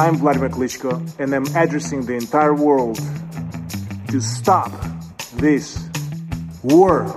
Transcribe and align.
I'm 0.00 0.14
Vladimir 0.14 0.48
Klitschko, 0.48 0.92
and 1.18 1.34
I'm 1.34 1.44
addressing 1.56 2.06
the 2.06 2.14
entire 2.14 2.54
world 2.54 3.00
to 4.10 4.20
stop 4.20 4.70
this 5.38 5.76
war. 6.62 7.08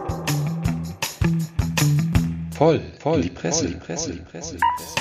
Voll, 2.53 2.79
voll, 2.99 3.21
die 3.21 3.29
Presse, 3.29 3.67
die 3.67 3.75
Presse, 3.75 4.13
die 4.13 4.21
Presse, 4.21 4.55
die 4.55 4.61
Presse. 4.77 4.95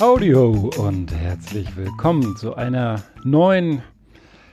Audio 0.00 0.70
und 0.78 1.12
herzlich 1.12 1.76
willkommen 1.76 2.36
zu 2.36 2.54
einer 2.54 3.02
neuen, 3.24 3.82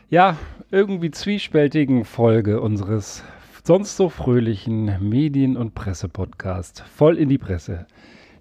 ja, 0.09 0.37
irgendwie 0.71 1.11
zwiespältigen 1.11 2.03
Folge 2.03 2.59
unseres 2.59 3.21
sonst 3.63 3.95
so 3.95 4.09
fröhlichen 4.09 4.91
Medien- 4.99 5.57
und 5.57 5.73
Pressepodcast. 5.73 6.81
Voll 6.81 7.17
in 7.17 7.29
die 7.29 7.37
Presse. 7.37 7.85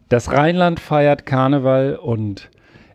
Das 0.09 0.31
Rheinland 0.33 0.81
feiert 0.81 1.27
Karneval 1.27 1.97
und 1.97 2.51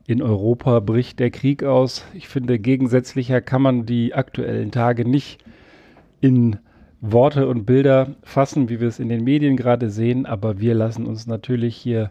in 0.05 0.22
Europa 0.22 0.80
bricht 0.82 1.20
der 1.20 1.32
Krieg 1.32 1.63
aus. 1.63 2.05
Ich 2.13 2.27
finde, 2.27 2.59
gegensätzlicher 2.59 3.41
kann 3.41 3.62
man 3.62 3.85
die 3.85 4.13
aktuellen 4.13 4.71
Tage 4.71 5.08
nicht 5.08 5.44
in 6.21 6.58
Worte 6.99 7.48
und 7.48 7.66
Bilder 7.66 8.16
fassen, 8.23 8.70
wie 8.70 8.80
wir 8.80 8.88
es 8.88 8.99
in 8.99 9.09
den 9.09 9.23
Medien 9.23 9.55
gerade 9.55 9.90
sehen, 9.90 10.26
aber 10.26 10.59
wir 10.59 10.73
lassen 10.73 11.05
uns 11.05 11.27
natürlich 11.27 11.76
hier 11.76 12.09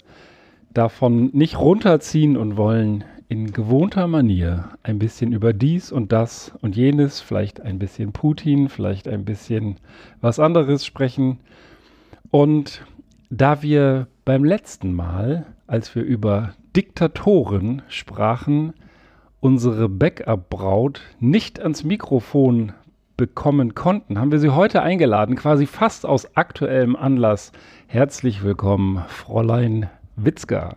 davon 0.73 1.30
nicht 1.33 1.59
runterziehen 1.59 2.37
und 2.37 2.57
wollen 2.57 3.05
in 3.29 3.53
gewohnter 3.53 4.07
Manier 4.07 4.71
ein 4.83 4.98
bisschen 4.98 5.33
über 5.33 5.53
dies 5.53 5.91
und 5.91 6.12
das 6.12 6.53
und 6.61 6.77
jenes, 6.77 7.21
vielleicht 7.21 7.61
ein 7.61 7.79
bisschen 7.79 8.12
Putin, 8.12 8.69
vielleicht 8.69 9.09
ein 9.09 9.25
bisschen 9.25 9.77
was 10.21 10.39
anderes 10.39 10.87
sprechen. 10.87 11.41
Und 12.30 12.82
da 13.30 13.63
wir 13.63 14.07
beim 14.24 14.45
letzten 14.45 14.93
Mal, 14.93 15.47
als 15.66 15.95
wir 15.95 16.04
über 16.04 16.54
Diktatoren 16.77 17.82
sprachen, 17.88 18.74
unsere 19.41 19.88
Backup-Braut 19.88 21.01
nicht 21.19 21.60
ans 21.60 21.85
Mikrofon 21.85 22.73
bekommen 23.16 23.74
konnten, 23.74 24.19
haben 24.19 24.30
wir 24.30 24.38
sie 24.38 24.51
heute 24.51 24.82
eingeladen, 24.82 25.37
quasi 25.37 25.66
fast 25.66 26.07
aus 26.07 26.37
aktuellem 26.37 26.95
Anlass. 26.95 27.51
Herzlich 27.87 28.45
willkommen, 28.45 29.04
Fräulein 29.09 29.88
Witzka. 30.16 30.77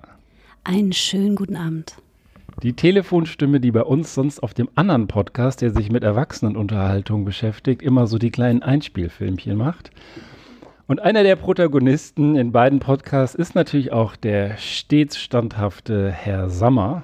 Einen 0.64 0.94
schönen 0.94 1.36
guten 1.36 1.56
Abend. 1.56 1.98
Die 2.62 2.74
Telefonstimme, 2.74 3.62
die 3.62 3.72
bei 3.72 3.84
uns 3.84 4.14
sonst 4.14 4.44
auf 4.44 4.54
dem 4.54 4.70
anderen 4.76 5.08
Podcast, 5.08 5.62
der 5.62 5.72
sich 5.72 5.90
mit 5.90 6.04
Erwachsenenunterhaltung 6.04 7.24
beschäftigt, 7.24 7.82
immer 7.82 8.06
so 8.06 8.18
die 8.18 8.32
kleinen 8.32 8.62
Einspielfilmchen 8.62 9.56
macht. 9.56 9.92
Und 10.86 11.00
einer 11.00 11.24
der 11.24 11.38
Protagonisten 11.38 12.36
in 12.36 12.52
beiden 12.52 12.80
Podcasts 12.80 13.34
ist 13.34 13.56
natürlich 13.56 13.94
auch 13.94 14.18
der 14.18 14.58
stets 14.58 15.18
standhafte 15.18 16.12
Herr 16.12 16.50
Sammer. 16.50 17.04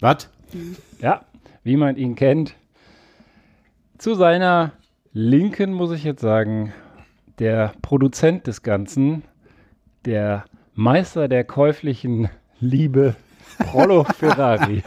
Was? 0.00 0.28
Ja, 1.00 1.22
wie 1.64 1.78
man 1.78 1.96
ihn 1.96 2.14
kennt. 2.14 2.54
Zu 3.96 4.14
seiner 4.14 4.72
Linken 5.14 5.72
muss 5.72 5.90
ich 5.92 6.04
jetzt 6.04 6.20
sagen, 6.20 6.74
der 7.38 7.72
Produzent 7.80 8.46
des 8.46 8.62
Ganzen, 8.62 9.22
der 10.04 10.44
Meister 10.74 11.28
der 11.28 11.44
käuflichen 11.44 12.28
Liebe, 12.60 13.16
Prollo 13.58 14.04
Ferrari. 14.04 14.82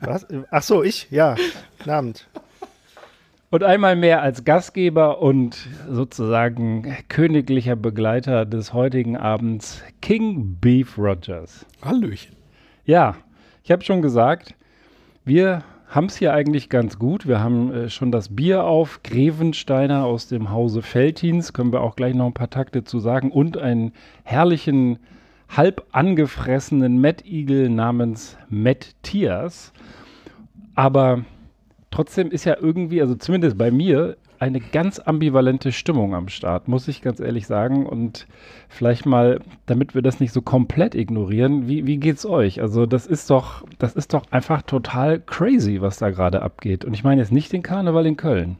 Was? 0.00 0.26
Ach 0.50 0.62
so, 0.62 0.82
ich? 0.82 1.08
Ja. 1.10 1.36
Guten 1.78 1.90
Abend. 1.90 2.28
Und 3.50 3.62
einmal 3.62 3.96
mehr 3.96 4.22
als 4.22 4.44
Gastgeber 4.44 5.22
und 5.22 5.68
sozusagen 5.88 6.96
königlicher 7.08 7.76
Begleiter 7.76 8.44
des 8.44 8.72
heutigen 8.72 9.16
Abends 9.16 9.82
King 10.02 10.58
Beef 10.60 10.98
Rogers. 10.98 11.64
Hallöchen. 11.82 12.36
Ja, 12.84 13.16
ich 13.62 13.70
habe 13.70 13.84
schon 13.84 14.02
gesagt, 14.02 14.54
wir 15.24 15.62
haben 15.88 16.06
es 16.06 16.16
hier 16.16 16.32
eigentlich 16.32 16.68
ganz 16.68 16.98
gut. 16.98 17.26
Wir 17.26 17.40
haben 17.40 17.72
äh, 17.72 17.88
schon 17.88 18.10
das 18.10 18.34
Bier 18.34 18.64
auf, 18.64 19.02
Grevensteiner 19.02 20.04
aus 20.04 20.28
dem 20.28 20.50
Hause 20.50 20.82
Feltins, 20.82 21.52
können 21.52 21.72
wir 21.72 21.80
auch 21.80 21.96
gleich 21.96 22.14
noch 22.14 22.26
ein 22.26 22.34
paar 22.34 22.50
Takte 22.50 22.84
zu 22.84 22.98
sagen, 22.98 23.30
und 23.30 23.56
einen 23.56 23.92
herrlichen, 24.24 24.98
halb 25.48 25.86
angefressenen 25.92 26.98
Mettigel 26.98 27.68
namens 27.68 28.36
Matthias. 28.48 29.72
Aber 30.74 31.24
trotzdem 31.90 32.30
ist 32.30 32.44
ja 32.44 32.56
irgendwie, 32.60 33.00
also 33.00 33.14
zumindest 33.14 33.56
bei 33.56 33.70
mir, 33.70 34.16
eine 34.38 34.60
ganz 34.60 34.98
ambivalente 34.98 35.72
Stimmung 35.72 36.14
am 36.14 36.28
Start, 36.28 36.68
muss 36.68 36.88
ich 36.88 37.02
ganz 37.02 37.20
ehrlich 37.20 37.46
sagen. 37.46 37.86
Und 37.86 38.26
vielleicht 38.68 39.06
mal, 39.06 39.40
damit 39.66 39.94
wir 39.94 40.02
das 40.02 40.20
nicht 40.20 40.32
so 40.32 40.42
komplett 40.42 40.94
ignorieren, 40.94 41.68
wie, 41.68 41.86
wie 41.86 41.96
geht's 41.96 42.26
euch? 42.26 42.60
Also, 42.60 42.86
das 42.86 43.06
ist 43.06 43.30
doch, 43.30 43.64
das 43.78 43.94
ist 43.94 44.14
doch 44.14 44.24
einfach 44.30 44.62
total 44.62 45.20
crazy, 45.20 45.80
was 45.80 45.98
da 45.98 46.10
gerade 46.10 46.42
abgeht. 46.42 46.84
Und 46.84 46.94
ich 46.94 47.04
meine 47.04 47.20
jetzt 47.20 47.32
nicht 47.32 47.52
den 47.52 47.62
Karneval 47.62 48.06
in 48.06 48.16
Köln. 48.16 48.56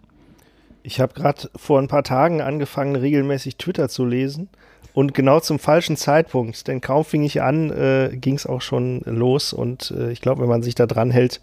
Ich 0.82 1.00
habe 1.00 1.14
gerade 1.14 1.50
vor 1.56 1.80
ein 1.80 1.88
paar 1.88 2.04
Tagen 2.04 2.41
angefangen, 2.41 2.96
regelmäßig 2.96 3.56
Twitter 3.56 3.88
zu 3.88 4.04
lesen. 4.04 4.48
Und 4.96 5.12
genau 5.12 5.40
zum 5.40 5.58
falschen 5.58 5.98
Zeitpunkt, 5.98 6.68
denn 6.68 6.80
kaum 6.80 7.04
fing 7.04 7.22
ich 7.22 7.42
an, 7.42 7.70
äh, 7.70 8.16
ging 8.16 8.34
es 8.34 8.46
auch 8.46 8.62
schon 8.62 9.02
los. 9.04 9.52
Und 9.52 9.90
äh, 9.90 10.10
ich 10.10 10.22
glaube, 10.22 10.40
wenn 10.40 10.48
man 10.48 10.62
sich 10.62 10.74
da 10.74 10.86
dran 10.86 11.10
hält, 11.10 11.42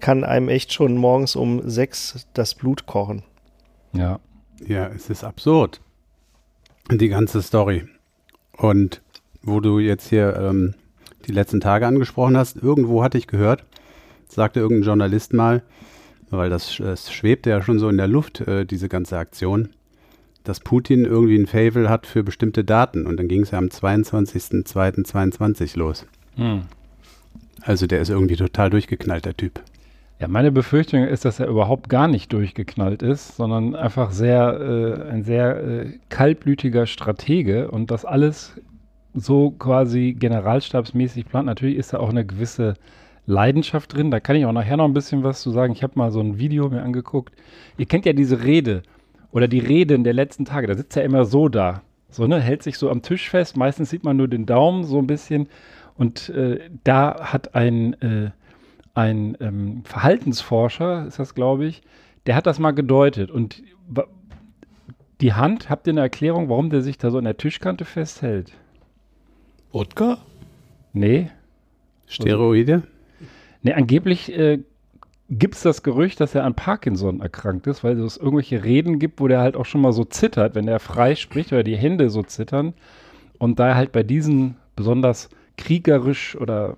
kann 0.00 0.24
einem 0.24 0.48
echt 0.48 0.72
schon 0.72 0.96
morgens 0.96 1.36
um 1.36 1.68
sechs 1.68 2.26
das 2.32 2.54
Blut 2.54 2.86
kochen. 2.86 3.24
Ja. 3.92 4.20
Ja, 4.66 4.86
es 4.86 5.10
ist 5.10 5.22
absurd. 5.22 5.82
Die 6.90 7.10
ganze 7.10 7.42
Story. 7.42 7.84
Und 8.56 9.02
wo 9.42 9.60
du 9.60 9.78
jetzt 9.78 10.08
hier 10.08 10.34
ähm, 10.38 10.72
die 11.26 11.32
letzten 11.32 11.60
Tage 11.60 11.86
angesprochen 11.86 12.38
hast, 12.38 12.56
irgendwo 12.56 13.04
hatte 13.04 13.18
ich 13.18 13.26
gehört, 13.26 13.66
sagte 14.28 14.60
irgendein 14.60 14.86
Journalist 14.86 15.34
mal, 15.34 15.62
weil 16.30 16.48
das, 16.48 16.78
das 16.78 17.12
schwebte 17.12 17.50
ja 17.50 17.60
schon 17.60 17.78
so 17.78 17.90
in 17.90 17.98
der 17.98 18.08
Luft, 18.08 18.40
äh, 18.40 18.64
diese 18.64 18.88
ganze 18.88 19.18
Aktion, 19.18 19.74
dass 20.44 20.60
Putin 20.60 21.04
irgendwie 21.04 21.38
ein 21.38 21.46
Favel 21.46 21.88
hat 21.88 22.06
für 22.06 22.22
bestimmte 22.22 22.64
Daten. 22.64 23.06
Und 23.06 23.18
dann 23.18 23.28
ging 23.28 23.42
es 23.42 23.50
ja 23.50 23.58
am 23.58 23.66
22.02.22 23.66 25.78
los. 25.78 26.06
Hm. 26.36 26.62
Also 27.62 27.86
der 27.86 28.00
ist 28.00 28.10
irgendwie 28.10 28.36
total 28.36 28.70
durchgeknallt, 28.70 29.24
der 29.24 29.36
Typ. 29.36 29.60
Ja, 30.18 30.28
meine 30.28 30.52
Befürchtung 30.52 31.04
ist, 31.04 31.24
dass 31.24 31.40
er 31.40 31.48
überhaupt 31.48 31.88
gar 31.88 32.06
nicht 32.06 32.32
durchgeknallt 32.32 33.02
ist, 33.02 33.36
sondern 33.36 33.74
einfach 33.74 34.12
sehr, 34.12 34.60
äh, 34.60 35.10
ein 35.10 35.24
sehr 35.24 35.56
äh, 35.56 35.98
kaltblütiger 36.10 36.86
Stratege 36.86 37.70
und 37.70 37.90
das 37.90 38.04
alles 38.04 38.52
so 39.14 39.50
quasi 39.50 40.16
generalstabsmäßig 40.18 41.26
plant. 41.26 41.46
Natürlich 41.46 41.76
ist 41.76 41.92
da 41.92 41.98
auch 41.98 42.10
eine 42.10 42.24
gewisse 42.24 42.74
Leidenschaft 43.26 43.94
drin. 43.94 44.10
Da 44.10 44.20
kann 44.20 44.36
ich 44.36 44.46
auch 44.46 44.52
nachher 44.52 44.76
noch 44.76 44.84
ein 44.84 44.94
bisschen 44.94 45.22
was 45.22 45.42
zu 45.42 45.50
sagen. 45.50 45.72
Ich 45.72 45.82
habe 45.82 45.94
mal 45.96 46.10
so 46.10 46.20
ein 46.20 46.38
Video 46.38 46.68
mir 46.68 46.82
angeguckt. 46.82 47.34
Ihr 47.76 47.86
kennt 47.86 48.06
ja 48.06 48.12
diese 48.12 48.44
Rede 48.44 48.82
oder 49.32 49.48
die 49.48 49.58
Reden 49.58 50.04
der 50.04 50.12
letzten 50.12 50.44
Tage. 50.44 50.66
Da 50.66 50.74
sitzt 50.76 50.96
er 50.96 51.04
immer 51.04 51.24
so 51.24 51.48
da. 51.48 51.82
So, 52.10 52.26
ne, 52.26 52.40
hält 52.40 52.62
sich 52.62 52.78
so 52.78 52.90
am 52.90 53.02
Tisch 53.02 53.28
fest. 53.28 53.56
Meistens 53.56 53.90
sieht 53.90 54.04
man 54.04 54.16
nur 54.16 54.28
den 54.28 54.46
Daumen 54.46 54.84
so 54.84 54.98
ein 54.98 55.06
bisschen. 55.06 55.48
Und 55.96 56.28
äh, 56.28 56.60
da 56.84 57.32
hat 57.32 57.54
ein 57.54 57.94
äh, 58.02 58.30
ein 58.94 59.36
ähm, 59.40 59.82
Verhaltensforscher, 59.84 61.06
ist 61.06 61.18
das, 61.18 61.34
glaube 61.34 61.66
ich, 61.66 61.82
der 62.26 62.36
hat 62.36 62.46
das 62.46 62.58
mal 62.58 62.72
gedeutet. 62.72 63.30
Und 63.30 63.62
die 65.20 65.32
Hand, 65.32 65.70
habt 65.70 65.86
ihr 65.86 65.92
eine 65.92 66.00
Erklärung, 66.00 66.48
warum 66.48 66.70
der 66.70 66.82
sich 66.82 66.98
da 66.98 67.10
so 67.10 67.18
an 67.18 67.24
der 67.24 67.36
Tischkante 67.36 67.84
festhält? 67.84 68.52
Wodka? 69.70 70.18
Nee. 70.92 71.30
Steroide? 72.06 72.82
Nee, 73.62 73.72
angeblich 73.72 74.36
äh, 74.36 74.58
gibt 75.38 75.54
es 75.54 75.62
das 75.62 75.82
Gerücht, 75.82 76.20
dass 76.20 76.34
er 76.34 76.44
an 76.44 76.54
Parkinson 76.54 77.20
erkrankt 77.20 77.66
ist, 77.66 77.82
weil 77.82 77.98
es 77.98 78.18
irgendwelche 78.18 78.64
Reden 78.64 78.98
gibt, 78.98 79.18
wo 79.20 79.28
der 79.28 79.40
halt 79.40 79.56
auch 79.56 79.64
schon 79.64 79.80
mal 79.80 79.92
so 79.92 80.04
zittert, 80.04 80.54
wenn 80.54 80.68
er 80.68 80.78
frei 80.78 81.14
spricht 81.14 81.52
oder 81.52 81.62
die 81.62 81.76
Hände 81.76 82.10
so 82.10 82.22
zittern. 82.22 82.74
Und 83.38 83.58
da 83.58 83.68
er 83.68 83.74
halt 83.76 83.92
bei 83.92 84.02
diesen 84.02 84.56
besonders 84.76 85.30
kriegerisch 85.56 86.36
oder 86.36 86.76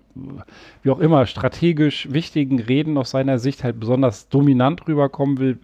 wie 0.82 0.90
auch 0.90 1.00
immer 1.00 1.26
strategisch 1.26 2.08
wichtigen 2.12 2.60
Reden 2.60 2.96
aus 2.96 3.10
seiner 3.10 3.38
Sicht 3.38 3.64
halt 3.64 3.80
besonders 3.80 4.28
dominant 4.28 4.86
rüberkommen 4.86 5.38
will, 5.38 5.58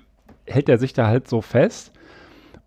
hält 0.46 0.68
er 0.68 0.78
sich 0.78 0.92
da 0.92 1.06
halt 1.06 1.28
so 1.28 1.42
fest. 1.42 1.92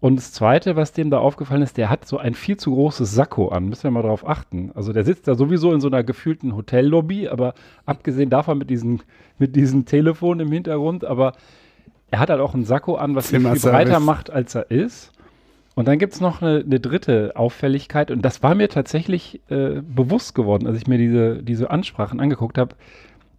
Und 0.04 0.18
das 0.18 0.34
Zweite, 0.34 0.76
was 0.76 0.92
dem 0.92 1.10
da 1.10 1.20
aufgefallen 1.20 1.62
ist, 1.62 1.78
der 1.78 1.90
hat 1.90 2.06
so 2.06 2.18
ein 2.18 2.34
viel 2.34 2.58
zu 2.58 2.74
großes 2.74 3.16
Sakko 3.16 3.48
an. 3.48 3.70
Müssen 3.70 3.86
wir 3.86 3.92
mal 3.92 4.02
drauf 4.02 4.28
achten. 4.28 4.70
Also 4.76 4.92
der 4.92 5.06
sitzt 5.06 5.30
da 5.30 5.36
sowieso 5.36 5.72
in 5.72 5.80
so 5.80 5.88
einer 5.88 6.04
gefühlten 6.04 6.58
Hotellobby, 6.58 7.30
aber 7.30 7.54
abgesehen 7.86 8.30
davon 8.30 8.58
mit 8.58 8.70
diesem 8.70 9.00
mit 9.40 9.56
diesen 9.56 9.86
Telefon 9.86 10.42
im 10.42 10.52
Hintergrund, 10.52 11.06
aber 11.06 11.32
er 12.12 12.20
hat 12.20 12.30
halt 12.30 12.42
auch 12.42 12.54
ein 12.54 12.66
Sakko 12.66 12.96
an, 12.96 13.16
was 13.16 13.32
ihn 13.32 13.50
viel 13.50 13.72
breiter 13.72 14.02
macht, 14.02 14.30
als 14.30 14.56
er 14.56 14.70
ist. 14.70 15.14
Und 15.74 15.88
dann 15.88 16.00
gibt 16.00 16.12
es 16.12 16.20
noch 16.20 16.42
eine, 16.42 16.66
eine, 16.66 16.82
dritte 16.82 17.32
Auffälligkeit, 17.36 18.12
und 18.12 18.24
das 18.24 18.44
war 18.44 18.56
mir 18.56 18.68
tatsächlich 18.68 19.40
äh, 19.48 19.82
bewusst 19.82 20.36
geworden, 20.36 20.68
als 20.68 20.76
ich 20.76 20.86
mir 20.86 20.98
diese, 20.98 21.42
diese 21.42 21.72
Ansprachen 21.72 22.20
angeguckt 22.20 22.58
habe. 22.58 22.76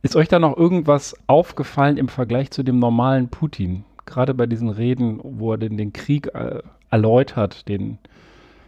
Ist 0.01 0.17
euch 0.17 0.29
da 0.29 0.39
noch 0.39 0.57
irgendwas 0.57 1.15
aufgefallen 1.27 1.99
im 1.99 2.09
Vergleich 2.09 2.51
zu 2.53 2.63
dem 2.63 2.79
normalen 2.79 3.29
Putin? 3.29 3.85
Gerade 4.07 4.35
bei 4.35 4.47
diesen 4.47 4.69
Reden, 4.69 5.21
wo 5.23 5.53
er 5.53 5.59
den, 5.59 5.77
den 5.77 5.93
Krieg 5.93 6.35
äh, 6.35 6.61
erläutert, 6.91 7.69
den 7.69 7.99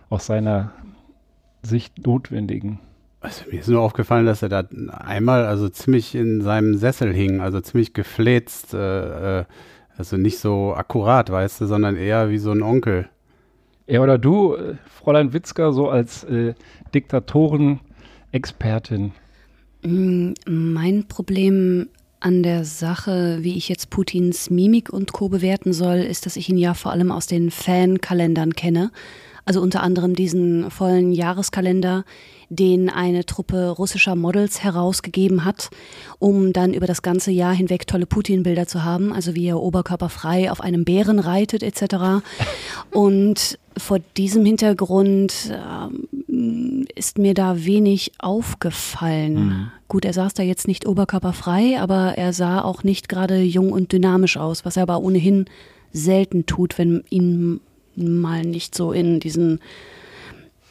aus 0.09 0.27
seiner 0.27 0.73
Sicht 1.62 2.06
notwendigen. 2.06 2.79
Also 3.21 3.44
mir 3.50 3.61
ist 3.61 3.69
nur 3.69 3.81
aufgefallen, 3.81 4.27
dass 4.27 4.43
er 4.43 4.49
da 4.49 4.65
einmal 4.91 5.47
also 5.47 5.69
ziemlich 5.69 6.15
in 6.15 6.43
seinem 6.43 6.77
Sessel 6.77 7.12
hing, 7.12 7.41
also 7.41 7.61
ziemlich 7.61 7.93
gefläzt, 7.93 8.75
äh, 8.75 9.41
äh, 9.41 9.44
also 9.97 10.17
nicht 10.17 10.38
so 10.38 10.75
akkurat, 10.75 11.31
weißt 11.31 11.61
du, 11.61 11.67
sondern 11.67 11.97
eher 11.97 12.31
wie 12.31 12.38
so 12.38 12.53
ein 12.53 12.62
Onkel. 12.62 13.09
Ja, 13.87 14.00
oder 14.00 14.19
du, 14.19 14.55
äh, 14.55 14.75
Fräulein 14.87 15.33
Witzka, 15.33 15.73
so 15.73 15.88
als 15.88 16.25
äh, 16.25 16.55
Diktatoren-Expertin. 16.94 19.12
Mm, 19.83 20.33
Mein 20.47 21.09
Problem 21.09 21.88
an 22.26 22.43
der 22.43 22.64
Sache, 22.64 23.38
wie 23.43 23.56
ich 23.56 23.69
jetzt 23.69 23.88
Putins 23.88 24.50
Mimik 24.50 24.93
und 24.93 25.12
Co. 25.12 25.28
bewerten 25.28 25.73
soll, 25.73 25.99
ist, 25.99 26.26
dass 26.26 26.34
ich 26.34 26.49
ihn 26.49 26.58
ja 26.58 26.75
vor 26.75 26.90
allem 26.90 27.12
aus 27.12 27.28
den 27.28 27.52
Fankalendern 27.52 28.55
kenne. 28.55 28.90
Also 29.44 29.61
unter 29.61 29.81
anderem 29.81 30.17
diesen 30.17 30.73
vollen 30.73 31.12
Jahreskalender, 31.12 32.05
den 32.49 32.90
eine 32.90 33.26
Truppe 33.26 33.69
russischer 33.69 34.17
Models 34.17 34.64
herausgegeben 34.64 35.44
hat, 35.44 35.70
um 36.19 36.52
dann 36.52 36.75
über 36.75 36.88
das 36.88 37.02
ganze 37.02 37.31
Jahr 37.31 37.55
hinweg 37.55 37.87
tolle 37.87 38.06
Putin-Bilder 38.06 38.67
zu 38.67 38.82
haben, 38.82 39.12
also 39.12 39.37
wie 39.37 39.46
er 39.46 39.62
oberkörperfrei 39.62 40.50
auf 40.50 40.61
einem 40.61 40.84
Bären 40.84 41.20
reitet 41.20 41.62
etc. 41.62 42.25
Und 42.90 43.56
vor 43.76 43.99
diesem 44.17 44.44
Hintergrund 44.44 45.52
ähm, 45.52 46.87
ist 46.94 47.19
mir 47.19 47.34
da 47.34 47.64
wenig 47.64 48.12
aufgefallen. 48.19 49.70
Gut, 49.88 50.05
er 50.05 50.12
saß 50.12 50.34
da 50.34 50.43
jetzt 50.43 50.67
nicht 50.67 50.87
oberkörperfrei, 50.87 51.78
aber 51.81 52.14
er 52.17 52.32
sah 52.32 52.62
auch 52.62 52.84
nicht 52.84 53.08
gerade 53.08 53.40
jung 53.43 53.73
und 53.73 53.93
dynamisch 53.93 54.37
aus, 54.37 54.64
was 54.64 54.76
er 54.76 54.84
aber 54.84 55.00
ohnehin 55.00 55.46
selten 55.93 56.46
tut, 56.46 56.78
wenn 56.78 57.05
ihn 57.11 57.61
mal 57.96 58.43
nicht 58.43 58.75
so 58.75 58.93
in 58.93 59.20
diesen 59.20 59.61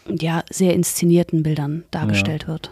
ja, 0.08 0.44
sehr 0.52 0.74
inszenierten 0.74 1.44
Bildern 1.44 1.84
dargestellt 1.92 2.48
wird. 2.48 2.72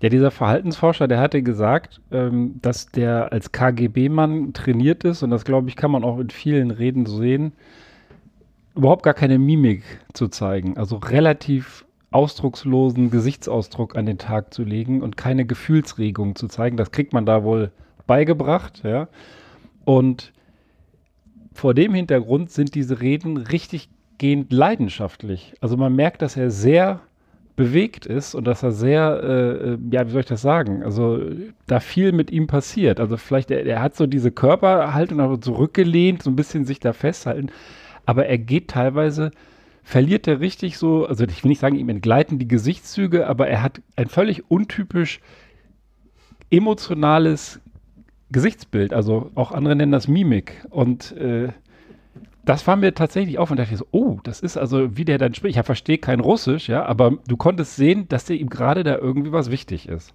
Ja, 0.00 0.10
dieser 0.10 0.30
Verhaltensforscher, 0.30 1.08
der 1.08 1.18
hatte 1.18 1.42
gesagt, 1.42 2.00
ähm, 2.10 2.56
dass 2.60 2.86
der 2.86 3.32
als 3.32 3.52
KGB-Mann 3.52 4.52
trainiert 4.52 5.04
ist 5.04 5.22
und 5.22 5.30
das, 5.30 5.44
glaube 5.44 5.70
ich, 5.70 5.76
kann 5.76 5.90
man 5.90 6.04
auch 6.04 6.18
in 6.18 6.28
vielen 6.28 6.70
Reden 6.70 7.06
so 7.06 7.16
sehen, 7.16 7.52
überhaupt 8.74 9.02
gar 9.02 9.14
keine 9.14 9.38
Mimik 9.38 9.82
zu 10.12 10.28
zeigen. 10.28 10.76
Also 10.76 10.96
relativ 10.96 11.84
ausdruckslosen 12.10 13.10
Gesichtsausdruck 13.10 13.96
an 13.96 14.06
den 14.06 14.18
Tag 14.18 14.54
zu 14.54 14.62
legen 14.62 15.02
und 15.02 15.16
keine 15.16 15.44
Gefühlsregung 15.44 16.36
zu 16.36 16.48
zeigen. 16.48 16.76
Das 16.76 16.92
kriegt 16.92 17.12
man 17.12 17.26
da 17.26 17.42
wohl 17.42 17.72
beigebracht, 18.06 18.82
ja. 18.84 19.08
Und 19.84 20.32
vor 21.52 21.74
dem 21.74 21.94
Hintergrund 21.94 22.50
sind 22.50 22.74
diese 22.74 23.00
Reden 23.00 23.36
richtig 23.36 23.88
gehend 24.18 24.52
leidenschaftlich. 24.52 25.54
Also 25.60 25.76
man 25.76 25.94
merkt, 25.94 26.22
dass 26.22 26.36
er 26.36 26.50
sehr 26.50 27.00
bewegt 27.56 28.06
ist 28.06 28.34
und 28.34 28.44
dass 28.44 28.62
er 28.62 28.72
sehr, 28.72 29.20
äh, 29.22 29.72
äh, 29.72 29.78
ja, 29.90 30.06
wie 30.06 30.10
soll 30.10 30.20
ich 30.20 30.26
das 30.26 30.42
sagen? 30.42 30.82
Also 30.82 31.20
da 31.66 31.78
viel 31.78 32.12
mit 32.12 32.30
ihm 32.32 32.48
passiert. 32.48 32.98
Also 32.98 33.16
vielleicht, 33.16 33.50
er, 33.50 33.64
er 33.64 33.80
hat 33.80 33.94
so 33.94 34.06
diese 34.06 34.32
Körperhaltung 34.32 35.20
aber 35.20 35.40
zurückgelehnt, 35.40 36.22
so 36.22 36.30
ein 36.30 36.36
bisschen 36.36 36.64
sich 36.64 36.80
da 36.80 36.92
festhalten, 36.92 37.50
aber 38.06 38.26
er 38.26 38.38
geht 38.38 38.68
teilweise, 38.68 39.30
verliert 39.82 40.26
er 40.26 40.40
richtig 40.40 40.78
so, 40.78 41.06
also 41.06 41.24
ich 41.24 41.44
will 41.44 41.50
nicht 41.50 41.60
sagen, 41.60 41.76
ihm 41.76 41.88
entgleiten 41.88 42.38
die 42.38 42.48
Gesichtszüge, 42.48 43.26
aber 43.26 43.48
er 43.48 43.62
hat 43.62 43.82
ein 43.96 44.08
völlig 44.08 44.50
untypisch 44.50 45.20
emotionales 46.50 47.60
Gesichtsbild. 48.30 48.92
Also 48.92 49.30
auch 49.34 49.52
andere 49.52 49.76
nennen 49.76 49.92
das 49.92 50.08
Mimik. 50.08 50.64
Und 50.70 51.12
äh, 51.16 51.48
das 52.44 52.66
war 52.66 52.76
mir 52.76 52.94
tatsächlich 52.94 53.38
auf 53.38 53.50
und 53.50 53.58
dachte 53.58 53.72
ich 53.72 53.78
so, 53.78 53.86
oh, 53.90 54.18
das 54.22 54.40
ist 54.40 54.56
also, 54.56 54.96
wie 54.96 55.04
der 55.04 55.18
dann 55.18 55.34
spricht. 55.34 55.58
Ich 55.58 55.64
verstehe 55.64 55.98
kein 55.98 56.20
Russisch, 56.20 56.68
ja, 56.68 56.84
aber 56.84 57.18
du 57.26 57.36
konntest 57.36 57.76
sehen, 57.76 58.08
dass 58.08 58.24
dir 58.24 58.34
ihm 58.34 58.50
gerade 58.50 58.84
da 58.84 58.96
irgendwie 58.96 59.32
was 59.32 59.50
wichtig 59.50 59.88
ist. 59.88 60.14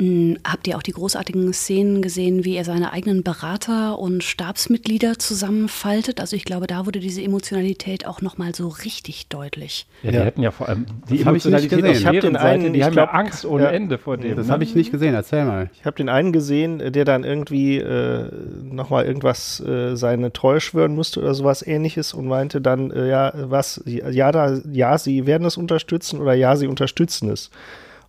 Mm, 0.00 0.34
Habt 0.44 0.66
ihr 0.66 0.76
auch 0.76 0.82
die 0.82 0.90
großartigen 0.90 1.52
Szenen 1.52 2.02
gesehen, 2.02 2.44
wie 2.44 2.56
er 2.56 2.64
seine 2.64 2.92
eigenen 2.92 3.22
Berater 3.22 3.96
und 3.98 4.24
Stabsmitglieder 4.24 5.20
zusammenfaltet? 5.20 6.20
Also 6.20 6.34
ich 6.34 6.44
glaube, 6.44 6.66
da 6.66 6.84
wurde 6.84 6.98
diese 6.98 7.22
Emotionalität 7.22 8.04
auch 8.04 8.20
nochmal 8.20 8.54
so 8.56 8.66
richtig 8.68 9.28
deutlich. 9.28 9.86
Ja, 10.02 10.10
die 10.10 10.16
Ja. 10.16 10.24
hätten 10.24 10.42
ja 10.42 10.50
vor 10.50 10.68
allem 10.68 10.86
die 11.08 11.18
Das 11.18 11.26
hab 11.26 11.36
ich 11.36 11.44
nicht 11.44 11.54
Emotionalität 11.54 11.70
gesehen. 11.92 12.06
auf 12.08 12.12
deren 12.12 12.32
den 12.32 12.34
Seite, 12.34 12.46
einen- 12.48 12.72
die 12.72 12.78
ich 12.80 12.84
haben 12.84 12.92
glaub, 12.92 13.08
ja 13.08 13.14
Angst 13.14 13.44
ohne 13.44 13.64
ja. 13.64 13.70
Ende 13.70 13.98
vor 13.98 14.16
dem. 14.16 14.34
Das 14.36 14.48
ne? 14.48 14.52
habe 14.52 14.64
ich 14.64 14.74
nicht 14.74 14.90
gesehen, 14.90 15.14
erzähl 15.14 15.44
mal. 15.44 15.70
Ich 15.74 15.84
habe 15.84 15.96
den 15.96 16.08
einen 16.08 16.32
gesehen, 16.32 16.92
der 16.92 17.04
dann 17.04 17.22
irgendwie 17.22 17.78
äh, 17.78 18.24
nochmal 18.64 19.04
irgendwas 19.04 19.60
äh, 19.60 19.94
seine 19.96 20.32
Treue 20.32 20.60
schwören 20.60 20.96
musste 20.96 21.20
oder 21.20 21.34
sowas 21.34 21.64
ähnliches 21.64 22.14
und 22.14 22.26
meinte 22.26 22.60
dann, 22.60 22.90
äh, 22.90 23.08
ja, 23.08 23.32
was, 23.36 23.80
ja, 23.86 24.32
da, 24.32 24.58
ja, 24.72 24.98
sie 24.98 25.26
werden 25.26 25.46
es 25.46 25.56
unterstützen 25.56 26.20
oder 26.20 26.34
ja, 26.34 26.56
sie 26.56 26.66
unterstützen 26.66 27.30
es. 27.30 27.50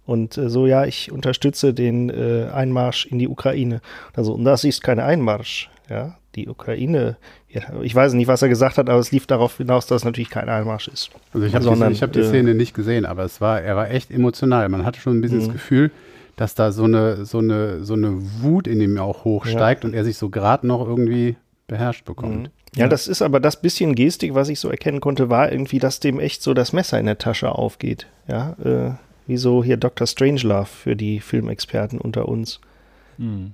Und 0.05 0.37
äh, 0.37 0.49
so, 0.49 0.67
ja, 0.67 0.85
ich 0.85 1.11
unterstütze 1.11 1.73
den 1.73 2.09
äh, 2.09 2.49
Einmarsch 2.53 3.05
in 3.05 3.19
die 3.19 3.27
Ukraine. 3.27 3.81
Also, 4.15 4.33
und 4.33 4.45
das 4.45 4.63
ist 4.63 4.83
kein 4.83 4.99
Einmarsch, 4.99 5.69
ja. 5.89 6.17
Die 6.35 6.49
Ukraine, 6.49 7.15
ja, 7.47 7.61
ich 7.81 7.95
weiß 7.95 8.11
nicht, 8.13 8.27
was 8.27 8.41
er 8.41 8.49
gesagt 8.49 8.77
hat, 8.77 8.89
aber 8.89 8.99
es 8.99 9.13
lief 9.13 9.25
darauf 9.25 9.55
hinaus, 9.55 9.87
dass 9.87 10.01
es 10.01 10.05
natürlich 10.05 10.29
kein 10.29 10.49
Einmarsch 10.49 10.89
ist. 10.89 11.11
Also 11.31 11.47
ich 11.47 11.55
habe 11.55 11.63
die, 11.63 12.01
hab 12.01 12.11
die 12.11 12.19
äh, 12.19 12.27
Szene 12.27 12.55
nicht 12.55 12.73
gesehen, 12.73 13.05
aber 13.05 13.23
es 13.23 13.39
war, 13.39 13.61
er 13.61 13.77
war 13.77 13.89
echt 13.89 14.11
emotional. 14.11 14.67
Man 14.67 14.85
hatte 14.85 14.99
schon 14.99 15.17
ein 15.17 15.21
bisschen 15.21 15.39
das 15.39 15.51
Gefühl, 15.51 15.91
dass 16.35 16.53
da 16.53 16.73
so 16.73 16.83
eine, 16.83 17.25
so 17.25 17.37
eine, 17.37 17.85
so 17.85 17.93
eine 17.93 18.17
Wut 18.41 18.67
in 18.67 18.81
ihm 18.81 18.97
auch 18.97 19.23
hochsteigt 19.23 19.85
und 19.85 19.93
er 19.93 20.03
sich 20.03 20.17
so 20.17 20.29
gerade 20.29 20.67
noch 20.67 20.85
irgendwie 20.85 21.37
beherrscht 21.67 22.03
bekommt. 22.03 22.49
Ja, 22.75 22.89
das 22.89 23.07
ist 23.07 23.21
aber 23.21 23.39
das 23.39 23.61
bisschen 23.61 23.95
Gestik, 23.95 24.35
was 24.35 24.49
ich 24.49 24.59
so 24.59 24.69
erkennen 24.69 24.99
konnte, 24.99 25.29
war 25.29 25.51
irgendwie, 25.51 25.79
dass 25.79 26.01
dem 26.01 26.19
echt 26.19 26.41
so 26.41 26.53
das 26.53 26.73
Messer 26.73 26.99
in 26.99 27.05
der 27.05 27.17
Tasche 27.17 27.53
aufgeht. 27.53 28.07
Ja, 28.27 28.57
äh, 28.63 28.91
wie 29.27 29.37
so 29.37 29.63
hier 29.63 29.77
Dr. 29.77 30.07
Strangelove 30.07 30.65
für 30.65 30.95
die 30.95 31.19
Filmexperten 31.19 31.99
unter 31.99 32.27
uns. 32.27 32.59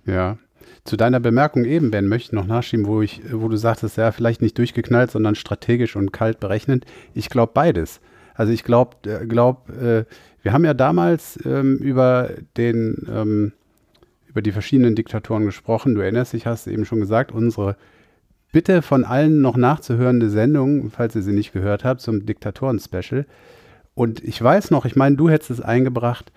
Ja. 0.06 0.38
Zu 0.84 0.98
deiner 0.98 1.20
Bemerkung 1.20 1.66
eben, 1.66 1.92
Ben, 1.92 2.08
möchte 2.08 2.30
ich 2.30 2.34
noch 2.34 2.48
nachschieben, 2.48 2.88
wo, 2.88 3.02
ich, 3.02 3.22
wo 3.32 3.48
du 3.48 3.58
sagtest, 3.58 3.98
ja, 3.98 4.12
vielleicht 4.12 4.42
nicht 4.42 4.58
durchgeknallt, 4.58 5.12
sondern 5.12 5.36
strategisch 5.36 5.96
und 5.96 6.12
kalt 6.12 6.40
berechnend. 6.40 6.86
Ich 7.14 7.30
glaube 7.30 7.52
beides. 7.54 8.02
Also 8.34 8.52
ich 8.52 8.64
glaube, 8.64 8.98
äh, 9.08 9.26
glaub, 9.28 9.70
äh, 9.70 10.06
wir 10.42 10.54
haben 10.54 10.66
ja 10.66 10.74
damals 10.74 11.40
ähm, 11.46 11.78
über 11.78 12.32
den, 12.58 13.08
ähm, 13.12 13.52
über 14.28 14.42
die 14.42 14.52
verschiedenen 14.52 14.96
Diktatoren 14.96 15.46
gesprochen. 15.46 15.94
Du 15.94 16.02
erinnerst 16.02 16.34
dich, 16.34 16.48
hast 16.48 16.68
eben 16.68 16.86
schon 16.86 17.00
gesagt, 17.00 17.32
unsere 17.32 17.76
bitte 18.52 18.82
von 18.82 19.06
allen 19.06 19.42
noch 19.42 19.58
nachzuhörende 19.58 20.30
Sendung, 20.30 20.90
falls 20.90 21.16
ihr 21.16 21.22
sie 21.22 21.34
nicht 21.34 21.54
gehört 21.54 21.84
habt, 21.84 22.02
zum 22.02 22.26
Diktatoren-Special. 22.26 23.26
Und 24.02 24.24
ich 24.24 24.42
weiß 24.42 24.72
noch, 24.72 24.86
ich 24.86 24.96
meine, 24.96 25.16
du 25.16 25.30
hättest 25.30 25.52
es 25.52 25.62
eingebracht, 25.62 26.32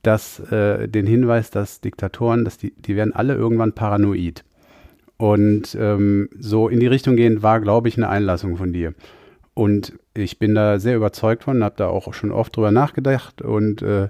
dass 0.00 0.40
äh, 0.50 0.88
den 0.88 1.06
Hinweis, 1.06 1.50
dass 1.50 1.82
Diktatoren, 1.82 2.46
dass 2.46 2.56
die, 2.56 2.72
die 2.72 2.96
werden 2.96 3.12
alle 3.12 3.34
irgendwann 3.34 3.74
paranoid. 3.74 4.42
Und 5.18 5.76
ähm, 5.78 6.30
so 6.38 6.70
in 6.70 6.80
die 6.80 6.86
Richtung 6.86 7.16
gehend 7.16 7.42
war, 7.42 7.60
glaube 7.60 7.88
ich, 7.88 7.98
eine 7.98 8.08
Einlassung 8.08 8.56
von 8.56 8.72
dir. 8.72 8.94
Und 9.52 9.92
ich 10.14 10.38
bin 10.38 10.54
da 10.54 10.78
sehr 10.78 10.96
überzeugt 10.96 11.44
von, 11.44 11.62
habe 11.62 11.74
da 11.76 11.88
auch 11.88 12.14
schon 12.14 12.32
oft 12.32 12.56
drüber 12.56 12.70
nachgedacht. 12.70 13.42
Und 13.42 13.82
äh, 13.82 14.08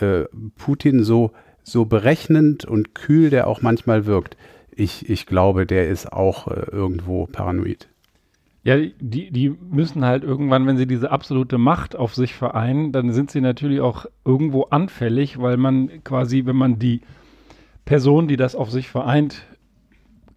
äh, 0.00 0.24
Putin 0.56 1.04
so, 1.04 1.30
so 1.62 1.84
berechnend 1.84 2.64
und 2.64 2.92
kühl, 2.92 3.30
der 3.30 3.46
auch 3.46 3.62
manchmal 3.62 4.04
wirkt, 4.04 4.36
ich, 4.72 5.08
ich 5.08 5.26
glaube, 5.26 5.64
der 5.64 5.88
ist 5.88 6.12
auch 6.12 6.48
äh, 6.48 6.66
irgendwo 6.72 7.26
paranoid. 7.26 7.88
Ja, 8.68 8.76
die, 8.76 9.30
die 9.30 9.48
müssen 9.48 10.04
halt 10.04 10.24
irgendwann, 10.24 10.66
wenn 10.66 10.76
sie 10.76 10.86
diese 10.86 11.10
absolute 11.10 11.56
Macht 11.56 11.96
auf 11.96 12.14
sich 12.14 12.34
vereinen, 12.34 12.92
dann 12.92 13.12
sind 13.12 13.30
sie 13.30 13.40
natürlich 13.40 13.80
auch 13.80 14.04
irgendwo 14.26 14.64
anfällig, 14.64 15.40
weil 15.40 15.56
man 15.56 16.04
quasi, 16.04 16.44
wenn 16.44 16.56
man 16.56 16.78
die 16.78 17.00
Person, 17.86 18.28
die 18.28 18.36
das 18.36 18.54
auf 18.54 18.70
sich 18.70 18.90
vereint, 18.90 19.46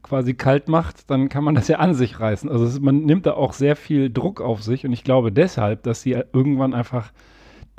quasi 0.02 0.34
kalt 0.34 0.70
macht, 0.70 1.12
dann 1.12 1.28
kann 1.28 1.44
man 1.44 1.56
das 1.56 1.68
ja 1.68 1.80
an 1.80 1.94
sich 1.94 2.22
reißen. 2.22 2.50
Also 2.50 2.64
es, 2.64 2.80
man 2.80 3.04
nimmt 3.04 3.26
da 3.26 3.34
auch 3.34 3.52
sehr 3.52 3.76
viel 3.76 4.10
Druck 4.10 4.40
auf 4.40 4.64
sich 4.64 4.86
und 4.86 4.94
ich 4.94 5.04
glaube 5.04 5.34
deshalb, 5.34 5.84
dass 5.84 6.02
sie 6.02 6.12
irgendwann 6.32 6.74
einfach 6.74 7.12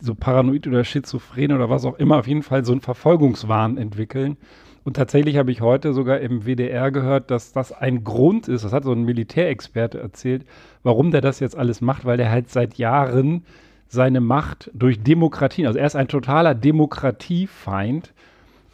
so 0.02 0.14
paranoid 0.14 0.66
oder 0.66 0.84
schizophren 0.84 1.52
oder 1.52 1.70
was 1.70 1.86
auch 1.86 1.98
immer 1.98 2.18
auf 2.18 2.26
jeden 2.26 2.42
Fall 2.42 2.62
so 2.66 2.72
einen 2.72 2.82
Verfolgungswahn 2.82 3.78
entwickeln. 3.78 4.36
Und 4.84 4.96
tatsächlich 4.96 5.36
habe 5.36 5.52
ich 5.52 5.60
heute 5.60 5.92
sogar 5.92 6.20
im 6.20 6.44
WDR 6.44 6.90
gehört, 6.90 7.30
dass 7.30 7.52
das 7.52 7.72
ein 7.72 8.02
Grund 8.02 8.48
ist, 8.48 8.64
das 8.64 8.72
hat 8.72 8.84
so 8.84 8.92
ein 8.92 9.04
Militärexperte 9.04 10.00
erzählt, 10.00 10.44
warum 10.82 11.10
der 11.10 11.20
das 11.20 11.40
jetzt 11.40 11.56
alles 11.56 11.80
macht, 11.80 12.04
weil 12.04 12.16
der 12.16 12.30
halt 12.30 12.50
seit 12.50 12.74
Jahren 12.74 13.44
seine 13.86 14.20
Macht 14.20 14.70
durch 14.74 15.02
Demokratien, 15.02 15.66
also 15.66 15.78
er 15.78 15.86
ist 15.86 15.96
ein 15.96 16.08
totaler 16.08 16.54
Demokratiefeind 16.54 18.12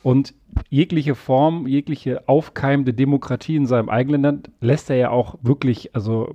und 0.02 0.32
jegliche 0.70 1.14
Form, 1.14 1.66
jegliche 1.66 2.28
aufkeimende 2.28 2.94
Demokratie 2.94 3.56
in 3.56 3.66
seinem 3.66 3.88
eigenen 3.88 4.22
Land 4.22 4.50
lässt 4.60 4.90
er 4.90 4.96
ja 4.96 5.10
auch 5.10 5.36
wirklich, 5.42 5.94
also 5.94 6.34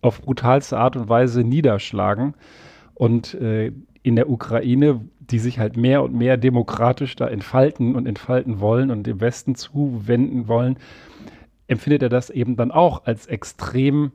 auf 0.00 0.22
brutalste 0.22 0.78
Art 0.78 0.96
und 0.96 1.08
Weise 1.08 1.44
niederschlagen. 1.44 2.34
Und 2.94 3.34
äh, 3.34 3.72
in 4.04 4.16
der 4.16 4.28
Ukraine, 4.30 5.00
die 5.18 5.38
sich 5.38 5.58
halt 5.58 5.76
mehr 5.76 6.02
und 6.02 6.14
mehr 6.14 6.36
demokratisch 6.36 7.16
da 7.16 7.26
entfalten 7.26 7.96
und 7.96 8.06
entfalten 8.06 8.60
wollen 8.60 8.90
und 8.90 9.06
dem 9.06 9.20
Westen 9.20 9.54
zuwenden 9.54 10.46
wollen, 10.46 10.76
empfindet 11.66 12.02
er 12.02 12.10
das 12.10 12.28
eben 12.28 12.54
dann 12.54 12.70
auch 12.70 13.06
als 13.06 13.26
extrem 13.26 14.12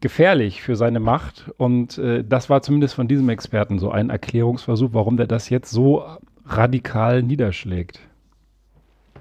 gefährlich 0.00 0.62
für 0.62 0.74
seine 0.74 0.98
Macht. 0.98 1.52
Und 1.56 1.96
äh, 1.96 2.24
das 2.24 2.50
war 2.50 2.60
zumindest 2.62 2.94
von 2.94 3.06
diesem 3.06 3.28
Experten 3.28 3.78
so 3.78 3.90
ein 3.90 4.10
Erklärungsversuch, 4.10 4.90
warum 4.92 5.16
der 5.16 5.28
das 5.28 5.48
jetzt 5.48 5.70
so 5.70 6.04
radikal 6.44 7.22
niederschlägt. 7.22 8.00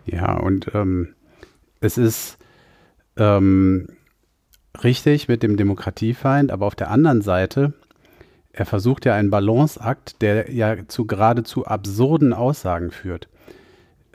Ja, 0.07 0.35
und 0.37 0.71
ähm, 0.73 1.09
es 1.79 1.99
ist 1.99 2.39
ähm, 3.15 3.89
richtig 4.83 5.27
mit 5.27 5.43
dem 5.43 5.55
Demokratiefeind, 5.55 6.51
aber 6.51 6.65
auf 6.65 6.75
der 6.75 6.89
anderen 6.89 7.21
Seite, 7.21 7.73
er 8.53 8.65
versucht 8.65 9.05
ja 9.05 9.15
einen 9.15 9.31
Balanceakt, 9.31 10.21
der 10.21 10.51
ja 10.51 10.87
zu 10.87 11.05
geradezu 11.05 11.65
absurden 11.65 12.33
Aussagen 12.33 12.91
führt. 12.91 13.27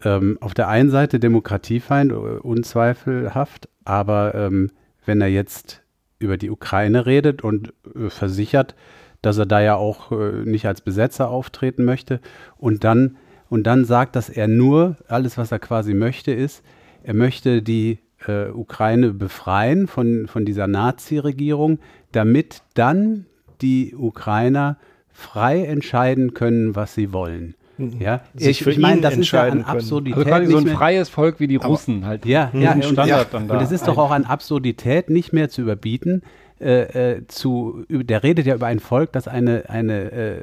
Ähm, 0.02 0.38
auf 0.40 0.54
der 0.54 0.68
einen 0.68 0.90
Seite 0.90 1.18
Demokratiefeind, 1.18 2.12
äh, 2.12 2.14
unzweifelhaft, 2.14 3.68
aber 3.84 4.34
ähm, 4.36 4.70
wenn 5.04 5.20
er 5.20 5.26
jetzt 5.26 5.82
über 6.20 6.36
die 6.36 6.50
Ukraine 6.50 7.04
redet 7.04 7.42
und 7.42 7.74
äh, 7.96 8.08
versichert, 8.08 8.76
dass 9.22 9.38
er 9.38 9.46
da 9.46 9.60
ja 9.60 9.74
auch 9.74 10.12
äh, 10.12 10.44
nicht 10.44 10.66
als 10.66 10.80
Besetzer 10.80 11.28
auftreten 11.28 11.84
möchte 11.84 12.20
und 12.56 12.84
dann 12.84 13.16
und 13.50 13.66
dann 13.66 13.86
sagt, 13.86 14.14
dass 14.14 14.28
er 14.28 14.46
nur 14.46 14.98
alles, 15.08 15.38
was 15.38 15.50
er 15.52 15.58
quasi 15.58 15.94
möchte, 15.94 16.32
ist, 16.32 16.62
er 17.02 17.14
möchte 17.14 17.62
die 17.62 17.98
äh, 18.26 18.50
Ukraine 18.50 19.12
befreien 19.14 19.86
von, 19.86 20.28
von 20.28 20.44
dieser 20.44 20.66
Nazi-Regierung, 20.66 21.78
damit 22.12 22.62
dann 22.74 23.24
die 23.60 23.94
Ukrainer 23.96 24.76
frei 25.12 25.64
entscheiden 25.64 26.34
können, 26.34 26.76
was 26.76 26.94
sie 26.94 27.12
wollen. 27.12 27.54
Mhm. 27.76 28.00
Ja, 28.00 28.20
ich, 28.36 28.66
ich 28.66 28.78
meine, 28.78 29.00
das 29.00 29.16
ist 29.16 29.30
ja 29.30 29.44
an 29.44 29.64
Absurdität. 29.64 30.18
Also 30.18 30.28
quasi 30.28 30.46
so 30.50 30.58
ein 30.58 30.66
freies 30.66 31.08
Volk 31.08 31.40
wie 31.40 31.46
die 31.46 31.56
Russen 31.56 32.06
halt. 32.06 32.26
Ja, 32.26 32.50
ja, 32.52 32.72
und, 32.72 32.96
ja, 33.06 33.24
und 33.32 33.62
es 33.62 33.72
ist 33.72 33.86
doch 33.86 33.98
auch 33.98 34.10
an 34.10 34.24
Absurdität 34.24 35.10
nicht 35.10 35.32
mehr 35.32 35.48
zu 35.48 35.62
überbieten. 35.62 36.22
Äh, 36.60 37.18
äh, 37.18 37.26
zu, 37.28 37.84
der 37.88 38.24
redet 38.24 38.46
ja 38.46 38.56
über 38.56 38.66
ein 38.66 38.80
Volk, 38.80 39.12
das 39.12 39.28
eine, 39.28 39.70
eine 39.70 40.10
äh, 40.10 40.40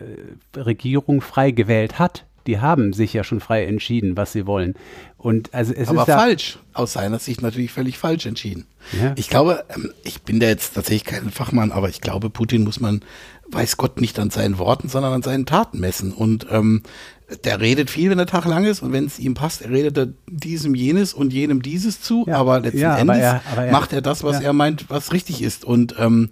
Regierung 0.56 1.20
frei 1.20 1.52
gewählt 1.52 2.00
hat 2.00 2.26
die 2.48 2.60
haben 2.60 2.94
sich 2.94 3.14
ja 3.14 3.24
schon 3.24 3.40
frei 3.40 3.66
entschieden, 3.66 4.16
was 4.18 4.32
sie 4.34 4.46
wollen. 4.46 4.76
Und 5.18 5.54
also 5.54 5.74
es 5.74 5.88
aber 5.90 6.02
ist 6.02 6.14
falsch. 6.14 6.60
Aus 6.74 6.94
seiner 6.94 7.20
Sicht 7.20 7.42
natürlich 7.42 7.72
völlig 7.72 7.98
falsch 7.98 8.26
entschieden. 8.26 8.68
Ja. 9.02 9.14
Ich 9.16 9.30
glaube, 9.30 9.64
ähm, 9.76 9.92
ich 10.04 10.22
bin 10.22 10.40
da 10.40 10.48
jetzt 10.48 10.76
tatsächlich 10.76 11.06
kein 11.06 11.32
Fachmann, 11.32 11.72
aber 11.72 11.90
ich 11.90 12.02
glaube, 12.02 12.30
Putin 12.30 12.64
muss 12.64 12.80
man, 12.80 13.02
weiß 13.50 13.78
Gott, 13.78 14.00
nicht 14.02 14.20
an 14.20 14.30
seinen 14.30 14.58
Worten, 14.60 14.88
sondern 14.90 15.14
an 15.14 15.24
seinen 15.24 15.46
Taten 15.48 15.80
messen. 15.80 16.12
Und 16.14 16.46
ähm, 16.52 16.84
der 17.44 17.60
redet 17.60 17.90
viel, 17.90 18.12
wenn 18.12 18.20
der 18.20 18.28
Tag 18.28 18.46
lang 18.46 18.66
ist 18.66 18.84
und 18.84 18.92
wenn 18.92 19.06
es 19.06 19.18
ihm 19.18 19.34
passt, 19.34 19.64
er 19.64 19.72
redet 19.72 19.98
er 19.98 20.08
diesem 20.28 20.76
jenes 20.76 21.12
und 21.16 21.34
jenem 21.34 21.64
dieses 21.64 22.00
zu, 22.02 22.26
Ja, 22.28 22.38
aber 22.38 22.60
letzten 22.60 22.78
ja, 22.80 22.92
aber 22.92 23.00
Endes 23.02 23.18
er- 23.18 23.42
aber 23.52 23.66
er- 23.66 23.72
macht 23.72 23.94
er 23.94 24.02
das, 24.02 24.24
was 24.24 24.36
ja. 24.42 24.48
er 24.50 24.54
meint, 24.54 24.86
was 24.90 25.12
richtig 25.12 25.42
ist. 25.42 25.66
Und 25.66 25.96
ähm, 25.98 26.30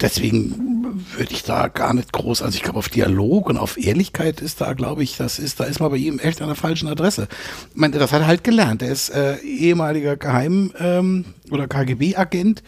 deswegen 0.00 1.02
würde 1.16 1.32
ich 1.32 1.42
da 1.44 1.68
gar 1.68 1.94
nicht 1.94 2.12
groß, 2.12 2.42
also 2.42 2.56
ich 2.56 2.62
glaube 2.62 2.78
auf 2.78 2.88
Dialog 2.88 3.48
und 3.48 3.56
auf 3.56 3.76
Ehrlichkeit 3.76 4.40
ist 4.40 4.60
da, 4.60 4.72
glaube 4.72 5.02
ich, 5.02 5.16
das 5.16 5.38
ist, 5.38 5.60
da 5.60 5.64
ist 5.64 5.80
man 5.80 5.90
bei 5.90 5.96
ihm 5.96 6.18
echt 6.18 6.40
an 6.40 6.48
der 6.48 6.56
falschen 6.56 6.88
Adresse. 6.88 7.28
Ich 7.70 7.76
meine, 7.76 7.98
das 7.98 8.12
hat 8.12 8.22
er 8.22 8.26
halt 8.26 8.44
gelernt. 8.44 8.82
Er 8.82 8.90
ist 8.90 9.10
äh, 9.10 9.36
ehemaliger 9.38 10.16
Geheim- 10.16 10.72
ähm, 10.78 11.24
oder 11.50 11.66
KGB-Agent. 11.66 12.62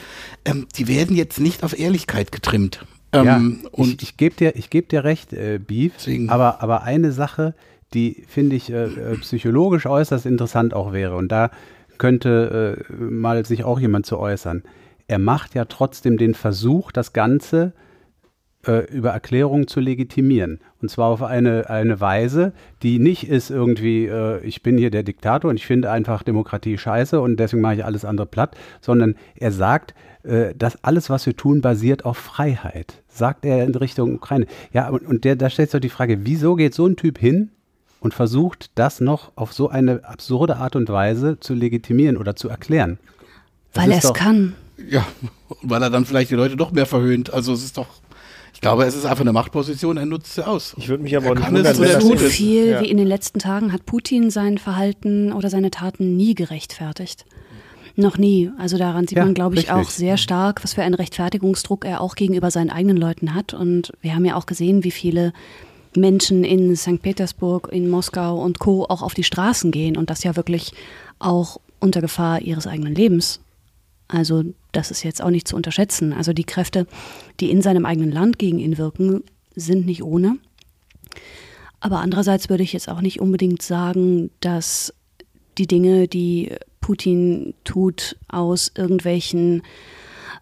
Ähm, 0.44 0.66
die 0.76 0.88
werden 0.88 1.16
jetzt 1.16 1.40
nicht 1.40 1.62
auf 1.62 1.78
Ehrlichkeit 1.78 2.32
getrimmt. 2.32 2.84
Ähm, 3.12 3.25
ja, 3.25 3.37
und 3.72 4.02
ich, 4.02 4.10
ich 4.10 4.16
gebe 4.16 4.37
dir, 4.37 4.54
ich 4.56 4.70
geb 4.70 4.88
dir 4.88 5.02
recht, 5.04 5.32
äh, 5.32 5.58
Beef, 5.58 5.92
Deswegen- 5.99 6.30
aber, 6.30 6.62
aber 6.62 6.82
eine 6.84 7.10
Sache, 7.12 7.54
die 7.94 8.25
finde 8.28 8.54
ich 8.56 8.70
äh, 8.70 8.84
äh, 8.84 9.16
psychologisch 9.18 9.87
äußerst 9.87 10.26
interessant 10.26 10.75
auch 10.75 10.92
wäre, 10.92 11.16
und 11.16 11.28
da 11.32 11.50
könnte 11.99 12.78
äh, 12.88 12.92
mal 13.02 13.44
sich 13.44 13.64
auch 13.64 13.80
jemand 13.80 14.06
zu 14.06 14.18
äußern. 14.18 14.62
Er 15.11 15.19
macht 15.19 15.57
ja 15.57 15.64
trotzdem 15.64 16.19
den 16.19 16.35
Versuch, 16.35 16.93
das 16.93 17.12
Ganze 17.12 17.73
äh, 18.64 18.88
über 18.93 19.11
Erklärungen 19.11 19.67
zu 19.67 19.81
legitimieren. 19.81 20.61
Und 20.81 20.88
zwar 20.88 21.09
auf 21.09 21.25
eine, 21.25 21.69
eine 21.69 22.00
Weise, 22.00 22.52
die 22.85 23.00
nicht 23.00 23.29
ist 23.29 23.50
irgendwie, 23.50 24.07
äh, 24.07 24.40
ich 24.45 24.62
bin 24.62 24.79
hier 24.79 24.93
der 24.93 25.02
Diktator 25.02 25.50
und 25.50 25.57
ich 25.57 25.67
finde 25.67 25.90
einfach 25.90 26.23
Demokratie 26.23 26.79
scheiße 26.79 27.21
und 27.21 27.40
deswegen 27.40 27.61
mache 27.61 27.75
ich 27.75 27.85
alles 27.85 28.05
andere 28.05 28.26
platt, 28.26 28.57
sondern 28.81 29.17
er 29.35 29.50
sagt, 29.50 29.95
äh, 30.23 30.55
dass 30.55 30.85
alles, 30.85 31.11
was 31.11 31.26
wir 31.26 31.37
tun, 31.37 31.61
basiert 31.61 32.05
auf 32.05 32.17
Freiheit. 32.17 33.02
Sagt 33.09 33.45
er 33.45 33.64
in 33.64 33.75
Richtung 33.75 34.14
Ukraine. 34.14 34.47
Ja, 34.73 34.90
und, 34.90 35.05
und 35.05 35.25
der, 35.25 35.35
da 35.35 35.50
stellt 35.50 35.71
sich 35.71 35.79
doch 35.81 35.83
die 35.83 35.88
Frage, 35.88 36.25
wieso 36.25 36.55
geht 36.55 36.73
so 36.73 36.87
ein 36.87 36.95
Typ 36.95 37.19
hin 37.19 37.50
und 37.99 38.14
versucht, 38.14 38.71
das 38.76 39.00
noch 39.00 39.33
auf 39.35 39.52
so 39.52 39.71
eine 39.71 40.05
absurde 40.05 40.59
Art 40.59 40.76
und 40.76 40.88
Weise 40.88 41.40
zu 41.40 41.55
legitimieren 41.55 42.17
oder 42.17 42.37
zu 42.37 42.49
erklären? 42.49 43.00
Das 43.73 43.83
Weil 43.83 43.90
er 43.90 43.99
es 43.99 44.12
kann. 44.12 44.55
Ja, 44.88 45.06
weil 45.62 45.82
er 45.82 45.90
dann 45.90 46.04
vielleicht 46.06 46.30
die 46.30 46.34
Leute 46.37 46.56
doch 46.56 46.72
mehr 46.72 46.87
verhöhnt. 46.87 47.32
Also 47.32 47.52
es 47.52 47.62
ist 47.64 47.76
doch, 47.76 47.87
ich 48.54 48.60
glaube, 48.60 48.84
es 48.84 48.94
ist 48.96 49.04
einfach 49.06 49.22
eine 49.22 49.32
Machtposition, 49.32 49.96
er 49.96 50.06
nutzt 50.06 50.34
sie 50.34 50.46
aus. 50.46 50.75
Ich 50.78 50.88
würde 50.88 51.02
mich 51.02 51.16
aber 51.16 51.26
Er 51.26 51.32
auch 51.32 51.37
nicht 51.37 51.46
wundern, 51.52 51.78
wenn 51.78 51.92
das 51.92 52.02
So 52.02 52.16
viel 52.16 52.66
Ja. 52.70 52.80
wie 52.80 52.88
in 52.90 52.96
den 52.96 53.06
letzten 53.06 53.38
Tagen 53.38 53.72
hat 53.72 53.87
Putin 53.87 54.30
sein 54.30 54.58
Verhalten 54.58 55.32
oder 55.32 55.50
seine 55.50 55.70
Taten 55.70 56.16
nie 56.16 56.34
gerechtfertigt. 56.34 57.25
Noch 57.96 58.18
nie. 58.18 58.50
Also 58.56 58.78
daran 58.78 59.06
sieht 59.08 59.18
Ja, 59.18 59.25
man, 59.25 59.34
glaube 59.34 59.56
ich, 59.56 59.62
richtig. 59.62 59.75
auch 59.75 59.90
sehr 59.90 60.16
stark, 60.16 60.62
was 60.62 60.75
für 60.75 60.82
einen 60.82 60.94
Rechtfertigungsdruck 60.94 61.84
er 61.84 62.00
auch 62.00 62.14
gegenüber 62.14 62.50
seinen 62.50 62.70
eigenen 62.70 62.96
Leuten 62.96 63.34
hat. 63.34 63.52
Und 63.52 63.92
wir 64.00 64.14
haben 64.14 64.25
ja 64.25 64.37
auch 64.37 64.46
gesehen, 64.46 64.84
wie 64.84 64.92
viele 64.92 65.32
Menschen 65.96 66.44
in 66.44 66.76
St. 66.76 67.02
Petersburg, 67.02 67.68
in 67.72 67.88
Moskau 67.90 68.40
und 68.40 68.60
Co. 68.60 68.84
auch 68.88 69.02
auf 69.02 69.12
die 69.14 69.25
Straßen 69.25 69.72
gehen 69.72 69.96
und 69.96 70.08
das 70.08 70.22
ja 70.22 70.37
wirklich 70.37 70.72
auch 71.18 71.60
unter 71.80 72.00
Gefahr 72.00 72.40
ihres 72.42 72.66
eigenen 72.68 72.94
Lebens. 72.94 73.40
Also 74.11 74.45
das 74.73 74.90
ist 74.90 75.02
jetzt 75.02 75.23
auch 75.23 75.31
nicht 75.31 75.49
zu 75.49 75.57
unterschätzen. 75.57 76.12
Also 76.12 76.33
die 76.33 76.45
Kräfte, 76.45 76.87
die 77.40 77.50
in 77.50 77.62
seinem 77.62 77.87
eigenen 77.87 78.12
Land 78.12 78.38
gegen 78.38 78.59
ihn 78.59 78.79
wirken, 78.79 79.23
sind 79.55 79.87
nicht 79.87 80.02
ohne. 80.02 80.37
Aber 81.81 82.00
andererseits 82.00 82.49
würde 82.49 82.62
ich 82.62 82.73
jetzt 82.73 82.88
auch 82.88 83.00
nicht 83.00 83.21
unbedingt 83.21 83.62
sagen, 83.62 84.31
dass 84.40 84.93
die 85.59 85.67
Dinge, 85.67 86.09
die 86.09 86.55
Putin 86.81 87.55
tut, 87.64 88.17
aus 88.29 88.73
irgendwelchen 88.76 89.62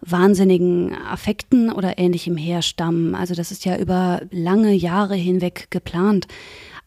wahnsinnigen 0.01 0.95
Affekten 0.95 1.71
oder 1.71 1.97
ähnlichem 1.97 2.37
herstammen. 2.37 3.15
Also 3.15 3.35
das 3.35 3.51
ist 3.51 3.65
ja 3.65 3.77
über 3.77 4.21
lange 4.31 4.73
Jahre 4.73 5.15
hinweg 5.15 5.67
geplant. 5.69 6.27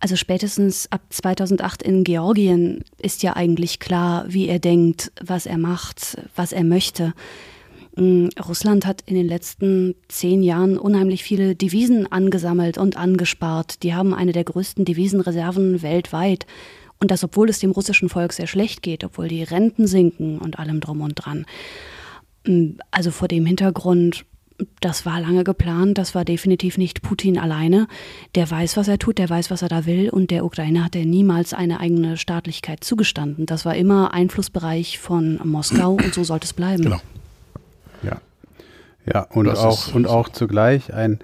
Also 0.03 0.17
spätestens 0.17 0.91
ab 0.91 1.03
2008 1.11 1.81
in 1.85 2.03
Georgien 2.03 2.83
ist 2.99 3.23
ja 3.23 3.37
eigentlich 3.37 3.79
klar, 3.79 4.25
wie 4.27 4.49
er 4.49 4.59
denkt, 4.59 5.13
was 5.25 5.47
er 5.47 5.59
macht, 5.59 6.17
was 6.35 6.53
er 6.53 6.65
möchte. 6.65 7.15
Mm, 7.95 8.27
Russland 8.45 8.85
hat 8.85 9.03
in 9.03 9.15
den 9.15 9.29
letzten 9.29 9.95
zehn 10.09 10.43
Jahren 10.43 10.77
unheimlich 10.77 11.23
viele 11.23 11.55
Devisen 11.55 12.11
angesammelt 12.11 12.79
und 12.79 12.97
angespart. 12.97 13.85
Die 13.85 13.95
haben 13.95 14.13
eine 14.13 14.33
der 14.33 14.43
größten 14.43 14.85
Devisenreserven 14.85 15.83
weltweit. 15.83 16.47
Und 16.99 17.13
das, 17.13 17.23
obwohl 17.23 17.49
es 17.49 17.61
dem 17.61 17.71
russischen 17.71 18.09
Volk 18.09 18.33
sehr 18.33 18.49
schlecht 18.49 18.83
geht, 18.83 19.05
obwohl 19.05 19.29
die 19.29 19.45
Renten 19.45 19.87
sinken 19.87 20.39
und 20.39 20.59
allem 20.59 20.81
drum 20.81 21.01
und 21.01 21.15
dran. 21.15 21.47
Mm, 22.45 22.71
Also 22.91 23.13
vor 23.13 23.29
dem 23.29 23.47
Hintergrund, 23.47 24.25
das 24.81 25.07
war 25.07 25.21
lange 25.21 25.45
geplant, 25.45 25.99
das 25.99 26.15
war 26.15 26.25
definitiv 26.25 26.79
nicht 26.79 27.03
Putin 27.03 27.39
alleine. 27.39 27.87
Der 28.35 28.51
weiß, 28.51 28.77
was 28.77 28.89
er 28.89 28.99
tut, 28.99 29.19
der 29.19 29.29
weiß, 29.29 29.51
was 29.51 29.63
er 29.63 29.69
da 29.69 29.87
will 29.87 30.11
und 30.11 30.31
der 30.31 30.45
Ukraine 30.45 30.85
hat 30.85 30.97
er 30.97 31.05
niemals 31.05 31.55
eine 31.55 31.81
eigene 31.81 32.17
Staatlichkeit 32.17 32.85
zugestanden. 32.85 33.47
Das 33.47 33.65
war 33.65 33.75
immer 33.77 34.13
Einflussbereich 34.15 34.99
von 34.99 35.41
Moskau 35.45 35.93
und 35.93 36.15
so 36.15 36.25
sollte 36.25 36.45
es 36.47 36.53
bleiben. 36.53 36.83
Genau. 36.85 37.01
Ja. 38.03 38.21
Ja, 39.13 39.23
und 39.31 39.47
Das 39.47 39.59
auch, 39.59 39.89
ist- 39.89 39.95
und 39.95 40.07
auch 40.07 40.29
zugleich 40.29 40.93
ein 40.95 41.19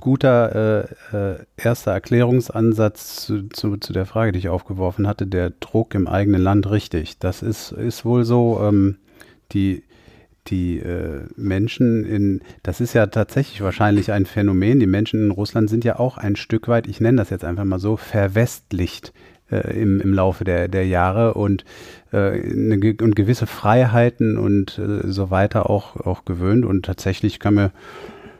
guter 0.00 0.88
äh, 1.12 1.16
äh, 1.16 1.38
erster 1.56 1.92
Erklärungsansatz 1.92 3.26
zu, 3.26 3.48
zu, 3.50 3.76
zu 3.76 3.92
der 3.92 4.06
Frage, 4.06 4.32
die 4.32 4.38
ich 4.38 4.48
aufgeworfen 4.48 5.06
hatte, 5.06 5.26
der 5.26 5.50
Druck 5.60 5.94
im 5.94 6.06
eigenen 6.06 6.40
Land 6.40 6.70
richtig. 6.70 7.18
Das 7.18 7.42
ist, 7.42 7.72
ist 7.72 8.04
wohl 8.04 8.24
so, 8.24 8.60
ähm, 8.62 8.96
die, 9.52 9.82
die 10.50 10.78
äh, 10.78 11.22
Menschen 11.36 12.04
in, 12.04 12.40
das 12.62 12.80
ist 12.80 12.92
ja 12.92 13.06
tatsächlich 13.06 13.62
wahrscheinlich 13.62 14.12
ein 14.12 14.26
Phänomen, 14.26 14.80
die 14.80 14.86
Menschen 14.86 15.24
in 15.24 15.30
Russland 15.30 15.70
sind 15.70 15.84
ja 15.84 15.98
auch 15.98 16.18
ein 16.18 16.36
Stück 16.36 16.68
weit, 16.68 16.86
ich 16.86 17.00
nenne 17.00 17.18
das 17.18 17.30
jetzt 17.30 17.44
einfach 17.44 17.64
mal 17.64 17.78
so, 17.78 17.96
verwestlicht 17.96 19.12
äh, 19.50 19.80
im, 19.80 20.00
im 20.00 20.12
Laufe 20.12 20.44
der, 20.44 20.68
der 20.68 20.86
Jahre 20.86 21.34
und, 21.34 21.64
äh, 22.12 22.16
eine, 22.16 22.94
und 23.00 23.16
gewisse 23.16 23.46
Freiheiten 23.46 24.36
und 24.36 24.78
äh, 24.78 25.06
so 25.10 25.30
weiter 25.30 25.68
auch, 25.68 25.96
auch 25.96 26.24
gewöhnt. 26.24 26.64
Und 26.64 26.84
tatsächlich 26.84 27.38
kann 27.40 27.54
mir 27.54 27.72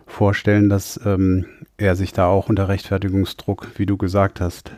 vorstellen, 0.07 0.69
dass 0.69 1.01
ähm, 1.05 1.47
er 1.77 1.97
sich 1.97 2.13
da 2.13 2.27
auch 2.27 2.49
unter 2.49 2.69
Rechtfertigungsdruck, 2.69 3.69
wie 3.77 3.87
du 3.87 3.97
gesagt 3.97 4.41
hast, 4.41 4.73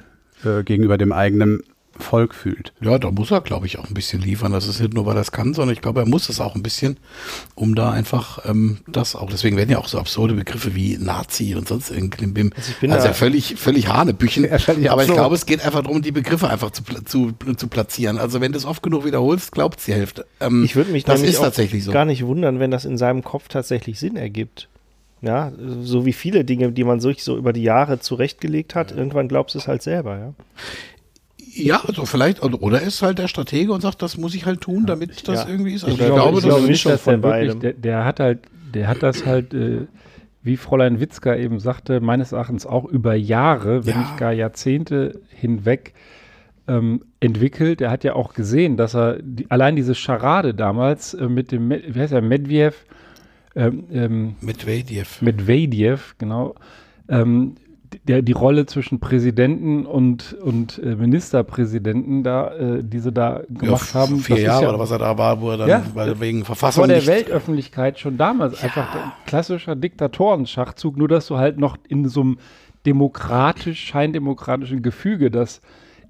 äh, 0.45 0.62
gegenüber 0.62 0.99
dem 0.99 1.12
eigenen 1.12 1.62
Volk 2.02 2.35
fühlt. 2.35 2.73
Ja, 2.80 2.99
da 2.99 3.11
muss 3.11 3.30
er, 3.30 3.40
glaube 3.40 3.66
ich, 3.66 3.78
auch 3.78 3.88
ein 3.88 3.94
bisschen 3.94 4.21
liefern. 4.21 4.52
Das 4.52 4.66
ist 4.66 4.80
nicht 4.80 4.94
nur, 4.94 5.06
weil 5.06 5.16
er 5.16 5.23
es 5.23 5.32
kann, 5.32 5.54
sondern 5.54 5.75
ich 5.75 5.80
glaube, 5.80 6.00
er 6.00 6.06
muss 6.06 6.28
es 6.28 6.40
auch 6.40 6.54
ein 6.54 6.62
bisschen, 6.62 6.99
um 7.54 7.75
da 7.75 7.90
einfach 7.90 8.40
ähm, 8.44 8.78
das 8.87 9.16
auch. 9.16 9.30
Deswegen 9.30 9.56
werden 9.56 9.71
ja 9.71 9.78
auch 9.78 9.88
so 9.88 9.99
absurde 9.99 10.35
Begriffe 10.35 10.75
wie 10.75 10.99
Nazi 10.99 11.54
und 11.54 11.68
sonst 11.68 11.90
irgendwie 11.90 12.26
Bim. 12.26 12.52
Also 12.56 12.71
ich 12.71 12.78
bin 12.78 12.92
also 12.92 13.06
ja 13.06 13.12
völlig, 13.12 13.56
völlig 13.56 13.88
Hanebüchen. 13.88 14.42
Ja, 14.52 14.59
völlig 14.59 14.90
aber 14.90 15.04
ich 15.04 15.11
glaube, 15.11 15.35
es 15.35 15.47
geht 15.47 15.64
einfach 15.64 15.82
darum, 15.82 16.02
die 16.02 16.12
Begriffe 16.12 16.49
einfach 16.49 16.71
zu, 16.71 16.82
zu, 17.04 17.32
zu 17.56 17.68
platzieren. 17.68 18.18
Also 18.18 18.40
wenn 18.40 18.52
du 18.52 18.59
es 18.59 18.64
oft 18.64 18.82
genug 18.82 19.04
wiederholst, 19.04 19.52
glaubt 19.52 19.78
es 19.78 19.87
die 19.87 19.94
Hälfte. 19.94 20.26
Ähm, 20.40 20.64
Ich 20.64 20.76
würde 20.76 20.90
mich 20.90 21.04
das 21.04 21.23
ist 21.23 21.38
tatsächlich 21.38 21.85
so. 21.85 21.92
gar 21.92 22.04
nicht 22.04 22.25
wundern, 22.26 22.59
wenn 22.59 22.71
das 22.71 22.85
in 22.85 22.99
seinem 22.99 23.23
Kopf 23.23 23.49
tatsächlich 23.49 23.99
Sinn 23.99 24.16
ergibt. 24.16 24.68
Ja, 25.23 25.52
so 25.82 26.04
wie 26.04 26.12
viele 26.12 26.44
Dinge, 26.44 26.73
die 26.73 26.82
man 26.82 26.99
sich 26.99 27.23
so 27.23 27.37
über 27.37 27.52
die 27.52 27.62
Jahre 27.62 28.00
zurechtgelegt 28.00 28.75
hat, 28.75 28.90
irgendwann 28.90 29.28
glaubst 29.28 29.54
du 29.54 29.61
es 29.61 29.68
halt 29.68 29.80
selber, 29.80 30.18
ja. 30.18 30.35
Ja, 31.54 31.82
also 31.87 32.06
vielleicht, 32.06 32.42
oder 32.42 32.62
oder 32.62 32.80
er 32.80 32.87
ist 32.88 33.02
halt 33.02 33.18
der 33.18 33.28
Stratege 33.28 33.73
und 33.73 33.80
sagt, 33.82 34.00
das 34.02 34.16
muss 34.16 34.35
ich 34.35 34.47
halt 34.47 34.61
tun, 34.62 34.87
damit 34.87 35.28
das 35.28 35.44
Ja. 35.44 35.50
irgendwie 35.50 35.73
ist. 35.75 35.85
Also 35.85 35.97
Ich 35.97 36.00
ich, 36.02 36.06
glaube- 36.06 36.28
ich 36.30 36.35
das 36.37 36.44
glaube 36.44 36.62
ist 36.62 36.68
nicht, 36.68 36.87
dass 36.87 37.02
von 37.02 37.21
der 37.21 37.30
wirklich, 37.30 37.59
der, 37.59 37.73
der 37.75 38.04
hat 38.04 38.21
halt, 38.21 38.38
der 38.75 38.88
hat 38.88 39.02
das 39.02 39.26
halt, 39.26 39.52
äh, 39.52 39.82
wie 40.42 40.56
Fräulein 40.56 40.99
Witzka 40.99 41.37
eben 41.37 41.61
sagte, 41.61 42.00
meines 42.00 42.32
Erachtens 42.32 42.64
auch 42.66 42.85
über 42.87 43.14
Jahre, 43.14 43.85
wenn 43.87 43.94
Ja. 43.94 44.00
nicht 44.00 44.16
gar 44.16 44.32
Jahrzehnte 44.32 45.21
hinweg 45.28 45.92
ähm, 46.68 47.02
entwickelt. 47.21 47.80
Er 47.80 47.90
hat 47.90 48.04
ja 48.04 48.14
auch 48.14 48.35
gesehen, 48.35 48.76
dass 48.76 48.94
er 48.94 49.18
die, 49.21 49.50
allein 49.50 49.75
diese 49.76 49.94
Scharade 49.97 50.54
damals 50.54 51.12
äh, 51.12 51.28
mit 51.28 51.50
dem, 51.52 51.71
wie 51.71 51.99
heißt 52.00 52.12
er, 52.12 52.23
Medvedev, 52.23 52.87
ähm, 53.56 53.85
ähm, 53.92 54.35
Medvedev. 54.40 55.21
Medvedev, 55.23 56.14
genau, 56.18 56.54
ähm, 57.09 57.56
der, 58.04 58.22
die 58.22 58.32
Rolle 58.32 58.66
zwischen 58.66 59.00
Präsidenten 59.00 59.87
und, 59.87 60.34
und 60.34 60.78
äh, 60.78 60.96
Ministerpräsidenten 60.96 62.22
da, 62.22 62.54
äh, 62.54 62.82
die 62.82 62.99
sie 62.99 63.12
da 63.12 63.42
gemacht 63.49 63.94
ja, 63.94 64.00
haben. 64.00 64.18
Vier 64.18 64.40
Jahre 64.40 64.62
ja 64.64 64.68
oder 64.70 64.78
was 64.78 64.90
er 64.90 64.99
da 64.99 65.16
war, 65.18 65.40
wo 65.40 65.50
er 65.50 65.58
dann 65.58 65.68
Ja. 65.68 65.82
weil 65.94 66.20
wegen 66.20 66.44
Verfassung 66.44 66.82
vor 66.84 66.88
der 66.88 67.06
Weltöffentlichkeit 67.06 67.99
schon 67.99 68.16
damals 68.16 68.62
einfach 68.62 68.94
ein 68.94 69.12
klassischer 69.26 69.76
Diktatorenschachzug, 69.76 70.96
nur 70.96 71.08
dass 71.08 71.26
du 71.26 71.37
halt 71.37 71.58
noch 71.58 71.76
in 71.88 72.08
so 72.08 72.20
einem 72.20 72.38
demokratisch, 72.87 73.84
scheindemokratischen 73.84 74.82
Gefüge 74.82 75.30
das 75.30 75.61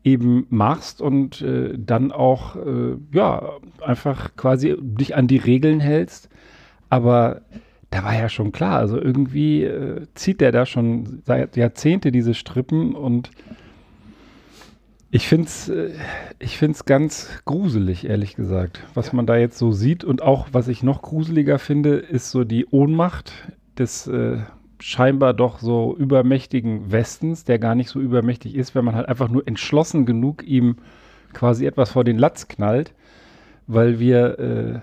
eben 0.04 0.46
machst 0.50 1.00
und 1.00 1.42
äh, 1.42 1.74
dann 1.76 2.12
auch 2.12 2.56
äh, 2.56 2.96
ja 3.12 3.50
einfach 3.80 4.34
quasi 4.36 4.76
dich 4.80 5.14
an 5.14 5.28
die 5.28 5.36
Regeln 5.36 5.80
hältst. 5.80 6.28
Aber 6.88 7.42
da 7.92 8.04
war 8.04 8.14
ja 8.14 8.28
schon 8.28 8.52
klar, 8.52 8.78
also 8.78 8.98
irgendwie 8.98 9.64
äh, 9.64 10.06
zieht 10.14 10.40
der 10.40 10.50
da 10.50 10.66
schon 10.66 11.22
seit 11.24 11.56
Jahrzehnte 11.56 12.10
diese 12.10 12.34
Strippen 12.34 12.94
und 12.94 13.30
ich 15.10 15.28
finde 15.28 15.46
es 15.46 15.68
äh, 15.68 15.90
ich 16.38 16.56
find's 16.56 16.86
ganz 16.86 17.28
gruselig, 17.44 18.08
ehrlich 18.08 18.34
gesagt, 18.34 18.82
was 18.94 19.12
man 19.12 19.26
da 19.26 19.36
jetzt 19.36 19.58
so 19.58 19.70
sieht. 19.70 20.04
Und 20.04 20.22
auch, 20.22 20.48
was 20.52 20.68
ich 20.68 20.82
noch 20.82 21.02
gruseliger 21.02 21.58
finde, 21.58 21.96
ist 21.96 22.30
so 22.30 22.44
die 22.44 22.66
Ohnmacht 22.70 23.32
des 23.78 24.06
äh, 24.06 24.38
scheinbar 24.80 25.34
doch 25.34 25.58
so 25.58 25.94
übermächtigen 25.94 26.90
Westens, 26.90 27.44
der 27.44 27.58
gar 27.58 27.74
nicht 27.74 27.90
so 27.90 28.00
übermächtig 28.00 28.54
ist, 28.54 28.74
wenn 28.74 28.86
man 28.86 28.94
halt 28.94 29.08
einfach 29.08 29.28
nur 29.28 29.46
entschlossen 29.46 30.06
genug 30.06 30.42
ihm 30.44 30.76
quasi 31.34 31.66
etwas 31.66 31.90
vor 31.92 32.04
den 32.04 32.18
Latz 32.18 32.48
knallt, 32.48 32.94
weil 33.66 34.00
wir, 34.00 34.38
äh, 34.38 34.80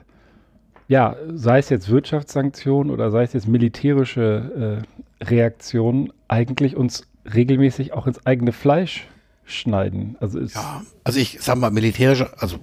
ja, 0.89 1.15
sei 1.31 1.59
es 1.59 1.69
jetzt 1.69 1.87
Wirtschaftssanktionen 1.89 2.91
oder 2.91 3.11
sei 3.11 3.21
es 3.21 3.33
jetzt 3.33 3.47
militärische 3.47 4.81
äh, 5.21 5.23
Reaktionen, 5.23 6.11
eigentlich 6.27 6.75
uns 6.75 7.03
regelmäßig 7.31 7.93
auch 7.93 8.07
ins 8.07 8.25
eigene 8.25 8.51
Fleisch 8.51 9.07
schneiden. 9.45 10.15
Also 10.19 10.39
Ja, 10.39 10.81
also 11.03 11.19
ich 11.19 11.37
sag 11.41 11.57
mal, 11.57 11.69
militärische, 11.69 12.31
also 12.39 12.57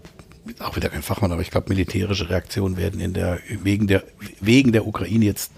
auch 0.59 0.75
wieder 0.75 0.88
kein 0.88 1.02
Fachmann, 1.02 1.30
aber 1.30 1.40
ich 1.40 1.52
glaube, 1.52 1.68
militärische 1.68 2.28
Reaktionen 2.28 2.76
werden 2.76 3.00
in 3.00 3.12
der, 3.12 3.38
wegen 3.62 3.87
der, 3.87 4.02
wegen 4.40 4.73
der 4.73 4.88
Ukraine 4.88 5.25
jetzt, 5.25 5.52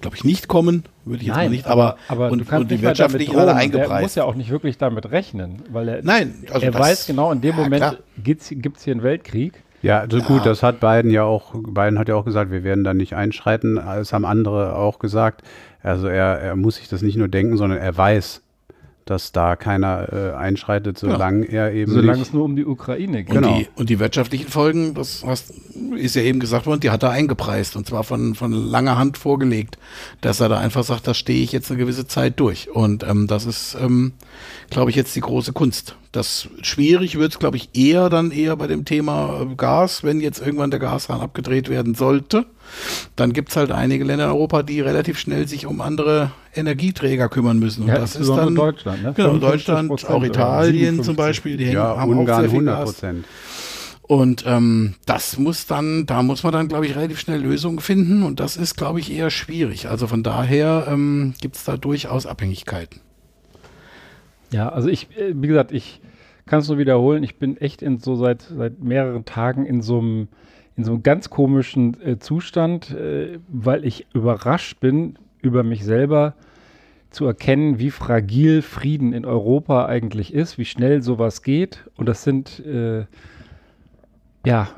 glaube 0.00 0.16
ich, 0.16 0.24
nicht 0.24 0.48
kommen, 0.48 0.84
würde 1.04 1.20
ich 1.20 1.26
jetzt 1.28 1.36
mal 1.36 1.50
nicht, 1.50 1.66
aber, 1.66 1.98
aber 2.08 2.30
und, 2.30 2.38
du 2.38 2.44
kannst 2.46 2.62
und 2.62 2.70
die 2.70 2.74
nicht 2.76 2.84
damit 2.84 2.98
wirtschaftlichen 2.98 3.36
alle 3.36 3.52
drohen. 3.52 3.72
Der 3.72 3.78
muss 3.80 3.84
eingepreist. 3.84 4.16
ja 4.16 4.24
auch 4.24 4.34
nicht 4.34 4.48
wirklich 4.48 4.78
damit 4.78 5.10
rechnen, 5.10 5.62
weil 5.70 5.88
er, 5.88 6.02
Nein, 6.02 6.46
also 6.50 6.64
er 6.64 6.72
weiß 6.72 7.06
genau, 7.06 7.30
in 7.30 7.42
dem 7.42 7.56
Ja, 7.56 7.62
Moment 7.62 7.98
gibt 8.22 8.40
es 8.40 8.48
hier 8.48 8.92
einen 8.94 9.02
Weltkrieg. 9.02 9.62
Ja, 9.86 10.00
also 10.00 10.20
gut, 10.20 10.44
das 10.44 10.64
hat 10.64 10.80
Biden 10.80 11.12
ja 11.12 11.22
auch, 11.22 11.54
Biden 11.54 11.96
hat 12.00 12.08
ja 12.08 12.16
auch 12.16 12.24
gesagt, 12.24 12.50
wir 12.50 12.64
werden 12.64 12.82
da 12.82 12.92
nicht 12.92 13.14
einschreiten. 13.14 13.76
Das 13.76 14.12
haben 14.12 14.24
andere 14.24 14.74
auch 14.74 14.98
gesagt. 14.98 15.42
Also 15.80 16.08
er, 16.08 16.40
er 16.40 16.56
muss 16.56 16.74
sich 16.74 16.88
das 16.88 17.02
nicht 17.02 17.16
nur 17.16 17.28
denken, 17.28 17.56
sondern 17.56 17.78
er 17.78 17.96
weiß, 17.96 18.42
dass 19.06 19.30
da 19.30 19.54
keiner 19.54 20.12
äh, 20.12 20.36
einschreitet, 20.36 20.98
solange 20.98 21.46
er 21.46 21.72
eben 21.72 21.92
Solange 21.92 22.18
nicht, 22.18 22.28
es 22.28 22.32
nur 22.34 22.44
um 22.44 22.56
die 22.56 22.66
Ukraine 22.66 23.22
geht. 23.22 23.36
Und, 23.36 23.42
Genau. 23.42 23.58
die, 23.58 23.68
und 23.76 23.88
die 23.88 24.00
wirtschaftlichen 24.00 24.48
Folgen, 24.48 24.94
das 24.94 25.22
hast, 25.24 25.54
ist 25.96 26.16
ja 26.16 26.22
eben 26.22 26.40
gesagt 26.40 26.66
worden, 26.66 26.80
die 26.80 26.90
hat 26.90 27.04
er 27.04 27.10
eingepreist 27.10 27.76
und 27.76 27.86
zwar 27.86 28.02
von, 28.02 28.34
von 28.34 28.52
langer 28.52 28.98
Hand 28.98 29.16
vorgelegt, 29.16 29.78
dass 30.22 30.40
er 30.40 30.48
da 30.48 30.58
einfach 30.58 30.82
sagt, 30.82 31.06
da 31.06 31.14
stehe 31.14 31.42
ich 31.44 31.52
jetzt 31.52 31.70
eine 31.70 31.78
gewisse 31.78 32.08
Zeit 32.08 32.40
durch. 32.40 32.68
Und 32.70 33.04
ähm, 33.04 33.28
das 33.28 33.46
ist, 33.46 33.76
ähm, 33.80 34.12
glaube 34.70 34.90
ich, 34.90 34.96
jetzt 34.96 35.14
die 35.14 35.20
große 35.20 35.52
Kunst. 35.52 35.96
Das 36.10 36.48
schwierig 36.62 37.16
wird 37.16 37.32
es, 37.32 37.38
glaube 37.38 37.58
ich, 37.58 37.70
eher 37.74 38.10
dann 38.10 38.32
eher 38.32 38.56
bei 38.56 38.66
dem 38.66 38.84
Thema 38.84 39.46
Gas, 39.56 40.02
wenn 40.02 40.20
jetzt 40.20 40.40
irgendwann 40.40 40.72
der 40.72 40.80
Gashahn 40.80 41.20
abgedreht 41.20 41.68
werden 41.68 41.94
sollte. 41.94 42.46
Dann 43.16 43.32
gibt 43.32 43.50
es 43.50 43.56
halt 43.56 43.72
einige 43.72 44.04
Länder 44.04 44.24
in 44.24 44.30
Europa, 44.30 44.62
die 44.62 44.80
relativ 44.80 45.18
schnell 45.18 45.48
sich 45.48 45.66
um 45.66 45.80
andere 45.80 46.32
Energieträger 46.54 47.28
kümmern 47.28 47.58
müssen. 47.58 47.82
Und 47.82 47.88
Ja, 47.88 47.98
das 47.98 48.16
ist 48.16 48.28
dann 48.28 48.54
Deutschland, 48.54 49.02
ne? 49.02 49.12
Genau, 49.14 49.30
55 49.30 49.88
Deutschland, 49.88 50.04
auch 50.06 50.24
Italien 50.24 50.96
57. 50.96 51.04
zum 51.04 51.16
Beispiel, 51.16 51.56
die 51.56 51.64
ja, 51.64 51.96
haben 51.96 52.12
auch 52.12 52.18
Ungarn 52.18 52.42
sehr 52.42 52.50
viel 52.50 52.68
100 52.68 52.78
Gas. 52.78 52.92
Prozent. 52.92 53.24
Und 54.02 54.44
ähm, 54.46 54.94
das 55.04 55.36
muss 55.36 55.66
dann, 55.66 56.06
da 56.06 56.22
muss 56.22 56.44
man 56.44 56.52
dann, 56.52 56.68
glaube 56.68 56.86
ich, 56.86 56.94
relativ 56.94 57.18
schnell 57.18 57.40
Lösungen 57.40 57.80
finden 57.80 58.22
und 58.22 58.38
das 58.38 58.56
ist, 58.56 58.76
glaube 58.76 59.00
ich, 59.00 59.12
eher 59.12 59.30
schwierig. 59.30 59.88
Also 59.88 60.06
von 60.06 60.22
daher 60.22 60.86
ähm, 60.88 61.34
gibt 61.40 61.56
es 61.56 61.64
da 61.64 61.76
durchaus 61.76 62.24
Abhängigkeiten. 62.24 63.00
Ja, 64.52 64.68
also 64.68 64.88
ich, 64.88 65.08
äh, 65.16 65.32
wie 65.34 65.48
gesagt, 65.48 65.72
ich 65.72 66.00
kann 66.46 66.60
es 66.60 66.68
nur 66.68 66.78
wiederholen, 66.78 67.24
ich 67.24 67.36
bin 67.38 67.56
echt 67.56 67.82
in 67.82 67.98
so 67.98 68.14
seit, 68.14 68.42
seit 68.42 68.80
mehreren 68.80 69.24
Tagen 69.24 69.66
in 69.66 69.82
so 69.82 69.98
einem 69.98 70.28
in 70.76 70.84
so 70.84 70.92
einem 70.92 71.02
ganz 71.02 71.30
komischen 71.30 72.00
äh, 72.02 72.18
Zustand, 72.18 72.90
äh, 72.90 73.38
weil 73.48 73.84
ich 73.84 74.06
überrascht 74.12 74.80
bin 74.80 75.18
über 75.40 75.62
mich 75.62 75.84
selber 75.84 76.34
zu 77.10 77.24
erkennen, 77.24 77.78
wie 77.78 77.90
fragil 77.90 78.62
Frieden 78.62 79.12
in 79.12 79.24
Europa 79.24 79.86
eigentlich 79.86 80.34
ist, 80.34 80.58
wie 80.58 80.64
schnell 80.64 81.02
sowas 81.02 81.42
geht. 81.42 81.88
Und 81.96 82.06
das 82.08 82.24
sind 82.24 82.60
äh, 82.66 83.06
ja 84.44 84.68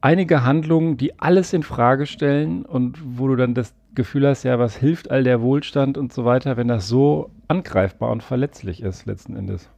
einige 0.00 0.44
Handlungen, 0.44 0.96
die 0.96 1.18
alles 1.20 1.52
in 1.52 1.62
Frage 1.62 2.06
stellen 2.06 2.64
und 2.64 2.98
wo 3.18 3.28
du 3.28 3.36
dann 3.36 3.54
das 3.54 3.74
Gefühl 3.94 4.26
hast, 4.26 4.42
ja, 4.42 4.58
was 4.58 4.76
hilft 4.76 5.10
all 5.10 5.24
der 5.24 5.40
Wohlstand 5.40 5.98
und 5.98 6.12
so 6.12 6.24
weiter, 6.24 6.56
wenn 6.56 6.68
das 6.68 6.88
so 6.88 7.30
angreifbar 7.48 8.10
und 8.10 8.22
verletzlich 8.22 8.82
ist 8.82 9.06
letzten 9.06 9.36
Endes. 9.36 9.68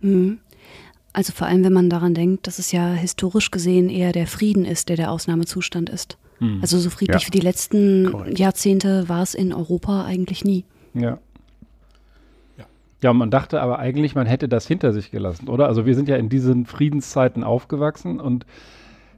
Mhm. 0.00 0.38
Also 1.16 1.32
vor 1.32 1.46
allem, 1.46 1.64
wenn 1.64 1.72
man 1.72 1.88
daran 1.88 2.12
denkt, 2.12 2.46
dass 2.46 2.58
es 2.58 2.72
ja 2.72 2.92
historisch 2.92 3.50
gesehen 3.50 3.88
eher 3.88 4.12
der 4.12 4.26
Frieden 4.26 4.66
ist, 4.66 4.90
der 4.90 4.96
der 4.96 5.10
Ausnahmezustand 5.10 5.88
ist. 5.88 6.18
Also 6.60 6.78
so 6.78 6.90
friedlich 6.90 7.22
Ja. 7.22 7.26
wie 7.28 7.30
die 7.30 7.40
letzten 7.40 8.10
Korrekt. 8.10 8.38
Jahrzehnte 8.38 9.08
war 9.08 9.22
es 9.22 9.32
in 9.34 9.54
Europa 9.54 10.04
eigentlich 10.04 10.44
nie. 10.44 10.64
Ja. 10.92 11.16
Ja, 13.02 13.12
man 13.14 13.30
dachte 13.30 13.62
aber 13.62 13.78
eigentlich, 13.78 14.14
man 14.14 14.26
hätte 14.26 14.46
das 14.46 14.66
hinter 14.66 14.92
sich 14.92 15.10
gelassen, 15.10 15.48
oder? 15.48 15.66
Also 15.68 15.86
wir 15.86 15.94
sind 15.94 16.08
ja 16.08 16.16
in 16.16 16.28
diesen 16.28 16.66
Friedenszeiten 16.66 17.44
aufgewachsen 17.44 18.20
und 18.20 18.44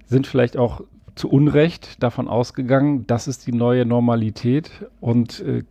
sind 0.07 0.29
vielleicht 0.29 0.57
auch 0.57 0.83
zu 1.17 1.29
Unrecht 1.29 2.01
davon 2.01 2.29
ausgegangen, 2.29 3.07
das 3.09 3.27
ist 3.27 3.47
die 3.49 3.53
neue 3.53 3.85
Normalität. 3.85 4.71
Und 5.01 5.41
äh, 5.41 5.65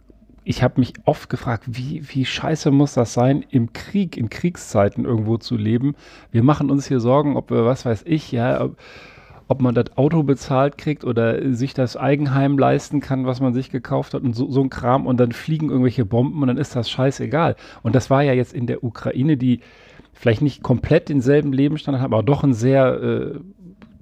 ich 0.48 0.64
habe 0.64 0.80
mich 0.80 0.94
oft 1.04 1.30
gefragt, 1.30 1.66
wie, 1.68 2.02
wie 2.08 2.24
scheiße 2.24 2.72
muss 2.72 2.94
das 2.94 3.14
sein, 3.14 3.44
im 3.52 3.74
Krieg, 3.74 4.16
in 4.16 4.30
Kriegszeiten 4.30 5.04
irgendwo 5.04 5.38
zu 5.38 5.58
leben. 5.58 5.94
Wir 6.32 6.42
machen 6.42 6.72
uns 6.72 6.88
hier 6.88 7.02
Sorgen, 7.02 7.36
ob 7.36 7.52
wir, 7.52 7.66
was 7.66 7.86
weiß 7.86 8.04
ich, 8.06 8.32
ja, 8.32 8.62
ob, 8.62 8.78
ob 9.50 9.62
man 9.62 9.76
das 9.76 9.98
Auto 9.98 10.24
bezahlt 10.24 10.78
kriegt 10.78 11.04
oder 11.04 11.54
sich 11.54 11.74
das 11.74 11.98
Eigenheim 11.98 12.58
leisten 12.58 13.02
kann, 13.02 13.26
was 13.26 13.42
man 13.42 13.54
sich 13.54 13.72
gekauft 13.72 14.14
hat 14.14 14.24
und 14.24 14.38
so, 14.38 14.50
so 14.50 14.62
ein 14.62 14.70
Kram 14.70 15.06
und 15.06 15.18
dann 15.18 15.34
fliegen 15.34 15.70
irgendwelche 15.70 16.06
Bomben 16.06 16.42
und 16.42 16.48
dann 16.48 16.58
ist 16.58 16.78
das 16.78 16.90
scheißegal. 16.90 17.58
Und 17.84 17.94
das 17.94 18.10
war 18.10 18.24
ja 18.24 18.32
jetzt 18.32 18.54
in 18.54 18.68
der 18.68 18.86
Ukraine, 18.86 19.36
die 19.36 19.60
vielleicht 20.14 20.42
nicht 20.42 20.64
komplett 20.64 21.10
denselben 21.10 21.52
Lebensstandard 21.52 22.04
haben, 22.04 22.14
aber 22.14 22.24
doch 22.24 22.46
ein 22.46 22.54
sehr, 22.54 23.02
äh, 23.02 23.40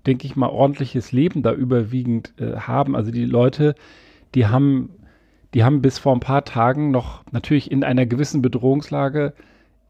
denke 0.06 0.28
ich 0.28 0.36
mal, 0.36 0.50
ordentliches 0.50 1.12
Leben 1.12 1.42
da 1.42 1.54
überwiegend 1.54 2.36
äh, 2.40 2.58
haben. 2.58 2.96
Also 2.96 3.10
die 3.10 3.26
Leute, 3.26 3.74
die 4.36 4.46
haben, 4.46 4.92
die 5.56 5.64
haben 5.64 5.82
bis 5.82 5.98
vor 5.98 6.14
ein 6.14 6.20
paar 6.20 6.44
Tagen 6.44 6.92
noch 6.92 7.24
natürlich 7.32 7.72
in 7.72 7.86
einer 7.86 8.06
gewissen 8.06 8.42
Bedrohungslage 8.42 9.34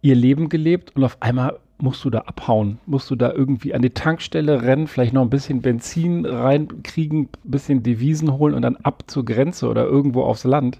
ihr 0.01 0.13
Leben 0.13 0.47
gelebt 0.47 0.95
und 0.95 1.03
auf 1.03 1.17
einmal 1.21 1.59
musst 1.79 2.05
du 2.05 2.11
da 2.11 2.19
abhauen, 2.19 2.77
musst 2.85 3.09
du 3.09 3.15
da 3.15 3.33
irgendwie 3.33 3.73
an 3.73 3.81
die 3.81 3.89
Tankstelle 3.89 4.61
rennen, 4.61 4.85
vielleicht 4.85 5.13
noch 5.13 5.23
ein 5.23 5.31
bisschen 5.31 5.63
Benzin 5.63 6.27
reinkriegen, 6.27 7.29
ein 7.43 7.51
bisschen 7.51 7.81
Devisen 7.81 8.31
holen 8.37 8.53
und 8.53 8.61
dann 8.61 8.75
ab 8.77 9.05
zur 9.07 9.25
Grenze 9.25 9.67
oder 9.67 9.85
irgendwo 9.85 10.21
aufs 10.21 10.43
Land. 10.43 10.79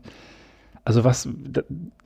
Also 0.86 1.04
was 1.04 1.28
da, 1.36 1.64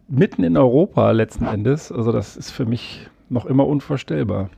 mitten 0.07 0.43
in 0.45 0.55
Europa 0.55 1.11
letzten 1.11 1.45
Endes, 1.45 1.91
also 1.91 2.13
das 2.13 2.37
ist 2.37 2.49
für 2.49 2.65
mich 2.65 3.09
noch 3.27 3.45
immer 3.45 3.67
unvorstellbar. 3.67 4.49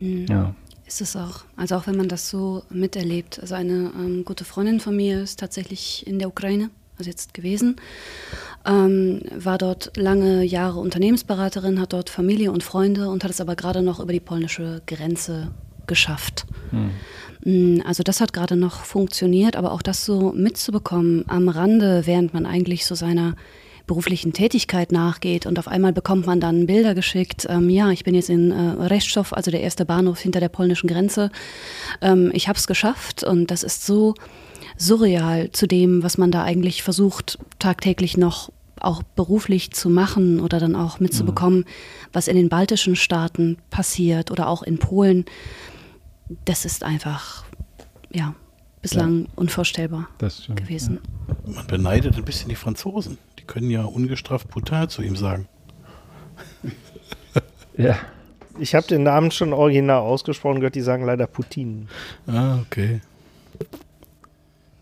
Ja. 0.00 0.54
Ist 0.86 1.00
es 1.00 1.16
auch. 1.16 1.44
Also 1.56 1.76
auch 1.76 1.86
wenn 1.86 1.96
man 1.96 2.08
das 2.08 2.28
so 2.28 2.62
miterlebt. 2.68 3.40
Also 3.40 3.54
eine 3.54 3.90
ähm, 3.96 4.24
gute 4.24 4.44
Freundin 4.44 4.80
von 4.80 4.94
mir 4.94 5.22
ist 5.22 5.40
tatsächlich 5.40 6.06
in 6.06 6.18
der 6.18 6.28
Ukraine, 6.28 6.68
also 7.00 7.10
jetzt 7.10 7.34
gewesen, 7.34 7.76
ähm, 8.66 9.22
war 9.34 9.58
dort 9.58 9.96
lange 9.96 10.44
Jahre 10.44 10.78
Unternehmensberaterin, 10.80 11.80
hat 11.80 11.92
dort 11.92 12.10
Familie 12.10 12.52
und 12.52 12.62
Freunde 12.62 13.08
und 13.08 13.24
hat 13.24 13.30
es 13.30 13.40
aber 13.40 13.56
gerade 13.56 13.82
noch 13.82 14.00
über 14.00 14.12
die 14.12 14.20
polnische 14.20 14.82
Grenze 14.86 15.50
geschafft. 15.86 16.46
Mm, 17.42 17.80
Also 17.84 18.02
das 18.02 18.20
hat 18.20 18.32
gerade 18.32 18.54
noch 18.56 18.84
funktioniert, 18.84 19.56
aber 19.56 19.72
auch 19.72 19.82
das 19.82 20.04
so 20.04 20.32
mitzubekommen 20.32 21.24
am 21.26 21.48
Rande, 21.48 22.02
während 22.04 22.34
man 22.34 22.46
eigentlich 22.46 22.84
so 22.84 22.94
seiner 22.94 23.34
beruflichen 23.86 24.32
Tätigkeit 24.32 24.92
nachgeht 24.92 25.46
und 25.46 25.58
auf 25.58 25.66
einmal 25.66 25.92
bekommt 25.92 26.24
man 26.26 26.38
dann 26.38 26.66
Bilder 26.66 26.94
geschickt. 26.94 27.46
Ähm, 27.48 27.68
ja, 27.70 27.90
ich 27.90 28.04
bin 28.04 28.14
jetzt 28.14 28.30
in 28.30 28.52
äh, 28.52 28.86
Reszczów, 28.86 29.32
also 29.32 29.50
der 29.50 29.62
erste 29.62 29.84
Bahnhof 29.84 30.20
hinter 30.20 30.38
der 30.38 30.48
polnischen 30.48 30.86
Grenze. 30.86 31.30
Ähm, 32.00 32.30
ich 32.32 32.46
habe 32.46 32.56
es 32.56 32.68
geschafft 32.68 33.24
und 33.24 33.50
das 33.50 33.64
ist 33.64 33.84
so 33.84 34.14
surreal 34.80 35.50
zu 35.52 35.66
dem, 35.66 36.02
was 36.02 36.18
man 36.18 36.30
da 36.30 36.42
eigentlich 36.42 36.82
versucht 36.82 37.38
tagtäglich 37.58 38.16
noch 38.16 38.50
auch 38.80 39.02
beruflich 39.02 39.72
zu 39.72 39.90
machen 39.90 40.40
oder 40.40 40.58
dann 40.58 40.74
auch 40.74 41.00
mitzubekommen, 41.00 41.66
was 42.14 42.28
in 42.28 42.36
den 42.36 42.48
baltischen 42.48 42.96
Staaten 42.96 43.58
passiert 43.68 44.30
oder 44.30 44.48
auch 44.48 44.62
in 44.62 44.78
Polen. 44.78 45.26
Das 46.46 46.64
ist 46.64 46.82
einfach, 46.82 47.44
ja, 48.10 48.34
bislang 48.80 49.26
unvorstellbar 49.36 50.08
Das 50.16 50.44
stimmt. 50.44 50.60
gewesen. 50.60 51.00
Man 51.44 51.66
beneidet 51.66 52.16
ein 52.16 52.24
bisschen 52.24 52.48
die 52.48 52.54
Franzosen. 52.56 53.18
Die 53.38 53.44
können 53.44 53.70
ja 53.70 53.84
ungestraft 53.84 54.48
brutal 54.48 54.88
zu 54.88 55.02
ihm 55.02 55.16
sagen. 55.16 55.46
Ja. 57.76 57.96
Ich 58.58 58.74
habe 58.74 58.86
den 58.86 59.04
Namen 59.04 59.30
schon 59.30 59.54
original 59.54 60.00
ausgesprochen 60.00 60.56
gehört, 60.56 60.74
die 60.74 60.82
sagen 60.82 61.06
leider 61.06 61.26
Putin. 61.26 61.88
Ah, 62.26 62.58
okay. 62.58 63.00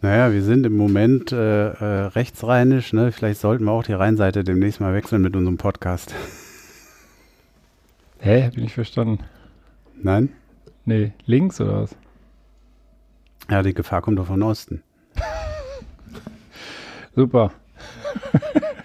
Naja, 0.00 0.32
wir 0.32 0.42
sind 0.42 0.64
im 0.64 0.76
Moment 0.76 1.32
äh, 1.32 1.70
äh, 1.70 2.06
rechtsrheinisch. 2.06 2.92
Ne? 2.92 3.10
Vielleicht 3.10 3.40
sollten 3.40 3.64
wir 3.64 3.72
auch 3.72 3.82
die 3.82 3.94
Rheinseite 3.94 4.44
demnächst 4.44 4.80
mal 4.80 4.94
wechseln 4.94 5.22
mit 5.22 5.34
unserem 5.34 5.56
Podcast. 5.56 6.14
Hä? 8.20 8.50
Bin 8.54 8.64
ich 8.64 8.74
verstanden? 8.74 9.24
Nein? 10.00 10.32
Nee, 10.84 11.12
links 11.26 11.60
oder 11.60 11.82
was? 11.82 11.96
Ja, 13.50 13.62
die 13.62 13.74
Gefahr 13.74 14.02
kommt 14.02 14.18
doch 14.18 14.26
von 14.26 14.42
Osten. 14.42 14.82
Super. 17.16 17.50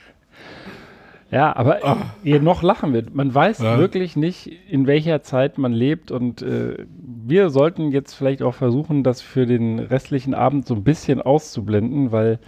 ja, 1.34 1.56
aber 1.56 1.80
hier 2.24 2.42
noch 2.42 2.62
lachen 2.64 2.94
wir. 2.94 3.04
Man 3.12 3.34
weiß 3.34 3.60
Ja. 3.60 3.78
wirklich 3.78 4.16
nicht, 4.16 4.52
in 4.70 4.88
welcher 4.88 5.22
Zeit 5.24 5.58
man 5.58 5.74
lebt 5.74 6.12
und 6.12 6.42
äh, 6.42 6.86
wir 7.26 7.50
sollten 7.50 7.92
jetzt 7.92 8.14
vielleicht 8.14 8.42
auch 8.42 8.54
versuchen, 8.54 9.04
das 9.04 9.22
für 9.22 9.46
den 9.46 9.80
restlichen 9.80 10.34
Abend 10.34 10.68
so 10.68 10.76
ein 10.76 10.84
bisschen 10.84 11.22
auszublenden, 11.22 12.12
weil 12.12 12.40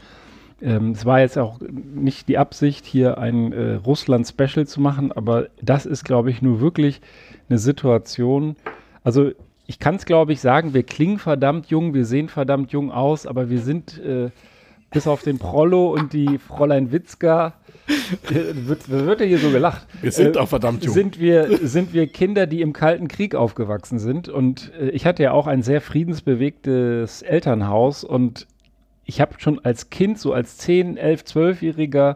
ähm, 0.62 0.92
es 0.92 1.06
war 1.06 1.20
jetzt 1.20 1.38
auch 1.38 1.60
nicht 1.62 2.28
die 2.28 2.38
Absicht, 2.38 2.86
hier 2.86 3.18
ein 3.18 3.52
äh, 3.52 3.74
Russland-Special 3.76 4.66
zu 4.66 4.80
machen, 4.82 5.12
aber 5.12 5.48
das 5.62 5.86
ist, 5.86 6.06
glaube 6.06 6.30
ich, 6.30 6.42
nur 6.42 6.62
wirklich 6.62 7.02
eine 7.50 7.60
Situation. 7.60 8.56
Also 9.04 9.32
ich 9.68 9.80
kann 9.80 9.96
es, 9.96 10.06
glaube 10.06 10.32
ich, 10.32 10.42
sagen, 10.42 10.74
wir 10.74 10.84
klingen 10.84 11.18
verdammt 11.20 11.68
jung, 11.68 11.94
wir 11.94 12.06
sehen 12.06 12.30
verdammt 12.30 12.72
jung 12.72 12.92
aus, 12.92 13.26
aber 13.26 13.50
wir 13.50 13.60
sind 13.60 14.00
äh, 14.00 14.30
bis 14.96 15.08
auf 15.08 15.22
den 15.24 15.40
Prollo 15.40 15.94
und 15.94 16.14
die 16.14 16.40
Fräulein 16.40 16.90
Witzka, 16.94 17.54
wird, 18.30 18.90
wird 18.90 19.20
ja 19.20 19.26
hier 19.26 19.40
so 19.40 19.52
gelacht. 19.52 19.86
Wir 20.02 20.12
sind 20.14 20.38
Äh, 20.38 20.40
auch 20.40 20.48
verdammt 20.48 20.86
jung. 20.86 20.94
Sind 20.94 21.20
wir, 21.20 21.60
sind 21.68 21.94
wir 21.94 22.08
Kinder, 22.08 22.48
die 22.48 22.62
im 22.62 22.72
Kalten 22.72 23.10
Krieg 23.10 23.36
aufgewachsen 23.36 24.00
sind. 24.00 24.30
Und 24.30 24.72
äh, 24.80 24.90
ich 24.92 25.06
hatte 25.06 25.22
ja 25.22 25.34
auch 25.34 25.48
ein 25.48 25.64
sehr 25.64 25.82
friedensbewegtes 25.82 27.24
Elternhaus. 27.24 28.06
Und 28.06 28.48
ich 29.04 29.20
habe 29.20 29.34
schon 29.38 29.60
als 29.60 29.90
Kind, 29.90 30.18
so 30.18 30.32
als 30.32 30.58
10, 30.58 30.96
11, 30.96 31.24
12-Jähriger, 31.24 32.16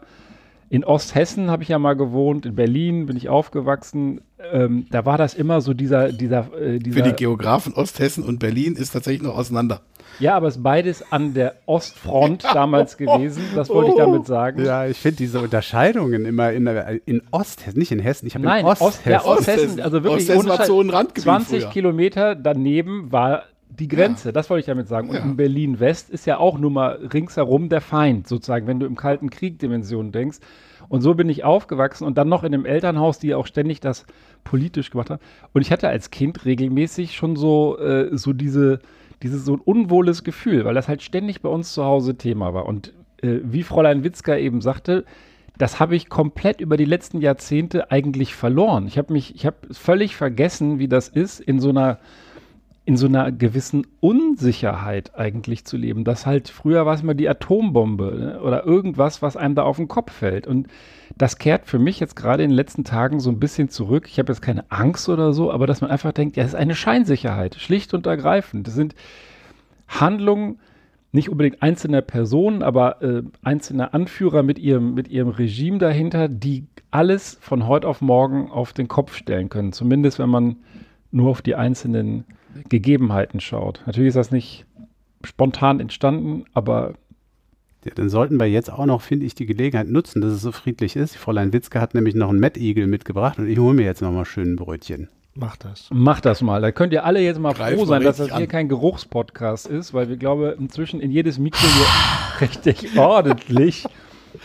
in 0.70 0.86
Osthessen 0.86 1.52
habe 1.52 1.64
ich 1.64 1.70
ja 1.70 1.80
mal 1.80 1.96
gewohnt, 1.96 2.46
in 2.46 2.56
Berlin 2.56 3.08
bin 3.08 3.18
ich 3.18 3.28
aufgewachsen. 3.28 4.22
Ähm, 4.54 4.86
da 4.92 5.06
war 5.06 5.18
das 5.18 5.34
immer 5.34 5.60
so 5.62 5.74
dieser, 5.74 6.14
dieser, 6.14 6.54
äh, 6.54 6.74
Für 6.74 6.80
dieser 6.80 7.02
die 7.02 7.14
Geografen 7.14 7.74
Osthessen 7.74 8.24
und 8.24 8.40
Berlin 8.40 8.76
ist 8.76 8.92
tatsächlich 8.92 9.24
noch 9.24 9.36
auseinander. 9.36 9.82
Ja, 10.20 10.36
aber 10.36 10.48
es 10.48 10.58
ist 10.58 10.64
beides 10.64 11.12
an 11.12 11.34
der 11.34 11.56
Ostfront 11.66 12.44
damals 12.54 12.98
gewesen. 12.98 13.42
Das 13.56 13.70
wollte 13.70 13.92
ich 13.92 13.98
damit 13.98 14.26
sagen. 14.26 14.64
Ja, 14.64 14.86
ich 14.86 14.98
finde 14.98 15.18
diese 15.18 15.40
Unterscheidungen 15.40 16.26
immer 16.26 16.52
in, 16.52 16.66
der- 16.66 17.08
in 17.08 17.22
Osthessen, 17.32 17.80
nicht 17.80 17.92
in 17.92 18.00
Hessen. 18.00 18.28
Ich 18.28 18.36
habe 18.36 18.46
Nein, 18.46 18.62
in 18.62 18.66
Ost, 18.72 18.82
Osthessen. 18.82 19.12
ja, 19.12 19.26
Osthessen, 19.26 19.82
also 19.82 20.04
wirklich 20.04 20.30
Osthessen 20.30 20.50
war 20.50 20.66
so 20.66 20.82
ein 20.82 20.90
Randgebiet 20.90 21.24
20 21.24 21.62
früher. 21.64 21.72
Kilometer 21.72 22.36
daneben 22.36 23.12
war 23.12 23.44
die 23.70 23.88
Grenze, 23.88 24.34
das 24.34 24.50
wollte 24.50 24.62
ich 24.62 24.66
damit 24.66 24.88
sagen. 24.90 25.10
Und 25.10 25.16
in 25.16 25.38
Berlin-West 25.38 26.10
ist 26.10 26.26
ja 26.26 26.38
auch 26.38 26.58
nur 26.58 26.72
mal 26.72 27.00
ringsherum 27.14 27.70
der 27.70 27.80
Feind, 27.82 28.28
sozusagen, 28.28 28.68
wenn 28.68 28.80
du 28.80 28.86
im 28.86 28.96
Kalten 28.96 29.30
Krieg-Dimensionen 29.30 30.12
denkst. 30.12 30.40
Und 30.90 31.02
so 31.02 31.14
bin 31.14 31.30
ich 31.30 31.44
aufgewachsen 31.44 32.04
und 32.06 32.18
dann 32.18 32.28
noch 32.30 32.44
in 32.44 32.54
einem 32.54 32.66
Elternhaus, 32.66 33.20
die 33.20 33.28
ja 33.28 33.38
auch 33.38 33.46
ständig 33.46 33.80
das 33.80 34.06
politisch 34.44 34.90
gemacht 34.90 35.12
haben. 35.12 35.22
Und 35.54 35.62
ich 35.62 35.72
hatte 35.72 35.88
als 35.88 36.10
Kind 36.10 36.46
regelmäßig 36.46 37.16
schon 37.16 37.36
so, 37.36 37.78
äh, 37.78 38.10
so 38.18 38.34
diese, 38.34 38.80
dieses 39.24 39.46
so 39.46 39.54
ein 39.54 39.62
unwohles 39.62 40.24
Gefühl, 40.24 40.66
weil 40.66 40.74
das 40.74 40.88
halt 40.88 41.02
ständig 41.02 41.42
bei 41.42 41.50
uns 41.50 41.74
zu 41.74 41.84
Hause 41.84 42.16
Thema 42.16 42.54
war. 42.54 42.66
Und 42.66 42.94
äh, 43.22 43.40
wie 43.44 43.64
Fräulein 43.64 44.04
Witzka 44.04 44.38
eben 44.38 44.62
sagte, 44.62 45.06
das 45.58 45.80
habe 45.80 45.96
ich 45.96 46.08
komplett 46.08 46.62
über 46.62 46.78
die 46.78 46.86
letzten 46.86 47.20
Jahrzehnte 47.20 47.92
eigentlich 47.92 48.34
verloren. 48.34 48.88
Ich 48.88 48.98
habe 48.98 49.12
mich, 49.12 49.36
ich 49.36 49.46
habe 49.46 49.58
völlig 49.72 50.16
vergessen, 50.16 50.80
wie 50.80 50.88
das 50.88 51.10
ist, 51.10 51.42
in 51.42 51.60
so 51.60 51.70
einer 51.70 52.00
in 52.90 52.98
so 52.98 53.06
einer 53.06 53.32
gewissen 53.32 53.86
Unsicherheit 54.00 55.16
eigentlich 55.16 55.64
zu 55.64 55.78
leben. 55.78 56.04
Das 56.04 56.26
halt, 56.26 56.50
früher 56.50 56.88
war 56.88 56.96
es 56.96 57.04
mal 57.04 57.14
die 57.14 57.30
Atombombe 57.30 58.16
ne? 58.18 58.42
oder 58.42 58.66
irgendwas, 58.66 59.22
was 59.22 59.38
einem 59.38 59.54
da 59.54 59.62
auf 59.62 59.78
den 59.78 59.88
Kopf 59.88 60.12
fällt. 60.12 60.48
Und 60.48 60.66
das 61.16 61.38
kehrt 61.38 61.68
für 61.68 61.78
mich 61.78 62.00
jetzt 62.00 62.16
gerade 62.16 62.42
in 62.42 62.50
den 62.50 62.56
letzten 62.56 62.84
Tagen 62.84 63.20
so 63.20 63.30
ein 63.30 63.40
bisschen 63.40 63.70
zurück. 63.70 64.08
Ich 64.10 64.18
habe 64.18 64.32
jetzt 64.32 64.42
keine 64.42 64.72
Angst 64.72 65.08
oder 65.08 65.34
so, 65.34 65.52
aber 65.52 65.68
dass 65.68 65.82
man 65.82 65.92
einfach 65.92 66.14
denkt, 66.14 66.36
ja, 66.36 66.42
es 66.42 66.50
ist 66.50 66.56
eine 66.56 66.74
Scheinsicherheit, 66.74 67.54
schlicht 67.54 67.94
und 67.94 68.08
ergreifend. 68.08 68.66
Das 68.66 68.74
sind 68.74 68.96
Handlungen, 69.88 70.58
nicht 71.12 71.30
unbedingt 71.30 71.62
einzelner 71.62 72.02
Personen, 72.02 72.64
aber 72.64 73.04
äh, 73.04 73.22
einzelner 73.44 73.94
Anführer 73.94 74.42
mit 74.42 74.58
ihrem, 74.58 74.96
mit 74.96 75.10
ihrem 75.10 75.30
Regime 75.30 75.78
dahinter, 75.78 76.28
die 76.28 76.66
alles 76.90 77.38
von 77.40 77.68
heute 77.68 77.88
auf 77.88 78.02
morgen 78.02 78.50
auf 78.50 78.74
den 78.74 78.88
Kopf 78.88 79.14
stellen 79.14 79.50
können. 79.50 79.74
Zumindest 79.74 80.18
wenn 80.18 80.30
man 80.30 80.56
nur 81.12 81.30
auf 81.30 81.44
die 81.44 81.54
einzelnen 81.54 82.26
Gegebenheiten 82.70 83.40
schaut. 83.40 83.82
Natürlich 83.86 84.10
ist 84.10 84.16
das 84.16 84.32
nicht 84.32 84.66
spontan 85.24 85.80
entstanden, 85.80 86.46
aber 86.54 86.94
Ja, 87.86 87.92
dann 87.96 88.10
sollten 88.10 88.38
wir 88.40 88.48
jetzt 88.48 88.72
auch 88.72 88.86
noch, 88.86 89.02
finde 89.02 89.26
ich, 89.26 89.36
die 89.36 89.46
Gelegenheit 89.46 89.88
nutzen, 89.88 90.22
dass 90.22 90.32
es 90.34 90.42
so 90.42 90.52
friedlich 90.52 90.96
ist. 90.96 91.16
Fräulein 91.18 91.54
Witzke 91.54 91.80
hat 91.82 91.94
nämlich 91.94 92.16
noch 92.16 92.30
einen 92.30 92.40
Mettigel 92.40 92.88
mitgebracht 92.88 93.38
und 93.40 93.48
ich 93.48 93.60
hole 93.60 93.74
mir 93.74 93.86
jetzt 93.86 94.02
noch 94.02 94.12
mal 94.12 94.26
schön 94.26 94.54
ein 94.54 94.56
Brötchen. 94.56 95.10
Mach 95.36 95.56
das. 95.56 95.88
macht 95.92 96.26
das 96.26 96.42
mal. 96.42 96.60
Da 96.62 96.72
könnt 96.74 96.92
ihr 96.92 97.06
alle 97.06 97.22
jetzt 97.22 97.40
mal 97.40 97.54
Greif 97.54 97.78
froh 97.78 97.86
sein, 97.86 98.04
dass 98.04 98.18
das 98.18 98.26
richtig 98.26 98.38
hier 98.38 98.48
an. 98.48 98.52
kein 98.52 98.68
Geruchspodcast 98.68 99.68
ist, 99.68 99.94
weil 99.94 100.10
wir, 100.10 100.18
glaube 100.18 100.58
inzwischen 100.60 101.00
in 101.00 101.12
jedes 101.12 101.40
Mikro 101.40 101.66
hier 101.66 101.86
richtig 102.48 102.98
ordentlich 102.98 103.86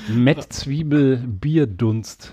Mettzwiebel-Bierdunst. 0.08 2.30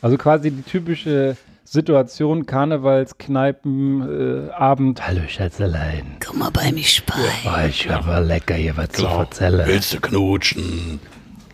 Also 0.00 0.16
quasi 0.16 0.52
die 0.52 0.62
typische 0.62 1.36
Situation, 1.70 2.46
Karnevalskneipen, 2.46 4.48
äh, 4.48 4.50
Abend. 4.52 5.06
Hallo 5.06 5.20
Schätzelein. 5.28 6.16
Komm 6.24 6.38
mal 6.38 6.50
bei 6.50 6.72
mich 6.72 6.94
speien. 6.94 7.20
Oh, 7.44 7.66
ich 7.68 7.86
habe 7.90 8.24
lecker 8.24 8.54
hier 8.54 8.74
was 8.78 8.88
zu 8.88 9.04
erzählen. 9.04 9.66
Willst 9.66 9.92
du 9.92 10.00
knutschen? 10.00 10.98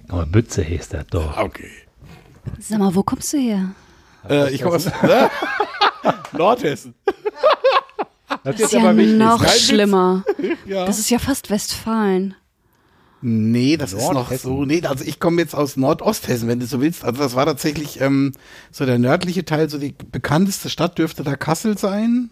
Aber 0.08 0.24
Bütze 0.24 0.62
hieß 0.62 0.90
das 0.90 1.06
doch. 1.08 1.36
Okay. 1.36 1.68
Sag 2.60 2.78
mal, 2.78 2.94
wo 2.94 3.02
kommst 3.02 3.32
du 3.32 3.38
her? 3.38 3.70
Äh, 4.30 4.54
ich 4.54 4.62
komme 4.62 4.76
aus 4.76 4.88
Nordhessen. 6.32 6.94
Das 8.44 8.56
Das 8.56 8.60
ist 8.60 8.72
ja 8.72 8.92
noch 8.92 9.44
schlimmer. 9.48 10.22
Ja. 10.64 10.86
Das 10.86 11.00
ist 11.00 11.10
ja 11.10 11.18
fast 11.18 11.50
Westfalen. 11.50 12.36
Nee, 13.26 13.78
das 13.78 13.94
ist 13.94 14.12
noch 14.12 14.30
so. 14.32 14.66
Nee, 14.66 14.82
also 14.84 15.02
ich 15.02 15.18
komme 15.18 15.40
jetzt 15.40 15.54
aus 15.54 15.78
Nordosthessen, 15.78 16.46
wenn 16.46 16.60
du 16.60 16.66
so 16.66 16.82
willst. 16.82 17.04
Also 17.04 17.22
das 17.22 17.34
war 17.34 17.46
tatsächlich 17.46 17.98
ähm, 18.02 18.32
so 18.70 18.84
der 18.84 18.98
nördliche 18.98 19.46
Teil, 19.46 19.70
so 19.70 19.78
die 19.78 19.94
bekannteste 20.12 20.68
Stadt 20.68 20.98
dürfte 20.98 21.24
da 21.24 21.34
Kassel 21.34 21.78
sein. 21.78 22.28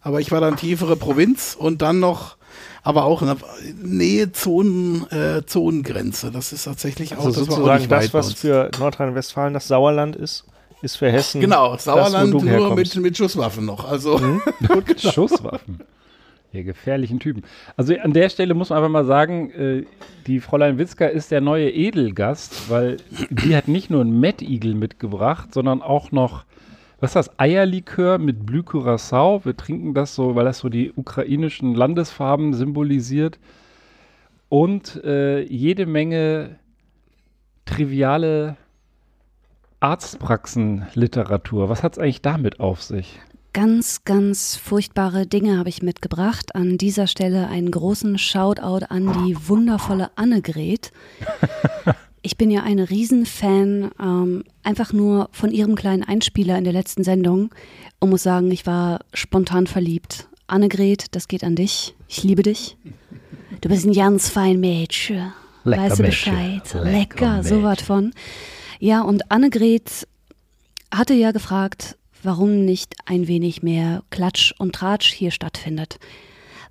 Aber 0.00 0.22
ich 0.22 0.32
war 0.32 0.40
dann 0.40 0.56
tiefere 0.56 0.96
Provinz 0.96 1.54
und 1.58 1.82
dann 1.82 2.00
noch, 2.00 2.38
aber 2.82 3.04
auch 3.04 3.20
in 3.20 3.28
der 3.28 3.36
Nähe 3.82 4.32
Zonen, 4.32 5.06
äh, 5.10 5.44
Zonengrenze. 5.44 6.30
Das 6.30 6.54
ist 6.54 6.64
tatsächlich 6.64 7.14
auch, 7.14 7.26
Also 7.26 7.40
das 7.40 7.48
war 7.48 7.54
auch 7.54 7.58
sozusagen 7.58 7.80
nicht 7.82 7.90
weit 7.90 8.04
das, 8.04 8.14
was 8.14 8.32
für 8.32 8.70
Nordrhein-Westfalen 8.78 9.52
das 9.52 9.68
Sauerland 9.68 10.16
ist, 10.16 10.44
ist 10.80 10.96
für 10.96 11.12
Hessen. 11.12 11.42
Genau, 11.42 11.74
das, 11.74 11.84
Sauerland 11.84 12.32
wo 12.32 12.38
du 12.38 12.44
nur 12.46 12.50
herkommst. 12.52 12.94
mit, 12.94 13.04
mit 13.04 13.16
Schusswaffen 13.18 13.66
noch. 13.66 13.84
Also 13.84 14.18
Schusswaffen. 14.96 15.80
Ihr 16.52 16.64
gefährlichen 16.64 17.18
Typen. 17.18 17.42
Also 17.76 17.94
an 17.96 18.12
der 18.12 18.28
Stelle 18.28 18.54
muss 18.54 18.70
man 18.70 18.78
einfach 18.78 18.90
mal 18.90 19.04
sagen, 19.04 19.50
äh, 19.52 19.84
die 20.26 20.40
Fräulein 20.40 20.78
Witzka 20.78 21.06
ist 21.06 21.30
der 21.30 21.40
neue 21.40 21.70
Edelgast, 21.70 22.68
weil 22.70 22.98
die 23.30 23.56
hat 23.56 23.68
nicht 23.68 23.90
nur 23.90 24.02
einen 24.02 24.20
Mettigel 24.20 24.74
mitgebracht, 24.74 25.54
sondern 25.54 25.80
auch 25.82 26.12
noch 26.12 26.44
was 27.02 27.10
ist 27.10 27.16
das? 27.16 27.40
Eierlikör 27.40 28.18
mit 28.18 28.46
Blü 28.46 28.62
Curacao. 28.62 29.44
Wir 29.44 29.56
trinken 29.56 29.92
das 29.92 30.14
so, 30.14 30.36
weil 30.36 30.44
das 30.44 30.58
so 30.58 30.68
die 30.68 30.92
ukrainischen 30.94 31.74
Landesfarben 31.74 32.54
symbolisiert. 32.54 33.40
Und 34.48 35.02
äh, 35.02 35.40
jede 35.40 35.86
Menge 35.86 36.60
triviale 37.64 38.56
Arztpraxenliteratur. 39.80 41.68
Was 41.68 41.82
hat 41.82 41.94
es 41.94 41.98
eigentlich 41.98 42.22
damit 42.22 42.60
auf 42.60 42.80
sich? 42.84 43.18
Ganz, 43.52 44.04
ganz 44.04 44.56
furchtbare 44.56 45.26
Dinge 45.26 45.58
habe 45.58 45.68
ich 45.68 45.82
mitgebracht. 45.82 46.54
An 46.54 46.78
dieser 46.78 47.06
Stelle 47.06 47.48
einen 47.48 47.70
großen 47.70 48.16
Shoutout 48.16 48.86
an 48.88 49.12
die 49.26 49.36
wundervolle 49.48 50.10
Annegret. 50.16 50.92
Ich 52.24 52.36
bin 52.36 52.52
ja 52.52 52.62
ein 52.62 52.78
Riesenfan, 52.78 53.90
ähm, 54.00 54.44
einfach 54.62 54.92
nur 54.92 55.28
von 55.32 55.50
ihrem 55.50 55.74
kleinen 55.74 56.04
Einspieler 56.04 56.56
in 56.56 56.62
der 56.62 56.72
letzten 56.72 57.02
Sendung 57.02 57.52
und 57.98 58.10
muss 58.10 58.22
sagen, 58.22 58.48
ich 58.52 58.64
war 58.64 59.00
spontan 59.12 59.66
verliebt. 59.66 60.28
Annegret, 60.46 61.16
das 61.16 61.26
geht 61.26 61.42
an 61.42 61.56
dich. 61.56 61.96
Ich 62.06 62.22
liebe 62.22 62.44
dich. 62.44 62.76
Du 63.60 63.68
bist 63.68 63.84
ein 63.84 63.92
ganz 63.92 64.28
fein 64.28 64.60
Mädchen. 64.60 65.32
Lecker 65.64 65.82
weißt 65.82 65.98
du 65.98 66.02
Mädchen. 66.04 66.32
Bescheid? 66.32 66.74
Lecker 66.74 66.90
Lecker, 66.92 67.42
so 67.42 67.64
was 67.64 67.82
von. 67.82 68.12
Ja, 68.78 69.02
und 69.02 69.32
Annegret 69.32 70.06
hatte 70.94 71.14
ja 71.14 71.32
gefragt, 71.32 71.96
warum 72.22 72.64
nicht 72.64 72.94
ein 73.06 73.28
wenig 73.28 73.62
mehr 73.62 74.02
Klatsch 74.10 74.54
und 74.58 74.74
Tratsch 74.74 75.12
hier 75.12 75.30
stattfindet. 75.30 75.98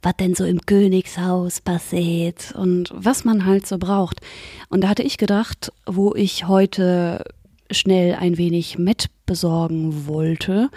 Was 0.01 0.15
denn 0.17 0.33
so 0.33 0.45
im 0.45 0.61
Königshaus 0.61 1.61
passiert 1.61 2.53
und 2.55 2.91
was 2.93 3.23
man 3.23 3.45
halt 3.45 3.67
so 3.67 3.77
braucht. 3.77 4.19
Und 4.69 4.81
da 4.81 4.89
hatte 4.89 5.03
ich 5.03 5.17
gedacht, 5.17 5.71
wo 5.85 6.15
ich 6.15 6.47
heute 6.47 7.23
schnell 7.69 8.15
ein 8.15 8.37
wenig 8.37 8.77
Met 8.77 9.07
besorgen 9.25 10.07
wollte, 10.07 10.69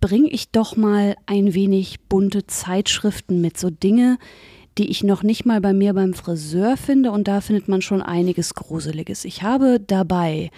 bringe 0.00 0.28
ich 0.28 0.50
doch 0.50 0.76
mal 0.76 1.16
ein 1.26 1.54
wenig 1.54 2.00
bunte 2.08 2.46
Zeitschriften 2.46 3.40
mit, 3.40 3.58
so 3.58 3.70
Dinge, 3.70 4.18
die 4.78 4.90
ich 4.90 5.04
noch 5.04 5.22
nicht 5.22 5.44
mal 5.44 5.60
bei 5.60 5.72
mir 5.72 5.94
beim 5.94 6.14
Friseur 6.14 6.76
finde 6.76 7.10
und 7.10 7.28
da 7.28 7.40
findet 7.40 7.68
man 7.68 7.82
schon 7.82 8.02
einiges 8.02 8.54
Gruseliges. 8.54 9.24
Ich 9.24 9.42
habe 9.42 9.80
dabei 9.80 10.50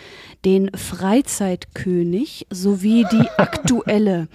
den 0.44 0.70
Freizeitkönig 0.74 2.46
sowie 2.50 3.06
die 3.10 3.28
aktuelle. 3.36 4.28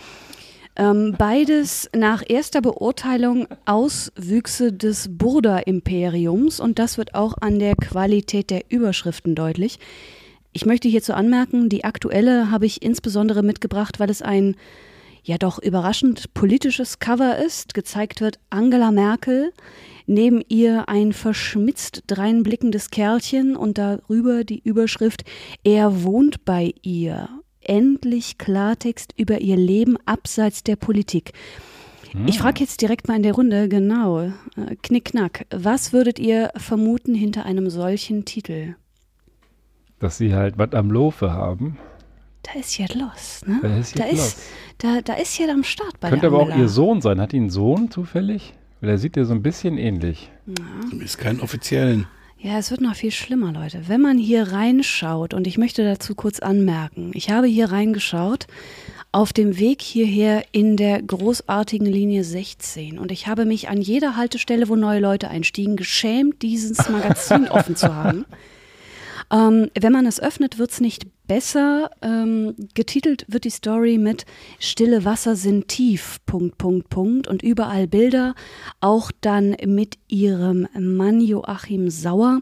Ähm, 0.76 1.16
beides 1.18 1.90
nach 1.94 2.24
erster 2.28 2.62
Beurteilung 2.62 3.48
Auswüchse 3.66 4.72
des 4.72 5.10
Burda-Imperiums 5.18 6.60
und 6.60 6.80
das 6.80 6.98
wird 6.98 7.16
auch 7.16 7.36
an 7.42 7.60
der 7.60 7.76
Qualität 7.76 8.50
der 8.50 8.64
Überschriften 8.70 9.36
deutlich. 9.36 9.80
Ich 10.54 10.66
möchte 10.66 10.88
hierzu 10.88 11.14
anmerken, 11.14 11.70
die 11.70 11.84
aktuelle 11.84 12.50
habe 12.50 12.66
ich 12.66 12.82
insbesondere 12.82 13.44
mitgebracht, 13.44 14.00
weil 14.00 14.10
es 14.10 14.22
ein 14.22 14.56
ja 15.30 15.38
doch 15.38 15.60
überraschend 15.60 16.34
politisches 16.34 16.98
Cover 16.98 17.38
ist. 17.38 17.76
Gezeigt 17.76 18.20
wird 18.20 18.40
Angela 18.50 18.92
Merkel, 18.92 19.54
neben 20.08 20.42
ihr 20.50 20.90
ein 20.90 21.14
verschmitzt 21.14 22.04
dreinblickendes 22.08 22.90
Kerlchen 22.90 23.56
und 23.56 23.78
darüber 23.78 24.44
die 24.44 24.60
Überschrift 24.60 25.24
Er 25.64 26.04
wohnt 26.04 26.46
bei 26.46 26.74
ihr. 26.82 27.30
Endlich 27.62 28.40
Klartext 28.40 29.14
über 29.18 29.40
ihr 29.40 29.56
Leben 29.56 29.98
abseits 30.06 30.64
der 30.64 30.78
Politik. 30.78 31.34
Ich 32.26 32.40
frage 32.40 32.62
jetzt 32.62 32.82
direkt 32.82 33.08
mal 33.08 33.18
in 33.18 33.22
der 33.24 33.34
Runde, 33.34 33.70
genau, 33.70 34.22
äh, 34.22 34.32
knickknack, 34.82 35.46
was 35.52 35.94
würdet 35.94 36.18
ihr 36.18 36.50
vermuten 36.58 37.14
hinter 37.14 37.46
einem 37.46 37.70
solchen 37.70 38.26
Titel? 38.26 38.74
Dass 40.00 40.18
sie 40.18 40.34
halt 40.34 40.58
was 40.58 40.74
am 40.74 40.90
Lofe 40.90 41.32
haben. 41.32 41.78
Da 42.54 42.60
ist 42.60 42.78
ja 42.78 42.86
los, 42.96 43.42
ne? 43.46 43.60
Da 43.62 43.78
ist 43.78 43.98
ja 43.98 44.06
da, 44.06 44.12
los. 44.12 44.28
ist, 44.28 44.40
da, 44.80 45.02
da 45.02 45.14
ist 45.14 45.38
ja 45.38 45.48
am 45.50 45.64
Start 45.64 46.00
bei 46.00 46.10
Könnte 46.10 46.30
der 46.30 46.40
aber 46.40 46.44
auch 46.44 46.58
ihr 46.58 46.70
Sohn 46.70 47.02
sein. 47.02 47.22
Hat 47.22 47.32
die 47.32 47.38
einen 47.38 47.50
Sohn 47.50 47.92
zufällig? 47.92 48.54
Weil 48.82 48.92
er 48.92 48.98
sieht 48.98 49.18
ja 49.18 49.26
so 49.26 49.34
ein 49.34 49.44
bisschen 49.44 49.78
ähnlich. 49.78 50.32
Ist 51.00 51.18
keinen 51.18 51.42
offiziellen. 51.42 52.08
Ja, 52.42 52.58
es 52.58 52.72
wird 52.72 52.80
noch 52.80 52.96
viel 52.96 53.12
schlimmer, 53.12 53.52
Leute. 53.52 53.84
Wenn 53.88 54.00
man 54.00 54.18
hier 54.18 54.54
reinschaut, 54.54 55.34
und 55.34 55.46
ich 55.46 55.58
möchte 55.58 55.84
dazu 55.84 56.16
kurz 56.16 56.40
anmerken, 56.40 57.12
ich 57.14 57.30
habe 57.30 57.48
hier 57.48 57.72
reingeschaut 57.72 58.48
auf 59.12 59.34
dem 59.34 59.60
Weg 59.60 59.82
hierher 59.82 60.44
in 60.52 60.78
der 60.78 61.02
großartigen 61.02 61.88
Linie 61.88 62.24
16 62.24 62.98
und 63.00 63.12
ich 63.12 63.28
habe 63.28 63.46
mich 63.46 63.68
an 63.68 63.82
jeder 63.82 64.16
Haltestelle, 64.16 64.70
wo 64.70 64.76
neue 64.76 65.00
Leute 65.00 65.30
einstiegen, 65.30 65.76
geschämt, 65.76 66.42
dieses 66.42 66.90
Magazin 66.90 67.48
offen 67.50 67.76
zu 67.76 67.94
haben. 67.94 68.26
Ähm, 69.32 69.70
wenn 69.80 69.94
man 69.94 70.06
es 70.06 70.20
öffnet, 70.20 70.58
wird 70.58 70.72
es 70.72 70.82
nicht 70.82 71.06
besser. 71.28 71.92
Ähm, 72.02 72.56
getitelt 72.74 73.26
wird 73.28 73.44
die 73.44 73.52
Story 73.52 73.98
mit 73.98 74.26
Stille 74.60 75.06
Wasser 75.06 75.36
sind 75.36 75.68
tief, 75.68 76.18
Punkt, 76.26 76.58
Punkt, 76.58 76.90
Punkt. 76.90 77.28
Und 77.28 77.44
überall 77.44 77.88
Bilder, 77.88 78.34
auch 78.82 79.12
dann 79.22 79.56
mit 79.66 79.98
ihrem 80.08 80.68
Mann 80.78 81.22
Joachim 81.22 81.90
Sauer. 81.90 82.42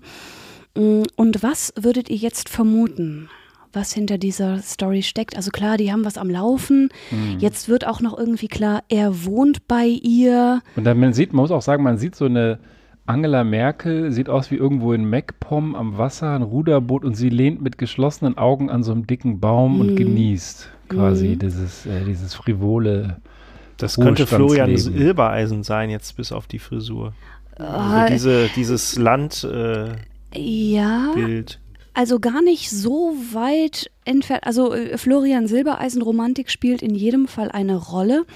Mm, 0.76 1.04
Und 1.16 1.44
was 1.44 1.74
würdet 1.78 2.10
ihr 2.10 2.18
jetzt 2.18 2.48
vermuten? 2.50 3.30
Was 3.74 3.94
hinter 3.94 4.18
dieser 4.18 4.60
Story 4.60 5.04
steckt. 5.04 5.36
Also 5.36 5.52
klar, 5.52 5.76
die 5.78 5.92
haben 5.92 6.06
was 6.06 6.18
am 6.18 6.30
Laufen. 6.30 6.90
Jetzt 7.38 7.68
wird 7.68 7.86
auch 7.86 8.00
noch 8.00 8.18
irgendwie 8.18 8.48
klar, 8.48 8.82
er 8.88 9.26
wohnt 9.26 9.68
bei 9.68 9.86
ihr. 9.86 10.62
Und 10.78 10.86
dann 10.86 10.98
man 11.00 11.14
sieht, 11.14 11.34
man 11.34 11.42
muss 11.44 11.52
auch 11.52 11.62
sagen, 11.62 11.84
man 11.84 11.98
sieht 11.98 12.16
so 12.16 12.26
eine 12.26 12.60
Angela 13.08 13.44
Merkel, 13.44 14.12
sieht 14.12 14.30
aus 14.30 14.52
wie 14.52 14.56
irgendwo 14.56 14.94
in 14.94 15.10
MacPom 15.10 15.76
am 15.76 15.98
Wasser, 15.98 16.36
ein 16.36 16.42
Ruderboot 16.42 17.06
und 17.06 17.16
sie 17.16 17.30
lehnt 17.30 17.62
mit 17.62 17.78
geschlossenen 17.78 18.38
Augen 18.38 18.70
an 18.70 18.84
so 18.84 18.92
einem 18.92 19.08
dicken 19.08 19.40
Baum 19.40 19.80
und 19.80 19.96
genießt 19.96 20.70
quasi 20.90 21.38
dieses, 21.38 21.86
äh, 21.86 22.04
dieses 22.06 22.36
frivole. 22.36 23.18
Das 23.78 23.96
könnte 23.96 24.28
Florian. 24.28 24.76
Silbereisen 24.76 25.64
sein, 25.64 25.90
jetzt 25.90 26.18
bis 26.18 26.32
auf 26.32 26.48
die 26.48 26.60
Frisur. 26.60 27.14
Also 27.56 28.08
diese, 28.14 28.50
dieses 28.56 28.98
Landbild. 28.98 30.00
ja. 30.34 31.14
Also 31.98 32.20
gar 32.20 32.44
nicht 32.44 32.70
so 32.70 33.16
weit 33.32 33.90
entfernt. 34.06 34.46
Also 34.46 34.72
äh, 34.72 35.00
Florian 35.00 35.48
Silbereisen 35.48 36.04
Romantik 36.04 36.52
spielt 36.52 36.84
in 36.84 36.94
jedem 36.94 37.28
Fall 37.28 37.50
eine 37.50 37.76
Rolle. 37.76 38.28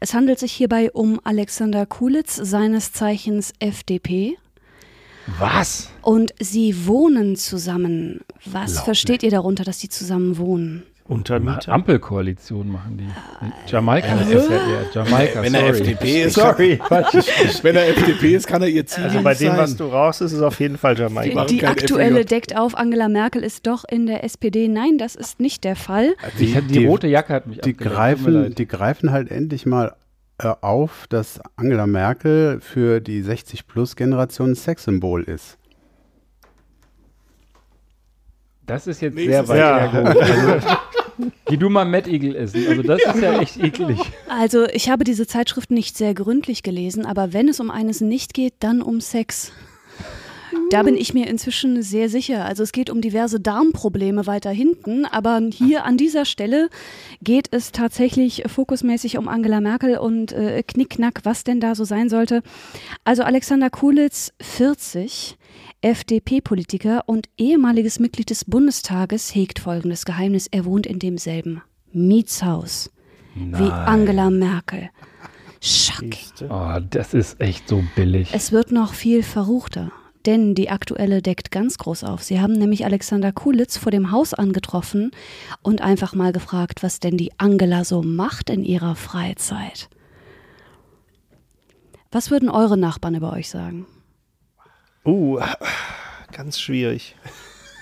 Es 0.00 0.14
handelt 0.14 0.38
sich 0.38 0.52
hierbei 0.52 0.90
um 0.90 1.20
Alexander 1.22 1.84
Kulitz, 1.84 2.36
seines 2.36 2.92
Zeichens 2.92 3.52
FDP. 3.58 4.38
Was? 5.38 5.90
Und 6.00 6.32
sie 6.40 6.86
wohnen 6.86 7.36
zusammen. 7.36 8.20
Was 8.46 8.72
Glaub 8.72 8.84
versteht 8.86 9.22
ihr 9.22 9.30
darunter, 9.30 9.64
dass 9.64 9.76
die 9.76 9.90
zusammen 9.90 10.38
wohnen? 10.38 10.84
Untermieter. 11.10 11.72
Ampelkoalition 11.72 12.70
machen 12.70 12.96
die. 12.98 13.08
Jamaika 13.70 14.14
ist 14.20 14.30
ja 14.30 14.38
eher 14.38 14.84
Jamaika, 14.92 15.42
Wenn 15.42 15.52
sorry. 15.52 15.64
er 15.64 15.70
FDP 15.74 16.22
ist, 16.22 16.34
Sorry. 16.36 16.78
wenn 17.62 17.76
er 17.76 17.88
FDP 17.88 18.34
ist, 18.36 18.46
kann 18.46 18.62
er 18.62 18.68
ihr 18.68 18.86
Ziel 18.86 19.04
Also 19.04 19.20
bei 19.22 19.34
dem, 19.34 19.48
sein. 19.48 19.58
was 19.58 19.76
du 19.76 19.86
raus 19.86 20.20
ist, 20.20 20.32
ist 20.32 20.40
auf 20.42 20.60
jeden 20.60 20.78
Fall 20.78 20.94
Die, 20.94 21.02
Jamaika. 21.02 21.44
die 21.46 21.58
kein 21.58 21.70
aktuelle 21.70 22.20
FDJ. 22.20 22.28
deckt 22.34 22.56
auf, 22.56 22.76
Angela 22.76 23.08
Merkel 23.08 23.42
ist 23.42 23.66
doch 23.66 23.84
in 23.90 24.06
der 24.06 24.22
SPD. 24.22 24.68
Nein, 24.68 24.98
das 24.98 25.16
ist 25.16 25.40
nicht 25.40 25.64
der 25.64 25.74
Fall. 25.74 26.14
Ich 26.38 26.56
hab, 26.56 26.68
die, 26.68 26.86
rote 26.86 27.08
Jacke 27.08 27.32
hat 27.34 27.46
mich 27.48 27.58
die 27.60 27.70
abgelenkt, 27.72 27.96
greifen, 27.96 28.54
die 28.54 28.66
greifen 28.68 29.10
halt 29.10 29.30
endlich 29.32 29.66
mal 29.66 29.96
äh, 30.38 30.52
auf, 30.60 31.06
dass 31.08 31.40
Angela 31.56 31.88
Merkel 31.88 32.60
für 32.60 33.00
die 33.00 33.22
60-Plus-Generation 33.24 34.54
Sexsymbol 34.54 35.24
ist. 35.24 35.58
Das 38.66 38.86
ist 38.86 39.00
jetzt 39.00 39.14
Nächstes 39.16 39.48
sehr 39.48 39.48
weit 39.48 39.92
hergeholt. 39.92 40.16
Also, 40.60 40.76
geh 41.46 41.56
du 41.56 41.68
mal 41.68 41.84
Mad 41.84 42.10
Eagle 42.10 42.36
essen. 42.36 42.66
Also 42.68 42.82
das 42.82 43.02
ist 43.02 43.22
ja 43.22 43.40
echt 43.40 43.56
eklig. 43.62 43.98
Also 44.28 44.66
ich 44.66 44.88
habe 44.90 45.04
diese 45.04 45.26
Zeitschrift 45.26 45.70
nicht 45.70 45.96
sehr 45.96 46.14
gründlich 46.14 46.62
gelesen, 46.62 47.06
aber 47.06 47.32
wenn 47.32 47.48
es 47.48 47.60
um 47.60 47.70
eines 47.70 48.00
nicht 48.00 48.34
geht, 48.34 48.54
dann 48.60 48.82
um 48.82 49.00
Sex. 49.00 49.52
Da 50.70 50.82
bin 50.82 50.96
ich 50.96 51.14
mir 51.14 51.26
inzwischen 51.26 51.82
sehr 51.82 52.08
sicher. 52.08 52.44
Also 52.44 52.62
es 52.62 52.72
geht 52.72 52.90
um 52.90 53.00
diverse 53.00 53.40
Darmprobleme 53.40 54.26
weiter 54.26 54.50
hinten, 54.50 55.04
aber 55.04 55.40
hier 55.52 55.84
an 55.84 55.96
dieser 55.96 56.24
Stelle 56.24 56.68
geht 57.22 57.48
es 57.50 57.72
tatsächlich 57.72 58.44
fokusmäßig 58.46 59.18
um 59.18 59.28
Angela 59.28 59.60
Merkel 59.60 59.98
und 59.98 60.32
äh, 60.32 60.62
Knickknack, 60.62 61.20
was 61.24 61.44
denn 61.44 61.60
da 61.60 61.74
so 61.74 61.84
sein 61.84 62.08
sollte. 62.08 62.42
Also 63.04 63.22
Alexander 63.22 63.70
Kulitz, 63.70 64.32
40, 64.40 65.36
FDP-Politiker 65.82 67.04
und 67.06 67.28
ehemaliges 67.38 67.98
Mitglied 67.98 68.30
des 68.30 68.44
Bundestages, 68.44 69.34
hegt 69.34 69.58
folgendes 69.58 70.04
Geheimnis. 70.04 70.46
Er 70.50 70.64
wohnt 70.64 70.86
in 70.86 70.98
demselben 70.98 71.62
Mietshaus 71.92 72.90
wie 73.34 73.70
Angela 73.70 74.30
Merkel. 74.30 74.90
Schock. 75.60 76.04
Oh, 76.48 76.78
das 76.88 77.12
ist 77.12 77.40
echt 77.40 77.68
so 77.68 77.82
billig. 77.94 78.30
Es 78.32 78.50
wird 78.50 78.72
noch 78.72 78.94
viel 78.94 79.22
verruchter. 79.22 79.92
Denn 80.26 80.54
die 80.54 80.68
aktuelle 80.68 81.22
deckt 81.22 81.50
ganz 81.50 81.78
groß 81.78 82.04
auf. 82.04 82.22
Sie 82.22 82.40
haben 82.40 82.52
nämlich 82.52 82.84
Alexander 82.84 83.32
Kulitz 83.32 83.78
vor 83.78 83.90
dem 83.90 84.10
Haus 84.10 84.34
angetroffen 84.34 85.12
und 85.62 85.80
einfach 85.80 86.14
mal 86.14 86.32
gefragt, 86.32 86.82
was 86.82 87.00
denn 87.00 87.16
die 87.16 87.32
Angela 87.38 87.84
so 87.84 88.02
macht 88.02 88.50
in 88.50 88.62
ihrer 88.62 88.96
Freizeit. 88.96 89.88
Was 92.12 92.30
würden 92.30 92.50
eure 92.50 92.76
Nachbarn 92.76 93.14
über 93.14 93.32
euch 93.32 93.48
sagen? 93.48 93.86
Uh, 95.04 95.40
ganz 96.32 96.60
schwierig. 96.60 97.16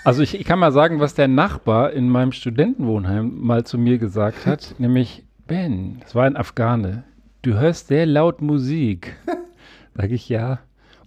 Also 0.05 0.21
ich, 0.21 0.39
ich 0.39 0.45
kann 0.45 0.59
mal 0.59 0.71
sagen, 0.71 0.99
was 0.99 1.13
der 1.13 1.27
Nachbar 1.27 1.91
in 1.91 2.09
meinem 2.09 2.31
Studentenwohnheim 2.31 3.37
mal 3.37 3.65
zu 3.65 3.77
mir 3.77 3.97
gesagt 3.97 4.45
hat, 4.45 4.75
nämlich 4.79 5.25
Ben, 5.45 5.99
das 5.99 6.15
war 6.15 6.25
ein 6.25 6.37
Afghane, 6.37 7.03
du 7.41 7.55
hörst 7.55 7.87
sehr 7.87 8.05
laut 8.05 8.41
Musik. 8.41 9.17
Sag 9.95 10.11
ich 10.11 10.29
ja. 10.29 10.59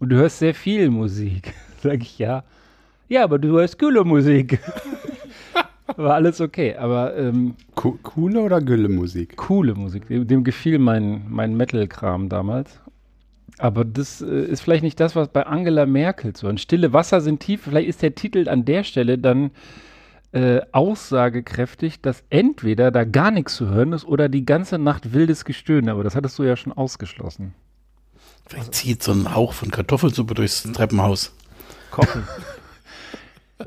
Und 0.02 0.08
du 0.08 0.16
hörst 0.16 0.40
sehr 0.40 0.52
viel 0.52 0.90
Musik. 0.90 1.54
Sag 1.80 2.02
ich 2.02 2.18
ja. 2.18 2.42
Ja, 3.08 3.22
aber 3.22 3.38
du 3.38 3.50
hörst 3.50 3.78
coole 3.78 4.02
Musik. 4.02 4.58
War 5.96 6.14
alles 6.14 6.40
okay, 6.40 6.74
aber 6.74 7.16
ähm, 7.16 7.54
Co 7.76 7.96
coole 8.02 8.40
oder 8.40 8.60
Gülle 8.60 8.88
Musik? 8.88 9.36
coole 9.36 9.76
Musik. 9.76 10.08
Dem, 10.08 10.26
dem 10.26 10.42
gefiel 10.42 10.80
mein, 10.80 11.26
mein 11.28 11.56
Metal-Kram 11.56 12.28
damals. 12.28 12.80
Aber 13.58 13.84
das 13.84 14.20
äh, 14.22 14.44
ist 14.46 14.62
vielleicht 14.62 14.82
nicht 14.82 14.98
das, 14.98 15.14
was 15.14 15.28
bei 15.28 15.46
Angela 15.46 15.86
Merkel 15.86 16.34
so 16.34 16.48
ein 16.48 16.58
Stille 16.58 16.92
Wasser 16.92 17.20
sind 17.20 17.38
tief. 17.38 17.62
Vielleicht 17.62 17.88
ist 17.88 18.02
der 18.02 18.16
Titel 18.16 18.48
an 18.48 18.64
der 18.64 18.82
Stelle 18.82 19.18
dann 19.18 19.52
äh, 20.32 20.62
aussagekräftig, 20.72 22.02
dass 22.02 22.24
entweder 22.28 22.90
da 22.90 23.04
gar 23.04 23.30
nichts 23.30 23.54
zu 23.54 23.68
hören 23.68 23.92
ist 23.92 24.04
oder 24.04 24.28
die 24.28 24.44
ganze 24.44 24.80
Nacht 24.80 25.12
wildes 25.12 25.44
Gestöhne. 25.44 25.92
Aber 25.92 26.02
das 26.02 26.16
hattest 26.16 26.40
du 26.40 26.42
ja 26.42 26.56
schon 26.56 26.72
ausgeschlossen. 26.72 27.54
Vielleicht 28.52 28.74
zieht 28.74 29.02
so 29.02 29.12
ein 29.12 29.34
Hauch 29.34 29.52
von 29.54 29.70
Kartoffelsuppe 29.70 30.34
durchs 30.34 30.62
Treppenhaus. 30.62 31.32
Kochen. 31.90 32.24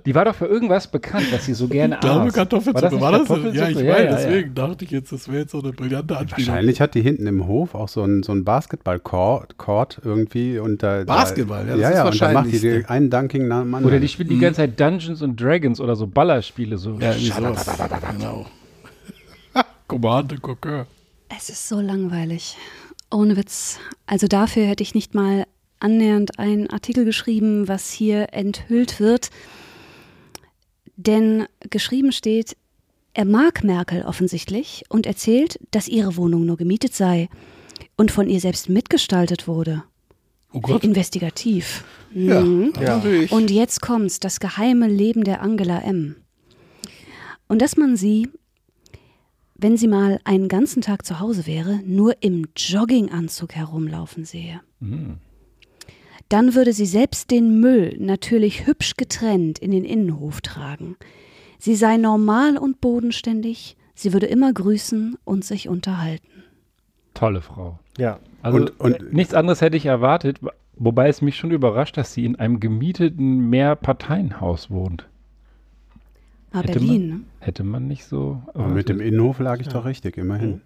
Die 0.06 0.14
war 0.14 0.26
doch 0.26 0.36
für 0.36 0.46
irgendwas 0.46 0.88
bekannt, 0.88 1.28
was 1.32 1.46
sie 1.46 1.54
so 1.54 1.68
gerne 1.68 1.96
Ich 1.96 2.02
glaube, 2.02 2.28
aß. 2.28 2.34
Kartoffelsuppe 2.34 3.02
war 3.02 3.12
das? 3.12 3.28
Kartoffelsuppe? 3.28 3.56
Ja, 3.58 3.70
ich 3.70 3.78
Ja, 3.78 3.84
meine, 3.84 4.06
ja, 4.06 4.12
ja. 4.12 4.16
deswegen 4.18 4.54
dachte 4.54 4.86
ich 4.86 4.92
jetzt, 4.92 5.12
das 5.12 5.28
wäre 5.28 5.40
jetzt 5.40 5.52
so 5.52 5.62
eine 5.62 5.72
brillante 5.72 6.18
Anspielung. 6.18 6.50
Wahrscheinlich 6.50 6.82
hat 6.82 6.96
die 6.96 7.02
hinten 7.02 7.26
im 7.28 7.48
Hof 7.48 7.74
auch 7.76 7.88
so 7.88 8.04
ein, 8.04 8.22
so 8.22 8.34
ein 8.34 8.44
Basketball-Court 8.44 10.02
irgendwie. 10.04 10.60
Und 10.60 10.84
da, 10.84 11.04
Basketball, 11.06 11.66
ja, 11.68 11.76
ja, 11.76 11.90
das 11.90 11.98
ja, 11.98 12.04
ist 12.04 12.12
und 12.14 12.22
dann 12.22 12.34
macht 12.34 12.48
die 12.48 12.54
wahrscheinlich. 12.54 12.90
einen 12.90 13.10
Dunking 13.10 13.48
nach 13.48 13.62
dem 13.62 13.74
anderen. 13.74 13.86
Oder 13.86 14.00
die 14.00 14.08
spielt 14.08 14.30
die 14.30 14.38
ganze 14.40 14.58
Zeit 14.58 14.80
Dungeons 14.80 15.24
and 15.24 15.40
Dragons 15.42 15.80
oder 15.80 15.96
so 15.96 16.06
Ballerspiele. 16.06 16.78
So. 16.78 17.00
Ja, 17.00 17.14
sowas. 17.14 17.66
Genau. 18.12 18.46
Commande 19.88 20.38
Coqueur. 20.38 20.88
Es 21.36 21.50
ist 21.50 21.68
so 21.68 21.80
langweilig. 21.80 22.58
Ohne 23.12 23.38
Witz. 23.38 23.80
Also 24.06 24.28
dafür 24.28 24.66
hätte 24.66 24.84
ich 24.84 24.96
nicht 24.96 25.14
mal 25.14 25.46
annähernd 25.80 26.40
einen 26.40 26.70
Artikel 26.70 27.06
geschrieben, 27.06 27.68
was 27.68 27.92
hier 27.92 28.30
enthüllt 28.34 29.00
wird. 29.00 29.30
Denn 30.96 31.46
geschrieben 31.70 32.12
steht, 32.12 32.56
er 33.14 33.26
mag 33.26 33.64
Merkel 33.64 34.04
offensichtlich 34.04 34.84
und 34.90 35.06
erzählt, 35.06 35.60
dass 35.72 35.88
ihre 35.88 36.18
Wohnung 36.18 36.46
nur 36.46 36.58
gemietet 36.58 36.94
sei 36.94 37.30
und 37.98 38.12
von 38.12 38.30
ihr 38.30 38.40
selbst 38.40 38.70
mitgestaltet 38.70 39.48
wurde. 39.48 39.84
Oh 40.52 40.62
Gott. 40.62 40.84
investigativ. 40.86 41.84
Ja, 42.14 42.40
Mhm. 42.42 42.72
Ja. 42.80 42.96
natürlich. 42.96 43.32
Und 43.32 43.52
jetzt 43.52 43.82
kommt's, 43.82 44.22
das 44.22 44.40
geheime 44.40 44.88
Leben 44.88 45.26
der 45.26 45.42
Angela 45.42 45.82
M. 45.82 46.16
Und 47.50 47.62
dass 47.62 47.76
man 47.76 47.98
sie, 47.98 48.30
wenn 49.56 49.78
sie 49.78 49.88
mal 49.88 50.20
einen 50.26 50.48
ganzen 50.48 50.82
Tag 50.82 51.06
zu 51.06 51.20
Hause 51.20 51.48
wäre, 51.48 51.80
nur 51.86 52.22
im 52.22 52.48
Jogginganzug 52.58 53.54
herumlaufen 53.56 54.26
sehe. 54.26 54.62
Dann 56.30 56.56
würde 56.56 56.74
sie 56.74 56.86
selbst 56.86 57.32
den 57.32 57.60
Müll 57.60 57.96
natürlich 58.00 58.68
hübsch 58.68 58.96
getrennt 58.98 59.60
in 59.60 59.72
den 59.72 59.86
Innenhof 59.86 60.42
tragen. 60.42 60.98
Sie 61.60 61.76
sei 61.76 61.98
normal 61.98 62.58
und 62.58 62.82
bodenständig, 62.82 63.78
sie 63.94 64.12
würde 64.14 64.26
immer 64.26 64.52
grüßen 64.52 65.18
und 65.24 65.46
sich 65.46 65.70
unterhalten. 65.70 66.44
Tolle 67.14 67.42
Frau. 67.42 67.80
Ja. 67.98 68.20
Also 68.42 68.58
Und- 68.58 68.80
und- 68.80 68.94
äh, 68.94 69.04
nichts 69.12 69.34
anderes 69.34 69.62
hätte 69.62 69.78
ich 69.78 69.86
erwartet, 69.86 70.40
wobei 70.76 71.08
es 71.08 71.22
mich 71.22 71.38
schon 71.38 71.52
überrascht, 71.52 71.96
dass 71.98 72.14
sie 72.14 72.26
in 72.26 72.36
einem 72.36 72.60
gemieteten 72.60 73.50
Mehrparteienhaus 73.50 74.70
wohnt. 74.70 75.08
Ah, 76.56 76.62
Hätte 76.62 76.80
Berlin, 76.80 77.08
ne? 77.10 77.20
Hätte 77.40 77.64
man 77.66 77.88
nicht 77.88 78.06
so. 78.06 78.42
Aber 78.54 78.70
mit 78.70 78.88
dem 78.88 79.02
Innenhof 79.02 79.40
lag 79.40 79.60
ich 79.60 79.68
doch 79.68 79.84
richtig, 79.84 80.18
immerhin. 80.18 80.62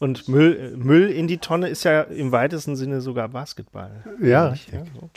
Und 0.00 0.28
Müll, 0.28 0.76
Müll 0.76 1.10
in 1.10 1.28
die 1.28 1.38
Tonne 1.38 1.68
ist 1.68 1.84
ja 1.84 2.02
im 2.02 2.32
weitesten 2.32 2.74
Sinne 2.74 3.00
sogar 3.00 3.28
Basketball. 3.28 4.04
Ja, 4.20 4.48
richtig. 4.48 4.74
so. 5.00 5.08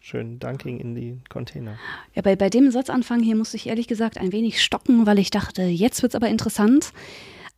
Schön 0.00 0.38
Dunking 0.38 0.78
in 0.78 0.94
die 0.94 1.18
Container. 1.30 1.78
Ja, 2.14 2.22
bei, 2.22 2.36
bei 2.36 2.50
dem 2.50 2.70
Satzanfang 2.70 3.22
hier 3.22 3.36
musste 3.36 3.56
ich 3.56 3.66
ehrlich 3.66 3.88
gesagt 3.88 4.18
ein 4.18 4.32
wenig 4.32 4.62
stocken, 4.62 5.06
weil 5.06 5.18
ich 5.18 5.30
dachte, 5.30 5.62
jetzt 5.62 6.02
wird's 6.02 6.14
aber 6.14 6.28
interessant. 6.28 6.92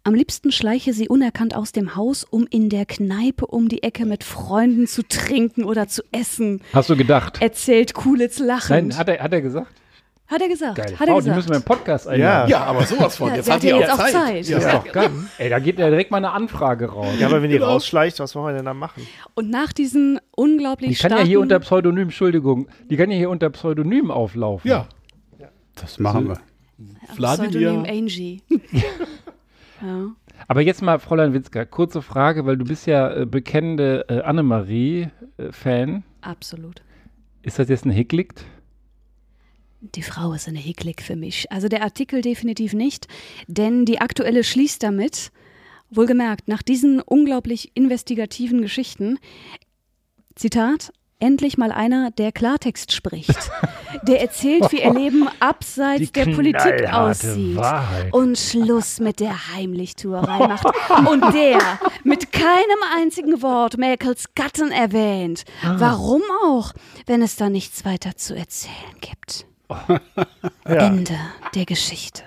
Am 0.05 0.15
liebsten 0.15 0.53
schleiche 0.53 0.95
sie 0.95 1.09
unerkannt 1.09 1.55
aus 1.55 1.73
dem 1.73 1.97
Haus, 1.97 2.25
um 2.25 2.47
in 2.49 2.71
der 2.71 2.87
Kneipe 2.87 3.47
um 3.47 3.69
die 3.69 3.83
Ecke 3.83 4.07
mit 4.07 4.25
Freunden 4.25 4.87
zu 4.87 5.03
trinken 5.07 5.65
oder 5.65 5.89
zu 5.89 6.03
essen. 6.13 6.63
Hast 6.73 6.89
du 6.89 6.97
gedacht? 6.97 7.43
Erzählt 7.43 7.93
Kulitz 7.95 8.39
lachend. 8.39 8.89
Nein, 8.89 8.97
hat 8.97 9.09
er, 9.09 9.19
hat 9.23 9.33
er 9.33 9.43
gesagt? 9.43 9.73
Hat 10.29 10.41
er 10.43 10.49
gesagt. 10.49 10.77
Geile 10.77 10.93
hat 10.99 11.01
er 11.01 11.07
Frau, 11.07 11.15
die 11.15 11.17
gesagt. 11.21 11.37
müssen 11.37 11.49
wir 11.51 11.57
im 11.57 11.63
Podcast 11.63 12.07
einladen. 12.09 12.51
Ja, 12.51 12.65
aber 12.65 12.85
sowas 12.85 13.17
von. 13.17 13.29
Ja, 13.31 13.37
jetzt 13.37 13.51
hat 13.51 13.63
die 13.63 13.69
ja 13.69 13.77
auch 13.77 13.81
jetzt 13.81 13.93
auch 13.93 13.99
Zeit. 13.99 14.13
Zeit. 14.13 14.47
Ja. 14.47 14.57
Das 14.59 14.65
ist 14.67 14.73
doch 14.75 14.93
geil. 14.93 15.11
Ey, 15.39 15.49
da 15.51 15.59
geht 15.59 15.79
ja 15.79 15.89
direkt 15.91 16.11
mal 16.11 16.19
eine 16.19 16.31
Anfrage 16.33 16.87
raus. 16.91 17.09
Ja, 17.19 17.27
aber 17.29 17.43
wenn 17.43 17.51
die 17.51 17.57
Genau. 17.57 17.71
rausschleicht, 17.71 18.21
was 18.21 18.35
wollen 18.37 18.47
wir 18.47 18.57
denn 18.57 18.65
da 18.67 18.75
machen? 18.75 19.07
Und 19.35 19.51
nach 19.51 19.73
diesen 19.73 20.21
unglaublich 20.37 20.91
Die 20.91 21.09
kann 21.09 21.17
ja 21.19 21.25
hier 21.25 21.41
unter 21.41 21.59
Pseudonym, 21.61 22.05
Entschuldigung, 22.05 22.69
die 22.91 22.97
kann 22.97 23.11
ja 23.11 23.17
hier 23.17 23.31
unter 23.31 23.51
Pseudonym 23.51 24.11
auflaufen. 24.11 24.71
ja. 24.71 24.87
Das 25.75 25.99
machen 26.01 26.27
wir. 26.29 26.35
Pseudonym 27.15 27.85
Wladimir. 27.85 27.89
Angie. 27.89 28.43
ja. 29.81 30.09
Aber 30.47 30.61
jetzt 30.61 30.83
mal, 30.83 30.99
Fräulein 30.99 31.33
Witzka, 31.35 31.65
kurze 31.65 32.03
Frage, 32.03 32.47
weil 32.47 32.57
du 32.57 32.65
bist 32.65 32.87
ja 32.87 33.11
äh, 33.13 33.27
bekennende 33.27 34.05
äh, 34.09 34.21
Annemarie-Fan. 34.23 36.03
Absolut. 36.21 36.83
Ist 37.43 37.59
das 37.59 37.69
jetzt 37.69 37.85
ein 37.87 37.91
Hicklicht? 37.91 38.45
Die 39.81 40.03
Frau 40.03 40.33
ist 40.33 40.49
eine 40.49 40.59
Hicklig 40.59 41.03
für 41.03 41.17
mich. 41.17 41.51
Also 41.53 41.69
der 41.69 41.83
Artikel 41.83 42.21
definitiv 42.21 42.73
nicht, 42.73 43.07
denn 43.47 43.85
die 43.85 44.01
aktuelle 44.01 44.43
schließt 44.43 44.83
damit, 44.83 45.31
wohlgemerkt, 45.91 46.49
nach 46.49 46.63
diesen 46.63 47.01
unglaublich 47.01 47.73
investigativen 47.75 48.61
Geschichten, 48.61 49.19
Zitat, 50.35 50.93
endlich 51.21 51.59
mal 51.59 51.73
einer, 51.73 52.11
der 52.11 52.33
Klartext 52.33 52.93
spricht. 52.93 53.37
Der 54.03 54.21
erzählt, 54.21 54.71
wie 54.71 54.83
ihr 54.83 54.93
Leben 54.93 55.29
abseits 55.41 56.13
der 56.13 56.27
Politik 56.27 56.93
aussieht. 56.93 57.57
Wahrheit. 57.57 58.13
Und 58.13 58.39
Schluss 58.39 59.01
mit 59.01 59.19
der 59.19 59.55
Heimlichtuerei 59.55 60.47
macht. 60.47 60.67
Und 61.11 61.35
der 61.35 61.59
mit 62.05 62.31
keinem 62.31 62.79
einzigen 62.97 63.41
Wort 63.41 63.79
Merkels 63.79 64.35
Gatten 64.35 64.71
erwähnt. 64.71 65.45
Warum 65.63 66.23
auch, 66.45 66.75
wenn 67.07 67.23
es 67.23 67.37
da 67.37 67.49
nichts 67.49 67.87
weiter 67.87 68.15
zu 68.15 68.37
erzählen 68.37 68.75
gibt. 69.01 69.48
Ende 70.65 71.15
der 71.55 71.65
Geschichte. 71.65 72.23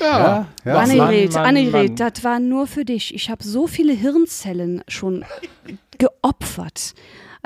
Ja. 0.00 0.46
Ja, 0.64 0.78
Annegret, 0.78 1.32
Mann, 1.32 1.42
Mann, 1.42 1.44
Annegret, 1.46 1.98
Mann. 1.98 2.12
das 2.12 2.24
war 2.24 2.38
nur 2.38 2.66
für 2.66 2.84
dich. 2.84 3.14
Ich 3.14 3.30
habe 3.30 3.42
so 3.42 3.66
viele 3.66 3.92
Hirnzellen 3.92 4.82
schon 4.88 5.24
geopfert. 5.98 6.94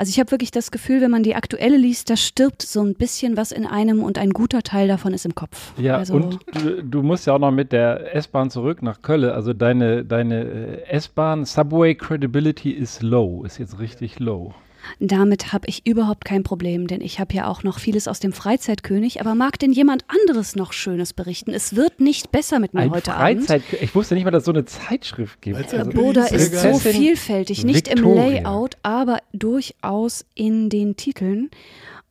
Also 0.01 0.09
ich 0.09 0.19
habe 0.19 0.31
wirklich 0.31 0.49
das 0.49 0.71
Gefühl, 0.71 0.99
wenn 1.01 1.11
man 1.11 1.21
die 1.21 1.35
aktuelle 1.35 1.77
liest, 1.77 2.09
da 2.09 2.17
stirbt 2.17 2.63
so 2.63 2.81
ein 2.81 2.95
bisschen 2.95 3.37
was 3.37 3.51
in 3.51 3.67
einem 3.67 4.01
und 4.01 4.17
ein 4.17 4.31
guter 4.31 4.63
Teil 4.63 4.87
davon 4.87 5.13
ist 5.13 5.27
im 5.27 5.35
Kopf. 5.35 5.73
Ja, 5.77 5.97
also, 5.97 6.15
und 6.15 6.39
du, 6.53 6.83
du 6.83 7.03
musst 7.03 7.27
ja 7.27 7.33
auch 7.33 7.39
noch 7.39 7.51
mit 7.51 7.71
der 7.71 8.15
S-Bahn 8.15 8.49
zurück 8.49 8.81
nach 8.81 9.03
Köln. 9.03 9.29
Also 9.29 9.53
deine, 9.53 10.03
deine 10.03 10.43
äh, 10.43 10.83
S-Bahn 10.87 11.45
Subway 11.45 11.93
Credibility 11.93 12.71
ist 12.71 13.03
low, 13.03 13.43
ist 13.43 13.59
jetzt 13.59 13.77
richtig 13.77 14.19
low. 14.19 14.55
Damit 14.99 15.53
habe 15.53 15.67
ich 15.67 15.85
überhaupt 15.85 16.25
kein 16.25 16.43
Problem, 16.43 16.87
denn 16.87 17.01
ich 17.01 17.19
habe 17.19 17.33
ja 17.33 17.47
auch 17.47 17.63
noch 17.63 17.79
vieles 17.79 18.07
aus 18.07 18.19
dem 18.19 18.33
Freizeitkönig. 18.33 19.21
Aber 19.21 19.35
mag 19.35 19.59
denn 19.59 19.71
jemand 19.71 20.05
anderes 20.07 20.55
noch 20.55 20.73
Schönes 20.73 21.13
berichten? 21.13 21.53
Es 21.53 21.75
wird 21.75 21.99
nicht 21.99 22.31
besser 22.31 22.59
mit 22.59 22.73
mir 22.73 22.81
Ein 22.81 22.91
heute 22.91 23.13
Abend. 23.13 23.45
Freizeit, 23.45 23.63
ich 23.81 23.93
wusste 23.95 24.15
nicht 24.15 24.23
mal, 24.23 24.31
dass 24.31 24.41
es 24.41 24.45
so 24.45 24.51
eine 24.51 24.65
Zeitschrift 24.65 25.41
gibt. 25.41 25.73
Äh, 25.73 25.83
Boda 25.85 26.25
ist 26.25 26.53
so 26.53 26.73
vielfältig, 26.75 27.63
nicht 27.63 27.89
Victoria. 27.89 28.25
im 28.25 28.43
Layout, 28.43 28.77
aber 28.83 29.19
durchaus 29.33 30.25
in 30.35 30.69
den 30.69 30.95
Titeln. 30.95 31.49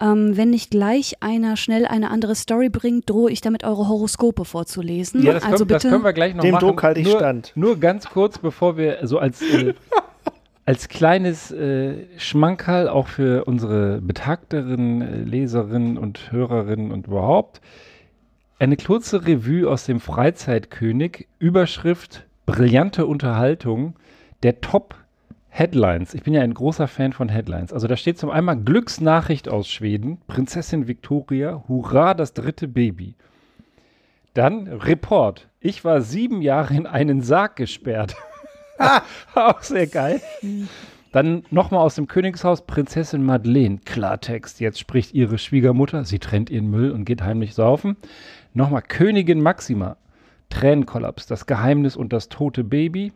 Ähm, 0.01 0.37
wenn 0.37 0.49
nicht 0.51 0.71
gleich 0.71 1.23
einer 1.23 1.59
schnell 1.59 1.85
eine 1.85 2.11
andere 2.11 2.35
Story 2.35 2.71
bringt, 2.71 3.11
drohe 3.11 3.31
ich 3.31 3.43
damit 3.43 3.65
eure 3.65 3.87
Horoskope 3.87 4.47
vorzulesen. 4.47 5.23
Ja, 5.23 5.35
das, 5.35 5.45
also 5.45 5.59
können, 5.59 5.69
das 5.69 5.83
bitte. 5.83 5.93
können 5.93 6.05
wir 6.05 6.13
gleich 6.15 6.35
noch 6.35 6.43
Dem 6.43 6.53
machen. 6.53 6.69
Druck 6.69 6.83
halte 6.83 7.01
ich 7.01 7.07
nur, 7.07 7.17
stand. 7.17 7.53
Nur 7.55 7.79
ganz 7.79 8.09
kurz, 8.09 8.39
bevor 8.39 8.79
wir 8.79 8.99
so 9.03 9.19
als, 9.19 9.43
äh, 9.43 9.75
als 10.71 10.87
kleines 10.87 11.51
äh, 11.51 12.07
Schmankerl 12.17 12.89
auch 12.89 13.09
für 13.09 13.45
unsere 13.47 14.01
betagteren 14.01 15.03
äh, 15.03 15.17
Leserinnen 15.25 15.99
und 15.99 16.31
Hörerinnen 16.31 16.93
und 16.93 17.09
überhaupt 17.09 17.61
eine 18.61 18.77
kurze 18.77 19.27
Revue 19.27 19.69
aus 19.69 19.85
dem 19.87 19.99
Freizeitkönig, 19.99 21.27
Überschrift 21.41 22.25
Brillante 22.47 23.07
Unterhaltung 23.07 23.95
der 24.45 24.61
Top 24.61 24.95
Headlines. 25.49 26.15
Ich 26.15 26.23
bin 26.23 26.35
ja 26.35 26.43
ein 26.43 26.55
großer 26.55 26.87
Fan 26.87 27.15
von 27.15 27.29
Headlines. 27.29 27.73
Also 27.73 27.89
da 27.89 27.97
steht 27.97 28.19
zum 28.19 28.31
einen 28.31 28.65
Glücksnachricht 28.65 29.49
aus 29.49 29.67
Schweden, 29.67 30.19
Prinzessin 30.29 30.87
Victoria, 30.87 31.65
hurra, 31.67 32.15
das 32.15 32.33
dritte 32.33 32.69
Baby. 32.69 33.17
Dann 34.35 34.69
Report. 34.69 35.49
Ich 35.59 35.85
war 35.85 36.01
sieben 36.01 36.43
Jahre 36.43 36.75
in 36.75 36.87
einen 36.87 37.23
Sarg 37.23 37.57
gesperrt. 37.57 38.15
Auch 39.35 39.63
sehr 39.63 39.87
geil. 39.87 40.21
Dann 41.13 41.43
nochmal 41.51 41.81
aus 41.81 41.97
dem 41.97 42.07
Königshaus 42.07 42.67
Prinzessin 42.67 43.25
Madeleine. 43.25 43.79
Klartext. 43.85 44.61
Jetzt 44.61 44.79
spricht 44.79 45.15
ihre 45.15 45.39
Schwiegermutter. 45.39 46.05
Sie 46.05 46.19
trennt 46.19 46.51
ihren 46.51 46.71
Müll 46.71 46.93
und 46.93 47.05
geht 47.05 47.23
heimlich 47.23 47.55
saufen. 47.55 47.97
Nochmal 48.55 48.83
Königin 48.83 49.43
Maxima. 49.43 49.97
Tränenkollaps. 50.51 51.27
Das 51.27 51.47
Geheimnis 51.47 51.97
und 51.97 52.13
das 52.13 52.29
tote 52.29 52.65
Baby. 52.65 53.13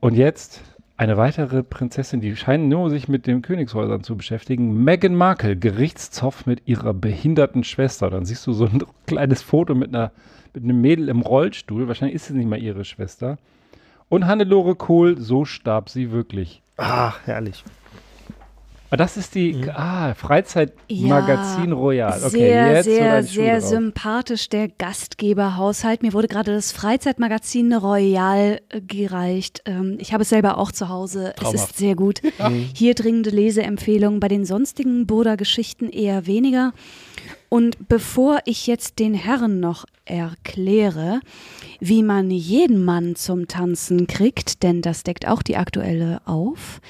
Und 0.00 0.14
jetzt 0.14 0.62
eine 0.96 1.16
weitere 1.16 1.62
Prinzessin, 1.62 2.20
die 2.20 2.34
scheinen 2.36 2.68
nur 2.68 2.90
sich 2.90 3.08
mit 3.08 3.26
den 3.26 3.42
Königshäusern 3.42 4.02
zu 4.02 4.16
beschäftigen. 4.16 4.84
Meghan 4.84 5.14
Markle, 5.14 5.56
Gerichtszoff 5.56 6.46
mit 6.46 6.62
ihrer 6.66 6.94
behinderten 6.94 7.64
Schwester. 7.64 8.10
Dann 8.10 8.24
siehst 8.24 8.46
du 8.46 8.52
so 8.52 8.66
ein 8.66 8.82
kleines 9.06 9.42
Foto 9.42 9.74
mit, 9.74 9.94
einer, 9.94 10.12
mit 10.54 10.62
einem 10.62 10.80
Mädel 10.80 11.08
im 11.08 11.20
Rollstuhl. 11.20 11.88
Wahrscheinlich 11.88 12.16
ist 12.16 12.30
es 12.30 12.36
nicht 12.36 12.48
mal 12.48 12.60
ihre 12.60 12.84
Schwester. 12.84 13.38
Und 14.08 14.26
Hannelore 14.26 14.74
Kohl, 14.74 15.18
so 15.20 15.44
starb 15.44 15.88
sie 15.90 16.10
wirklich. 16.12 16.62
Ach, 16.76 17.18
herrlich. 17.26 17.62
Ah, 18.90 18.96
das 18.96 19.18
ist 19.18 19.34
die 19.34 19.52
Mhm. 19.52 19.70
ah, 19.74 20.14
Freizeitmagazin 20.14 21.68
Ja, 21.68 21.74
Royal. 21.74 22.18
Okay, 22.20 22.28
sehr, 22.30 22.72
jetzt 22.72 22.84
sehr, 22.86 23.22
Schuh 23.22 23.28
sehr 23.34 23.58
drauf. 23.60 23.68
sympathisch 23.68 24.48
der 24.48 24.68
Gastgeberhaushalt. 24.68 26.02
Mir 26.02 26.14
wurde 26.14 26.26
gerade 26.28 26.54
das 26.54 26.72
Freizeitmagazin 26.72 27.74
Royal 27.74 28.60
gereicht. 28.86 29.60
Ähm, 29.66 29.98
ich 30.00 30.14
habe 30.14 30.22
es 30.22 30.30
selber 30.30 30.56
auch 30.56 30.72
zu 30.72 30.88
Hause. 30.88 31.30
Es 31.36 31.42
Traumhaft. 31.42 31.54
ist 31.72 31.76
sehr 31.76 31.96
gut. 31.96 32.22
Hier 32.72 32.94
dringende 32.94 33.28
Leseempfehlungen. 33.28 34.20
Bei 34.20 34.28
den 34.28 34.46
sonstigen 34.46 35.06
Burda-Geschichten 35.06 35.90
eher 35.90 36.26
weniger. 36.26 36.72
Und 37.50 37.88
bevor 37.88 38.38
ich 38.46 38.66
jetzt 38.66 38.98
den 39.00 39.12
Herren 39.12 39.60
noch 39.60 39.84
erkläre, 40.08 41.20
wie 41.80 42.02
man 42.02 42.30
jeden 42.30 42.84
Mann 42.84 43.16
zum 43.16 43.48
Tanzen 43.48 44.06
kriegt, 44.06 44.62
denn 44.62 44.82
das 44.82 45.02
deckt 45.02 45.26
auch 45.28 45.42
die 45.42 45.56
aktuelle 45.56 46.20
auf, 46.24 46.80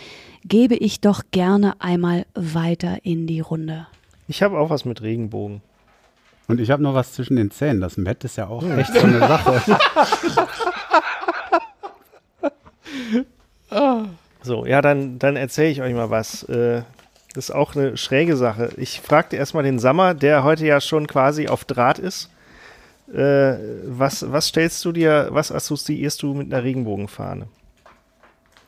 gebe 0.44 0.74
ich 0.74 1.00
doch 1.00 1.22
gerne 1.30 1.80
einmal 1.80 2.26
weiter 2.34 2.98
in 3.02 3.26
die 3.26 3.40
Runde. 3.40 3.86
Ich 4.28 4.42
habe 4.42 4.58
auch 4.58 4.70
was 4.70 4.84
mit 4.84 5.02
Regenbogen. 5.02 5.62
Und 6.46 6.60
ich 6.60 6.70
habe 6.70 6.82
noch 6.82 6.94
was 6.94 7.12
zwischen 7.12 7.36
den 7.36 7.50
Zähnen. 7.50 7.80
Das 7.80 7.96
Bett 7.96 8.24
ist 8.24 8.36
ja 8.36 8.48
auch 8.48 8.62
echt 8.76 8.94
so 8.94 9.00
eine 9.00 9.18
Sache. 9.18 9.62
So, 14.42 14.64
ja, 14.64 14.80
dann, 14.80 15.18
dann 15.18 15.36
erzähle 15.36 15.68
ich 15.68 15.82
euch 15.82 15.92
mal 15.92 16.10
was. 16.10 16.44
Äh, 16.44 16.82
das 17.34 17.50
ist 17.50 17.54
auch 17.54 17.76
eine 17.76 17.96
schräge 17.96 18.36
Sache. 18.36 18.70
Ich 18.76 19.00
fragte 19.00 19.36
erstmal 19.36 19.62
den 19.62 19.78
Sammer, 19.78 20.14
der 20.14 20.42
heute 20.42 20.66
ja 20.66 20.80
schon 20.80 21.06
quasi 21.06 21.48
auf 21.48 21.64
Draht 21.64 21.98
ist. 21.98 22.30
Äh, 23.12 23.56
was, 23.86 24.30
was 24.30 24.48
stellst 24.48 24.84
du 24.84 24.92
dir, 24.92 25.28
was 25.30 25.50
assoziierst 25.50 26.22
du 26.22 26.34
mit 26.34 26.52
einer 26.52 26.62
Regenbogenfahne? 26.62 27.46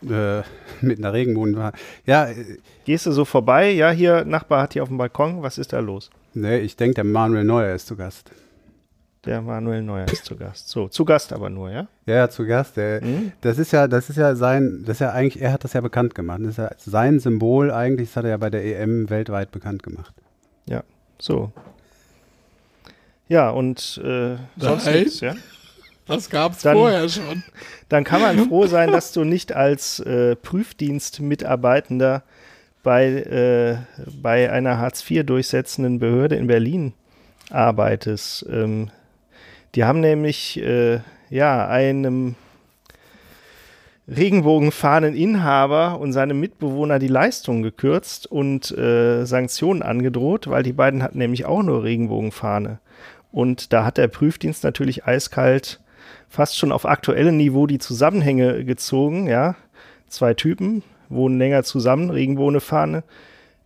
äh, 0.08 0.42
mit 0.80 0.98
einer 0.98 1.12
Regenbogen. 1.12 1.72
Ja, 2.06 2.30
äh, 2.30 2.56
Gehst 2.84 3.06
du 3.06 3.12
so 3.12 3.24
vorbei? 3.24 3.70
Ja, 3.70 3.90
hier, 3.90 4.24
Nachbar 4.24 4.62
hat 4.62 4.72
hier 4.72 4.82
auf 4.82 4.88
dem 4.88 4.98
Balkon. 4.98 5.42
Was 5.42 5.58
ist 5.58 5.72
da 5.72 5.80
los? 5.80 6.10
nee, 6.32 6.58
ich 6.58 6.76
denke, 6.76 6.94
der 6.94 7.04
Manuel 7.04 7.44
Neuer 7.44 7.74
ist 7.74 7.86
zu 7.86 7.96
Gast. 7.96 8.30
Der 9.26 9.42
Manuel 9.42 9.82
Neuer 9.82 10.06
ist 10.10 10.24
zu 10.24 10.36
Gast. 10.36 10.70
So, 10.70 10.88
zu 10.88 11.04
Gast 11.04 11.32
aber 11.34 11.50
nur, 11.50 11.70
ja? 11.70 11.86
Ja, 12.06 12.14
ja, 12.14 12.30
zu 12.30 12.46
Gast. 12.46 12.78
Der, 12.78 13.04
Mhm. 13.04 13.32
Das 13.42 13.58
ist 13.58 13.72
ja, 13.72 13.86
das 13.88 14.08
ist 14.08 14.16
ja 14.16 14.34
sein, 14.34 14.82
das 14.86 14.96
ist 14.96 15.00
ja 15.00 15.10
eigentlich, 15.12 15.42
er 15.42 15.52
hat 15.52 15.64
das 15.64 15.74
ja 15.74 15.82
bekannt 15.82 16.14
gemacht. 16.14 16.40
Das 16.40 16.48
ist 16.52 16.56
ja 16.58 16.70
sein 16.78 17.20
Symbol 17.20 17.70
eigentlich, 17.70 18.08
das 18.08 18.16
hat 18.16 18.24
er 18.24 18.30
ja 18.30 18.36
bei 18.38 18.48
der 18.48 18.64
EM 18.64 19.10
weltweit 19.10 19.50
bekannt 19.50 19.82
gemacht. 19.82 20.14
Ja, 20.66 20.82
so. 21.18 21.52
Ja, 23.30 23.50
und 23.50 24.00
äh, 24.04 24.36
sonst 24.58 24.86
Nein. 24.86 24.94
nichts, 25.04 25.20
ja? 25.20 25.34
Das 26.06 26.28
gab's 26.28 26.62
Dann- 26.62 26.76
vorher 26.76 27.08
schon. 27.08 27.44
Dann 27.88 28.02
kann 28.02 28.20
man 28.20 28.36
froh 28.48 28.66
sein, 28.66 28.90
dass 28.90 29.12
du 29.12 29.22
nicht 29.22 29.52
als 29.52 30.00
äh, 30.00 30.34
Prüfdienstmitarbeitender 30.34 32.24
bei, 32.82 33.06
äh, 33.06 33.76
bei 34.20 34.50
einer 34.50 34.78
Hartz 34.78 35.08
IV 35.08 35.24
durchsetzenden 35.26 36.00
Behörde 36.00 36.34
in 36.34 36.48
Berlin 36.48 36.92
arbeitest. 37.50 38.46
Ähm, 38.50 38.90
die 39.76 39.84
haben 39.84 40.00
nämlich 40.00 40.60
äh, 40.60 40.98
ja 41.28 41.68
einem 41.68 42.34
Regenbogenfahneninhaber 44.08 46.00
und 46.00 46.12
seinem 46.12 46.40
Mitbewohner 46.40 46.98
die 46.98 47.06
Leistung 47.06 47.62
gekürzt 47.62 48.26
und 48.26 48.76
äh, 48.76 49.24
Sanktionen 49.24 49.82
angedroht, 49.82 50.48
weil 50.48 50.64
die 50.64 50.72
beiden 50.72 51.02
hatten 51.04 51.18
nämlich 51.18 51.44
auch 51.44 51.62
nur 51.62 51.84
Regenbogenfahne. 51.84 52.80
Und 53.32 53.72
da 53.72 53.84
hat 53.84 53.96
der 53.96 54.08
Prüfdienst 54.08 54.64
natürlich 54.64 55.04
eiskalt 55.04 55.80
fast 56.28 56.56
schon 56.56 56.72
auf 56.72 56.86
aktuellem 56.86 57.36
Niveau 57.36 57.66
die 57.66 57.78
Zusammenhänge 57.78 58.64
gezogen, 58.64 59.26
ja. 59.26 59.56
Zwei 60.08 60.34
Typen 60.34 60.82
wohnen 61.08 61.38
länger 61.38 61.64
zusammen, 61.64 62.10
Regenbogenfahne, 62.10 63.02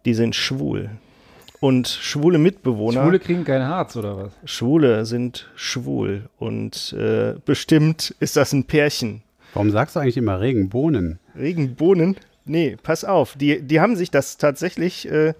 die 0.04 0.14
sind 0.14 0.34
schwul. 0.34 0.90
Und 1.60 1.88
schwule 1.88 2.38
Mitbewohner. 2.38 3.02
Schwule 3.02 3.18
kriegen 3.18 3.44
kein 3.44 3.62
Harz 3.62 3.96
oder 3.96 4.16
was? 4.16 4.32
Schwule 4.44 5.06
sind 5.06 5.50
schwul. 5.54 6.28
Und 6.38 6.94
äh, 6.98 7.34
bestimmt 7.44 8.14
ist 8.20 8.36
das 8.36 8.52
ein 8.52 8.64
Pärchen. 8.64 9.22
Warum 9.54 9.70
sagst 9.70 9.96
du 9.96 10.00
eigentlich 10.00 10.16
immer 10.16 10.40
Regenbohnen? 10.40 11.20
Regenbohnen? 11.36 12.16
Nee, 12.44 12.76
pass 12.82 13.04
auf. 13.04 13.36
Die, 13.36 13.62
die 13.62 13.80
haben 13.80 13.96
sich 13.96 14.10
das 14.10 14.36
tatsächlich 14.36 15.10
äh, 15.10 15.32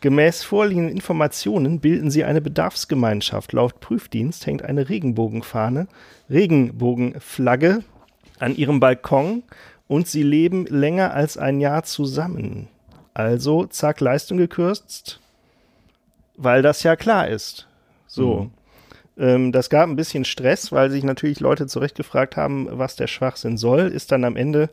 gemäß 0.00 0.42
vorliegenden 0.42 0.92
Informationen 0.92 1.80
bilden 1.80 2.10
sie 2.10 2.24
eine 2.24 2.40
Bedarfsgemeinschaft. 2.40 3.52
Laut 3.52 3.80
Prüfdienst 3.80 4.46
hängt 4.46 4.62
eine 4.62 4.88
Regenbogenfahne, 4.88 5.88
Regenbogenflagge 6.28 7.84
an 8.38 8.56
ihrem 8.56 8.80
Balkon 8.80 9.42
und 9.88 10.06
sie 10.06 10.22
leben 10.22 10.66
länger 10.66 11.14
als 11.14 11.36
ein 11.36 11.60
Jahr 11.60 11.82
zusammen. 11.82 12.68
Also, 13.12 13.66
zack, 13.66 14.00
Leistung 14.00 14.38
gekürzt, 14.38 15.20
weil 16.36 16.62
das 16.62 16.82
ja 16.82 16.96
klar 16.96 17.28
ist. 17.28 17.66
So. 18.06 18.50
Ähm, 19.18 19.52
das 19.52 19.68
gab 19.68 19.88
ein 19.88 19.96
bisschen 19.96 20.24
Stress, 20.24 20.72
weil 20.72 20.90
sich 20.90 21.04
natürlich 21.04 21.40
Leute 21.40 21.66
zurechtgefragt 21.66 22.36
haben, 22.36 22.68
was 22.70 22.96
der 22.96 23.08
Schwachsinn 23.08 23.56
soll. 23.56 23.80
Ist 23.80 24.12
dann 24.12 24.24
am 24.24 24.36
Ende, 24.36 24.70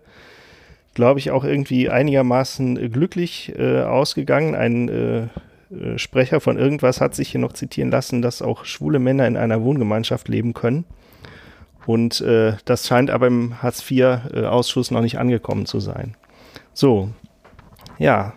glaube 0.98 1.20
ich, 1.20 1.30
auch 1.30 1.44
irgendwie 1.44 1.92
einigermaßen 1.92 2.76
äh, 2.76 2.90
glücklich 2.90 3.54
äh, 3.56 3.82
ausgegangen. 3.84 4.56
Ein 4.56 4.90
äh, 4.90 5.22
äh, 5.72 5.98
Sprecher 6.00 6.42
von 6.42 6.58
irgendwas 6.58 7.02
hat 7.02 7.14
sich 7.14 7.30
hier 7.30 7.40
noch 7.40 7.54
zitieren 7.54 7.92
lassen, 7.92 8.24
dass 8.24 8.42
auch 8.42 8.66
schwule 8.66 8.98
Männer 8.98 9.28
in 9.28 9.38
einer 9.38 9.62
Wohngemeinschaft 9.62 10.28
leben 10.28 10.56
können. 10.56 10.86
Und 11.86 12.20
äh, 12.22 12.54
das 12.66 12.88
scheint 12.88 13.12
aber 13.12 13.28
im 13.28 13.62
Hartz-IV-Ausschuss 13.62 14.90
noch 14.90 15.02
nicht 15.02 15.20
angekommen 15.20 15.68
zu 15.68 15.80
sein. 15.80 16.18
So, 16.74 17.10
ja. 18.00 18.34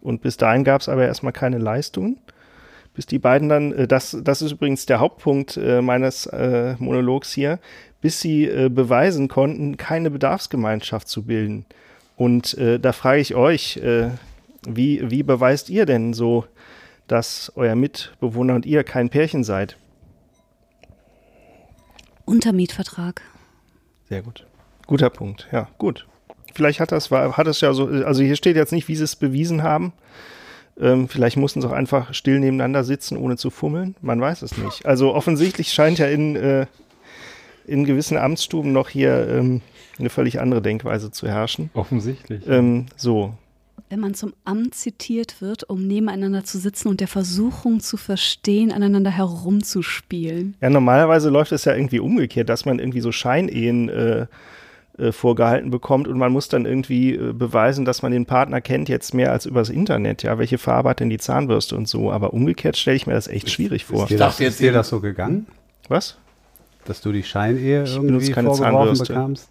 Und 0.00 0.22
bis 0.22 0.36
dahin 0.36 0.62
gab 0.62 0.82
es 0.82 0.88
aber 0.88 1.04
erstmal 1.04 1.32
keine 1.32 1.58
Leistungen 1.58 2.20
bis 2.94 3.06
die 3.06 3.18
beiden 3.18 3.48
dann, 3.48 3.72
äh, 3.72 3.86
das, 3.86 4.16
das 4.22 4.42
ist 4.42 4.52
übrigens 4.52 4.86
der 4.86 5.00
Hauptpunkt 5.00 5.56
äh, 5.56 5.80
meines 5.80 6.26
äh, 6.26 6.74
Monologs 6.78 7.32
hier, 7.32 7.58
bis 8.00 8.20
sie 8.20 8.44
äh, 8.44 8.68
beweisen 8.68 9.28
konnten, 9.28 9.76
keine 9.76 10.10
Bedarfsgemeinschaft 10.10 11.08
zu 11.08 11.24
bilden. 11.24 11.66
Und 12.16 12.56
äh, 12.58 12.78
da 12.78 12.92
frage 12.92 13.20
ich 13.20 13.34
euch, 13.34 13.76
äh, 13.78 14.10
wie, 14.66 15.10
wie 15.10 15.22
beweist 15.22 15.70
ihr 15.70 15.86
denn 15.86 16.12
so, 16.12 16.44
dass 17.06 17.52
euer 17.56 17.74
Mitbewohner 17.74 18.54
und 18.54 18.66
ihr 18.66 18.84
kein 18.84 19.08
Pärchen 19.08 19.42
seid? 19.42 19.76
Untermietvertrag. 22.24 23.22
Sehr 24.08 24.22
gut. 24.22 24.46
Guter 24.86 25.10
Punkt, 25.10 25.48
ja, 25.52 25.68
gut. 25.78 26.06
Vielleicht 26.54 26.80
hat 26.80 26.92
das, 26.92 27.10
war, 27.10 27.36
hat 27.36 27.46
es 27.46 27.60
ja 27.60 27.72
so, 27.72 27.86
also 27.86 28.22
hier 28.22 28.36
steht 28.36 28.56
jetzt 28.56 28.72
nicht, 28.72 28.88
wie 28.88 28.96
sie 28.96 29.04
es 29.04 29.16
bewiesen 29.16 29.62
haben. 29.62 29.92
Ähm, 30.80 31.08
vielleicht 31.08 31.36
mussten 31.36 31.60
sie 31.60 31.68
auch 31.68 31.72
einfach 31.72 32.14
still 32.14 32.40
nebeneinander 32.40 32.84
sitzen, 32.84 33.16
ohne 33.16 33.36
zu 33.36 33.50
fummeln. 33.50 33.94
Man 34.00 34.20
weiß 34.20 34.42
es 34.42 34.56
nicht. 34.56 34.86
Also 34.86 35.14
offensichtlich 35.14 35.72
scheint 35.72 35.98
ja 35.98 36.06
in, 36.06 36.36
äh, 36.36 36.66
in 37.70 37.84
gewissen 37.84 38.16
Amtsstuben 38.16 38.72
noch 38.72 38.88
hier 38.88 39.28
ähm, 39.28 39.60
eine 39.98 40.10
völlig 40.10 40.40
andere 40.40 40.60
Denkweise 40.60 41.10
zu 41.10 41.28
herrschen. 41.28 41.70
Offensichtlich. 41.74 42.42
Ähm, 42.48 42.86
so, 42.96 43.34
Wenn 43.88 44.00
man 44.00 44.14
zum 44.14 44.32
Amt 44.44 44.74
zitiert 44.74 45.40
wird, 45.40 45.68
um 45.68 45.86
nebeneinander 45.86 46.44
zu 46.44 46.58
sitzen 46.58 46.88
und 46.88 47.00
der 47.00 47.08
Versuchung 47.08 47.80
zu 47.80 47.96
verstehen, 47.96 48.72
aneinander 48.72 49.10
herumzuspielen. 49.10 50.56
Ja, 50.60 50.70
normalerweise 50.70 51.28
läuft 51.30 51.52
es 51.52 51.64
ja 51.64 51.74
irgendwie 51.74 52.00
umgekehrt, 52.00 52.48
dass 52.48 52.64
man 52.64 52.78
irgendwie 52.78 53.00
so 53.00 53.12
Scheinehen 53.12 53.88
äh, 53.88 54.26
äh, 54.98 55.12
vorgehalten 55.12 55.70
bekommt 55.70 56.08
und 56.08 56.18
man 56.18 56.32
muss 56.32 56.48
dann 56.48 56.66
irgendwie 56.66 57.14
äh, 57.14 57.32
beweisen, 57.32 57.84
dass 57.84 58.02
man 58.02 58.12
den 58.12 58.26
Partner 58.26 58.60
kennt, 58.60 58.88
jetzt 58.88 59.14
mehr 59.14 59.32
als 59.32 59.46
übers 59.46 59.70
Internet. 59.70 60.22
Ja, 60.22 60.38
welche 60.38 60.58
Farbe 60.58 60.90
hat 60.90 61.00
denn 61.00 61.08
die 61.10 61.18
Zahnbürste 61.18 61.76
und 61.76 61.88
so? 61.88 62.10
Aber 62.12 62.34
umgekehrt 62.34 62.76
stelle 62.76 62.96
ich 62.96 63.06
mir 63.06 63.14
das 63.14 63.26
echt 63.28 63.48
schwierig 63.50 63.84
vor. 63.84 64.02
Ist 64.02 64.10
dir, 64.10 64.18
dachte 64.18 64.32
das, 64.32 64.38
jetzt 64.40 64.52
ist 64.54 64.60
dir 64.60 64.72
das 64.72 64.88
so 64.88 65.00
gegangen, 65.00 65.46
Was? 65.88 66.18
Dass 66.84 67.00
du 67.00 67.12
die 67.12 67.22
Scheinehe 67.22 67.84
Ich 67.84 67.94
irgendwie 67.96 68.30
keine 68.30 68.48
vorgeworfen 68.48 68.76
Zahnbürste. 68.76 69.12
bekamst? 69.14 69.48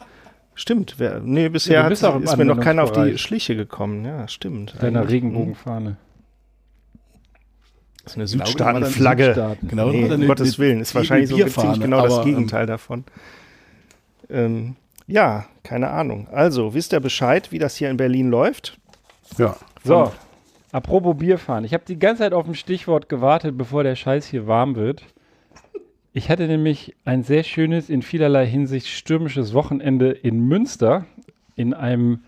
Stimmt. 0.56 0.96
Wer, 0.98 1.22
nee, 1.22 1.48
bisher 1.50 1.76
Ja, 1.82 1.90
du 1.90 1.96
hat, 1.96 2.22
ist 2.24 2.38
mir 2.38 2.46
noch 2.46 2.60
keiner 2.60 2.84
auf 2.84 2.92
die. 2.92 3.18
Schliche 3.18 3.56
gekommen. 3.56 4.04
Ja, 4.04 4.28
stimmt. 4.28 4.76
Deiner 4.82 5.00
Eigentlich. 5.02 5.14
Regenbogenfahne. 5.16 5.96
Das 8.04 8.14
ist 8.14 8.18
eine 8.18 8.28
Südstaatenflagge. 8.28 9.24
Südstaaten. 9.26 9.68
Genau, 9.68 9.90
Nee, 9.92 10.12
um 10.12 10.26
Gottes 10.28 10.58
Willen. 10.60 10.82
Ist 10.82 10.96
wahrscheinlich 10.96 11.30
so 11.30 11.36
Bierfahne, 11.36 11.74
ziemlich 11.74 11.82
genau 11.82 12.02
das 12.02 12.14
aber, 12.14 12.24
Gegenteil 12.26 12.66
davon. 12.66 13.04
Ähm, 14.30 14.76
Ja, 15.08 15.46
keine 15.64 15.90
Ahnung. 15.90 16.28
Also, 16.32 16.74
wisst 16.74 16.94
ihr 16.94 17.00
Bescheid, 17.00 17.52
wie 17.52 17.60
das 17.60 17.76
hier 17.76 17.90
in 17.90 17.98
Berlin 17.98 18.30
läuft? 18.30 18.78
Ja. 19.38 19.56
So, 19.84 20.12
apropos 20.72 21.18
Bierfahren. 21.18 21.64
Ich 21.64 21.74
habe 21.74 21.84
die 21.88 21.98
ganze 22.00 22.24
Zeit 22.24 22.34
auf 22.34 22.48
ein 22.48 22.56
Stichwort 22.56 23.10
gewartet, 23.10 23.58
bevor 23.58 23.84
der 23.84 23.96
Scheiß 23.96 24.26
hier 24.26 24.46
warm 24.48 24.76
wird. 24.76 25.04
Ich 26.12 26.30
hatte 26.30 26.48
nämlich 26.48 26.96
ein 27.06 27.22
sehr 27.22 27.44
schönes, 27.44 27.88
in 27.88 28.02
vielerlei 28.02 28.48
Hinsicht 28.48 28.88
stürmisches 28.88 29.54
Wochenende 29.54 30.10
in 30.10 30.48
Münster 30.48 31.06
in 31.56 31.76
einem 31.76 32.22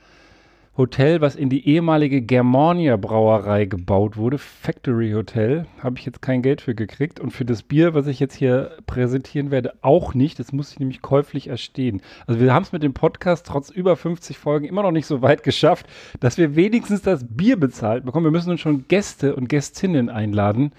Hotel, 0.77 1.19
was 1.19 1.35
in 1.35 1.49
die 1.49 1.67
ehemalige 1.67 2.21
Germania 2.21 2.95
Brauerei 2.95 3.65
gebaut 3.65 4.17
wurde, 4.17 4.37
Factory 4.37 5.11
Hotel, 5.11 5.65
habe 5.79 5.97
ich 5.97 6.05
jetzt 6.05 6.21
kein 6.21 6.43
Geld 6.43 6.61
für 6.61 6.75
gekriegt 6.75 7.19
und 7.19 7.31
für 7.31 7.43
das 7.43 7.63
Bier, 7.63 7.95
was 7.95 8.05
ich 8.05 8.19
jetzt 8.19 8.35
hier 8.35 8.77
präsentieren 8.85 9.49
werde, 9.49 9.73
auch 9.81 10.13
nicht. 10.13 10.37
Das 10.37 10.53
muss 10.53 10.71
ich 10.71 10.79
nämlich 10.79 11.01
käuflich 11.01 11.47
erstehen. 11.47 12.01
Also 12.27 12.39
wir 12.39 12.53
haben 12.53 12.63
es 12.63 12.71
mit 12.71 12.83
dem 12.83 12.93
Podcast 12.93 13.47
trotz 13.47 13.71
über 13.71 13.97
50 13.97 14.37
Folgen 14.37 14.65
immer 14.65 14.83
noch 14.83 14.91
nicht 14.91 15.07
so 15.07 15.23
weit 15.23 15.41
geschafft, 15.41 15.87
dass 16.19 16.37
wir 16.37 16.55
wenigstens 16.55 17.01
das 17.01 17.25
Bier 17.27 17.59
bezahlt 17.59 18.05
bekommen. 18.05 18.27
Wir 18.27 18.31
müssen 18.31 18.51
uns 18.51 18.61
schon 18.61 18.85
Gäste 18.87 19.35
und 19.35 19.49
Gästinnen 19.49 20.09
einladen, 20.09 20.71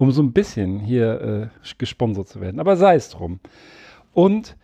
um 0.00 0.12
so 0.12 0.22
ein 0.22 0.32
bisschen 0.32 0.80
hier 0.80 1.50
äh, 1.52 1.74
gesponsert 1.76 2.26
zu 2.26 2.40
werden. 2.40 2.58
Aber 2.58 2.76
sei 2.76 2.94
es 2.94 3.10
drum. 3.10 3.38
Und 4.14 4.56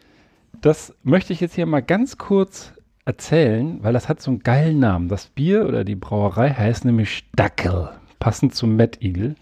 das 0.62 0.94
möchte 1.02 1.34
ich 1.34 1.40
jetzt 1.40 1.54
hier 1.54 1.66
mal 1.66 1.82
ganz 1.82 2.16
kurz 2.16 2.72
erzählen, 3.04 3.78
weil 3.82 3.92
das 3.92 4.08
hat 4.08 4.22
so 4.22 4.30
einen 4.30 4.40
geilen 4.40 4.78
Namen. 4.78 5.08
Das 5.08 5.26
Bier 5.26 5.68
oder 5.68 5.84
die 5.84 5.94
Brauerei 5.94 6.48
heißt 6.48 6.86
nämlich 6.86 7.26
Dackel, 7.36 7.90
passend 8.18 8.54
zum 8.54 8.76
Mad 8.76 8.98
Eagle. 9.02 9.34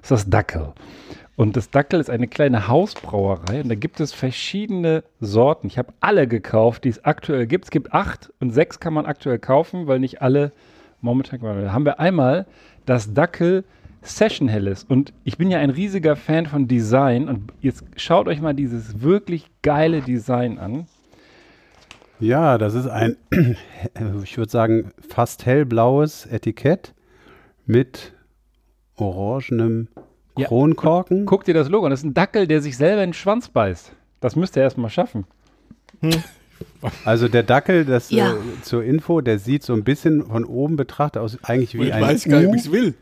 Das 0.00 0.02
ist 0.02 0.10
das 0.12 0.30
Dackel. 0.30 0.74
Und 1.34 1.56
das 1.56 1.70
Dackel 1.70 1.98
ist 1.98 2.08
eine 2.08 2.28
kleine 2.28 2.68
Hausbrauerei 2.68 3.62
und 3.62 3.68
da 3.68 3.74
gibt 3.74 3.98
es 3.98 4.12
verschiedene 4.12 5.02
Sorten. 5.18 5.66
Ich 5.66 5.76
habe 5.76 5.92
alle 5.98 6.28
gekauft, 6.28 6.84
die 6.84 6.90
es 6.90 7.04
aktuell 7.04 7.48
gibt. 7.48 7.64
Es 7.64 7.70
gibt 7.72 7.92
acht 7.92 8.32
und 8.38 8.50
sechs 8.50 8.78
kann 8.78 8.94
man 8.94 9.06
aktuell 9.06 9.40
kaufen, 9.40 9.88
weil 9.88 9.98
nicht 9.98 10.22
alle 10.22 10.52
momentan. 11.00 11.40
Da 11.40 11.72
haben 11.72 11.84
wir 11.84 11.98
einmal 11.98 12.46
das 12.86 13.12
Dackel 13.12 13.64
Session 14.02 14.48
Helles 14.48 14.84
und 14.84 15.12
ich 15.24 15.38
bin 15.38 15.50
ja 15.50 15.58
ein 15.58 15.70
riesiger 15.70 16.16
Fan 16.16 16.46
von 16.46 16.66
Design 16.68 17.28
und 17.28 17.52
jetzt 17.60 17.84
schaut 17.96 18.26
euch 18.28 18.40
mal 18.40 18.52
dieses 18.54 19.00
wirklich 19.00 19.46
geile 19.62 20.00
Design 20.02 20.58
an. 20.58 20.86
Ja, 22.20 22.58
das 22.58 22.74
ist 22.74 22.86
ein, 22.86 23.16
ich 24.22 24.36
würde 24.38 24.50
sagen, 24.50 24.90
fast 25.08 25.46
hellblaues 25.46 26.26
Etikett 26.26 26.94
mit 27.66 28.12
orangenem 28.96 29.88
Ja, 30.36 30.46
Kronkorken. 30.48 31.26
Guck 31.26 31.44
dir 31.44 31.54
das 31.54 31.68
Logo 31.68 31.86
an. 31.86 31.90
Das 31.90 32.00
ist 32.00 32.06
ein 32.06 32.14
Dackel, 32.14 32.46
der 32.46 32.60
sich 32.62 32.76
selber 32.76 33.02
in 33.02 33.08
den 33.10 33.14
Schwanz 33.14 33.48
beißt. 33.48 33.92
Das 34.20 34.36
müsst 34.36 34.56
ihr 34.56 34.62
erstmal 34.62 34.90
schaffen. 34.90 35.24
Also 37.04 37.28
der 37.28 37.42
Dackel, 37.42 37.84
das 37.84 38.10
Ja. 38.10 38.32
äh, 38.32 38.36
zur 38.62 38.84
Info, 38.84 39.20
der 39.20 39.38
sieht 39.38 39.62
so 39.62 39.72
ein 39.72 39.84
bisschen 39.84 40.24
von 40.26 40.44
oben 40.44 40.76
betrachtet 40.76 41.22
aus, 41.22 41.38
eigentlich 41.42 41.74
wie 41.74 41.84
ich 41.88 41.94
ein 41.94 42.02
weiß 42.02 42.24
gar 42.28 42.38
nicht, 42.40 42.48
ob 42.48 42.54
ich 42.54 42.60
es 42.62 42.72
will. 42.72 42.94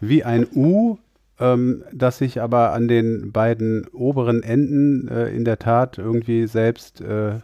Wie 0.00 0.24
ein 0.24 0.46
U, 0.54 0.98
ähm, 1.38 1.84
das 1.92 2.18
sich 2.18 2.40
aber 2.40 2.72
an 2.72 2.88
den 2.88 3.32
beiden 3.32 3.86
oberen 3.92 4.42
Enden 4.42 5.08
äh, 5.08 5.28
in 5.28 5.44
der 5.44 5.58
Tat 5.58 5.98
irgendwie 5.98 6.46
selbst 6.46 7.00
äh, 7.00 7.38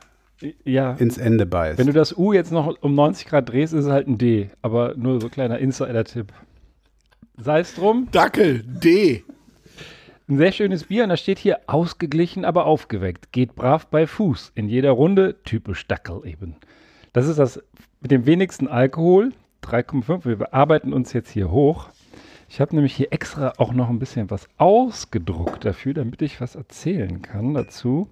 Ja. 0.64 0.92
ins 0.94 1.18
Ende 1.18 1.46
beißt. 1.46 1.78
Wenn 1.78 1.86
du 1.86 1.92
das 1.92 2.16
U 2.16 2.32
jetzt 2.32 2.52
noch 2.52 2.74
um 2.82 2.94
90 2.94 3.26
Grad 3.26 3.48
drehst, 3.50 3.72
ist 3.72 3.84
es 3.86 3.90
halt 3.90 4.06
ein 4.08 4.18
D. 4.18 4.50
Aber 4.62 4.94
nur 4.96 5.20
so 5.20 5.28
kleiner 5.28 5.58
Insider-Tipp. 5.58 6.32
Sei 7.38 7.60
es 7.60 7.74
drum. 7.74 8.08
Dackel, 8.12 8.62
D. 8.64 9.22
Ein 10.28 10.38
sehr 10.38 10.52
schönes 10.52 10.84
Bier 10.84 11.04
und 11.04 11.10
da 11.10 11.16
steht 11.16 11.38
hier 11.38 11.60
ausgeglichen, 11.66 12.44
aber 12.44 12.66
aufgeweckt. 12.66 13.30
Geht 13.32 13.54
brav 13.54 13.86
bei 13.86 14.06
Fuß. 14.06 14.52
In 14.56 14.68
jeder 14.68 14.90
Runde 14.90 15.36
typisch 15.44 15.86
Dackel 15.86 16.22
eben. 16.26 16.56
Das 17.12 17.28
ist 17.28 17.38
das 17.38 17.62
mit 18.00 18.10
dem 18.10 18.26
wenigsten 18.26 18.66
Alkohol. 18.68 19.32
3,5. 19.62 20.24
Wir 20.26 20.36
bearbeiten 20.36 20.92
uns 20.92 21.12
jetzt 21.12 21.30
hier 21.30 21.50
hoch. 21.50 21.88
Ich 22.48 22.60
habe 22.60 22.74
nämlich 22.74 22.94
hier 22.94 23.12
extra 23.12 23.54
auch 23.58 23.72
noch 23.72 23.88
ein 23.88 23.98
bisschen 23.98 24.30
was 24.30 24.48
ausgedruckt 24.56 25.64
dafür, 25.64 25.94
damit 25.94 26.22
ich 26.22 26.40
was 26.40 26.54
erzählen 26.54 27.20
kann 27.22 27.54
dazu. 27.54 28.08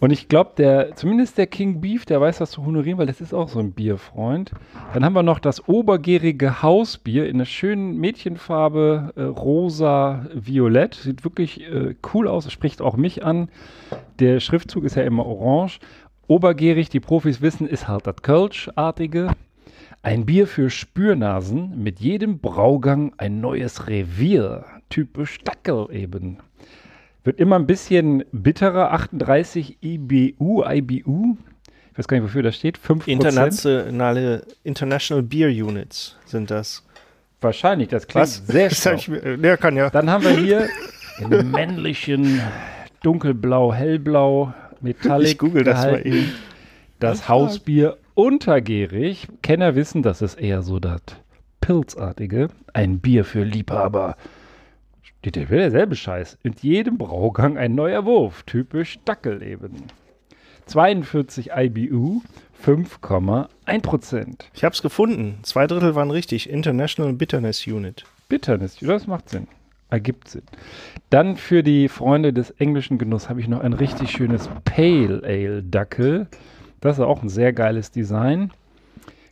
Und 0.00 0.10
ich 0.10 0.28
glaube, 0.28 0.52
der, 0.56 0.96
zumindest 0.96 1.38
der 1.38 1.46
King 1.46 1.80
Beef, 1.80 2.04
der 2.04 2.20
weiß 2.20 2.38
das 2.38 2.52
zu 2.52 2.64
honorieren, 2.64 2.98
weil 2.98 3.06
das 3.06 3.20
ist 3.20 3.32
auch 3.32 3.48
so 3.48 3.58
ein 3.58 3.72
Bierfreund. 3.72 4.52
Dann 4.92 5.04
haben 5.04 5.14
wir 5.14 5.22
noch 5.22 5.38
das 5.38 5.68
obergärige 5.68 6.62
Hausbier 6.62 7.28
in 7.28 7.36
einer 7.36 7.44
schönen 7.44 7.96
Mädchenfarbe, 7.96 9.12
äh, 9.16 9.22
rosa, 9.22 10.26
violett. 10.34 10.94
Sieht 10.94 11.24
wirklich 11.24 11.62
äh, 11.62 11.94
cool 12.12 12.28
aus, 12.28 12.50
spricht 12.52 12.82
auch 12.82 12.96
mich 12.96 13.24
an. 13.24 13.48
Der 14.18 14.40
Schriftzug 14.40 14.84
ist 14.84 14.96
ja 14.96 15.02
immer 15.02 15.26
orange. 15.26 15.80
Obergärig, 16.26 16.88
die 16.88 17.00
Profis 17.00 17.42
wissen, 17.42 17.66
ist 17.66 17.88
halt 17.88 18.06
das 18.06 18.16
Kölsch-artige. 18.16 19.30
Ein 20.04 20.26
Bier 20.26 20.46
für 20.46 20.68
Spürnasen, 20.68 21.82
mit 21.82 21.98
jedem 21.98 22.38
Braugang 22.38 23.14
ein 23.16 23.40
neues 23.40 23.86
Revier. 23.86 24.66
Typisch 24.90 25.38
Dackel 25.38 25.86
eben. 25.90 26.40
Wird 27.24 27.40
immer 27.40 27.56
ein 27.56 27.66
bisschen 27.66 28.22
bitterer, 28.30 28.92
38 28.92 29.78
IBU, 29.82 30.62
IBU. 30.62 31.38
Ich 31.90 31.98
weiß 31.98 32.06
gar 32.06 32.18
nicht, 32.18 32.24
wofür 32.24 32.42
das 32.42 32.56
steht. 32.56 32.78
5%. 32.78 33.06
Internationale 33.06 34.46
International 34.62 35.22
Beer 35.22 35.48
Units 35.48 36.18
sind 36.26 36.50
das. 36.50 36.84
Wahrscheinlich, 37.40 37.88
das 37.88 38.06
klingt 38.06 38.28
sehr 38.28 38.68
schlau. 38.74 38.92
ich 38.96 39.08
mir, 39.08 39.38
der 39.38 39.56
kann 39.56 39.74
ja. 39.74 39.88
Dann 39.88 40.10
haben 40.10 40.24
wir 40.24 40.36
hier 40.36 40.68
in 41.18 41.50
männlichen 41.50 42.42
dunkelblau, 43.02 43.72
hellblau, 43.72 44.52
Metallic 44.82 45.30
Ich 45.30 45.38
google 45.38 45.64
das 45.64 45.82
mal 45.82 46.06
eben. 46.06 46.30
Das 47.00 47.26
Hausbier 47.26 47.96
untergärig. 48.14 49.28
Kenner 49.42 49.74
wissen, 49.74 50.02
das 50.02 50.22
ist 50.22 50.34
eher 50.34 50.62
so 50.62 50.78
das 50.80 51.00
Pilzartige. 51.60 52.48
Ein 52.72 53.00
Bier 53.00 53.24
für 53.24 53.42
Liebhaber. 53.42 54.16
Steht 55.02 55.36
ja 55.36 55.48
wieder 55.48 55.62
derselbe 55.62 55.96
Scheiß. 55.96 56.38
In 56.42 56.54
jedem 56.60 56.98
Braugang 56.98 57.56
ein 57.56 57.74
neuer 57.74 58.04
Wurf. 58.04 58.42
Typisch 58.44 58.98
Dackel 59.04 59.42
eben. 59.42 59.84
42 60.66 61.50
IBU, 61.56 62.22
5,1%. 62.64 64.26
Ich 64.54 64.64
habe 64.64 64.74
es 64.74 64.82
gefunden. 64.82 65.38
Zwei 65.42 65.66
Drittel 65.66 65.94
waren 65.94 66.10
richtig. 66.10 66.48
International 66.48 67.12
Bitterness 67.12 67.66
Unit. 67.66 68.04
Bitterness, 68.28 68.76
das 68.80 69.06
macht 69.06 69.28
Sinn. 69.28 69.46
Ergibt 69.90 70.28
Sinn. 70.28 70.42
Dann 71.10 71.36
für 71.36 71.62
die 71.62 71.88
Freunde 71.88 72.32
des 72.32 72.50
englischen 72.52 72.98
Genuss 72.98 73.28
habe 73.28 73.40
ich 73.40 73.48
noch 73.48 73.60
ein 73.60 73.74
richtig 73.74 74.10
schönes 74.10 74.48
Pale 74.64 75.22
Ale 75.24 75.62
Dackel. 75.62 76.26
Das 76.84 76.98
ist 76.98 77.04
auch 77.04 77.22
ein 77.22 77.30
sehr 77.30 77.54
geiles 77.54 77.92
Design. 77.92 78.50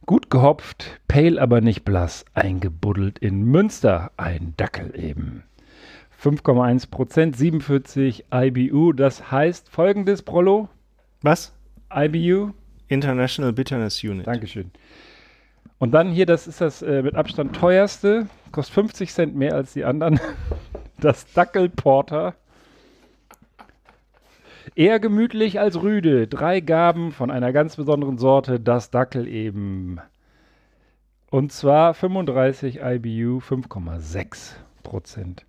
Gut 0.07 0.31
gehopft, 0.31 0.99
pale 1.07 1.39
aber 1.39 1.61
nicht 1.61 1.85
blass, 1.85 2.25
eingebuddelt 2.33 3.19
in 3.19 3.43
Münster, 3.45 4.11
ein 4.17 4.55
Dackel 4.57 4.99
eben. 4.99 5.43
5,1 6.19 6.89
Prozent, 6.91 7.37
47 7.37 8.25
IBU, 8.33 8.95
das 8.95 9.31
heißt 9.31 9.69
folgendes, 9.69 10.23
Prollo, 10.23 10.71
Was? 11.21 11.53
IBU, 11.95 12.53
International 12.89 13.53
Bitterness 13.53 14.03
Unit. 14.03 14.27
Dankeschön. 14.27 14.71
Und 15.77 15.91
dann 15.93 16.11
hier, 16.11 16.25
das 16.25 16.47
ist 16.47 16.63
das 16.63 16.81
äh, 16.81 17.03
mit 17.03 17.17
Abstand 17.17 17.55
teuerste, 17.55 18.29
kostet 18.51 18.77
50 18.77 19.13
Cent 19.13 19.37
mehr 19.37 19.55
als 19.55 19.75
die 19.75 19.85
anderen. 19.85 20.19
Das 21.01 21.31
Dackelporter. 21.33 22.37
Eher 24.75 25.01
gemütlich 25.01 25.61
als 25.61 25.83
rüde. 25.83 26.27
Drei 26.27 26.61
Gaben 26.61 27.13
von 27.13 27.31
einer 27.31 27.53
ganz 27.53 27.77
besonderen 27.77 28.17
Sorte, 28.17 28.59
das 28.59 28.91
Dackel 28.91 29.29
eben. 29.29 30.01
Und 31.31 31.53
zwar 31.53 31.93
35 31.93 32.77
IBU, 32.77 33.39
5,6 33.39 34.55
Prozent. 34.83 35.45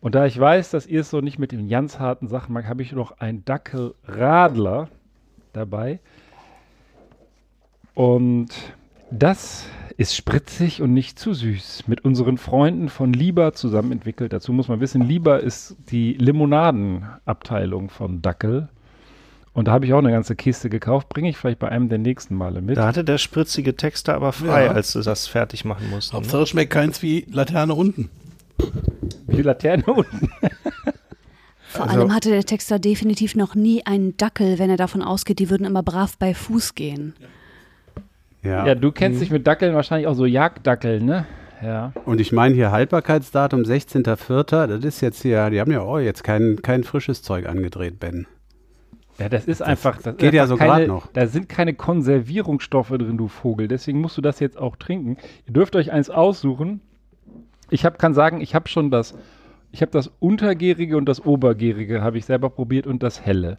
Und 0.00 0.14
da 0.14 0.24
ich 0.24 0.38
weiß, 0.38 0.70
dass 0.70 0.86
ihr 0.86 1.00
es 1.00 1.10
so 1.10 1.20
nicht 1.20 1.38
mit 1.38 1.52
den 1.52 1.68
ganz 1.68 1.98
harten 1.98 2.28
Sachen 2.28 2.52
mag, 2.52 2.66
habe 2.66 2.82
ich 2.82 2.92
noch 2.92 3.18
ein 3.18 3.44
Dackelradler 3.44 4.88
dabei. 5.52 5.98
Und 7.94 8.48
das 9.10 9.64
ist 9.96 10.16
spritzig 10.16 10.80
und 10.82 10.94
nicht 10.94 11.18
zu 11.18 11.34
süß. 11.34 11.84
Mit 11.86 12.04
unseren 12.04 12.38
Freunden 12.38 12.88
von 12.88 13.12
Lieber 13.12 13.52
zusammen 13.52 13.92
entwickelt. 13.92 14.32
Dazu 14.32 14.52
muss 14.52 14.68
man 14.68 14.80
wissen, 14.80 15.02
Lieber 15.02 15.40
ist 15.40 15.76
die 15.90 16.14
Limonadenabteilung 16.14 17.90
von 17.90 18.22
Dackel. 18.22 18.68
Und 19.52 19.66
da 19.68 19.72
habe 19.72 19.84
ich 19.84 19.92
auch 19.92 19.98
eine 19.98 20.12
ganze 20.12 20.36
Kiste 20.36 20.70
gekauft. 20.70 21.08
Bringe 21.08 21.28
ich 21.28 21.36
vielleicht 21.36 21.58
bei 21.58 21.68
einem 21.68 21.88
der 21.88 21.98
nächsten 21.98 22.34
Male 22.34 22.62
mit. 22.62 22.76
Da 22.76 22.86
hatte 22.86 23.04
der 23.04 23.18
spritzige 23.18 23.76
Texter 23.76 24.14
aber 24.14 24.32
frei, 24.32 24.66
Ja. 24.66 24.70
als 24.70 24.92
du 24.92 25.00
das 25.02 25.26
fertig 25.26 25.64
machen 25.64 25.90
musst. 25.90 26.12
Ne? 26.12 26.18
Hauptsache 26.18 26.46
schmeckt 26.46 26.72
keins 26.72 27.02
wie 27.02 27.26
Laterne 27.30 27.74
unten. 27.74 28.08
Wie 29.26 29.42
Laterne 29.42 29.84
unten. 29.86 30.30
Vor 31.68 31.86
Also- 31.86 32.00
allem 32.00 32.14
hatte 32.14 32.30
der 32.30 32.44
Texter 32.44 32.78
definitiv 32.78 33.34
noch 33.34 33.54
nie 33.54 33.84
einen 33.86 34.16
Dackel, 34.16 34.58
wenn 34.58 34.70
er 34.70 34.76
davon 34.76 35.02
ausgeht, 35.02 35.40
die 35.40 35.50
würden 35.50 35.66
immer 35.66 35.82
brav 35.82 36.16
bei 36.16 36.32
Fuß 36.32 36.74
gehen. 36.74 37.14
Ja. 37.20 37.26
Ja, 38.42 38.74
du 38.74 38.90
kennst 38.92 39.20
dich 39.20 39.30
mit 39.30 39.46
Dackeln 39.46 39.74
wahrscheinlich 39.74 40.06
auch 40.06 40.14
so 40.14 40.24
Jagddackeln, 40.24 41.04
ne? 41.04 41.26
Ja. 41.62 41.92
Und 42.06 42.20
ich 42.20 42.32
meine 42.32 42.54
hier 42.54 42.70
Haltbarkeitsdatum 42.70 43.62
16.04. 43.62 44.66
Das 44.66 44.84
ist 44.84 45.00
jetzt 45.02 45.20
hier, 45.22 45.50
die 45.50 45.60
haben 45.60 45.70
ja 45.70 45.82
auch 45.82 45.98
jetzt 45.98 46.24
kein, 46.24 46.62
kein 46.62 46.84
frisches 46.84 47.22
Zeug 47.22 47.46
angedreht, 47.46 48.00
Ben. 48.00 48.26
Ja, 49.18 49.28
das 49.28 49.44
ist 49.44 49.60
einfach. 49.60 50.00
Das 50.00 50.16
geht 50.16 50.30
ist 50.30 50.34
ja 50.34 50.46
so 50.46 50.56
keine, 50.56 50.86
noch. 50.86 51.08
Da 51.12 51.26
sind 51.26 51.50
keine 51.50 51.74
Konservierungsstoffe 51.74 52.88
drin, 52.88 53.18
du 53.18 53.28
Vogel. 53.28 53.68
Deswegen 53.68 54.00
musst 54.00 54.16
du 54.16 54.22
das 54.22 54.40
jetzt 54.40 54.56
auch 54.56 54.76
trinken. 54.76 55.18
Ihr 55.46 55.52
dürft 55.52 55.76
euch 55.76 55.92
eins 55.92 56.08
aussuchen. 56.08 56.80
Ich 57.68 57.84
hab, 57.84 57.98
kann 57.98 58.14
sagen, 58.14 58.40
ich 58.40 58.54
habe 58.54 58.68
schon 58.68 58.90
das. 58.90 59.14
Ich 59.72 59.82
habe 59.82 59.92
das 59.92 60.10
Untergärige 60.18 60.96
und 60.96 61.04
das 61.04 61.24
Obergärige 61.24 62.00
habe 62.00 62.16
ich 62.16 62.24
selber 62.24 62.48
probiert 62.48 62.86
und 62.86 63.02
das 63.02 63.20
Helle. 63.20 63.58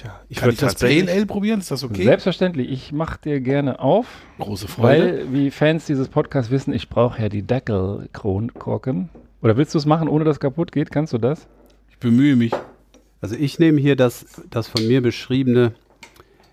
Tja, 0.00 0.20
ich 0.28 0.36
Kann 0.36 0.46
würd 0.46 0.54
ich 0.54 0.60
das 0.60 0.82
Ale 0.82 1.26
probieren? 1.26 1.58
Ist 1.58 1.72
das 1.72 1.82
okay? 1.82 2.04
Selbstverständlich, 2.04 2.70
ich 2.70 2.92
mache 2.92 3.18
dir 3.20 3.40
gerne 3.40 3.80
auf, 3.80 4.06
Große 4.38 4.68
Freude. 4.68 4.86
weil, 5.02 5.32
wie 5.32 5.50
Fans 5.50 5.86
dieses 5.86 6.08
Podcasts 6.08 6.52
wissen, 6.52 6.72
ich 6.72 6.88
brauche 6.88 7.20
ja 7.20 7.28
die 7.28 7.44
Dackelkorken. 7.44 9.08
Oder 9.42 9.56
willst 9.56 9.74
du 9.74 9.78
es 9.78 9.86
machen, 9.86 10.08
ohne 10.08 10.24
dass 10.24 10.36
es 10.36 10.40
kaputt 10.40 10.70
geht? 10.70 10.92
Kannst 10.92 11.12
du 11.12 11.18
das? 11.18 11.48
ich 11.90 11.98
bemühe 11.98 12.36
mich. 12.36 12.52
Also 13.20 13.34
ich 13.34 13.58
nehme 13.58 13.80
hier 13.80 13.96
das, 13.96 14.40
das 14.50 14.68
von 14.68 14.86
mir 14.86 15.02
beschriebene 15.02 15.72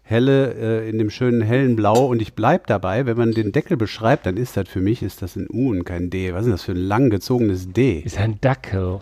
helle 0.01 0.53
äh, 0.55 0.89
in 0.89 0.97
dem 0.97 1.11
schönen 1.11 1.41
hellen 1.41 1.75
Blau 1.75 2.07
und 2.07 2.19
ich 2.23 2.33
bleib 2.33 2.65
dabei, 2.65 3.05
wenn 3.05 3.15
man 3.15 3.31
den 3.31 3.51
Deckel 3.51 3.77
beschreibt, 3.77 4.25
dann 4.25 4.37
ist 4.37 4.57
das 4.57 4.67
für 4.67 4.81
mich 4.81 5.03
ist 5.03 5.21
das 5.21 5.35
ein 5.35 5.47
U 5.51 5.69
und 5.69 5.83
kein 5.83 6.09
D. 6.09 6.33
Was 6.33 6.41
ist 6.41 6.45
denn 6.45 6.51
das 6.53 6.63
für 6.63 6.71
ein 6.71 6.77
langgezogenes 6.77 7.71
D? 7.71 7.99
Ist 7.99 8.17
ein 8.17 8.41
Dackel. 8.41 9.01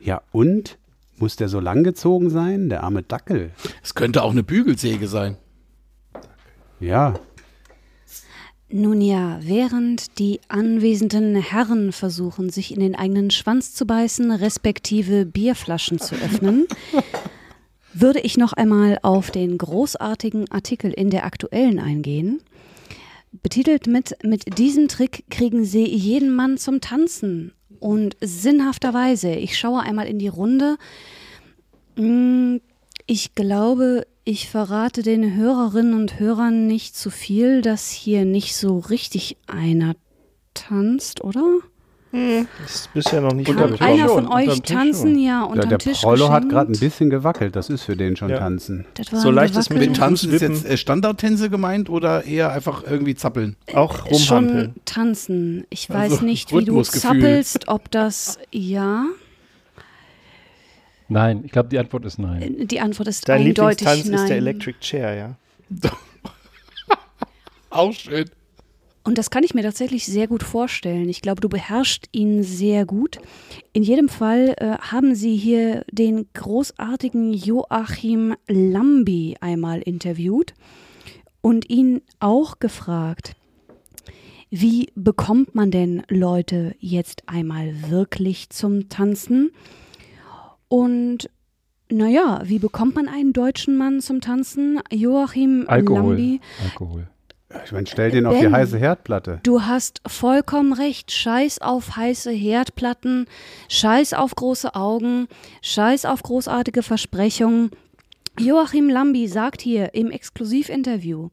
Ja 0.00 0.22
und 0.32 0.78
muss 1.18 1.36
der 1.36 1.48
so 1.48 1.60
lang 1.60 1.84
gezogen 1.84 2.30
sein, 2.30 2.68
der 2.68 2.82
arme 2.82 3.02
Dackel? 3.02 3.50
Es 3.82 3.94
könnte 3.94 4.22
auch 4.22 4.32
eine 4.32 4.42
Bügelsäge 4.42 5.08
sein. 5.08 5.36
Ja, 6.80 7.14
Nun 8.68 9.00
ja, 9.00 9.38
während 9.42 10.18
die 10.18 10.40
anwesenden 10.48 11.36
Herren 11.36 11.92
versuchen, 11.92 12.50
sich 12.50 12.74
in 12.74 12.80
den 12.80 12.96
eigenen 12.96 13.30
Schwanz 13.30 13.72
zu 13.72 13.86
beißen, 13.86 14.32
respektive 14.32 15.26
Bierflaschen 15.26 16.00
zu 16.00 16.16
öffnen, 16.16 16.66
würde 17.94 18.20
ich 18.20 18.36
noch 18.36 18.52
einmal 18.52 18.98
auf 19.02 19.30
den 19.30 19.56
großartigen 19.58 20.50
Artikel 20.50 20.90
in 20.92 21.10
der 21.10 21.24
aktuellen 21.24 21.78
eingehen. 21.78 22.40
Betitelt 23.42 23.86
mit 23.86 24.16
Mit 24.24 24.58
diesem 24.58 24.88
Trick 24.88 25.24
kriegen 25.30 25.64
Sie 25.64 25.86
jeden 25.86 26.34
Mann 26.34 26.58
zum 26.58 26.80
Tanzen. 26.80 27.52
Und 27.84 28.16
sinnhafterweise, 28.22 29.34
ich 29.34 29.58
schaue 29.58 29.82
einmal 29.82 30.06
in 30.06 30.18
die 30.18 30.28
Runde. 30.28 30.78
Mm, 31.96 32.56
Ich 33.06 33.34
glaube, 33.34 34.06
ich 34.24 34.48
verrate 34.48 35.02
den 35.02 35.36
Hörerinnen 35.36 35.92
und 35.92 36.18
Hörern 36.18 36.66
nicht 36.66 36.96
zu 36.96 37.10
viel, 37.10 37.60
dass 37.60 37.90
hier 37.90 38.24
nicht 38.24 38.56
so 38.56 38.78
richtig 38.78 39.36
einer 39.46 39.96
tanzt, 40.54 41.22
oder? 41.22 41.58
Ist 42.64 42.92
bisher 42.94 43.20
noch 43.20 43.32
nicht 43.32 43.46
Kann 43.46 43.74
einer 43.80 44.06
schon, 44.08 44.24
von 44.24 44.32
euch 44.32 44.62
tanzen? 44.62 45.14
schon. 45.14 45.18
Ja, 45.18 45.40
ja 45.40 45.42
unterm 45.44 45.68
der 45.70 45.78
Tisch 45.78 46.00
Prollo 46.00 46.30
hat 46.30 46.48
gerade 46.48 46.70
ein 46.72 46.78
bisschen 46.78 47.10
gewackelt, 47.10 47.56
das 47.56 47.70
ist 47.70 47.82
für 47.82 47.96
den 47.96 48.16
schon 48.16 48.30
Ja. 48.30 48.38
tanzen. 48.38 48.86
Das 48.94 49.08
So 49.22 49.30
leichtes 49.30 49.68
Gewackel. 49.68 49.88
Mit 49.88 49.96
Tanzen 49.96 50.32
ist 50.32 50.40
jetzt 50.42 50.64
äh, 50.64 50.76
Standardtänze 50.76 51.50
gemeint 51.50 51.90
oder 51.90 52.24
eher 52.24 52.52
einfach 52.52 52.84
irgendwie 52.88 53.14
zappeln? 53.14 53.56
auch 53.74 54.06
Schon 54.16 54.44
rumhampeln. 54.44 54.74
tanzen. 54.84 55.66
Ich 55.70 55.90
Also 55.90 56.16
weiß 56.16 56.22
nicht, 56.22 56.52
wie 56.56 56.64
du 56.64 56.82
zappelst, 56.82 57.68
ob 57.68 57.90
das 57.90 58.38
ja. 58.52 59.06
Nein, 61.08 61.42
ich 61.44 61.52
glaube, 61.52 61.68
die 61.68 61.78
Antwort 61.78 62.04
ist 62.06 62.18
nein. 62.18 62.66
Die 62.66 62.80
Antwort 62.80 63.08
ist 63.08 63.28
Dein 63.28 63.42
eindeutig 63.42 63.80
Lieblingstanz 63.86 64.04
nein. 64.06 64.14
ist 64.20 64.28
der 64.28 64.36
Electric 64.38 64.78
Chair, 64.80 65.14
ja. 65.14 65.36
Auch 67.70 67.92
schön. 67.92 68.30
Und 69.04 69.18
das 69.18 69.28
kann 69.30 69.44
ich 69.44 69.54
mir 69.54 69.62
tatsächlich 69.62 70.06
sehr 70.06 70.26
gut 70.26 70.42
vorstellen. 70.42 71.10
Ich 71.10 71.20
glaube, 71.20 71.42
du 71.42 71.50
beherrschst 71.50 72.08
ihn 72.12 72.42
sehr 72.42 72.86
gut. 72.86 73.18
In 73.74 73.82
jedem 73.82 74.08
Fall 74.08 74.54
äh, 74.56 74.78
haben 74.78 75.14
sie 75.14 75.36
hier 75.36 75.84
den 75.92 76.26
großartigen 76.32 77.34
Joachim 77.34 78.34
Lambi 78.48 79.36
einmal 79.40 79.82
interviewt 79.82 80.54
und 81.42 81.68
ihn 81.68 82.00
auch 82.18 82.58
gefragt, 82.58 83.36
wie 84.48 84.90
bekommt 84.94 85.54
man 85.54 85.70
denn 85.70 86.02
Leute 86.08 86.74
jetzt 86.78 87.24
einmal 87.28 87.90
wirklich 87.90 88.48
zum 88.48 88.88
Tanzen? 88.88 89.50
Und 90.68 91.28
naja, 91.90 92.40
wie 92.44 92.58
bekommt 92.58 92.94
man 92.94 93.08
einen 93.08 93.34
deutschen 93.34 93.76
Mann 93.76 94.00
zum 94.00 94.22
Tanzen? 94.22 94.80
Joachim 94.90 95.64
Alkohol. 95.66 96.14
Lambi 96.14 96.40
Alkohol. 96.62 97.08
Ich 97.64 97.72
meine, 97.72 97.86
stell 97.86 98.10
den 98.10 98.26
auf 98.26 98.36
die 98.36 98.42
Ben. 98.42 98.52
heiße 98.52 98.78
Herdplatte. 98.78 99.40
Du 99.42 99.62
hast 99.62 100.00
vollkommen 100.06 100.72
recht. 100.72 101.12
Scheiß 101.12 101.60
auf 101.60 101.96
heiße 101.96 102.30
Herdplatten, 102.30 103.26
scheiß 103.68 104.14
auf 104.14 104.34
große 104.34 104.74
Augen, 104.74 105.28
scheiß 105.62 106.04
auf 106.04 106.22
großartige 106.22 106.82
Versprechungen. 106.82 107.70
Joachim 108.38 108.88
Lambi 108.88 109.28
sagt 109.28 109.62
hier 109.62 109.94
im 109.94 110.10
Exklusivinterview, 110.10 111.30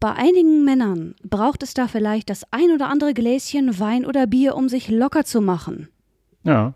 bei 0.00 0.12
einigen 0.12 0.64
Männern 0.64 1.14
braucht 1.22 1.62
es 1.62 1.74
da 1.74 1.88
vielleicht 1.88 2.30
das 2.30 2.44
ein 2.50 2.70
oder 2.72 2.88
andere 2.88 3.14
Gläschen 3.14 3.78
Wein 3.78 4.04
oder 4.04 4.26
Bier, 4.26 4.54
um 4.54 4.68
sich 4.68 4.88
locker 4.88 5.24
zu 5.24 5.40
machen. 5.40 5.88
Ja, 6.42 6.74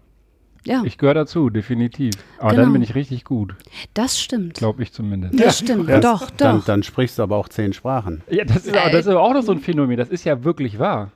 Ja, 0.68 0.82
ich 0.84 0.98
gehöre 0.98 1.14
dazu, 1.14 1.50
definitiv. 1.50 2.14
Aber 2.38 2.50
Genau. 2.50 2.62
dann 2.62 2.72
bin 2.74 2.82
ich 2.82 2.94
richtig 2.94 3.24
gut, 3.24 3.54
das 3.94 4.20
stimmt. 4.20 4.54
glaube 4.54 4.82
ich 4.82 4.92
zumindest. 4.92 5.38
Das 5.40 5.58
stimmt. 5.58 5.88
Ja. 5.88 5.98
Doch, 6.00 6.30
Dann, 6.30 6.58
doch. 6.58 6.64
dann 6.66 6.82
sprichst 6.82 7.18
du 7.18 7.22
aber 7.24 7.36
auch 7.36 7.48
zehn 7.48 7.72
Sprachen. 7.72 8.22
Ja, 8.30 8.44
das 8.44 8.66
ist, 8.66 8.76
aber, 8.76 8.90
das 8.90 9.00
ist 9.00 9.08
aber 9.08 9.22
auch 9.22 9.32
noch 9.34 9.42
so 9.42 9.52
ein 9.52 9.58
Phänomen. 9.60 9.96
Das 9.96 10.08
ist 10.10 10.24
ja 10.24 10.44
wirklich 10.44 10.78
wahr. 10.78 11.10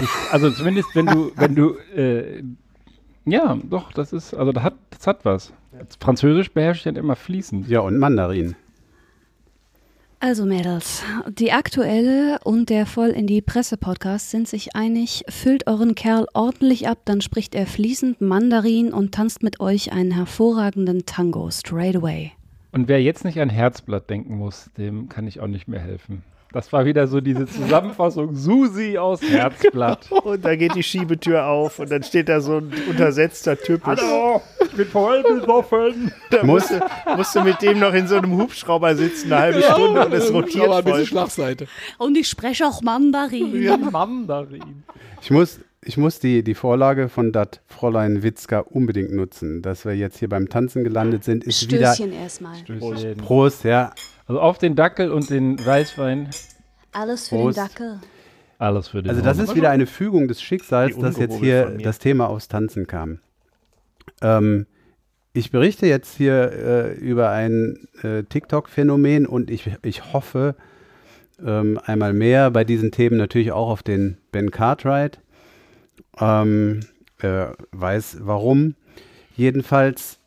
Ich, 0.00 0.08
also 0.30 0.50
zumindest 0.50 0.88
wenn 0.94 1.06
du, 1.06 1.32
wenn 1.36 1.54
du, 1.54 1.74
äh, 1.96 2.42
ja, 3.24 3.56
doch, 3.70 3.92
das 3.92 4.12
ist, 4.12 4.34
also 4.34 4.52
das 4.52 4.62
hat, 4.62 4.74
das 4.90 5.06
hat 5.06 5.24
was. 5.24 5.52
Französisch 6.00 6.52
beherrsche 6.52 6.78
ich 6.78 6.84
dann 6.84 6.96
immer 6.96 7.16
fließend. 7.16 7.68
Ja, 7.68 7.80
und 7.80 7.98
Mandarin. 7.98 8.54
Also 10.20 10.46
Mädels, 10.46 11.04
die 11.28 11.52
aktuelle 11.52 12.40
und 12.42 12.70
der 12.70 12.86
voll 12.86 13.10
in 13.10 13.28
die 13.28 13.40
Presse-Podcast 13.40 14.30
sind 14.30 14.48
sich 14.48 14.74
einig, 14.74 15.22
füllt 15.28 15.68
euren 15.68 15.94
Kerl 15.94 16.26
ordentlich 16.34 16.88
ab, 16.88 16.98
dann 17.04 17.20
spricht 17.20 17.54
er 17.54 17.66
fließend 17.66 18.20
Mandarin 18.20 18.92
und 18.92 19.14
tanzt 19.14 19.44
mit 19.44 19.60
euch 19.60 19.92
einen 19.92 20.10
hervorragenden 20.10 21.06
Tango 21.06 21.52
straight 21.52 21.94
away. 21.94 22.32
Und 22.72 22.88
wer 22.88 23.00
jetzt 23.00 23.24
nicht 23.24 23.38
an 23.38 23.48
Herzblatt 23.48 24.10
denken 24.10 24.36
muss, 24.36 24.70
dem 24.76 25.08
kann 25.08 25.28
ich 25.28 25.38
auch 25.38 25.46
nicht 25.46 25.68
mehr 25.68 25.80
helfen. 25.80 26.24
Das 26.52 26.72
war 26.72 26.86
wieder 26.86 27.06
so 27.06 27.20
diese 27.20 27.46
Zusammenfassung 27.46 28.34
Susi 28.34 28.96
aus 28.96 29.20
Herzblatt. 29.30 30.10
Und 30.10 30.44
da 30.44 30.56
geht 30.56 30.74
die 30.74 30.82
Schiebetür 30.82 31.44
auf 31.46 31.78
und 31.78 31.90
dann 31.90 32.02
steht 32.02 32.28
da 32.30 32.40
so 32.40 32.56
ein 32.56 32.72
untersetzter 32.88 33.58
Typ. 33.58 33.84
Hallo, 33.84 34.40
ich 34.64 34.72
bin 34.72 34.86
voll 34.86 35.22
besoffen. 35.22 36.10
Da 36.30 36.42
musst 36.44 36.70
du, 36.70 36.80
musst 37.16 37.34
du 37.34 37.42
mit 37.42 37.60
dem 37.60 37.78
noch 37.78 37.92
in 37.92 38.06
so 38.08 38.16
einem 38.16 38.38
Hubschrauber 38.38 38.96
sitzen, 38.96 39.30
eine 39.30 39.42
halbe 39.42 39.62
Stunde 39.62 40.06
und 40.06 40.12
es 40.14 40.32
rotiert 40.32 40.64
Aber 40.64 40.78
ein 40.78 40.84
bisschen 40.84 40.96
voll. 40.96 41.06
Schlagseite. 41.06 41.66
Und 41.98 42.16
ich 42.16 42.28
spreche 42.28 42.66
auch 42.66 42.80
Mandarin. 42.80 43.90
Mandarin. 43.92 44.84
Ich 45.20 45.30
muss, 45.30 45.60
ich 45.84 45.98
muss 45.98 46.18
die, 46.18 46.42
die 46.42 46.54
Vorlage 46.54 47.10
von 47.10 47.30
dat 47.30 47.60
Fräulein 47.66 48.22
Witzka 48.22 48.60
unbedingt 48.60 49.12
nutzen. 49.12 49.60
Dass 49.60 49.84
wir 49.84 49.94
jetzt 49.94 50.18
hier 50.18 50.30
beim 50.30 50.48
Tanzen 50.48 50.82
gelandet 50.82 51.24
sind, 51.24 51.44
ist 51.44 51.70
wieder. 51.70 51.92
Stößchen 51.92 52.12
erstmal. 52.14 52.56
Stößchen. 52.56 53.18
Prost, 53.18 53.64
ja. 53.64 53.92
Also 54.28 54.40
auf 54.40 54.58
den 54.58 54.76
Dackel 54.76 55.10
und 55.10 55.30
den 55.30 55.64
Weißwein. 55.64 56.28
Alles 56.92 57.28
für 57.28 57.36
Prost. 57.36 57.56
den 57.58 57.64
Dackel. 57.64 58.00
Alles 58.58 58.88
für 58.88 59.02
den 59.02 59.10
Also 59.10 59.22
das 59.22 59.38
Horn. 59.38 59.46
ist 59.46 59.54
wieder 59.54 59.70
eine 59.70 59.86
Fügung 59.86 60.28
des 60.28 60.42
Schicksals, 60.42 60.96
dass 60.98 61.16
jetzt 61.16 61.38
hier 61.38 61.78
das 61.82 61.98
Thema 61.98 62.28
aufs 62.28 62.48
Tanzen 62.48 62.86
kam. 62.86 63.20
Ähm, 64.20 64.66
ich 65.32 65.50
berichte 65.50 65.86
jetzt 65.86 66.16
hier 66.16 66.52
äh, 66.52 66.94
über 66.94 67.30
ein 67.30 67.88
äh, 68.02 68.24
TikTok-Phänomen 68.24 69.26
und 69.26 69.50
ich, 69.50 69.70
ich 69.82 70.12
hoffe 70.12 70.56
ähm, 71.44 71.78
einmal 71.84 72.12
mehr 72.12 72.50
bei 72.50 72.64
diesen 72.64 72.90
Themen 72.90 73.16
natürlich 73.16 73.52
auch 73.52 73.70
auf 73.70 73.82
den 73.82 74.18
Ben 74.32 74.50
Cartwright. 74.50 75.20
Ähm, 76.20 76.80
äh, 77.20 77.46
weiß 77.70 78.18
warum. 78.22 78.74
Jedenfalls, 79.36 80.17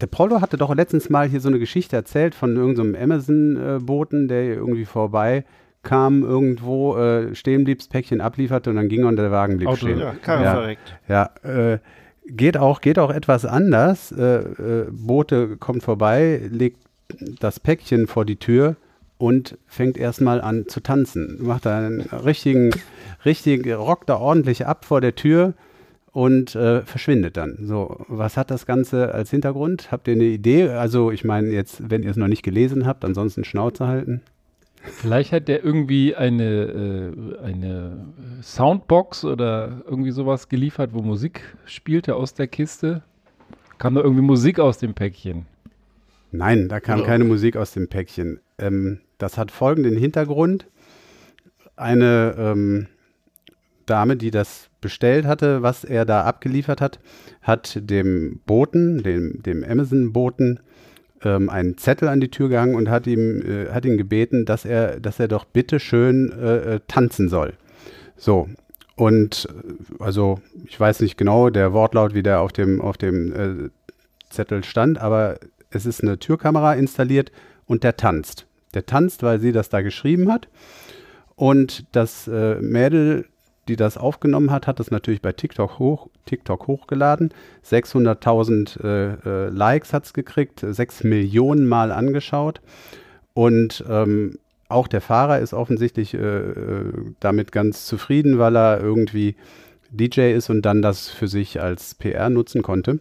der 0.00 0.06
Prollo 0.06 0.40
hatte 0.40 0.56
doch 0.56 0.74
letztens 0.74 1.10
mal 1.10 1.28
hier 1.28 1.40
so 1.40 1.48
eine 1.48 1.58
Geschichte 1.58 1.96
erzählt 1.96 2.34
von 2.34 2.56
irgendeinem 2.56 2.94
Amazon-Boten, 2.94 4.28
der 4.28 4.42
hier 4.42 4.54
irgendwie 4.54 4.84
vorbei 4.84 5.44
kam, 5.82 6.22
irgendwo 6.22 6.96
äh, 6.96 7.34
stehen 7.34 7.64
blieb, 7.64 7.78
das 7.78 7.88
Päckchen 7.88 8.20
ablieferte 8.20 8.70
und 8.70 8.76
dann 8.76 8.88
ging 8.88 9.02
er 9.02 9.08
und 9.08 9.16
der 9.16 9.30
Wagen 9.30 9.56
blieb 9.56 9.68
Auto. 9.68 9.78
stehen. 9.86 9.98
Ja, 9.98 10.12
Karre 10.22 10.44
Ja. 10.44 10.52
verreckt. 10.52 10.96
Ja, 11.08 11.30
äh, 11.42 11.78
geht 12.26 12.56
auch, 12.58 12.80
geht 12.80 12.98
auch 12.98 13.10
etwas 13.10 13.44
anders. 13.46 14.12
Äh, 14.12 14.22
äh, 14.40 14.86
Bote 14.90 15.56
kommt 15.56 15.82
vorbei, 15.82 16.42
legt 16.50 16.78
das 17.40 17.60
Päckchen 17.60 18.06
vor 18.06 18.24
die 18.24 18.36
Tür 18.36 18.76
und 19.18 19.56
fängt 19.66 19.96
erstmal 19.96 20.40
an 20.40 20.66
zu 20.68 20.80
tanzen. 20.80 21.38
Macht 21.40 21.66
da 21.66 21.78
einen 21.78 22.00
richtigen, 22.02 22.70
richtig, 23.24 23.66
rockt 23.66 24.08
da 24.08 24.16
ordentlich 24.18 24.66
ab 24.66 24.84
vor 24.84 25.00
der 25.00 25.14
Tür 25.14 25.54
und 26.12 26.54
äh, 26.54 26.82
verschwindet 26.82 27.36
dann. 27.36 27.58
So, 27.62 28.04
was 28.08 28.36
hat 28.36 28.50
das 28.50 28.66
Ganze 28.66 29.14
als 29.14 29.30
Hintergrund? 29.30 29.92
Habt 29.92 30.08
ihr 30.08 30.14
eine 30.14 30.24
Idee? 30.24 30.68
Also, 30.70 31.10
ich 31.10 31.24
meine, 31.24 31.48
jetzt, 31.50 31.90
wenn 31.90 32.02
ihr 32.02 32.10
es 32.10 32.16
noch 32.16 32.28
nicht 32.28 32.42
gelesen 32.42 32.86
habt, 32.86 33.04
ansonsten 33.04 33.44
Schnauze 33.44 33.86
halten. 33.86 34.22
Vielleicht 34.82 35.32
hat 35.32 35.48
der 35.48 35.62
irgendwie 35.62 36.16
eine, 36.16 36.44
äh, 36.44 37.44
eine 37.44 38.06
Soundbox 38.42 39.24
oder 39.24 39.82
irgendwie 39.84 40.10
sowas 40.10 40.48
geliefert, 40.48 40.90
wo 40.94 41.02
Musik 41.02 41.42
spielte 41.66 42.16
aus 42.16 42.34
der 42.34 42.48
Kiste. 42.48 43.02
Kam 43.78 43.94
da 43.94 44.00
irgendwie 44.00 44.22
Musik 44.22 44.58
aus 44.58 44.78
dem 44.78 44.94
Päckchen. 44.94 45.46
Nein, 46.32 46.68
da 46.68 46.80
kam 46.80 47.00
Oder? 47.00 47.08
keine 47.08 47.24
Musik 47.24 47.56
aus 47.56 47.72
dem 47.72 47.88
Päckchen. 47.88 48.40
Ähm, 48.58 49.00
das 49.18 49.36
hat 49.36 49.50
folgenden 49.50 49.96
Hintergrund. 49.96 50.66
Eine 51.76 52.34
ähm, 52.38 52.86
Dame, 53.86 54.16
die 54.16 54.30
das 54.30 54.69
bestellt 54.80 55.26
hatte, 55.26 55.62
was 55.62 55.84
er 55.84 56.04
da 56.04 56.24
abgeliefert 56.24 56.80
hat, 56.80 57.00
hat 57.42 57.78
dem 57.80 58.40
Boten, 58.46 59.02
dem, 59.02 59.42
dem 59.42 59.64
Amazon-Boten, 59.64 60.60
ähm, 61.22 61.50
einen 61.50 61.76
Zettel 61.76 62.08
an 62.08 62.20
die 62.20 62.30
Tür 62.30 62.48
gehangen 62.48 62.74
und 62.74 62.88
hat 62.88 63.06
ihm, 63.06 63.42
äh, 63.42 63.70
hat 63.70 63.84
ihn 63.84 63.98
gebeten, 63.98 64.44
dass 64.44 64.64
er, 64.64 65.00
dass 65.00 65.20
er 65.20 65.28
doch 65.28 65.44
bitte 65.44 65.80
schön 65.80 66.32
äh, 66.32 66.76
äh, 66.76 66.80
tanzen 66.88 67.28
soll. 67.28 67.54
So. 68.16 68.48
Und 68.96 69.48
äh, 69.50 70.02
also, 70.02 70.40
ich 70.66 70.78
weiß 70.78 71.00
nicht 71.00 71.16
genau 71.16 71.50
der 71.50 71.72
Wortlaut, 71.72 72.14
wie 72.14 72.22
der 72.22 72.40
auf 72.40 72.52
dem, 72.52 72.80
auf 72.80 72.96
dem 72.96 73.32
äh, 73.32 73.70
Zettel 74.30 74.64
stand, 74.64 74.98
aber 74.98 75.38
es 75.70 75.86
ist 75.86 76.02
eine 76.02 76.18
Türkamera 76.18 76.74
installiert 76.74 77.32
und 77.66 77.84
der 77.84 77.96
tanzt. 77.96 78.46
Der 78.74 78.86
tanzt, 78.86 79.22
weil 79.22 79.40
sie 79.40 79.52
das 79.52 79.68
da 79.68 79.82
geschrieben 79.82 80.30
hat. 80.30 80.48
Und 81.36 81.84
das 81.92 82.28
äh, 82.28 82.56
Mädel, 82.60 83.26
die 83.68 83.76
das 83.76 83.96
aufgenommen 83.96 84.50
hat, 84.50 84.66
hat 84.66 84.80
das 84.80 84.90
natürlich 84.90 85.22
bei 85.22 85.32
TikTok, 85.32 85.78
hoch, 85.78 86.08
TikTok 86.26 86.66
hochgeladen. 86.66 87.32
600.000 87.64 88.82
äh, 88.82 89.46
äh, 89.46 89.48
Likes 89.50 89.92
hat 89.92 90.06
es 90.06 90.12
gekriegt, 90.12 90.64
6 90.68 91.04
Millionen 91.04 91.68
Mal 91.68 91.92
angeschaut. 91.92 92.60
Und 93.34 93.84
ähm, 93.88 94.38
auch 94.68 94.88
der 94.88 95.00
Fahrer 95.00 95.40
ist 95.40 95.52
offensichtlich 95.52 96.14
äh, 96.14 96.18
äh, 96.18 96.92
damit 97.20 97.52
ganz 97.52 97.86
zufrieden, 97.86 98.38
weil 98.38 98.56
er 98.56 98.80
irgendwie 98.80 99.36
DJ 99.90 100.32
ist 100.32 100.50
und 100.50 100.62
dann 100.62 100.82
das 100.82 101.08
für 101.08 101.28
sich 101.28 101.60
als 101.60 101.94
PR 101.94 102.30
nutzen 102.30 102.62
konnte. 102.62 103.00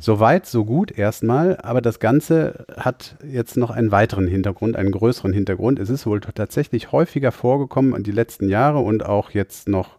Soweit, 0.00 0.46
so 0.46 0.64
gut 0.64 0.96
erstmal, 0.96 1.56
aber 1.58 1.80
das 1.80 2.00
Ganze 2.00 2.66
hat 2.76 3.16
jetzt 3.24 3.56
noch 3.56 3.70
einen 3.70 3.92
weiteren 3.92 4.26
Hintergrund, 4.26 4.76
einen 4.76 4.90
größeren 4.90 5.32
Hintergrund. 5.32 5.78
Es 5.78 5.88
ist 5.88 6.06
wohl 6.06 6.20
tatsächlich 6.20 6.90
häufiger 6.90 7.30
vorgekommen 7.30 7.94
in 7.94 8.02
die 8.02 8.12
letzten 8.12 8.48
Jahre 8.48 8.80
und 8.80 9.06
auch 9.06 9.30
jetzt 9.30 9.68
noch 9.68 9.98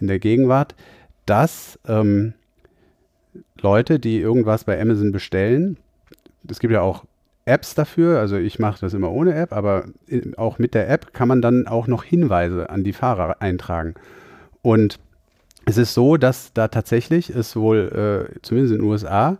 in 0.00 0.06
der 0.06 0.18
Gegenwart, 0.18 0.74
dass 1.24 1.78
ähm, 1.88 2.34
Leute, 3.60 3.98
die 3.98 4.20
irgendwas 4.20 4.64
bei 4.64 4.80
Amazon 4.80 5.10
bestellen, 5.10 5.76
es 6.48 6.60
gibt 6.60 6.72
ja 6.72 6.82
auch 6.82 7.04
Apps 7.46 7.74
dafür, 7.74 8.18
also 8.18 8.36
ich 8.36 8.58
mache 8.58 8.80
das 8.80 8.94
immer 8.94 9.10
ohne 9.10 9.34
App, 9.34 9.52
aber 9.52 9.86
auch 10.36 10.58
mit 10.58 10.74
der 10.74 10.88
App 10.88 11.12
kann 11.14 11.28
man 11.28 11.42
dann 11.42 11.66
auch 11.66 11.86
noch 11.86 12.04
Hinweise 12.04 12.70
an 12.70 12.84
die 12.84 12.92
Fahrer 12.92 13.40
eintragen. 13.40 13.94
Und 14.62 14.98
es 15.66 15.76
ist 15.76 15.94
so, 15.94 16.16
dass 16.16 16.52
da 16.54 16.68
tatsächlich 16.68 17.28
es 17.28 17.56
wohl, 17.56 18.28
äh, 18.32 18.38
zumindest 18.42 18.74
in 18.74 18.80
den 18.80 18.88
USA, 18.88 19.38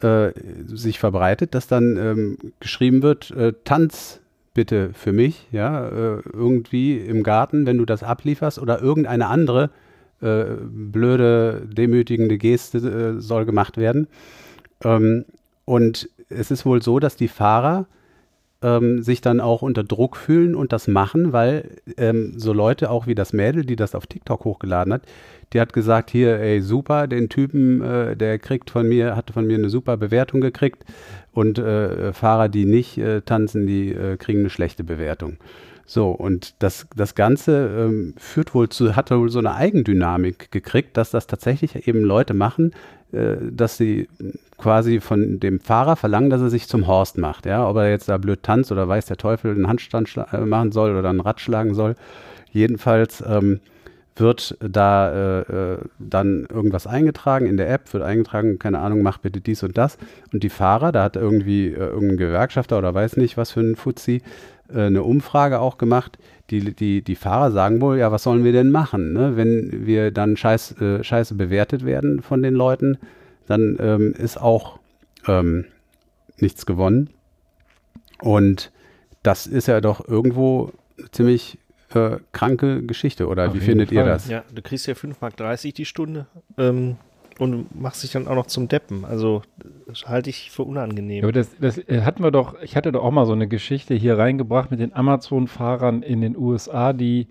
äh, 0.00 0.32
sich 0.66 0.98
verbreitet, 0.98 1.54
dass 1.54 1.68
dann 1.68 1.96
ähm, 1.98 2.38
geschrieben 2.58 3.02
wird, 3.02 3.30
äh, 3.32 3.52
tanz 3.64 4.20
bitte 4.54 4.90
für 4.94 5.12
mich, 5.12 5.46
ja, 5.52 5.86
äh, 5.86 6.22
irgendwie 6.32 6.98
im 6.98 7.22
Garten, 7.22 7.66
wenn 7.66 7.78
du 7.78 7.84
das 7.84 8.02
ablieferst 8.02 8.58
oder 8.58 8.80
irgendeine 8.80 9.26
andere 9.28 9.70
äh, 10.22 10.44
blöde, 10.62 11.68
demütigende 11.70 12.38
Geste 12.38 12.78
äh, 12.78 13.20
soll 13.20 13.44
gemacht 13.44 13.76
werden. 13.76 14.08
Ähm, 14.82 15.26
und 15.66 16.08
es 16.30 16.50
ist 16.50 16.64
wohl 16.64 16.82
so, 16.82 16.98
dass 16.98 17.16
die 17.16 17.28
Fahrer 17.28 17.86
ähm, 18.62 19.02
sich 19.02 19.20
dann 19.20 19.40
auch 19.40 19.62
unter 19.62 19.84
Druck 19.84 20.16
fühlen 20.16 20.54
und 20.54 20.72
das 20.72 20.88
machen, 20.88 21.32
weil 21.32 21.78
ähm, 21.96 22.38
so 22.38 22.52
Leute 22.52 22.90
auch 22.90 23.06
wie 23.06 23.14
das 23.14 23.32
Mädel, 23.32 23.64
die 23.64 23.76
das 23.76 23.94
auf 23.94 24.06
TikTok 24.06 24.44
hochgeladen 24.44 24.92
hat, 24.92 25.02
die 25.52 25.60
hat 25.60 25.72
gesagt, 25.72 26.10
hier, 26.10 26.38
ey, 26.38 26.60
super, 26.60 27.06
den 27.06 27.28
Typen, 27.28 27.82
äh, 27.82 28.16
der 28.16 28.38
kriegt 28.38 28.70
von 28.70 28.88
mir, 28.88 29.16
hatte 29.16 29.32
von 29.32 29.46
mir 29.46 29.56
eine 29.56 29.68
super 29.68 29.96
Bewertung 29.96 30.40
gekriegt 30.40 30.84
und 31.32 31.58
äh, 31.58 32.12
Fahrer, 32.12 32.48
die 32.48 32.64
nicht 32.64 32.98
äh, 32.98 33.20
tanzen, 33.22 33.66
die 33.66 33.92
äh, 33.92 34.16
kriegen 34.16 34.40
eine 34.40 34.50
schlechte 34.50 34.84
Bewertung. 34.84 35.38
So, 35.86 36.10
und 36.12 36.54
das, 36.62 36.86
das 36.94 37.16
Ganze 37.16 37.68
ähm, 37.76 38.14
führt 38.16 38.54
wohl 38.54 38.68
zu, 38.68 38.94
hat 38.94 39.10
wohl 39.10 39.28
so 39.28 39.40
eine 39.40 39.56
Eigendynamik 39.56 40.52
gekriegt, 40.52 40.96
dass 40.96 41.10
das 41.10 41.26
tatsächlich 41.26 41.88
eben 41.88 42.02
Leute 42.02 42.32
machen, 42.32 42.70
äh, 43.10 43.34
dass 43.50 43.76
sie 43.76 44.08
quasi 44.56 45.00
von 45.00 45.40
dem 45.40 45.58
Fahrer 45.58 45.96
verlangen, 45.96 46.30
dass 46.30 46.42
er 46.42 46.50
sich 46.50 46.68
zum 46.68 46.86
Horst 46.86 47.18
macht. 47.18 47.44
Ja, 47.44 47.68
ob 47.68 47.76
er 47.76 47.90
jetzt 47.90 48.08
da 48.08 48.18
blöd 48.18 48.44
tanzt 48.44 48.70
oder 48.70 48.86
weiß 48.86 49.06
der 49.06 49.16
Teufel 49.16 49.50
einen 49.50 49.66
Handstand 49.66 50.16
äh, 50.32 50.38
machen 50.38 50.70
soll 50.70 50.94
oder 50.96 51.08
einen 51.08 51.20
Rad 51.20 51.40
schlagen 51.40 51.74
soll. 51.74 51.96
Jedenfalls 52.52 53.24
ähm, 53.26 53.58
wird 54.16 54.56
da 54.60 55.12
äh, 55.12 55.40
äh, 55.40 55.78
dann 55.98 56.46
irgendwas 56.52 56.86
eingetragen 56.86 57.46
in 57.46 57.56
der 57.56 57.70
App, 57.70 57.92
wird 57.92 58.02
eingetragen, 58.02 58.58
keine 58.58 58.80
Ahnung, 58.80 59.02
mach 59.02 59.18
bitte 59.18 59.40
dies 59.40 59.62
und 59.62 59.78
das. 59.78 59.98
Und 60.32 60.42
die 60.42 60.50
Fahrer, 60.50 60.92
da 60.92 61.04
hat 61.04 61.16
irgendwie 61.16 61.68
äh, 61.68 61.78
irgendein 61.78 62.18
Gewerkschafter 62.18 62.78
oder 62.78 62.92
weiß 62.94 63.16
nicht 63.16 63.36
was 63.36 63.52
für 63.52 63.60
ein 63.60 63.76
Fuzzi, 63.76 64.22
äh, 64.72 64.82
eine 64.82 65.02
Umfrage 65.02 65.60
auch 65.60 65.78
gemacht. 65.78 66.18
Die, 66.50 66.74
die, 66.74 67.02
die 67.02 67.14
Fahrer 67.14 67.52
sagen 67.52 67.80
wohl, 67.80 67.98
ja, 67.98 68.10
was 68.10 68.24
sollen 68.24 68.44
wir 68.44 68.52
denn 68.52 68.70
machen, 68.70 69.12
ne? 69.12 69.36
wenn 69.36 69.86
wir 69.86 70.10
dann 70.10 70.36
scheiß, 70.36 70.80
äh, 70.80 71.04
scheiße 71.04 71.34
bewertet 71.34 71.84
werden 71.84 72.22
von 72.22 72.42
den 72.42 72.54
Leuten, 72.54 72.98
dann 73.46 73.76
ähm, 73.80 74.14
ist 74.18 74.40
auch 74.40 74.80
ähm, 75.28 75.66
nichts 76.38 76.66
gewonnen. 76.66 77.10
Und 78.20 78.72
das 79.22 79.46
ist 79.46 79.68
ja 79.68 79.80
doch 79.80 80.06
irgendwo 80.06 80.72
ziemlich 81.12 81.58
äh, 81.94 82.18
kranke 82.32 82.82
Geschichte, 82.82 83.26
oder 83.26 83.48
Auf 83.48 83.54
wie 83.54 83.60
findet 83.60 83.92
ihr 83.92 84.02
Fall. 84.02 84.10
das? 84.10 84.28
Ja, 84.28 84.44
du 84.54 84.62
kriegst 84.62 84.86
ja 84.86 84.94
5,30 84.94 85.16
Mark 85.20 85.74
die 85.76 85.84
Stunde 85.84 86.26
ähm, 86.58 86.96
und 87.38 87.80
machst 87.80 88.02
dich 88.02 88.12
dann 88.12 88.28
auch 88.28 88.34
noch 88.34 88.46
zum 88.46 88.68
Deppen. 88.68 89.04
Also 89.04 89.42
das 89.86 90.06
halte 90.06 90.30
ich 90.30 90.50
für 90.50 90.62
unangenehm. 90.62 91.18
Ja, 91.18 91.24
aber 91.24 91.32
das, 91.32 91.56
das 91.58 91.78
äh, 91.78 92.02
hatten 92.02 92.22
wir 92.22 92.30
doch, 92.30 92.60
ich 92.62 92.76
hatte 92.76 92.92
doch 92.92 93.02
auch 93.02 93.10
mal 93.10 93.26
so 93.26 93.32
eine 93.32 93.48
Geschichte 93.48 93.94
hier 93.94 94.18
reingebracht 94.18 94.70
mit 94.70 94.80
den 94.80 94.94
Amazon-Fahrern 94.94 96.02
in 96.02 96.20
den 96.20 96.36
USA, 96.36 96.92
die 96.92 97.28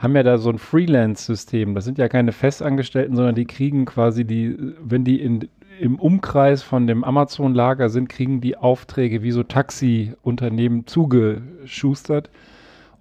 haben 0.00 0.16
ja 0.16 0.22
da 0.22 0.38
so 0.38 0.48
ein 0.48 0.58
Freelance-System. 0.58 1.74
Das 1.74 1.84
sind 1.84 1.98
ja 1.98 2.08
keine 2.08 2.32
Festangestellten, 2.32 3.14
sondern 3.16 3.34
die 3.34 3.44
kriegen 3.44 3.84
quasi 3.84 4.24
die, 4.24 4.56
wenn 4.82 5.04
die 5.04 5.20
in, 5.20 5.48
im 5.78 5.96
Umkreis 6.00 6.62
von 6.62 6.86
dem 6.86 7.04
Amazon-Lager 7.04 7.90
sind, 7.90 8.08
kriegen 8.08 8.40
die 8.40 8.56
Aufträge 8.56 9.22
wie 9.22 9.30
so 9.30 9.42
Taxi-Unternehmen 9.42 10.86
zugeschustert. 10.86 12.30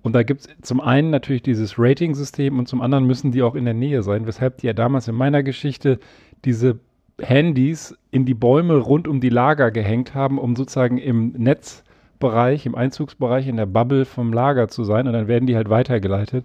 Und 0.10 0.14
da 0.14 0.24
gibt 0.24 0.42
es 0.42 0.48
zum 0.64 0.82
einen 0.82 1.12
natürlich 1.12 1.44
dieses 1.44 1.78
Rating-System 1.78 2.58
und 2.58 2.68
zum 2.68 2.82
anderen 2.82 3.06
müssen 3.06 3.32
die 3.32 3.44
auch 3.44 3.54
in 3.54 3.66
der 3.66 3.76
Nähe 3.76 4.02
sein, 4.02 4.26
weshalb 4.26 4.58
die 4.58 4.66
ja 4.66 4.74
damals 4.74 5.08
in 5.08 5.14
meiner 5.14 5.44
Geschichte 5.44 6.00
diese 6.46 6.80
Handys 7.20 7.96
in 8.10 8.26
die 8.26 8.34
Bäume 8.34 8.78
rund 8.78 9.08
um 9.08 9.22
die 9.22 9.30
Lager 9.30 9.70
gehängt 9.70 10.16
haben, 10.16 10.40
um 10.40 10.56
sozusagen 10.56 10.98
im 10.98 11.34
Netzbereich, 11.34 12.66
im 12.66 12.74
Einzugsbereich, 12.74 13.48
in 13.48 13.58
der 13.58 13.68
Bubble 13.68 14.04
vom 14.06 14.34
Lager 14.34 14.68
zu 14.68 14.84
sein. 14.84 15.06
Und 15.06 15.14
dann 15.14 15.28
werden 15.28 15.46
die 15.46 15.56
halt 15.56 15.70
weitergeleitet, 15.70 16.44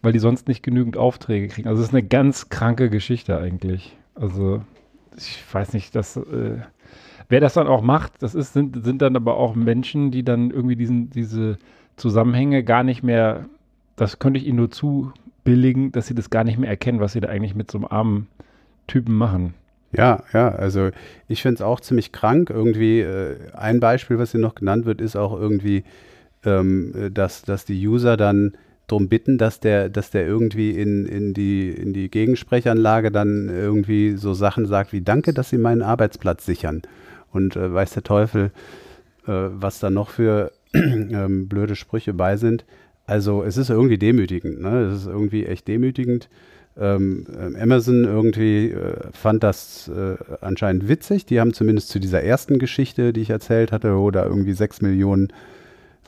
weil 0.00 0.12
die 0.12 0.20
sonst 0.20 0.46
nicht 0.46 0.62
genügend 0.62 0.96
Aufträge 0.96 1.48
kriegen. 1.48 1.66
Also 1.66 1.82
es 1.82 1.88
ist 1.88 1.94
eine 1.94 2.06
ganz 2.06 2.48
kranke 2.48 2.90
Geschichte 2.90 3.36
eigentlich. 3.36 3.96
Also 4.14 4.62
ich 5.16 5.42
weiß 5.52 5.72
nicht, 5.72 5.96
dass 5.96 6.16
äh, 6.16 6.58
wer 7.28 7.40
das 7.40 7.54
dann 7.54 7.66
auch 7.66 7.82
macht, 7.82 8.22
das 8.22 8.36
ist, 8.36 8.52
sind, 8.52 8.84
sind 8.84 9.02
dann 9.02 9.16
aber 9.16 9.36
auch 9.36 9.56
Menschen, 9.56 10.12
die 10.12 10.22
dann 10.22 10.52
irgendwie 10.52 10.76
diesen, 10.76 11.10
diese 11.10 11.58
Zusammenhänge 11.96 12.64
gar 12.64 12.82
nicht 12.82 13.02
mehr, 13.02 13.46
das 13.96 14.18
könnte 14.18 14.38
ich 14.38 14.46
ihnen 14.46 14.56
nur 14.56 14.70
zubilligen, 14.70 15.92
dass 15.92 16.06
sie 16.06 16.14
das 16.14 16.30
gar 16.30 16.44
nicht 16.44 16.58
mehr 16.58 16.70
erkennen, 16.70 17.00
was 17.00 17.12
sie 17.12 17.20
da 17.20 17.28
eigentlich 17.28 17.54
mit 17.54 17.70
so 17.70 17.78
einem 17.78 17.86
armen 17.86 18.26
Typen 18.86 19.14
machen. 19.16 19.54
Ja, 19.96 20.24
ja, 20.32 20.48
also 20.48 20.90
ich 21.28 21.42
finde 21.42 21.56
es 21.56 21.62
auch 21.62 21.80
ziemlich 21.80 22.10
krank. 22.10 22.50
Irgendwie 22.50 23.00
äh, 23.00 23.36
ein 23.52 23.80
Beispiel, 23.80 24.18
was 24.18 24.32
hier 24.32 24.40
noch 24.40 24.56
genannt 24.56 24.86
wird, 24.86 25.00
ist 25.00 25.14
auch 25.14 25.38
irgendwie, 25.38 25.84
ähm, 26.44 26.92
äh, 26.96 27.10
dass, 27.10 27.42
dass 27.42 27.64
die 27.64 27.86
User 27.86 28.16
dann 28.16 28.54
darum 28.88 29.08
bitten, 29.08 29.38
dass 29.38 29.60
der, 29.60 29.88
dass 29.88 30.10
der 30.10 30.26
irgendwie 30.26 30.70
in, 30.70 31.06
in, 31.06 31.32
die, 31.32 31.70
in 31.70 31.92
die 31.92 32.10
Gegensprechanlage 32.10 33.10
dann 33.10 33.48
irgendwie 33.48 34.16
so 34.16 34.34
Sachen 34.34 34.66
sagt 34.66 34.92
wie 34.92 35.00
Danke, 35.00 35.32
dass 35.32 35.50
Sie 35.50 35.58
meinen 35.58 35.82
Arbeitsplatz 35.82 36.44
sichern. 36.44 36.82
Und 37.32 37.56
äh, 37.56 37.72
weiß 37.72 37.92
der 37.92 38.02
Teufel, 38.02 38.50
äh, 39.26 39.32
was 39.32 39.78
da 39.78 39.90
noch 39.90 40.10
für 40.10 40.52
ähm, 41.12 41.48
blöde 41.48 41.76
Sprüche 41.76 42.12
bei 42.12 42.36
sind. 42.36 42.64
Also 43.06 43.42
es 43.42 43.56
ist 43.56 43.70
irgendwie 43.70 43.98
demütigend, 43.98 44.60
ne? 44.60 44.82
Es 44.84 45.02
ist 45.02 45.06
irgendwie 45.06 45.46
echt 45.46 45.68
demütigend. 45.68 46.28
Ähm, 46.76 47.26
ähm, 47.38 47.56
Amazon 47.56 48.04
irgendwie 48.04 48.70
äh, 48.70 48.96
fand 49.12 49.44
das 49.44 49.88
äh, 49.88 50.16
anscheinend 50.40 50.88
witzig. 50.88 51.26
Die 51.26 51.38
haben 51.38 51.52
zumindest 51.52 51.88
zu 51.90 52.00
dieser 52.00 52.22
ersten 52.22 52.58
Geschichte, 52.58 53.12
die 53.12 53.20
ich 53.20 53.30
erzählt 53.30 53.70
hatte, 53.70 53.96
wo 53.96 54.10
da 54.10 54.24
irgendwie 54.24 54.54
sechs 54.54 54.82
Millionen 54.82 55.32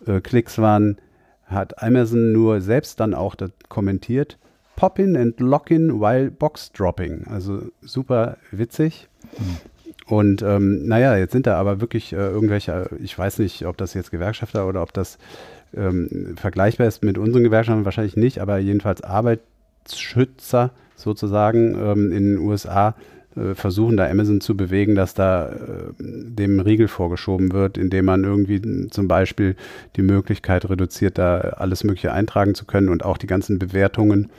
äh, 0.07 0.21
Klicks 0.21 0.59
waren, 0.59 0.97
hat 1.45 1.83
Amazon 1.83 2.33
nur 2.33 2.61
selbst 2.61 2.99
dann 2.99 3.15
auch 3.15 3.37
kommentiert. 3.69 4.39
Pop 4.75 4.99
in 4.99 5.17
and 5.17 5.39
lock 5.39 5.71
in 5.71 6.01
while 6.01 6.31
box 6.31 6.73
dropping. 6.73 7.27
Also 7.29 7.63
super 7.81 8.37
witzig. 8.51 9.09
Und 10.07 10.43
ähm, 10.43 10.87
naja, 10.87 11.17
jetzt 11.17 11.33
sind 11.33 11.47
da 11.47 11.57
aber 11.57 11.81
wirklich 11.81 12.13
äh, 12.13 12.17
irgendwelche, 12.17 12.89
ich 13.03 13.19
weiß 13.19 13.41
nicht, 13.41 13.67
ob 13.67 13.77
das 13.77 13.95
jetzt 13.95 14.13
Gewerkschafter 14.13 14.69
oder 14.69 14.83
ob 14.83 14.93
das 14.93 15.19
ähm, 15.75 16.35
vergleichbar 16.37 16.87
ist 16.87 17.03
mit 17.03 17.19
unseren 17.19 17.43
Gewerkschaften, 17.43 17.85
wahrscheinlich 17.85 18.17
nicht, 18.17 18.39
aber 18.39 18.59
jedenfalls 18.59 19.03
Arbeitsschützer 19.03 20.71
sozusagen 20.95 21.75
ähm, 21.75 22.13
in 22.13 22.35
den 22.35 22.39
USA 22.39 22.95
äh, 23.37 23.55
versuchen 23.55 23.97
da 23.97 24.09
Amazon 24.09 24.41
zu 24.41 24.57
bewegen, 24.57 24.95
dass 24.95 25.15
da 25.15 25.51
äh, 25.51 25.55
dem 25.99 26.61
Riegel 26.61 26.89
vorgeschoben 26.89 27.53
wird, 27.53 27.77
indem 27.77 28.07
man 28.07 28.25
irgendwie 28.25 28.89
zum 28.91 29.09
Beispiel 29.09 29.57
die 29.97 30.03
Möglichkeit 30.03 30.69
reduziert, 30.71 31.19
da 31.19 31.39
alles 31.39 31.85
Mögliche 31.85 32.13
eintragen 32.13 32.55
zu 32.55 32.65
können. 32.65 32.89
Und 32.89 33.05
auch 33.05 33.19
die 33.19 33.27
ganzen 33.27 33.59
Bewertungen 33.59 34.31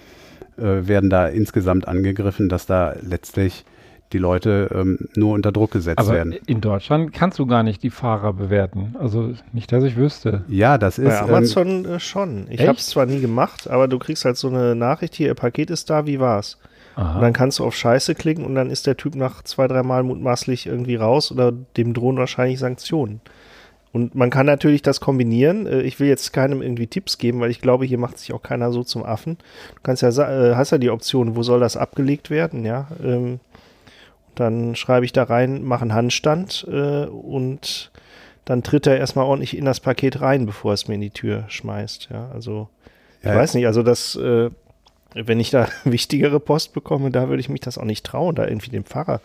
äh, 0.57 0.87
werden 0.87 1.09
da 1.09 1.27
insgesamt 1.27 1.87
angegriffen, 1.87 2.49
dass 2.49 2.65
da 2.65 2.95
letztlich 3.01 3.65
die 4.13 4.17
Leute 4.17 4.69
ähm, 4.73 4.97
nur 5.15 5.33
unter 5.33 5.51
Druck 5.51 5.71
gesetzt 5.71 5.99
Aber 5.99 6.13
werden. 6.13 6.35
in 6.45 6.61
Deutschland 6.61 7.13
kannst 7.13 7.39
du 7.39 7.45
gar 7.45 7.63
nicht 7.63 7.83
die 7.83 7.89
Fahrer 7.89 8.33
bewerten. 8.33 8.95
Also 8.99 9.33
nicht, 9.51 9.71
dass 9.71 9.83
ich 9.83 9.97
wüsste. 9.97 10.43
Ja, 10.47 10.77
das 10.77 10.97
ist. 10.97 11.09
Bei 11.09 11.19
ähm, 11.19 11.35
Amazon 11.35 11.85
äh, 11.85 11.99
schon. 11.99 12.47
Ich 12.49 12.61
habe 12.61 12.77
es 12.77 12.87
zwar 12.87 13.05
nie 13.05 13.19
gemacht, 13.19 13.69
aber 13.69 13.87
du 13.87 13.99
kriegst 13.99 14.23
halt 14.25 14.37
so 14.37 14.47
eine 14.47 14.75
Nachricht 14.75 15.15
hier, 15.15 15.27
ihr 15.27 15.35
Paket 15.35 15.69
ist 15.69 15.89
da, 15.89 16.05
wie 16.05 16.19
war's? 16.19 16.57
Und 16.95 17.03
Aha. 17.03 17.21
dann 17.21 17.33
kannst 17.33 17.59
du 17.59 17.65
auf 17.65 17.75
Scheiße 17.75 18.15
klicken 18.15 18.43
und 18.43 18.55
dann 18.55 18.71
ist 18.71 18.87
der 18.87 18.97
Typ 18.97 19.15
nach 19.15 19.43
zwei, 19.43 19.67
dreimal 19.67 20.03
mutmaßlich 20.03 20.65
irgendwie 20.65 20.95
raus 20.95 21.31
oder 21.31 21.51
dem 21.51 21.93
drohen 21.93 22.17
wahrscheinlich 22.17 22.59
Sanktionen. 22.59 23.21
Und 23.93 24.15
man 24.15 24.29
kann 24.29 24.45
natürlich 24.45 24.81
das 24.81 24.99
kombinieren. 24.99 25.67
Äh, 25.67 25.81
Ich 25.81 25.99
will 25.99 26.07
jetzt 26.07 26.33
keinem 26.33 26.61
irgendwie 26.61 26.87
Tipps 26.87 27.17
geben, 27.17 27.39
weil 27.39 27.51
ich 27.51 27.61
glaube, 27.61 27.85
hier 27.85 27.97
macht 27.97 28.19
sich 28.19 28.33
auch 28.33 28.41
keiner 28.41 28.71
so 28.71 28.83
zum 28.83 29.03
Affen. 29.03 29.37
Du 29.75 29.81
kannst 29.83 30.01
ja, 30.01 30.09
äh, 30.09 30.55
hast 30.55 30.71
ja 30.71 30.77
die 30.77 30.89
Option, 30.89 31.35
wo 31.35 31.43
soll 31.43 31.59
das 31.59 31.77
abgelegt 31.77 32.29
werden, 32.29 32.65
ja. 32.65 32.87
Dann 34.37 34.75
schreibe 34.75 35.05
ich 35.05 35.13
da 35.13 35.23
rein, 35.23 35.63
mache 35.63 35.81
einen 35.81 35.93
Handstand 35.93 36.65
äh, 36.71 37.05
und 37.05 37.91
dann 38.45 38.63
tritt 38.63 38.87
er 38.87 38.97
erstmal 38.97 39.25
ordentlich 39.25 39.57
in 39.57 39.65
das 39.65 39.79
Paket 39.81 40.21
rein, 40.21 40.45
bevor 40.45 40.71
er 40.71 40.75
es 40.75 40.87
mir 40.87 40.95
in 40.95 41.01
die 41.01 41.09
Tür 41.09 41.43
schmeißt. 41.49 42.09
Ja, 42.11 42.29
also 42.33 42.69
ich 43.19 43.25
Ja. 43.25 43.35
weiß 43.35 43.55
nicht, 43.55 43.65
also 43.67 43.83
das, 43.83 44.15
äh, 44.15 44.49
wenn 45.13 45.39
ich 45.39 45.49
da 45.49 45.67
wichtigere 45.83 46.39
Post 46.39 46.73
bekomme, 46.73 47.11
da 47.11 47.27
würde 47.29 47.39
ich 47.41 47.49
mich 47.49 47.61
das 47.61 47.77
auch 47.77 47.85
nicht 47.85 48.05
trauen, 48.05 48.35
da 48.35 48.47
irgendwie 48.47 48.69
dem 48.69 48.85
Pfarrer 48.85 49.21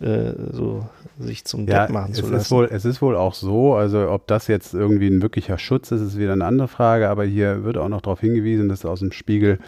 äh, 0.00 0.32
so 0.52 0.86
sich 1.18 1.44
zum 1.44 1.66
Ja, 1.66 1.86
Depp 1.86 1.90
machen 1.90 2.12
es 2.12 2.18
zu 2.18 2.26
ist, 2.26 2.32
lassen. 2.32 2.54
wohl, 2.54 2.68
es 2.70 2.84
ist 2.84 3.02
wohl 3.02 3.16
auch 3.16 3.34
so, 3.34 3.74
also 3.74 4.10
ob 4.10 4.26
das 4.26 4.46
jetzt 4.46 4.74
irgendwie 4.74 5.08
ein 5.08 5.22
wirklicher 5.22 5.58
Schutz 5.58 5.90
ist, 5.90 6.02
ist 6.02 6.18
wieder 6.18 6.34
eine 6.34 6.44
andere 6.44 6.68
Frage, 6.68 7.08
aber 7.08 7.24
hier 7.24 7.64
wird 7.64 7.78
auch 7.78 7.88
noch 7.88 8.02
darauf 8.02 8.20
hingewiesen, 8.20 8.68
das 8.68 8.80
ist 8.80 8.86
aus 8.86 9.00
dem 9.00 9.12
Spiegel, 9.12 9.58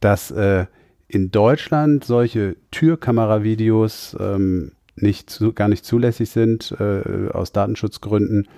dass 0.00 0.30
äh, 0.30 0.66
in 1.08 1.30
Deutschland 1.30 2.04
solche 2.04 2.56
Türkameravideos 2.70 4.16
ähm, 4.18 4.72
nicht 4.96 5.30
zu, 5.30 5.52
gar 5.52 5.68
nicht 5.68 5.84
zulässig 5.84 6.30
sind, 6.30 6.74
äh, 6.80 7.28
aus 7.30 7.52
Datenschutzgründen 7.52 8.48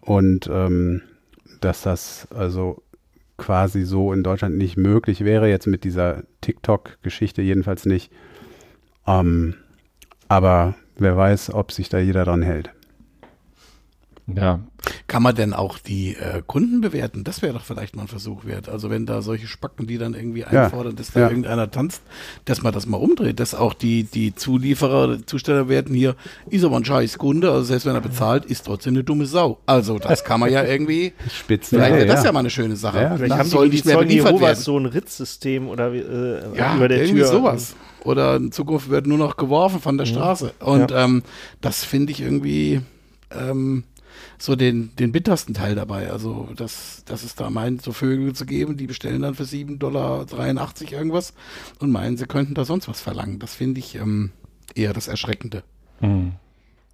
und 0.00 0.48
ähm, 0.52 1.02
dass 1.60 1.82
das 1.82 2.28
also 2.32 2.82
quasi 3.38 3.82
so 3.82 4.12
in 4.12 4.22
Deutschland 4.22 4.56
nicht 4.56 4.76
möglich 4.76 5.24
wäre, 5.24 5.48
jetzt 5.48 5.66
mit 5.66 5.84
dieser 5.84 6.22
TikTok-Geschichte 6.42 7.42
jedenfalls 7.42 7.86
nicht. 7.86 8.12
Ähm, 9.06 9.54
aber 10.28 10.74
wer 10.96 11.16
weiß, 11.16 11.52
ob 11.52 11.72
sich 11.72 11.88
da 11.88 11.98
jeder 11.98 12.24
dran 12.24 12.42
hält. 12.42 12.70
Ja, 14.26 14.60
Kann 15.12 15.22
man 15.22 15.34
denn 15.34 15.52
auch 15.52 15.78
die 15.78 16.16
äh, 16.16 16.42
Kunden 16.46 16.80
bewerten? 16.80 17.22
Das 17.22 17.42
wäre 17.42 17.52
doch 17.52 17.64
vielleicht 17.64 17.94
mal 17.94 18.02
ein 18.02 18.08
Versuch 18.08 18.44
wert. 18.44 18.68
Also 18.68 18.88
wenn 18.90 19.06
da 19.06 19.20
solche 19.22 19.46
Spacken, 19.46 19.86
die 19.86 19.98
dann 19.98 20.14
irgendwie 20.14 20.40
Ja, 20.40 20.46
einfordern, 20.64 20.96
dass 20.96 21.12
da 21.12 21.20
ja. 21.20 21.28
irgendeiner 21.28 21.70
tanzt, 21.70 22.02
dass 22.46 22.62
man 22.62 22.72
das 22.72 22.86
mal 22.86 22.96
umdreht, 22.96 23.38
dass 23.38 23.54
auch 23.54 23.74
die, 23.74 24.04
die 24.04 24.34
Zulieferer 24.34 25.04
oder 25.04 25.26
Zusteller 25.26 25.68
werden 25.68 25.94
hier, 25.94 26.16
ist 26.48 26.64
aber 26.64 26.76
ein 26.76 26.84
scheiß 26.84 27.18
Kunde, 27.18 27.50
also 27.52 27.64
selbst 27.64 27.84
wenn 27.86 27.94
er 27.94 28.00
bezahlt, 28.00 28.46
ist 28.46 28.64
trotzdem 28.64 28.94
eine 28.94 29.04
dumme 29.04 29.26
Sau. 29.26 29.58
Also 29.66 29.98
das 29.98 30.24
kann 30.24 30.40
man 30.40 30.50
ja 30.50 30.64
irgendwie, 30.64 31.12
Spitze. 31.30 31.76
vielleicht 31.76 31.94
wäre 31.94 32.06
das 32.06 32.24
ja 32.24 32.32
mal 32.32 32.40
eine 32.40 32.50
schöne 32.50 32.76
Sache. 32.76 33.00
Ja, 33.02 33.16
Vielleicht 33.16 33.34
haben 33.34 33.48
soll 33.48 33.66
die, 33.68 33.72
nicht 33.76 33.84
die 33.84 33.88
mehr 33.88 33.96
Zeugen 33.98 34.08
beliefert 34.08 34.30
Jehovas 34.32 34.48
werden. 34.48 34.60
so 34.62 34.78
ein 34.78 34.86
Ritzsystem 34.86 35.68
oder 35.68 35.92
äh, 35.92 36.56
Ja, 36.56 36.74
über 36.76 36.88
der 36.88 36.98
irgendwie 37.02 37.20
Tür. 37.20 37.28
sowas. 37.28 37.74
Oder 38.04 38.36
in 38.36 38.50
Zukunft 38.50 38.88
wird 38.90 39.06
nur 39.06 39.18
noch 39.18 39.36
geworfen 39.36 39.80
von 39.80 39.96
der 39.98 40.06
Straße. 40.06 40.54
Und 40.58 40.90
ähm, 40.92 41.22
das 41.60 41.84
finde 41.84 42.10
ich 42.12 42.20
irgendwie 42.20 42.80
ähm, 43.30 43.84
so 44.42 44.56
den, 44.56 44.90
den 44.96 45.12
bittersten 45.12 45.54
Teil 45.54 45.76
dabei. 45.76 46.10
Also, 46.10 46.48
dass, 46.56 47.04
dass 47.04 47.22
es 47.22 47.36
da 47.36 47.48
meint, 47.48 47.80
so 47.82 47.92
Vögel 47.92 48.32
zu 48.34 48.44
geben, 48.44 48.76
die 48.76 48.88
bestellen 48.88 49.22
dann 49.22 49.36
für 49.36 49.44
7,83 49.44 49.78
Dollar 49.78 50.26
irgendwas 50.90 51.32
und 51.78 51.92
meinen, 51.92 52.16
sie 52.16 52.26
könnten 52.26 52.54
da 52.54 52.64
sonst 52.64 52.88
was 52.88 53.00
verlangen. 53.00 53.38
Das 53.38 53.54
finde 53.54 53.78
ich 53.78 53.94
ähm, 53.94 54.32
eher 54.74 54.92
das 54.92 55.06
Erschreckende. 55.06 55.62
hm. 56.00 56.32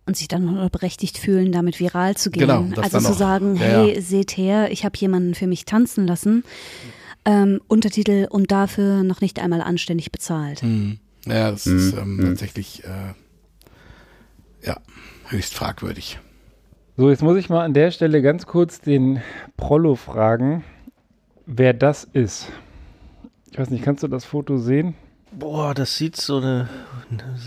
Und 0.05 0.17
sich 0.17 0.29
dann 0.29 0.45
noch 0.47 0.71
berechtigt 0.71 1.19
fühlen, 1.19 1.53
damit 1.53 1.81
viral 1.81 2.17
zu 2.17 2.31
gehen. 2.31 2.41
Genau, 2.49 2.67
also 2.81 2.99
zu 2.99 3.13
sagen, 3.13 3.57
Ja, 3.57 3.63
hey, 3.63 3.95
ja. 3.95 4.01
seht 4.01 4.37
her, 4.39 4.71
ich 4.73 4.85
habe 4.87 4.97
jemanden 4.99 5.35
für 5.35 5.47
mich 5.47 5.65
tanzen 5.67 6.07
lassen. 6.07 6.45
Ähm, 7.27 7.61
Untertitel 7.69 8.27
und 8.31 8.51
dafür 8.51 9.03
noch 9.05 9.21
nicht 9.21 9.39
einmal 9.39 9.61
anständig 9.61 10.11
bezahlt. 10.11 10.63
Ja, 11.27 11.51
das 11.51 11.67
Mhm. 11.67 11.77
ist 11.79 11.93
ähm, 11.95 12.17
Mhm. 12.17 12.25
tatsächlich 12.25 12.85
äh, 12.85 14.67
ja, 14.67 14.81
höchst 15.29 15.53
fragwürdig. 15.55 16.19
So, 16.99 17.11
jetzt 17.11 17.23
muss 17.23 17.37
ich 17.37 17.49
mal 17.49 17.65
an 17.65 17.75
der 17.75 17.93
Stelle 17.93 18.23
ganz 18.23 18.45
kurz 18.47 18.81
den 18.81 19.23
Prollo 19.57 19.95
fragen, 19.95 20.65
wer 21.47 21.73
das 21.73 22.03
ist. 22.03 22.51
Ich 23.53 23.57
weiß 23.59 23.71
nicht, 23.71 23.85
kannst 23.85 24.03
du 24.03 24.09
das 24.09 24.25
Foto 24.25 24.59
sehen? 24.59 24.95
Boah, 25.31 25.75
das 25.75 25.97
sieht 25.97 26.17
so 26.17 26.39
eine, 26.39 26.69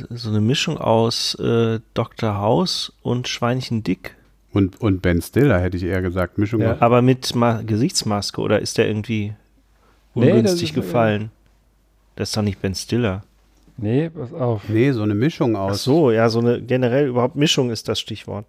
so 0.10 0.30
eine 0.30 0.40
Mischung 0.40 0.78
aus 0.78 1.36
äh, 1.36 1.82
Dr. 1.94 2.38
House 2.38 2.94
und 3.02 3.28
Schweinchen 3.28 3.84
Dick. 3.84 4.16
Und, 4.54 4.80
und 4.80 5.02
Ben 5.02 5.22
Stiller 5.22 5.60
hätte 5.60 5.76
ich 5.76 5.84
eher 5.84 6.02
gesagt, 6.02 6.38
Mischung 6.38 6.62
Ja. 6.62 6.76
aus- 6.76 6.82
Aber 6.82 7.02
mit 7.02 7.36
Ma 7.36 7.62
Gesichtsmaske 7.62 8.40
oder 8.40 8.60
ist 8.62 8.78
der 8.78 8.88
irgendwie 8.88 9.34
Nee, 10.16 10.28
das 10.28 10.38
ungünstig 10.38 10.70
ist- 10.70 10.76
gefallen? 10.76 11.30
Das 12.16 12.30
ist 12.30 12.38
doch 12.38 12.42
nicht 12.42 12.62
Ben 12.62 12.74
Stiller. 12.74 13.24
Nee, 13.76 14.10
pass 14.12 14.32
auf. 14.32 14.70
Nee, 14.70 14.94
so 14.94 15.04
eine 15.04 15.16
Mischung 15.16 15.58
Ach 15.58 15.72
aus. 15.72 15.84
so, 15.84 16.10
ja, 16.10 16.30
so 16.30 16.40
eine 16.40 16.62
generell 16.62 17.08
überhaupt 17.10 17.36
Mischung 17.36 17.70
ist 17.70 17.90
das 17.90 18.00
Stichwort. 18.00 18.46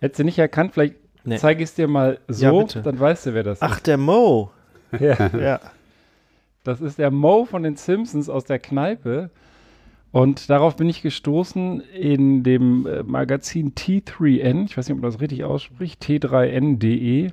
Hättest 0.00 0.20
du 0.20 0.24
nicht 0.24 0.38
erkannt, 0.38 0.72
vielleicht 0.74 0.96
Nee. 1.24 1.38
zeige 1.38 1.62
ich 1.64 1.70
es 1.70 1.74
dir 1.74 1.88
mal 1.88 2.18
Ja, 2.28 2.50
so, 2.50 2.60
bitte. 2.60 2.82
dann 2.82 3.00
weißt 3.00 3.26
du, 3.26 3.34
wer 3.34 3.42
das 3.42 3.60
Ach, 3.60 3.80
der 3.80 3.96
Mo. 3.98 4.50
ist. 4.92 5.00
Ja. 5.00 5.30
Ja. 5.36 5.60
Das 6.62 6.80
ist 6.80 6.98
der 6.98 7.10
Mo 7.10 7.44
von 7.44 7.62
den 7.64 7.74
Simpsons 7.76 8.28
aus 8.28 8.44
der 8.44 8.58
Kneipe. 8.60 9.30
Und 10.12 10.48
darauf 10.48 10.76
bin 10.76 10.88
ich 10.88 11.02
gestoßen 11.02 11.80
in 11.80 12.42
dem 12.44 12.86
äh, 12.86 13.02
Magazin 13.02 13.74
T3N. 13.74 14.66
Ich 14.66 14.76
weiß 14.78 14.88
nicht, 14.88 14.96
ob 14.96 15.02
man 15.02 15.10
das 15.10 15.20
richtig 15.20 15.42
ausspricht. 15.44 16.02
T3N.de. 16.04 17.30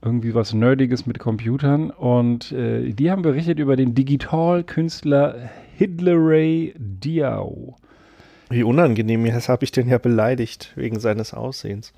Irgendwie 0.00 0.34
was 0.34 0.54
Nerdiges 0.54 1.06
mit 1.06 1.18
Computern. 1.18 1.90
Und 1.90 2.52
äh, 2.52 2.92
die 2.92 3.10
haben 3.10 3.22
berichtet 3.22 3.58
über 3.58 3.76
den 3.76 3.94
Digitalkünstler 3.94 5.50
Hidley 5.76 6.74
Diao. 6.78 7.76
Wie 8.50 8.62
unangenehm, 8.62 9.26
jetzt 9.26 9.48
habe 9.48 9.64
ich 9.64 9.72
den 9.72 9.88
ja 9.88 9.98
beleidigt 9.98 10.72
wegen 10.76 10.98
seines 11.00 11.34
Aussehens. 11.34 11.92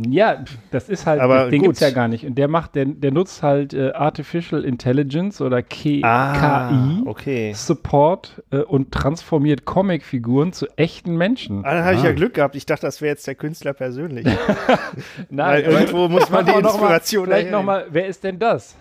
Ja, 0.00 0.42
das 0.70 0.88
ist 0.88 1.04
halt, 1.04 1.20
Aber 1.20 1.50
den 1.50 1.58
gut. 1.60 1.66
gibt's 1.68 1.80
ja 1.80 1.90
gar 1.90 2.08
nicht. 2.08 2.24
Und 2.24 2.36
der 2.36 2.48
macht, 2.48 2.74
der, 2.76 2.86
der 2.86 3.10
nutzt 3.12 3.42
halt 3.42 3.74
äh, 3.74 3.92
Artificial 3.92 4.64
Intelligence 4.64 5.42
oder 5.42 5.62
K 5.62 6.00
KI. 6.00 7.02
okay. 7.06 7.52
Support 7.54 8.42
äh, 8.50 8.60
und 8.60 8.90
transformiert 8.90 9.66
Comicfiguren 9.66 10.54
zu 10.54 10.66
echten 10.78 11.16
Menschen. 11.16 11.62
Ah, 11.66 11.74
dann 11.74 11.84
habe 11.84 11.94
ich 11.96 12.00
Ah. 12.00 12.06
ja 12.06 12.12
Glück 12.12 12.32
gehabt. 12.32 12.56
Ich 12.56 12.64
dachte, 12.64 12.86
das 12.86 13.02
wäre 13.02 13.10
jetzt 13.10 13.26
der 13.26 13.34
Künstler 13.34 13.74
persönlich. 13.74 14.24
Nein, 15.28 15.64
Weil 15.64 15.72
irgendwo 15.72 16.08
muss 16.08 16.30
man 16.30 16.46
die 16.46 16.52
wir 16.52 16.62
noch 16.62 16.70
Inspiration 16.72 17.28
Mal, 17.28 17.34
vielleicht 17.36 17.50
nochmal, 17.52 17.86
wer 17.90 18.06
ist 18.06 18.24
denn 18.24 18.38
das? 18.38 18.74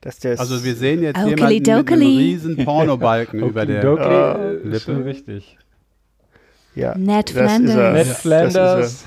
Dass 0.00 0.18
der 0.18 0.40
Also 0.40 0.64
wir 0.64 0.74
sehen 0.74 1.02
jetzt 1.04 1.18
Okeli 1.18 1.30
jemanden 1.30 1.54
mit 1.54 1.68
einem 1.68 1.78
dokeli. 1.86 2.18
riesen 2.18 2.64
Pornobalken 2.64 3.40
über 3.48 3.64
der 3.64 3.78
Okidoki, 3.92 4.02
Ah, 4.12 4.34
äh, 4.42 4.52
Lippe. 4.54 4.92
ist 4.92 5.04
richtig. 5.04 5.58
Ja, 6.76 6.96
Ned 6.96 7.30
Flanders. 7.30 7.74
er. 7.76 7.92
Ned 7.92 8.06
Flanders, 8.06 9.04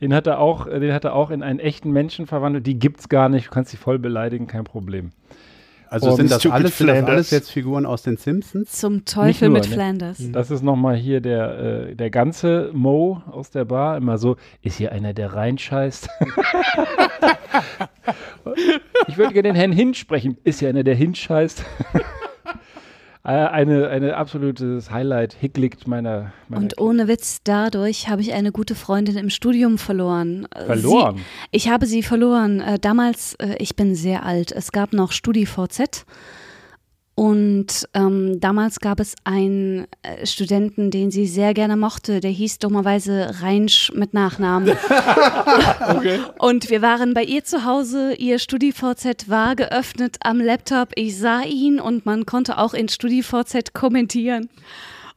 den 0.00 0.12
hat 0.12 0.26
er 0.26 0.40
auch, 0.40 0.66
äh, 0.66 0.80
den 0.80 0.92
hat 0.92 1.04
er 1.04 1.14
auch 1.14 1.30
in 1.30 1.42
einen 1.42 1.60
echten 1.60 1.90
Menschen 1.92 2.26
verwandelt. 2.26 2.66
Die 2.66 2.78
gibt's 2.78 3.08
gar 3.08 3.28
nicht. 3.28 3.46
Du 3.46 3.50
kannst 3.50 3.70
sie 3.70 3.76
voll 3.76 3.98
beleidigen, 4.00 4.46
kein 4.48 4.64
Problem. 4.64 5.12
Also 5.88 6.10
Oh, 6.10 6.16
sind 6.16 6.32
das, 6.32 6.44
alles, 6.46 6.76
sind 6.78 6.88
das 6.88 6.94
Flanders. 6.96 7.08
alles 7.14 7.30
jetzt 7.30 7.50
Figuren 7.52 7.86
aus 7.86 8.02
den 8.02 8.16
Simpsons? 8.16 8.72
Zum 8.72 9.04
Teufel 9.04 9.48
nur, 9.48 9.58
mit 9.58 9.68
ne? 9.68 9.74
Flanders. 9.74 10.18
Das 10.32 10.50
ist 10.50 10.62
nochmal 10.64 10.96
hier 10.96 11.20
der, 11.20 11.58
äh, 11.90 11.94
der 11.94 12.10
ganze 12.10 12.70
Mo 12.72 13.22
aus 13.30 13.50
der 13.50 13.64
Bar. 13.66 13.96
Immer 13.96 14.18
so, 14.18 14.36
ist 14.62 14.78
hier 14.78 14.90
einer, 14.90 15.14
der 15.14 15.34
reinscheißt? 15.34 16.08
ich 19.06 19.16
würde 19.16 19.32
gerne 19.32 19.50
den 19.50 19.54
Herrn 19.54 19.72
Hinsch 19.72 19.98
sprechen. 20.00 20.36
Ist 20.44 20.58
hier 20.58 20.68
einer, 20.70 20.82
der 20.82 20.96
hinscheißt? 20.96 21.64
Äh, 23.26 23.30
eine, 23.30 23.88
eine 23.88 24.16
absolutes 24.16 24.92
Highlight, 24.92 25.32
Hicklicht 25.32 25.88
meiner, 25.88 26.32
meiner 26.48 26.62
Und 26.62 26.80
ohne 26.80 27.08
Witz, 27.08 27.40
dadurch 27.42 28.08
habe 28.08 28.22
ich 28.22 28.32
eine 28.32 28.52
gute 28.52 28.76
Freundin 28.76 29.16
im 29.16 29.30
Studium 29.30 29.78
verloren. 29.78 30.46
Äh, 30.54 30.66
Verloren? 30.66 31.16
Sie, 31.16 31.22
ich 31.50 31.68
habe 31.68 31.86
sie 31.86 32.04
verloren. 32.04 32.60
Äh, 32.60 32.78
damals, 32.78 33.36
ich 33.58 33.74
bin 33.74 33.96
sehr 33.96 34.24
alt, 34.24 34.52
es 34.52 34.70
gab 34.70 34.92
noch 34.92 35.10
StudiVZ. 35.10 36.06
Und 37.18 37.88
ähm, 37.94 38.40
damals 38.40 38.78
gab 38.78 39.00
es 39.00 39.14
einen 39.24 39.86
äh, 40.02 40.26
Studenten, 40.26 40.90
den 40.90 41.10
sie 41.10 41.26
sehr 41.26 41.54
gerne 41.54 41.74
mochte. 41.74 42.20
Der 42.20 42.30
hieß 42.30 42.58
dummerweise 42.58 43.40
Reinsch 43.40 43.90
mit 43.94 44.12
Nachnamen. 44.12 44.76
Und 46.38 46.68
wir 46.68 46.82
waren 46.82 47.14
bei 47.14 47.24
ihr 47.24 47.42
zu 47.42 47.64
Hause. 47.64 48.12
Ihr 48.12 48.38
StudiVZ 48.38 49.30
war 49.30 49.56
geöffnet 49.56 50.18
am 50.20 50.40
Laptop. 50.40 50.90
Ich 50.94 51.16
sah 51.16 51.40
ihn 51.40 51.80
und 51.80 52.04
man 52.04 52.26
konnte 52.26 52.58
auch 52.58 52.74
in 52.74 52.90
StudiVZ 52.90 53.72
kommentieren. 53.72 54.50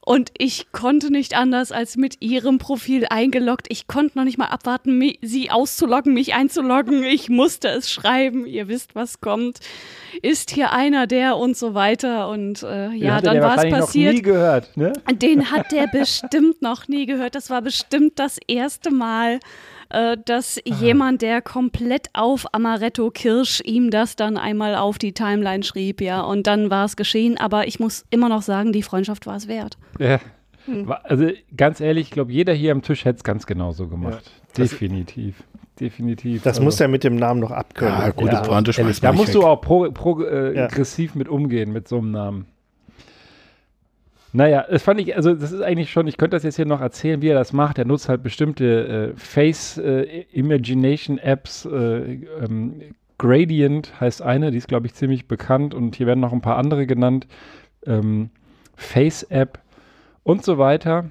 Und 0.09 0.31
ich 0.39 0.71
konnte 0.71 1.11
nicht 1.11 1.37
anders 1.37 1.71
als 1.71 1.95
mit 1.95 2.19
ihrem 2.19 2.57
Profil 2.57 3.05
eingeloggt. 3.11 3.67
Ich 3.69 3.85
konnte 3.85 4.17
noch 4.17 4.25
nicht 4.25 4.39
mal 4.39 4.47
abwarten, 4.47 4.99
sie 5.21 5.51
auszuloggen, 5.51 6.15
mich 6.15 6.33
einzuloggen. 6.33 7.03
Ich 7.03 7.29
musste 7.29 7.67
es 7.67 7.91
schreiben. 7.91 8.47
Ihr 8.47 8.67
wisst, 8.67 8.95
was 8.95 9.21
kommt. 9.21 9.59
Ist 10.23 10.49
hier 10.49 10.73
einer 10.73 11.05
der 11.05 11.37
und 11.37 11.55
so 11.55 11.75
weiter. 11.75 12.27
Und 12.29 12.63
äh, 12.63 12.89
ja, 12.93 13.21
dann 13.21 13.39
war 13.39 13.63
es 13.63 13.71
passiert. 13.71 14.13
noch 14.13 14.15
nie 14.15 14.21
gehört, 14.23 14.75
ne? 14.77 14.93
Den 15.11 15.51
hat 15.51 15.71
der 15.71 15.85
bestimmt 15.85 16.63
noch 16.63 16.87
nie 16.87 17.05
gehört. 17.05 17.35
Das 17.35 17.51
war 17.51 17.61
bestimmt 17.61 18.17
das 18.17 18.39
erste 18.47 18.89
Mal, 18.89 19.39
äh, 19.89 20.17
dass 20.25 20.59
jemand, 20.65 21.21
der 21.21 21.41
komplett 21.41 22.07
auf 22.13 22.53
Amaretto 22.53 23.09
Kirsch 23.11 23.61
ihm 23.65 23.89
das 23.89 24.15
dann 24.15 24.37
einmal 24.37 24.75
auf 24.75 24.97
die 24.97 25.13
Timeline 25.13 25.63
schrieb, 25.63 26.01
ja. 26.01 26.21
Und 26.21 26.47
dann 26.47 26.69
war 26.69 26.85
es 26.85 26.95
geschehen. 26.95 27.37
Aber 27.37 27.67
ich 27.67 27.79
muss 27.79 28.05
immer 28.09 28.29
noch 28.29 28.41
sagen, 28.41 28.71
die 28.71 28.83
Freundschaft 28.83 29.25
war 29.25 29.35
es 29.35 29.47
wert. 29.47 29.77
Ja. 29.99 30.19
Hm. 30.65 30.93
Also 31.03 31.29
ganz 31.55 31.79
ehrlich, 31.79 32.07
ich 32.07 32.11
glaube, 32.11 32.31
jeder 32.31 32.53
hier 32.53 32.71
am 32.71 32.81
Tisch 32.81 33.05
hätte 33.05 33.17
es 33.17 33.23
ganz 33.23 33.45
genauso 33.45 33.87
gemacht. 33.87 34.31
Definitiv. 34.57 35.43
Definitiv. 35.79 36.43
Das 36.43 36.57
also, 36.57 36.63
muss 36.63 36.79
er 36.79 36.89
mit 36.89 37.03
dem 37.03 37.15
Namen 37.15 37.39
noch 37.39 37.51
abkönnen. 37.51 37.99
Ja, 37.99 38.09
gute 38.09 38.33
ja, 38.33 38.41
Pointe 38.41 38.71
Da 39.01 39.13
musst 39.13 39.33
du 39.33 39.39
weg. 39.39 39.45
auch 39.45 39.61
pro, 39.61 39.89
pro, 39.91 40.21
äh, 40.21 40.55
Ja. 40.55 40.65
aggressiv 40.65 41.15
mit 41.15 41.29
umgehen, 41.29 41.71
mit 41.71 41.87
so 41.87 41.99
einem 41.99 42.11
Namen. 42.11 42.45
Naja, 44.31 44.65
das 44.69 44.83
fand 44.83 44.99
ich, 45.01 45.15
also 45.15 45.33
das 45.33 45.51
ist 45.51 45.61
eigentlich 45.61 45.91
schon, 45.91 46.07
ich 46.07 46.17
könnte 46.17 46.35
das 46.35 46.43
jetzt 46.43 46.57
hier 46.57 46.65
noch 46.65 46.81
erzählen, 46.81 47.21
wie 47.21 47.29
er 47.29 47.35
das 47.35 47.51
macht. 47.51 47.79
Er 47.79 47.85
nutzt 47.85 48.09
halt 48.09 48.21
bestimmte 48.21 49.13
äh, 49.13 49.17
Face 49.17 49.77
äh, 49.77 50.25
Imagination 50.31 51.17
Apps. 51.17 51.65
Äh, 51.65 52.25
ähm, 52.43 52.81
Gradient 53.17 53.99
heißt 53.99 54.21
eine, 54.21 54.51
die 54.51 54.57
ist, 54.57 54.67
glaube 54.67 54.87
ich, 54.87 54.93
ziemlich 54.93 55.27
bekannt 55.27 55.73
und 55.73 55.95
hier 55.95 56.07
werden 56.07 56.19
noch 56.19 56.31
ein 56.31 56.41
paar 56.41 56.57
andere 56.57 56.87
genannt. 56.87 57.27
Ähm, 57.85 58.29
Face 58.75 59.23
App 59.23 59.59
und 60.23 60.43
so 60.43 60.57
weiter. 60.57 61.09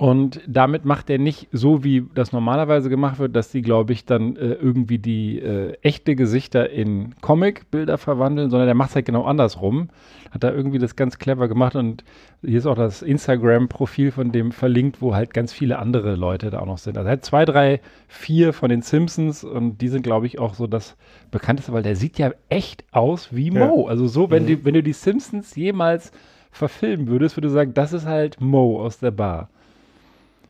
Und 0.00 0.40
damit 0.46 0.86
macht 0.86 1.10
er 1.10 1.18
nicht 1.18 1.48
so, 1.52 1.84
wie 1.84 2.06
das 2.14 2.32
normalerweise 2.32 2.88
gemacht 2.88 3.18
wird, 3.18 3.36
dass 3.36 3.50
die, 3.50 3.60
glaube 3.60 3.92
ich, 3.92 4.06
dann 4.06 4.34
äh, 4.36 4.52
irgendwie 4.54 4.96
die 4.96 5.38
äh, 5.38 5.74
echte 5.82 6.16
Gesichter 6.16 6.70
in 6.70 7.14
Comic-Bilder 7.20 7.98
verwandeln, 7.98 8.48
sondern 8.48 8.66
er 8.66 8.74
macht 8.74 8.88
es 8.88 8.94
halt 8.94 9.04
genau 9.04 9.24
andersrum. 9.24 9.90
Hat 10.30 10.42
da 10.42 10.52
irgendwie 10.52 10.78
das 10.78 10.96
ganz 10.96 11.18
clever 11.18 11.48
gemacht 11.48 11.76
und 11.76 12.02
hier 12.40 12.56
ist 12.56 12.64
auch 12.64 12.76
das 12.76 13.02
Instagram-Profil 13.02 14.10
von 14.10 14.32
dem 14.32 14.52
verlinkt, 14.52 15.02
wo 15.02 15.14
halt 15.14 15.34
ganz 15.34 15.52
viele 15.52 15.78
andere 15.78 16.14
Leute 16.14 16.48
da 16.48 16.60
auch 16.60 16.66
noch 16.66 16.78
sind. 16.78 16.96
Also 16.96 17.06
er 17.06 17.12
hat 17.12 17.24
zwei, 17.26 17.44
drei, 17.44 17.82
vier 18.08 18.54
von 18.54 18.70
den 18.70 18.80
Simpsons 18.80 19.44
und 19.44 19.82
die 19.82 19.88
sind, 19.88 20.00
glaube 20.00 20.24
ich, 20.24 20.38
auch 20.38 20.54
so 20.54 20.66
das 20.66 20.96
bekannteste, 21.30 21.74
weil 21.74 21.82
der 21.82 21.96
sieht 21.96 22.16
ja 22.16 22.32
echt 22.48 22.84
aus 22.90 23.36
wie 23.36 23.52
Ja. 23.52 23.66
Mo. 23.66 23.86
Also 23.86 24.06
so, 24.06 24.30
wenn, 24.30 24.46
die, 24.46 24.64
wenn 24.64 24.72
du 24.72 24.82
die 24.82 24.94
Simpsons 24.94 25.54
jemals 25.56 26.10
verfilmen 26.50 27.08
würdest, 27.08 27.36
würdest 27.36 27.52
du 27.52 27.58
sagen, 27.58 27.74
das 27.74 27.92
ist 27.92 28.06
halt 28.06 28.40
Mo 28.40 28.82
aus 28.82 28.98
der 28.98 29.10
Bar. 29.10 29.50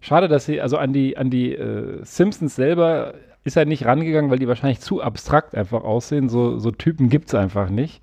Schade, 0.01 0.29
dass 0.29 0.47
sie, 0.47 0.61
also 0.61 0.77
an 0.77 0.93
die, 0.93 1.17
an 1.17 1.31
die 1.31 1.55
äh, 1.55 2.01
Simpsons 2.03 2.57
selber 2.57 3.15
ist 3.45 3.57
er 3.57 3.65
nicht 3.65 3.85
rangegangen, 3.87 4.31
weil 4.31 4.39
die 4.39 4.49
wahrscheinlich 4.49 4.81
zu 4.81 5.03
abstrakt 5.03 5.55
einfach 5.55 5.83
aussehen. 5.83 6.29
So, 6.29 6.59
so 6.59 6.71
Typen 6.71 7.09
gibt 7.09 7.29
es 7.29 7.35
einfach 7.35 7.71
nicht. 7.71 8.03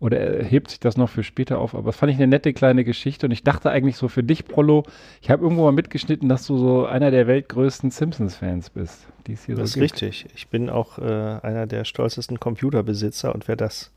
Oder 0.00 0.20
er 0.20 0.44
hebt 0.44 0.70
sich 0.70 0.78
das 0.78 0.96
noch 0.96 1.08
für 1.10 1.24
später 1.24 1.58
auf. 1.58 1.74
Aber 1.74 1.86
das 1.86 1.96
fand 1.96 2.12
ich 2.12 2.18
eine 2.18 2.28
nette 2.28 2.52
kleine 2.52 2.84
Geschichte. 2.84 3.26
Und 3.26 3.32
ich 3.32 3.42
dachte 3.42 3.70
eigentlich 3.70 3.96
so 3.96 4.08
für 4.08 4.22
dich, 4.22 4.44
Prollo, 4.44 4.84
ich 5.20 5.28
habe 5.30 5.42
irgendwo 5.42 5.64
mal 5.64 5.72
mitgeschnitten, 5.72 6.28
dass 6.28 6.46
du 6.46 6.56
so 6.56 6.86
einer 6.86 7.10
der 7.10 7.26
weltgrößten 7.26 7.90
Simpsons-Fans 7.90 8.70
bist, 8.70 9.06
die 9.26 9.32
es 9.32 9.44
hier 9.44 9.56
Das 9.56 9.70
ist 9.70 9.72
so 9.74 9.80
gibt. 9.80 9.94
richtig. 9.94 10.26
Ich 10.36 10.48
bin 10.48 10.70
auch 10.70 10.98
äh, 10.98 11.02
einer 11.42 11.66
der 11.66 11.84
stolzesten 11.84 12.38
Computerbesitzer 12.38 13.34
und 13.34 13.48
werde 13.48 13.64
das 13.64 13.90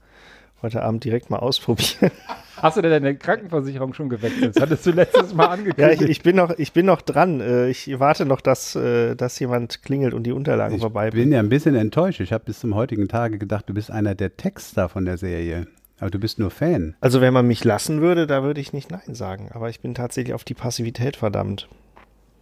heute 0.61 0.83
Abend 0.83 1.03
direkt 1.03 1.29
mal 1.29 1.37
ausprobieren. 1.39 2.11
Hast 2.57 2.77
du 2.77 2.81
denn 2.81 2.91
deine 2.91 3.15
Krankenversicherung 3.15 3.93
schon 3.95 4.09
gewechselt? 4.09 4.55
Das 4.55 4.61
hattest 4.61 4.85
du 4.85 4.91
letztes 4.91 5.33
Mal 5.33 5.45
ja, 5.45 5.49
angekündigt. 5.51 6.01
ich, 6.03 6.09
ich, 6.09 6.21
bin 6.21 6.35
noch, 6.35 6.51
ich 6.59 6.73
bin 6.73 6.85
noch 6.85 7.01
dran. 7.01 7.39
Äh, 7.41 7.69
Ich 7.69 7.99
warte 7.99 8.25
noch, 8.25 8.39
dass, 8.41 8.75
äh, 8.75 9.15
dass 9.15 9.39
jemand 9.39 9.81
klingelt 9.81 10.13
und 10.13 10.23
die 10.23 10.31
Unterlagen 10.31 10.75
Ich 10.75 10.81
vorbei 10.81 11.09
bin 11.09 11.31
ja 11.31 11.39
ein 11.39 11.49
bisschen 11.49 11.73
enttäuscht. 11.75 12.19
Ich 12.19 12.31
habe 12.33 12.43
bis 12.45 12.59
zum 12.59 12.75
heutigen 12.75 13.07
Tage 13.07 13.39
gedacht, 13.39 13.67
du 13.67 13.73
bist 13.73 13.89
einer 13.89 14.13
der 14.13 14.37
Texter 14.37 14.89
von 14.89 15.05
der 15.05 15.17
Serie. 15.17 15.65
Aber 15.99 16.09
du 16.11 16.19
bist 16.19 16.37
nur 16.39 16.51
Fan. 16.51 16.95
Also 17.01 17.21
wenn 17.21 17.33
man 17.33 17.47
mich 17.47 17.63
lassen 17.63 18.01
würde, 18.01 18.27
da 18.27 18.43
würde 18.43 18.59
ich 18.61 18.73
nicht 18.73 18.91
Nein 18.91 19.15
sagen. 19.15 19.49
Aber 19.53 19.69
ich 19.69 19.79
bin 19.79 19.93
tatsächlich 19.95 20.33
auf 20.33 20.43
die 20.43 20.53
Passivität 20.55 21.15
verdammt. 21.15 21.67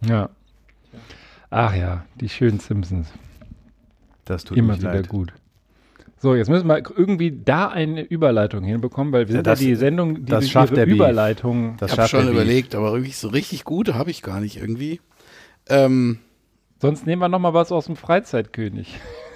ja. 0.04 0.28
Ach 1.52 1.74
ja, 1.74 2.04
die 2.20 2.28
schönen 2.28 2.60
Simpsons. 2.60 3.08
Das 4.24 4.44
tut 4.44 4.56
Immer 4.56 4.78
wieder 4.78 4.94
leid. 4.94 5.08
gut. 5.08 5.32
So, 6.22 6.34
jetzt 6.34 6.48
müssen 6.50 6.68
wir 6.68 6.76
irgendwie 6.96 7.32
da 7.44 7.68
eine 7.68 8.02
Überleitung 8.02 8.62
hinbekommen, 8.62 9.10
weil 9.12 9.26
wir 9.28 9.34
Ja, 9.34 9.38
sind 9.38 9.46
das- 9.46 9.60
ja 9.60 9.66
die 9.68 9.74
Sendung, 9.74 10.14
die 10.16 10.24
das 10.26 10.40
durch 10.40 10.52
schafft 10.52 10.76
ihre. 10.76 10.84
Überleitung. 10.84 11.76
Das 11.78 11.88
Ich 11.88 11.92
habe 11.92 12.02
schafft 12.02 12.10
schon 12.10 12.26
der 12.26 12.32
Beef. 12.32 12.42
überlegt, 12.42 12.74
aber 12.74 12.92
wirklich 12.92 13.16
so 13.16 13.28
richtig 13.28 13.64
gute 13.64 13.94
habe 13.94 14.10
ich 14.10 14.20
gar 14.22 14.40
nicht 14.40 14.56
irgendwie. 14.58 15.00
Ähm, 15.68 16.18
Sonst 16.82 17.06
nehmen 17.06 17.20
wir 17.20 17.28
noch 17.28 17.38
mal 17.40 17.52
was 17.52 17.72
aus 17.72 17.84
dem 17.86 17.96
Freizeitkönig. 17.96 18.94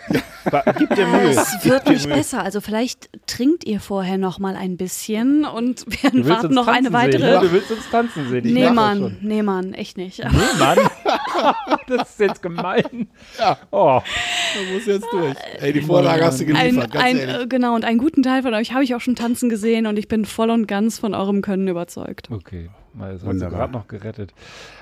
Gib 0.79 0.95
dir 0.95 1.07
Mühe. 1.07 1.29
Es 1.31 1.63
wird 1.65 1.87
nicht 1.91 2.09
besser. 2.09 2.43
Also 2.43 2.63
vielleicht 2.63 3.11
trinkt 3.27 3.65
ihr 3.65 3.81
vorher 3.81 4.17
noch 4.17 4.39
mal 4.39 4.57
ein 4.57 4.79
bisschen 4.79 5.45
und 5.45 5.85
wir 5.87 6.27
warten 6.29 6.55
noch 6.55 6.69
eine 6.69 6.85
Sehen, 6.89 6.93
weitere. 6.95 7.31
ne? 7.35 7.41
Du 7.41 7.53
willst 7.53 7.71
uns 7.71 7.91
tanzen 7.91 8.29
sehen. 8.31 8.47
Ich 8.47 8.53
Nee, 8.55 8.71
Mann, 8.71 8.99
schon. 8.99 9.17
nee, 9.21 9.43
Mann, 9.43 9.75
echt 9.75 9.99
nicht. 9.99 10.21
Nee, 10.21 10.29
Mann. 10.59 10.79
das 11.89 12.11
ist 12.11 12.21
jetzt 12.21 12.43
gemein. 12.43 13.09
Ja. 13.39 13.59
Oh, 13.71 14.01
da 14.01 14.73
muss 14.73 14.87
jetzt 14.87 15.07
durch. 15.13 15.37
Ey, 15.61 15.73
die 15.73 15.81
Vorlage 15.81 16.25
hast 16.25 16.41
du 16.41 16.45
Ein, 16.45 16.55
geliefert, 16.55 16.93
ganz 16.93 17.05
ein, 17.05 17.17
ehrlich. 17.19 17.43
äh, 17.43 17.47
genau, 17.47 17.75
und 17.75 17.85
einen 17.85 17.99
guten 17.99 18.23
Teil 18.23 18.43
von 18.43 18.55
euch 18.55 18.73
habe 18.73 18.85
ich 18.85 18.95
auch 18.95 19.01
schon 19.01 19.17
tanzen 19.17 19.49
gesehen 19.49 19.87
und 19.87 19.99
ich 19.99 20.09
bin 20.09 20.25
voll 20.25 20.51
und 20.51 20.67
ganz 20.67 20.99
von 20.99 21.15
eurem 21.15 21.43
Können 21.43 21.69
überzeugt. 21.69 22.31
okay. 22.31 22.71
Mal, 22.95 23.13
Das 23.13 23.15
hat 23.15 23.21
sie 23.23 23.27
Wunderbar. 23.27 23.59
gerade 23.59 23.73
noch 23.73 23.89
gerettet. 23.89 24.33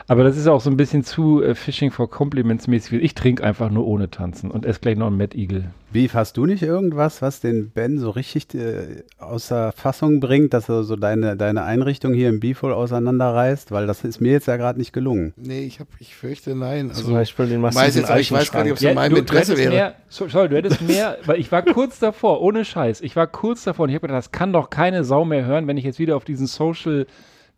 Aber 0.06 0.24
das 0.24 0.36
ist 0.36 0.46
auch 0.46 0.60
so 0.60 0.68
ein 0.68 0.76
bisschen 0.76 1.02
zu 1.04 1.42
äh, 1.42 1.54
Fishing 1.54 1.90
for 1.90 2.10
Compliments 2.10 2.66
mäßig. 2.66 3.02
Ich 3.02 3.14
trinke 3.14 3.42
einfach 3.42 3.70
nur 3.70 3.86
ohne 3.86 4.10
tanzen 4.10 4.50
und 4.50 4.66
esse 4.66 4.80
gleich 4.80 4.96
noch 4.96 5.06
einen 5.06 5.16
Mad 5.16 5.36
Eagle. 5.36 5.70
Beef, 5.92 6.14
hast 6.14 6.36
du 6.36 6.46
nicht 6.46 6.62
irgendwas, 6.62 7.22
was 7.22 7.40
den 7.40 7.70
Ben 7.70 7.98
so 7.98 8.10
richtig 8.10 8.54
äh, 8.54 9.04
außer 9.18 9.72
Fassung 9.72 10.20
bringt, 10.20 10.54
dass 10.54 10.68
er 10.68 10.84
so 10.84 10.96
deine, 10.96 11.36
deine 11.36 11.64
Einrichtung 11.64 12.14
hier 12.14 12.28
im 12.28 12.40
Beef 12.40 12.58
voll 12.58 12.72
auseinanderreißt? 12.72 13.72
Weil 13.72 13.86
das 13.86 14.04
ist 14.04 14.20
mir 14.20 14.32
jetzt 14.32 14.46
ja 14.46 14.56
gerade 14.56 14.78
nicht 14.78 14.92
gelungen. 14.92 15.34
Nee, 15.36 15.64
ich, 15.64 15.80
hab, 15.80 15.88
ich 15.98 16.14
fürchte 16.14 16.54
nein. 16.54 16.88
Also, 16.90 17.04
Zum 17.04 17.14
Beispiel 17.14 17.46
den 17.46 17.62
weiß 17.62 17.94
jetzt, 17.94 18.10
ich 18.10 18.32
weiß 18.32 18.52
gar 18.52 18.62
nicht, 18.64 18.72
ob 18.72 18.78
es 18.78 18.84
in 18.84 18.94
meinem 18.94 19.14
du, 19.14 19.20
Interesse 19.20 19.52
du 19.52 19.58
wäre. 19.58 19.70
Mehr, 19.70 19.94
so, 20.08 20.28
sorry, 20.28 20.48
du 20.48 20.56
hättest 20.56 20.82
mehr, 20.82 21.18
weil 21.26 21.38
ich 21.40 21.52
war 21.52 21.62
kurz 21.62 21.98
davor, 21.98 22.40
ohne 22.40 22.64
Scheiß, 22.64 23.00
ich 23.00 23.16
war 23.16 23.26
kurz 23.26 23.64
davor 23.64 23.84
und 23.84 23.90
ich 23.90 23.94
habe 23.94 24.06
gedacht, 24.06 24.18
das 24.18 24.32
kann 24.32 24.52
doch 24.52 24.70
keine 24.70 25.04
Sau 25.04 25.24
mehr 25.24 25.44
hören, 25.44 25.66
wenn 25.66 25.76
ich 25.76 25.84
jetzt 25.84 25.98
wieder 25.98 26.16
auf 26.16 26.24
diesen 26.24 26.46
Social 26.46 27.06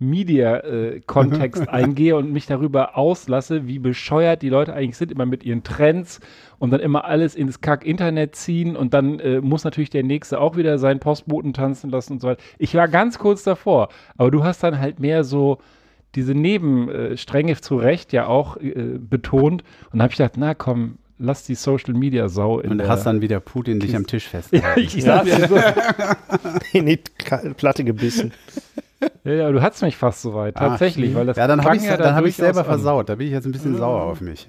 Media 0.09 0.59
äh, 0.59 1.01
eingehe 1.67 2.17
und 2.17 2.33
mich 2.33 2.47
darüber 2.47 2.97
auslasse, 2.97 3.67
wie 3.67 3.79
bescheuert 3.79 4.43
die 4.43 4.49
Leute 4.49 4.73
eigentlich 4.75 4.97
sind, 4.97 5.11
immer 5.13 5.27
mit 5.27 5.45
ihren 5.45 5.63
Trends 5.65 6.21
und 6.59 6.71
dann 6.71 6.81
immer 6.81 7.05
alles 7.05 7.35
ins 7.35 7.61
Kack-Internet 7.61 8.37
ziehen 8.37 8.77
und 8.77 8.95
dann 8.95 9.19
äh, 9.21 9.41
muss 9.41 9.65
natürlich 9.65 9.91
der 9.91 10.03
Nächste 10.05 10.41
auch 10.41 10.57
wieder 10.57 10.79
seinen 10.79 11.01
Postboten 11.01 11.53
tanzen 11.53 11.91
lassen 11.91 12.15
und 12.15 12.21
so 12.23 12.29
weiter. 12.29 12.43
Ich 12.59 12.75
war 12.75 12.89
ganz 12.89 13.19
kurz 13.19 13.43
davor, 13.43 13.89
aber 14.17 14.31
du 14.31 14.45
hast 14.45 14.63
dann 14.63 14.79
halt 14.79 15.01
mehr 15.01 15.25
so 15.25 15.59
diese 16.15 16.35
Nebenstränge 16.35 17.61
zu 17.61 17.77
Recht 17.77 18.13
ja 18.13 18.27
auch 18.27 18.57
äh, 18.59 18.99
betont 18.99 19.65
und 19.93 20.01
habe 20.03 20.13
ich 20.13 20.19
gedacht, 20.19 20.35
na 20.37 20.55
komm, 20.55 20.99
lass 21.19 21.45
die 21.45 21.55
Social 21.55 21.95
Media 21.95 22.29
Sau 22.29 22.61
in 22.61 22.71
Und 22.73 22.79
der 22.79 22.89
hast 22.89 23.05
dann 23.05 23.21
wieder 23.21 23.41
Putin 23.41 23.81
dich 23.81 23.97
am 23.97 24.07
Tisch 24.07 24.25
ja, 24.33 24.41
festgehalten. 24.41 24.81
ich 24.81 25.03
saß 25.03 25.27
ja. 25.29 25.49
so, 25.49 25.57
in 26.79 26.87
die 26.87 26.99
Ka- 27.25 27.43
Platte 27.57 27.85
gebissen. 27.85 28.33
Ja, 29.25 29.33
ja, 29.33 29.51
du 29.53 29.61
hattest 29.63 29.83
mich 29.83 29.97
fast 29.97 30.23
so 30.23 30.35
weit, 30.35 30.57
Ah, 30.57 30.71
tatsächlich, 30.71 31.15
weil 31.15 31.27
das 31.27 31.37
ja, 31.37 31.47
dann 31.47 31.63
habe 31.65 31.77
ich 31.77 31.83
dann 31.87 32.15
hab 32.15 32.25
ich 32.25 32.37
selber 32.37 32.61
an. 32.61 32.65
versaut. 32.67 33.09
Da 33.09 33.15
bin 33.17 33.27
ich 33.27 33.33
jetzt 33.33 33.45
ein 33.47 33.53
bisschen 33.53 33.77
sauer 33.77 34.03
auf 34.03 34.21
mich. 34.21 34.49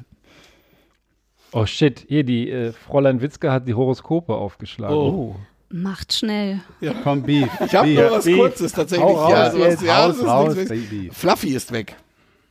Oh 1.52 1.66
shit, 1.66 2.06
hier 2.08 2.24
die 2.24 2.50
äh, 2.50 2.72
Fräulein 2.74 3.22
Witzke 3.22 3.52
hat 3.52 3.68
die 3.68 3.74
Horoskope 3.74 4.34
aufgeschlagen. 4.34 4.96
Oh. 4.96 5.36
Macht 5.70 6.14
schnell. 6.14 6.60
Komm, 7.04 7.24
Beef. 7.24 7.50
Ich 7.66 7.74
habe 7.76 7.88
nur 7.90 8.12
was 8.12 8.26
Beef. 8.26 8.38
Kurzes 8.38 8.72
tatsächlich. 8.72 9.06
Hau 9.08 9.14
raus 9.16 9.32
ja, 9.32 9.52
sowas, 9.52 9.68
jetzt. 9.68 9.84
ja, 9.84 9.98
raus, 10.06 10.08
das 10.10 10.18
ist 10.20 10.28
raus, 10.28 10.56
weg. 10.70 10.90
Beef. 10.90 11.18
Fluffy 11.18 11.50
ist 11.56 11.72
weg. 11.72 11.96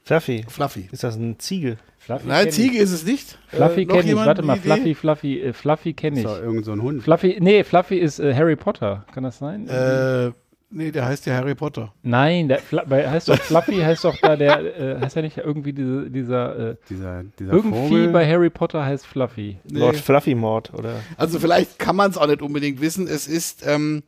Fluffy, 0.03 0.45
Fluffy. 0.49 0.88
ist 0.92 1.03
das 1.05 1.16
ein 1.16 1.38
Ziegel? 1.38 1.78
Fluffy 1.99 2.28
Nein, 2.28 2.49
ich. 2.49 2.55
Ziege 2.55 2.76
ist 2.78 2.92
es 2.92 3.07
nicht. 3.07 3.38
Fluffy 3.49 3.82
Äh, 3.82 3.86
kenne 3.86 4.11
ich, 4.11 4.16
warte 4.16 4.42
mal? 4.42 4.59
Fluffy, 4.59 4.95
Fluffy, 4.95 5.40
äh, 5.40 5.53
Fluffy 5.55 5.95
kenne 5.95 6.20
ich. 6.20 6.26
So, 6.26 6.36
irgend 6.36 6.64
so 6.66 6.72
ein 6.72 6.82
Hund. 6.82 7.03
Fluffy, 7.03 7.38
nee, 7.40 7.64
Fluffy 7.64 7.97
ist 7.97 8.18
äh, 8.18 8.34
Harry 8.34 8.57
Potter, 8.57 9.07
kann 9.14 9.24
das 9.24 9.38
sein? 9.38 9.66
Äh, 9.68 10.32
nee, 10.70 10.90
der 10.90 11.04
heißt 11.06 11.26
ja 11.26 11.34
Harry 11.34 11.54
Potter. 11.54 11.92
Nein, 12.02 12.48
der 12.48 12.58
Fla 12.58 12.84
bei, 12.84 13.08
heißt 13.08 13.28
doch 13.28 13.36
Fluffy, 13.38 13.76
heißt 13.76 14.04
doch 14.04 14.16
da 14.20 14.36
der, 14.36 14.60
äh, 14.98 15.00
heißt 15.00 15.16
ja 15.16 15.22
nicht 15.22 15.38
irgendwie 15.38 15.72
diese, 15.72 16.10
dieser, 16.10 16.70
äh, 16.70 16.76
Dieser, 16.90 17.22
dieser 17.38 17.52
irgendwie 17.52 17.78
Vogel. 17.88 18.08
bei 18.08 18.26
Harry 18.28 18.50
Potter 18.50 18.84
heißt 18.84 19.06
Fluffy. 19.06 19.58
Nee. 19.70 19.78
Lord 19.80 19.96
Fluffy 19.96 20.34
Mord, 20.34 20.72
oder? 20.74 20.94
Also 21.16 21.38
vielleicht 21.38 21.78
kann 21.78 21.96
man 21.96 22.10
es 22.10 22.18
auch 22.18 22.26
nicht 22.26 22.42
unbedingt 22.42 22.80
wissen. 22.80 23.06
Es 23.06 23.26
ist 23.28 23.66
ähm, 23.66 24.02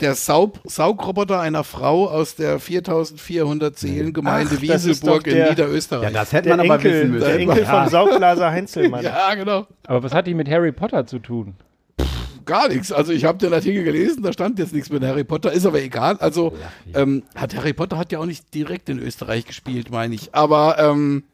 der 0.00 0.14
Saug 0.14 0.58
Saugroboter 0.64 1.40
einer 1.40 1.64
Frau 1.64 2.08
aus 2.08 2.34
der 2.36 2.58
4400 2.58 3.78
Seelengemeinde 3.78 4.54
Ach, 4.56 4.60
Wieselburg 4.62 5.24
der- 5.24 5.44
in 5.44 5.50
Niederösterreich. 5.50 6.04
ja, 6.04 6.10
das 6.10 6.32
hätte 6.32 6.48
Der 6.48 6.56
man 6.56 6.66
aber 6.66 6.74
Enkel, 6.76 6.92
wissen 6.92 7.10
müssen. 7.12 7.26
der 7.26 7.38
Enkel 7.38 7.64
von 7.66 7.88
Saugblaser 7.90 8.50
Heinzelmann. 8.50 9.04
Ja, 9.04 9.34
genau. 9.34 9.66
Aber 9.86 10.02
was 10.02 10.14
hat 10.14 10.26
die 10.26 10.34
mit 10.34 10.48
Harry 10.48 10.72
Potter 10.72 11.06
zu 11.06 11.18
tun? 11.18 11.54
Gar 12.44 12.68
nichts. 12.68 12.92
Also 12.92 13.12
ich 13.12 13.24
habe 13.24 13.38
den 13.38 13.52
Artikel 13.52 13.84
gelesen, 13.84 14.22
da 14.22 14.32
stand 14.32 14.58
jetzt 14.58 14.72
nichts 14.72 14.90
mit 14.90 15.02
Harry 15.02 15.24
Potter, 15.24 15.52
ist 15.52 15.66
aber 15.66 15.82
egal. 15.82 16.16
Also 16.18 16.56
ähm, 16.94 17.22
hat 17.34 17.54
Harry 17.56 17.72
Potter 17.72 17.98
hat 17.98 18.12
ja 18.12 18.18
auch 18.18 18.26
nicht 18.26 18.52
direkt 18.54 18.88
in 18.88 18.98
Österreich 18.98 19.44
gespielt, 19.44 19.90
meine 19.90 20.14
ich. 20.14 20.34
Aber 20.34 20.78
ähm, 20.78 21.24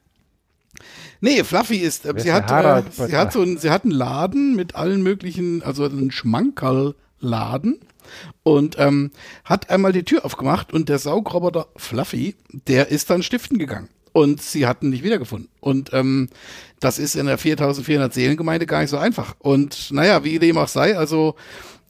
nee, 1.20 1.42
Fluffy 1.44 1.76
ist, 1.76 2.06
äh, 2.06 2.14
sie 2.18 2.32
hat, 2.32 2.50
äh, 2.50 2.82
sie 2.90 3.16
hat 3.16 3.32
so 3.32 3.40
einen, 3.42 3.58
sie 3.58 3.70
hat 3.70 3.84
einen 3.84 3.92
Laden 3.92 4.56
mit 4.56 4.74
allen 4.74 5.02
möglichen, 5.02 5.62
also 5.62 5.84
einen 5.84 6.10
Schmankerl-Laden 6.10 7.80
und 8.42 8.76
ähm, 8.78 9.10
hat 9.44 9.70
einmal 9.70 9.92
die 9.92 10.04
Tür 10.04 10.24
aufgemacht 10.24 10.72
und 10.72 10.88
der 10.88 10.98
Saugroboter 10.98 11.68
Fluffy, 11.76 12.36
der 12.66 12.88
ist 12.88 13.10
dann 13.10 13.22
stiften 13.22 13.58
gegangen. 13.58 13.88
Und 14.18 14.42
sie 14.42 14.66
hatten 14.66 14.90
nicht 14.90 15.04
wiedergefunden. 15.04 15.48
Und 15.60 15.92
ähm, 15.92 16.28
das 16.80 16.98
ist 16.98 17.14
in 17.14 17.26
der 17.26 17.38
4400 17.38 18.12
Seelengemeinde 18.12 18.66
gar 18.66 18.80
nicht 18.80 18.90
so 18.90 18.96
einfach. 18.96 19.36
Und 19.38 19.92
naja, 19.92 20.24
wie 20.24 20.40
dem 20.40 20.58
auch 20.58 20.66
sei, 20.66 20.98
also 20.98 21.36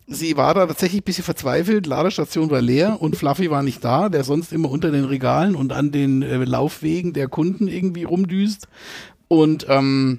sie 0.06 0.36
war 0.36 0.52
da 0.52 0.66
tatsächlich 0.66 1.00
ein 1.00 1.04
bisschen 1.04 1.24
verzweifelt, 1.24 1.86
Ladestation 1.86 2.50
war 2.50 2.60
leer 2.60 3.00
und 3.00 3.16
Fluffy 3.16 3.50
war 3.50 3.62
nicht 3.62 3.82
da, 3.82 4.10
der 4.10 4.24
sonst 4.24 4.52
immer 4.52 4.70
unter 4.70 4.90
den 4.90 5.06
Regalen 5.06 5.56
und 5.56 5.72
an 5.72 5.90
den 5.90 6.20
äh, 6.20 6.44
Laufwegen 6.44 7.14
der 7.14 7.28
Kunden 7.28 7.66
irgendwie 7.66 8.04
rumdüst. 8.04 8.68
Und 9.28 9.64
ähm, 9.70 10.18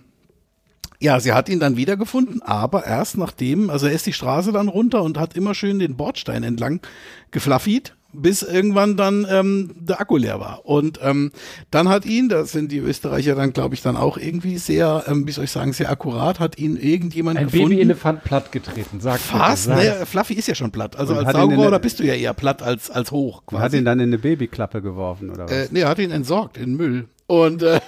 ja, 1.00 1.20
sie 1.20 1.34
hat 1.34 1.48
ihn 1.48 1.60
dann 1.60 1.78
wiedergefunden, 1.78 2.42
aber 2.42 2.88
erst 2.88 3.20
nachdem, 3.20 3.70
also 3.70 3.86
er 3.86 3.94
ist 3.94 4.08
die 4.08 4.14
Straße 4.14 4.52
dann 4.52 4.68
runter 4.68 5.04
und 5.04 5.20
hat 5.20 5.36
immer 5.36 5.54
schön 5.54 5.78
den 5.78 5.96
Bordstein 5.96 6.42
entlang 6.42 6.82
gefluffied, 7.30 7.94
bis 8.12 8.42
irgendwann 8.42 8.98
dann 8.98 9.26
ähm, 9.30 9.72
der 9.80 10.02
Akku 10.02 10.18
leer 10.18 10.40
war. 10.40 10.66
Und 10.66 11.00
ähm, 11.04 11.32
dann 11.72 11.90
hat 11.90 12.06
ihn, 12.06 12.28
da 12.30 12.46
sind 12.46 12.72
die 12.72 12.80
Österreicher 12.80 13.36
dann, 13.36 13.54
glaube 13.54 13.76
ich, 13.76 13.82
dann 13.82 13.96
auch 13.98 14.18
irgendwie 14.18 14.58
sehr, 14.58 15.04
ähm, 15.08 15.28
wie 15.28 15.32
soll 15.32 15.44
ich 15.46 15.52
sagen, 15.52 15.74
sehr 15.74 15.90
akkurat, 15.92 16.40
hat 16.40 16.58
ihn 16.58 16.76
irgendjemand 16.78 17.38
Ein 17.38 17.46
gefunden. 17.46 17.70
Babyelefant 17.70 18.24
plattgetreten, 18.24 19.00
sag 19.00 19.20
Fast, 19.20 19.70
ne. 19.70 20.06
Fluffy 20.06 20.34
ist 20.34 20.48
ja 20.48 20.56
schon 20.56 20.72
platt. 20.72 20.96
Also 20.96 21.14
Und 21.14 21.20
als 21.20 21.28
hat 21.28 21.36
Saugroboter 21.36 21.80
bist 21.80 22.00
du 22.00 22.04
ja 22.04 22.16
eher 22.16 22.34
platt 22.34 22.62
als, 22.64 22.90
als 22.90 23.12
hoch 23.12 23.38
Hat 23.42 23.46
quasi. 23.48 23.78
ihn 23.78 23.86
dann 23.86 24.00
in 24.00 24.10
eine 24.10 24.18
Babyklappe 24.18 24.82
geworfen, 24.82 25.30
oder 25.30 25.46
was? 25.46 25.52
äh, 25.52 25.68
nee, 25.72 25.82
er 25.82 25.90
hat 25.90 26.00
ihn 26.00 26.12
entsorgt 26.12 26.58
in 26.58 26.76
Müll. 26.76 27.08
Und 27.28 27.62
äh, 27.64 27.80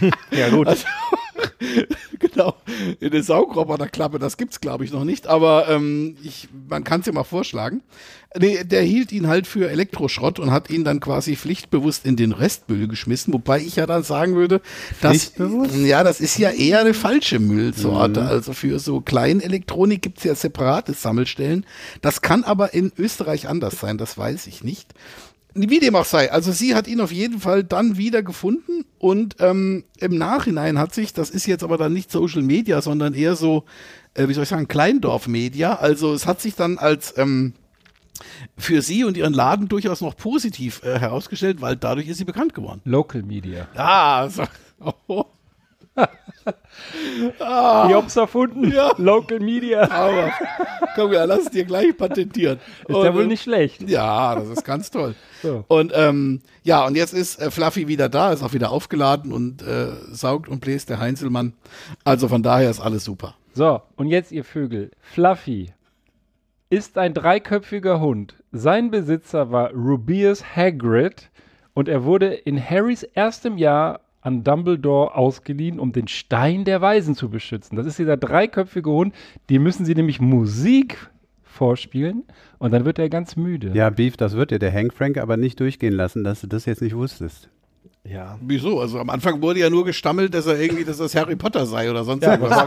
Ja, 0.30 0.48
gut. 0.48 0.68
genau, 2.18 2.54
in 3.00 3.10
der 3.10 3.22
Saugroboterklappe, 3.22 4.18
das 4.18 4.36
gibt's 4.36 4.60
glaube 4.60 4.84
ich 4.84 4.92
noch 4.92 5.04
nicht, 5.04 5.26
aber 5.26 5.68
ähm, 5.68 6.16
ich, 6.22 6.48
man 6.68 6.84
kann 6.84 7.00
es 7.00 7.06
ja 7.06 7.12
mal 7.12 7.24
vorschlagen. 7.24 7.82
Nee, 8.36 8.64
der 8.64 8.82
hielt 8.82 9.12
ihn 9.12 9.28
halt 9.28 9.46
für 9.46 9.70
Elektroschrott 9.70 10.40
und 10.40 10.50
hat 10.50 10.68
ihn 10.68 10.82
dann 10.82 10.98
quasi 10.98 11.36
pflichtbewusst 11.36 12.04
in 12.04 12.16
den 12.16 12.32
Restmüll 12.32 12.88
geschmissen, 12.88 13.32
wobei 13.32 13.60
ich 13.60 13.76
ja 13.76 13.86
dann 13.86 14.02
sagen 14.02 14.34
würde, 14.34 14.60
dass, 15.00 15.34
ja, 15.84 16.02
das 16.02 16.20
ist 16.20 16.38
ja 16.38 16.50
eher 16.50 16.80
eine 16.80 16.94
falsche 16.94 17.38
Müllsorte. 17.38 18.22
Also 18.22 18.52
für 18.52 18.80
so 18.80 19.00
Kleinelektronik 19.00 20.02
gibt's 20.02 20.24
ja 20.24 20.34
separate 20.34 20.94
Sammelstellen. 20.94 21.64
Das 22.02 22.22
kann 22.22 22.42
aber 22.42 22.74
in 22.74 22.90
Österreich 22.98 23.48
anders 23.48 23.78
sein, 23.78 23.98
das 23.98 24.18
weiß 24.18 24.48
ich 24.48 24.64
nicht. 24.64 24.94
Wie 25.54 25.78
dem 25.78 25.94
auch 25.94 26.04
sei, 26.04 26.32
also 26.32 26.50
sie 26.50 26.74
hat 26.74 26.88
ihn 26.88 27.00
auf 27.00 27.12
jeden 27.12 27.38
Fall 27.38 27.62
dann 27.62 27.96
wieder 27.96 28.24
gefunden 28.24 28.84
und 28.98 29.36
ähm, 29.38 29.84
im 29.98 30.18
Nachhinein 30.18 30.78
hat 30.78 30.92
sich, 30.92 31.12
das 31.12 31.30
ist 31.30 31.46
jetzt 31.46 31.62
aber 31.62 31.78
dann 31.78 31.92
nicht 31.92 32.10
Social 32.10 32.42
Media, 32.42 32.82
sondern 32.82 33.14
eher 33.14 33.36
so, 33.36 33.64
äh, 34.14 34.26
wie 34.26 34.34
soll 34.34 34.42
ich 34.42 34.48
sagen, 34.48 34.66
Kleindorf-Media. 34.66 35.76
Also 35.76 36.12
es 36.12 36.26
hat 36.26 36.40
sich 36.40 36.56
dann 36.56 36.78
als 36.78 37.16
ähm, 37.18 37.54
für 38.56 38.82
sie 38.82 39.04
und 39.04 39.16
ihren 39.16 39.32
Laden 39.32 39.68
durchaus 39.68 40.00
noch 40.00 40.16
positiv 40.16 40.82
äh, 40.82 40.98
herausgestellt, 40.98 41.60
weil 41.60 41.76
dadurch 41.76 42.08
ist 42.08 42.18
sie 42.18 42.24
bekannt 42.24 42.54
geworden. 42.54 42.80
Local 42.84 43.22
Media. 43.22 43.68
Ah, 43.76 44.28
so, 44.28 44.44
oh, 45.06 45.24
Ich 45.96 47.40
hab's 47.40 48.16
erfunden. 48.16 48.70
Ja. 48.70 48.92
Local 48.98 49.40
Media. 49.40 49.90
aber 49.90 50.32
komm, 50.94 51.12
ja, 51.12 51.24
lass 51.24 51.44
es 51.44 51.50
dir 51.50 51.64
gleich 51.64 51.96
patentieren. 51.96 52.58
Ist 52.86 52.96
ja 52.96 53.14
wohl 53.14 53.26
nicht 53.26 53.42
schlecht. 53.42 53.88
Ja, 53.88 54.34
das 54.34 54.48
ist 54.48 54.64
ganz 54.64 54.90
toll. 54.90 55.14
So. 55.42 55.64
Und 55.68 55.92
ähm, 55.94 56.42
ja, 56.62 56.84
und 56.86 56.96
jetzt 56.96 57.14
ist 57.14 57.40
äh, 57.40 57.50
Fluffy 57.50 57.88
wieder 57.88 58.08
da, 58.08 58.32
ist 58.32 58.42
auch 58.42 58.52
wieder 58.52 58.70
aufgeladen 58.70 59.32
und 59.32 59.62
äh, 59.62 59.92
saugt 60.10 60.48
und 60.48 60.60
bläst 60.60 60.90
der 60.90 60.98
Heinzelmann. 60.98 61.54
Also 62.04 62.28
von 62.28 62.42
daher 62.42 62.70
ist 62.70 62.80
alles 62.80 63.04
super. 63.04 63.34
So, 63.54 63.80
und 63.96 64.08
jetzt 64.08 64.32
ihr 64.32 64.44
Vögel. 64.44 64.90
Fluffy 65.00 65.72
ist 66.70 66.98
ein 66.98 67.14
dreiköpfiger 67.14 68.00
Hund. 68.00 68.34
Sein 68.50 68.90
Besitzer 68.90 69.52
war 69.52 69.70
Rubius 69.72 70.44
Hagrid 70.56 71.30
und 71.72 71.88
er 71.88 72.04
wurde 72.04 72.34
in 72.34 72.58
Harrys 72.58 73.02
erstem 73.02 73.58
Jahr 73.58 74.00
an 74.24 74.42
Dumbledore 74.42 75.14
ausgeliehen, 75.14 75.78
um 75.78 75.92
den 75.92 76.08
Stein 76.08 76.64
der 76.64 76.80
Weisen 76.80 77.14
zu 77.14 77.28
beschützen. 77.28 77.76
Das 77.76 77.86
ist 77.86 77.98
dieser 77.98 78.16
dreiköpfige 78.16 78.90
Hund. 78.90 79.14
Die 79.50 79.58
müssen 79.60 79.84
sie 79.84 79.94
nämlich 79.94 80.20
Musik 80.20 81.10
vorspielen 81.42 82.24
und 82.58 82.72
dann 82.72 82.84
wird 82.84 82.98
er 82.98 83.08
ganz 83.08 83.36
müde. 83.36 83.70
Ja, 83.74 83.90
Beef, 83.90 84.16
das 84.16 84.34
wird 84.34 84.50
dir 84.50 84.58
der 84.58 84.72
Hank 84.72 84.92
Frank 84.92 85.18
aber 85.18 85.36
nicht 85.36 85.60
durchgehen 85.60 85.92
lassen, 85.92 86.24
dass 86.24 86.40
du 86.40 86.46
das 86.48 86.64
jetzt 86.64 86.82
nicht 86.82 86.96
wusstest. 86.96 87.48
Ja. 88.06 88.38
Wieso? 88.42 88.80
Also 88.80 88.98
am 88.98 89.08
Anfang 89.10 89.40
wurde 89.40 89.60
ja 89.60 89.70
nur 89.70 89.84
gestammelt, 89.84 90.34
dass 90.34 90.46
er 90.46 90.58
irgendwie, 90.60 90.84
dass 90.84 90.98
das 90.98 91.14
Harry 91.14 91.36
Potter 91.36 91.64
sei 91.64 91.90
oder 91.90 92.02
sonst 92.04 92.22
Ja, 92.24 92.36
das 92.36 92.40
irgendwas. 92.40 92.58
war 92.58 92.66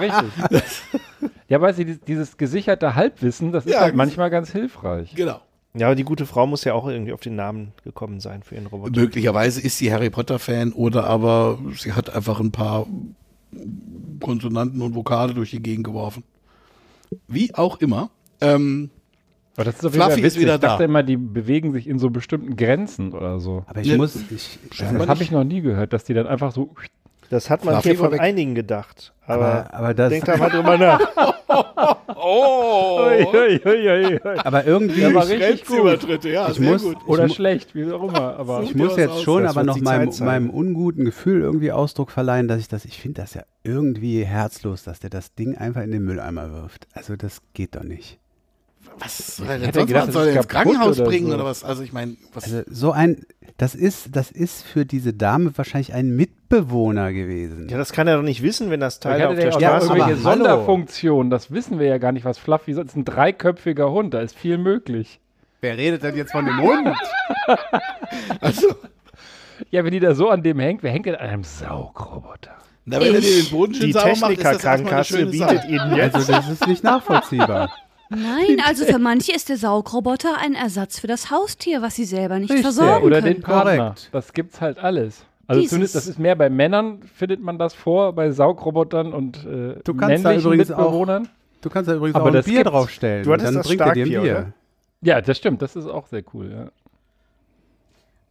richtig. 0.52 1.32
ja, 1.50 1.60
weißt 1.62 1.80
du, 1.80 1.86
dieses- 1.86 2.02
dieses 2.02 2.38
gesicherte 2.38 2.96
Halbwissen, 2.96 3.52
das 3.52 3.66
ist 3.66 3.74
Ja, 3.74 3.82
halt 3.82 3.96
manchmal 3.96 4.30
ganz 4.30 4.52
hilfreich. 4.52 5.14
Genau. 5.16 5.42
Ja, 5.78 5.88
aber 5.88 5.96
die 5.96 6.04
gute 6.04 6.26
Frau 6.26 6.48
muss 6.48 6.64
ja 6.64 6.74
auch 6.74 6.88
irgendwie 6.88 7.14
auf 7.14 7.22
den 7.22 7.36
Namen 7.36 7.74
gekommen 7.84 8.20
sein 8.20 8.44
für 8.44 8.56
ihren 8.56 8.68
Roboter. 8.68 9.00
Möglicherweise 9.00 9.62
ist 9.62 9.78
sie 9.78 9.92
Harry 9.92 10.10
Potter-Fan 10.10 10.74
oder 10.74 11.06
aber 11.06 11.60
sie 11.78 11.94
hat 11.94 12.10
einfach 12.14 12.40
ein 12.40 12.52
paar 12.52 12.88
Konsonanten 14.20 14.82
und 14.82 14.96
Vokale 14.96 15.34
durch 15.34 15.52
die 15.52 15.62
Gegend 15.62 15.86
geworfen. 15.86 16.24
Wie 17.28 17.54
auch 17.56 17.80
immer. 17.80 18.10
Ähm, 18.42 18.90
Aber 19.56 19.66
das 19.66 19.76
ist 19.76 19.86
auf 19.86 19.94
jeden 19.94 20.04
Fall 20.04 20.12
Fluffy 20.14 20.28
ist 20.28 20.40
wieder 20.40 20.56
ich 20.56 20.62
dachte 20.62 20.80
da. 20.80 20.86
immer, 20.86 21.04
die 21.04 21.18
bewegen 21.18 21.72
sich 21.74 21.88
in 21.88 22.00
so 22.00 22.10
bestimmten 22.10 22.56
Grenzen 22.56 23.14
oder 23.14 23.40
so. 23.40 23.64
Aber 23.68 23.82
ich 23.82 23.88
Ja, 23.88 23.98
muss, 23.98 24.16
ich, 24.30 24.60
Das 24.78 25.08
habe 25.08 25.24
ich 25.24 25.32
noch 25.32 25.44
nie 25.44 25.62
gehört, 25.62 25.94
dass 25.94 26.04
die 26.04 26.14
dann 26.14 26.28
einfach 26.28 26.52
so. 26.52 26.74
Das 27.30 27.50
hat 27.50 27.66
man 27.66 27.76
Fluffy 27.76 27.90
hier 27.90 27.98
von 27.98 28.12
weg. 28.12 28.22
einigen 28.22 28.56
gedacht. 28.56 29.14
Aber, 29.26 29.46
aber, 29.46 29.74
aber 29.74 29.94
das, 29.94 30.10
denkt 30.10 30.28
da 30.28 30.38
mal 30.38 30.50
drüber 30.50 30.78
nach. 30.78 31.00
oh! 32.16 33.00
Ui, 33.06 33.60
ui, 33.66 33.90
ui, 33.90 34.20
aber 34.38 34.66
irgendwie, 34.66 35.02
Der 35.02 35.14
war 35.14 35.28
richtig 35.28 35.66
gut. 35.66 36.24
Ja, 36.24 36.50
Ich 36.50 36.60
muss- 36.60 36.84
gut. 36.84 36.98
Oder 37.08 37.28
mu- 37.28 37.34
schlecht, 37.34 37.76
wie 37.76 37.92
auch 37.92 38.04
immer. 38.04 38.38
Aber 38.38 38.64
ich 38.64 38.74
muss 38.76 38.96
jetzt 38.98 39.12
aus, 39.12 39.22
schon 39.24 39.46
aber 39.46 39.64
noch 39.64 39.80
meinem, 39.82 40.12
meinem 40.22 40.50
unguten 40.50 41.06
Gefühl 41.06 41.42
irgendwie 41.42 41.72
Ausdruck 41.72 42.12
verleihen, 42.12 42.48
dass 42.48 42.60
ich 42.60 42.68
das, 42.68 42.86
ich 42.86 43.00
finde 43.02 43.22
das 43.22 43.34
ja 43.34 43.44
irgendwie 43.64 44.24
herzlos, 44.24 44.84
dass 44.84 45.00
der 45.00 45.10
das 45.10 45.34
Ding 45.36 45.58
einfach 45.58 45.82
in 45.84 45.92
den 45.92 46.04
Mülleimer 46.04 46.52
wirft. 46.54 46.88
Also 46.94 47.16
das 47.16 47.42
geht 47.54 47.76
doch 47.76 47.84
nicht. 47.84 48.20
Was 49.00 49.38
soll 49.38 49.48
er 49.48 49.60
denn 49.60 49.74
sonst 49.74 49.88
gedacht, 49.88 50.12
Soll 50.12 50.24
er 50.26 50.30
ist 50.32 50.36
ins 50.38 50.48
Krankenhaus 50.48 51.00
oder 51.00 51.10
bringen 51.10 51.28
so. 51.30 51.36
oder 51.36 51.46
was? 51.46 51.64
Also 51.64 51.84
ich 51.84 51.94
meine, 51.94 52.16
was 52.34 52.46
Also 52.46 52.62
so 52.70 52.92
ein, 52.92 53.26
das 53.58 53.76
ist, 53.76 54.16
das 54.16 54.32
ist 54.32 54.64
für 54.64 54.86
diese 54.86 55.14
Dame 55.14 55.56
wahrscheinlich 55.58 55.94
ein 55.94 56.16
Mitbewohner 56.16 57.14
gewesen. 57.14 57.68
Ja, 57.70 57.78
das 57.78 57.92
kann 57.92 58.08
er 58.08 58.18
doch 58.18 58.24
nicht 58.24 58.42
wissen, 58.44 58.70
wenn 58.70 58.80
das 58.80 59.00
Teil 59.00 59.22
auf 59.24 59.32
hatte 59.32 59.36
der 59.42 59.46
Ja, 59.52 59.52
Straße 59.80 59.86
aber 59.90 59.98
irgendwelche 59.98 60.24
hallo. 60.24 60.38
Sonderfunktionen. 60.44 61.30
Das 61.30 61.52
wissen 61.52 61.80
wir 61.80 61.88
ja 61.88 61.98
gar 61.98 62.12
nicht, 62.12 62.26
was 62.26 62.38
Fluffy 62.38 62.72
ist. 62.72 62.78
Das 62.78 62.88
ist 62.88 62.96
ein 62.96 63.06
dreiköpfiger 63.06 63.92
Hund. 63.92 64.14
Da 64.14 64.22
ist 64.22 64.36
viel 64.38 64.58
möglich. 64.58 65.20
Wer 65.62 65.78
redet 65.78 66.04
denn 66.04 66.16
jetzt 66.16 66.32
von 66.32 66.46
dem 66.46 66.60
Hund? 66.62 66.96
also, 68.42 68.68
Ja, 69.72 69.84
wenn 69.84 69.92
die 69.92 70.00
da 70.00 70.14
so 70.14 70.30
an 70.30 70.44
dem 70.44 70.60
hängt, 70.60 70.84
wer 70.84 70.92
hängt 70.92 71.06
denn 71.08 71.16
an 71.16 71.28
einem 71.30 71.44
Saugroboter? 71.44 72.52
na, 72.86 73.02
wenn 73.02 73.16
er 73.16 73.22
dir 73.22 73.44
den 73.44 73.50
Boden 73.52 73.74
schön 73.74 73.88
Die 73.88 73.92
sauber 73.92 74.16
macht, 74.22 74.32
ist 74.34 74.44
das 74.44 74.62
bietet 75.32 75.34
Sache. 75.36 75.68
Ihnen 75.68 75.96
jetzt. 75.96 76.16
Also 76.16 76.32
das 76.32 76.50
ist 76.50 76.68
nicht 76.68 76.84
nachvollziehbar. 76.84 77.70
Nein, 78.10 78.62
also 78.66 78.86
für 78.86 79.00
manche 79.00 79.34
ist 79.34 79.50
der 79.50 79.58
Saugroboter 79.58 80.38
ein 80.38 80.54
Ersatz 80.56 81.00
für 81.00 81.08
das 81.08 81.30
Haustier, 81.32 81.82
was 81.82 81.96
sie 81.96 82.06
selber 82.06 82.40
nicht 82.40 82.50
Richtig. 82.50 82.64
versorgen 82.66 83.06
Oder 83.06 83.22
können. 83.22 83.34
den 83.36 83.42
Partner. 83.44 83.78
Korrekt. 83.78 84.10
Das 84.12 84.34
gibt's 84.34 84.62
halt 84.62 84.78
alles. 84.80 85.26
Also 85.48 85.60
Dieses- 85.62 85.70
zumindest, 85.72 85.96
das 85.96 86.08
ist 86.08 86.20
mehr 86.20 86.36
bei 86.36 86.50
Männern, 86.50 87.02
findet 87.16 87.42
man 87.42 87.58
das 87.58 87.74
vor, 87.74 88.14
bei 88.14 88.32
Saugrobotern 88.32 89.14
und 89.14 89.38
äh, 89.46 89.76
Du 89.84 89.94
kannst 89.94 90.24
da 90.26 90.30
männlichen 90.30 90.42
übrigens 90.52 90.72
auch- 90.72 90.78
Mitbewohnern. 90.80 91.28
Du 91.62 91.70
kannst 91.70 91.90
da 91.90 91.96
übrigens 91.96 92.16
Aber 92.16 92.24
auch 92.26 92.28
ein 92.28 92.34
das 92.34 92.46
Bier 92.46 92.58
gibt's. 92.58 92.72
draufstellen. 92.72 93.24
Du 93.24 93.32
hattest 93.34 93.48
dann 93.48 93.56
das 93.56 93.68
bringt 93.68 93.82
er 93.82 93.94
dir 93.94 94.06
ein 94.06 94.10
Bier. 94.10 94.22
oder? 94.22 94.54
Ja, 95.02 95.22
das 95.22 95.38
stimmt. 95.38 95.62
Das 95.62 95.76
ist 95.76 95.88
auch 95.88 96.08
sehr 96.08 96.24
cool. 96.34 96.52
Ja. 96.52 96.68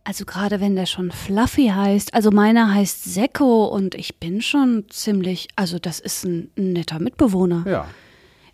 Also 0.05 0.25
gerade 0.25 0.61
wenn 0.61 0.77
der 0.77 0.87
schon 0.87 1.11
Fluffy 1.11 1.69
heißt, 1.69 2.15
also 2.15 2.31
meiner 2.31 2.73
heißt 2.73 3.05
Sekko 3.13 3.65
und 3.67 3.95
ich 3.97 4.19
bin 4.21 4.41
schon 4.41 4.85
ziemlich, 4.89 5.49
also 5.57 5.79
das 5.81 5.99
ist 5.99 6.25
ein, 6.25 6.51
ein 6.57 6.73
netter 6.75 7.01
Mitbewohner. 7.01 7.65
Ja. 7.67 7.87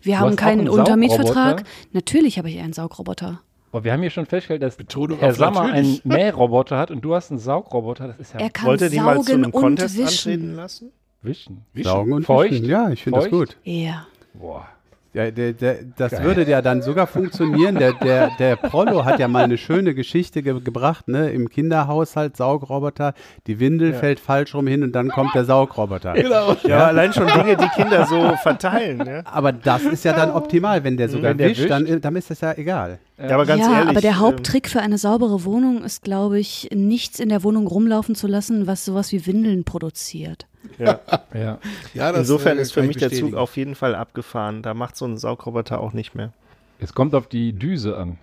Wir 0.03 0.17
Du 0.17 0.21
haben 0.21 0.35
keinen 0.35 0.61
einen 0.61 0.69
Untermietvertrag. 0.69 1.63
Natürlich 1.91 2.37
habe 2.37 2.49
ich 2.49 2.59
einen 2.59 2.73
Saugroboter. 2.73 3.41
Aber 3.71 3.83
wir 3.83 3.91
haben 3.93 4.01
hier 4.01 4.11
schon 4.11 4.25
festgestellt, 4.27 4.61
dass 4.61 4.75
Betonung 4.75 5.17
Herr 5.19 5.33
Sammer 5.33 5.61
einen. 5.63 5.99
Mähroboter 6.03 6.77
hat 6.77 6.91
und 6.91 7.01
du 7.01 7.15
hast 7.15 7.31
einen 7.31 7.39
Saugroboter. 7.39 8.09
Das 8.09 8.19
ist 8.19 8.33
ja 8.33 8.39
Er 8.39 8.49
kann 8.51 8.67
Wollt 8.67 8.81
ihr 8.81 8.89
die 8.89 8.99
mal 8.99 9.17
zu 9.17 9.23
saugen 9.23 9.43
einem 9.45 9.51
und 9.51 9.61
Contest 9.61 9.99
antreten 9.99 10.41
wischen. 10.43 10.55
lassen? 10.55 10.91
Wischen. 11.23 11.65
Wischen. 11.73 11.89
Saugen 11.89 12.13
und 12.13 12.23
Feucht? 12.25 12.51
Wischen. 12.51 12.65
Ja, 12.65 12.89
ich 12.91 13.01
finde 13.03 13.21
das 13.21 13.29
gut. 13.29 13.57
Ja. 13.63 14.05
Boah. 14.35 14.67
Ja, 15.13 15.29
der, 15.29 15.53
der, 15.53 15.77
das 15.95 16.23
würde 16.23 16.43
ja 16.49 16.63
dann 16.63 16.81
sogar 16.81 17.05
funktionieren. 17.05 17.75
Der, 17.75 17.93
der, 17.93 18.31
der 18.39 18.55
Prollo 18.55 19.05
hat 19.05 19.19
ja 19.19 19.27
mal 19.27 19.43
eine 19.43 19.59
schöne 19.59 19.93
Geschichte 19.93 20.41
ge 20.41 20.59
gebracht, 20.59 21.07
ne? 21.07 21.29
Im 21.29 21.49
Kinderhaushalt, 21.49 22.35
Saugroboter, 22.35 23.13
die 23.45 23.59
Windel 23.59 23.93
fällt 23.93 24.19
falsch 24.19 24.55
rum 24.55 24.65
hin 24.65 24.83
und 24.83 24.93
dann 24.93 25.09
kommt 25.09 25.35
der 25.35 25.45
Saugroboter. 25.45 26.13
Genau. 26.13 26.55
Ja, 26.63 26.77
aber 26.77 26.87
allein 26.87 27.13
schon 27.13 27.27
Dinge, 27.27 27.57
die 27.57 27.67
Kinder 27.75 28.05
so 28.05 28.35
verteilen. 28.41 28.97
Ne? 28.97 29.23
Aber 29.25 29.51
das 29.51 29.83
ist 29.83 30.03
ja 30.03 30.13
dann 30.13 30.31
optimal, 30.31 30.83
wenn 30.83 30.97
der 30.97 31.09
sogar 31.09 31.31
Wenn 31.31 31.37
der 31.37 31.49
wischt, 31.49 31.69
dann, 31.69 32.01
dann 32.01 32.15
ist 32.15 32.31
das 32.31 32.41
ja 32.41 32.53
egal. 32.57 32.99
Ja, 33.17 33.35
aber 33.35 33.45
ganz 33.45 33.61
ja, 33.61 33.71
ehrlich. 33.71 33.89
aber 33.89 34.01
der 34.01 34.11
ähm, 34.11 34.19
Haupttrick 34.19 34.67
für 34.67 34.81
eine 34.81 34.97
saubere 34.97 35.45
Wohnung 35.45 35.83
ist, 35.83 36.03
glaube 36.03 36.39
ich, 36.39 36.69
nichts 36.73 37.19
in 37.19 37.29
der 37.29 37.43
Wohnung 37.43 37.67
rumlaufen 37.67 38.15
zu 38.15 38.27
lassen, 38.27 38.65
was 38.65 38.85
sowas 38.85 39.11
wie 39.11 39.25
Windeln 39.27 39.63
produziert. 39.63 40.47
Ja. 40.79 40.99
Ja. 41.33 41.59
Ja, 41.93 42.11
Insofern 42.11 42.57
äh, 42.57 42.61
ist 42.61 42.71
für 42.71 42.81
mich 42.81 42.91
ich 42.95 42.97
der 42.97 43.11
Zug 43.11 43.33
auf 43.35 43.57
jeden 43.57 43.75
Fall 43.75 43.95
abgefahren. 43.95 44.61
Da 44.63 44.73
macht 44.73 44.95
so 44.95 45.05
ein 45.05 45.17
Saugroboter 45.17 45.79
auch 45.79 45.93
nicht 45.93 46.15
mehr. 46.15 46.31
Es 46.79 46.93
kommt 46.93 47.13
auf 47.15 47.27
die 47.27 47.53
Düse 47.53 47.97
an. 47.97 48.17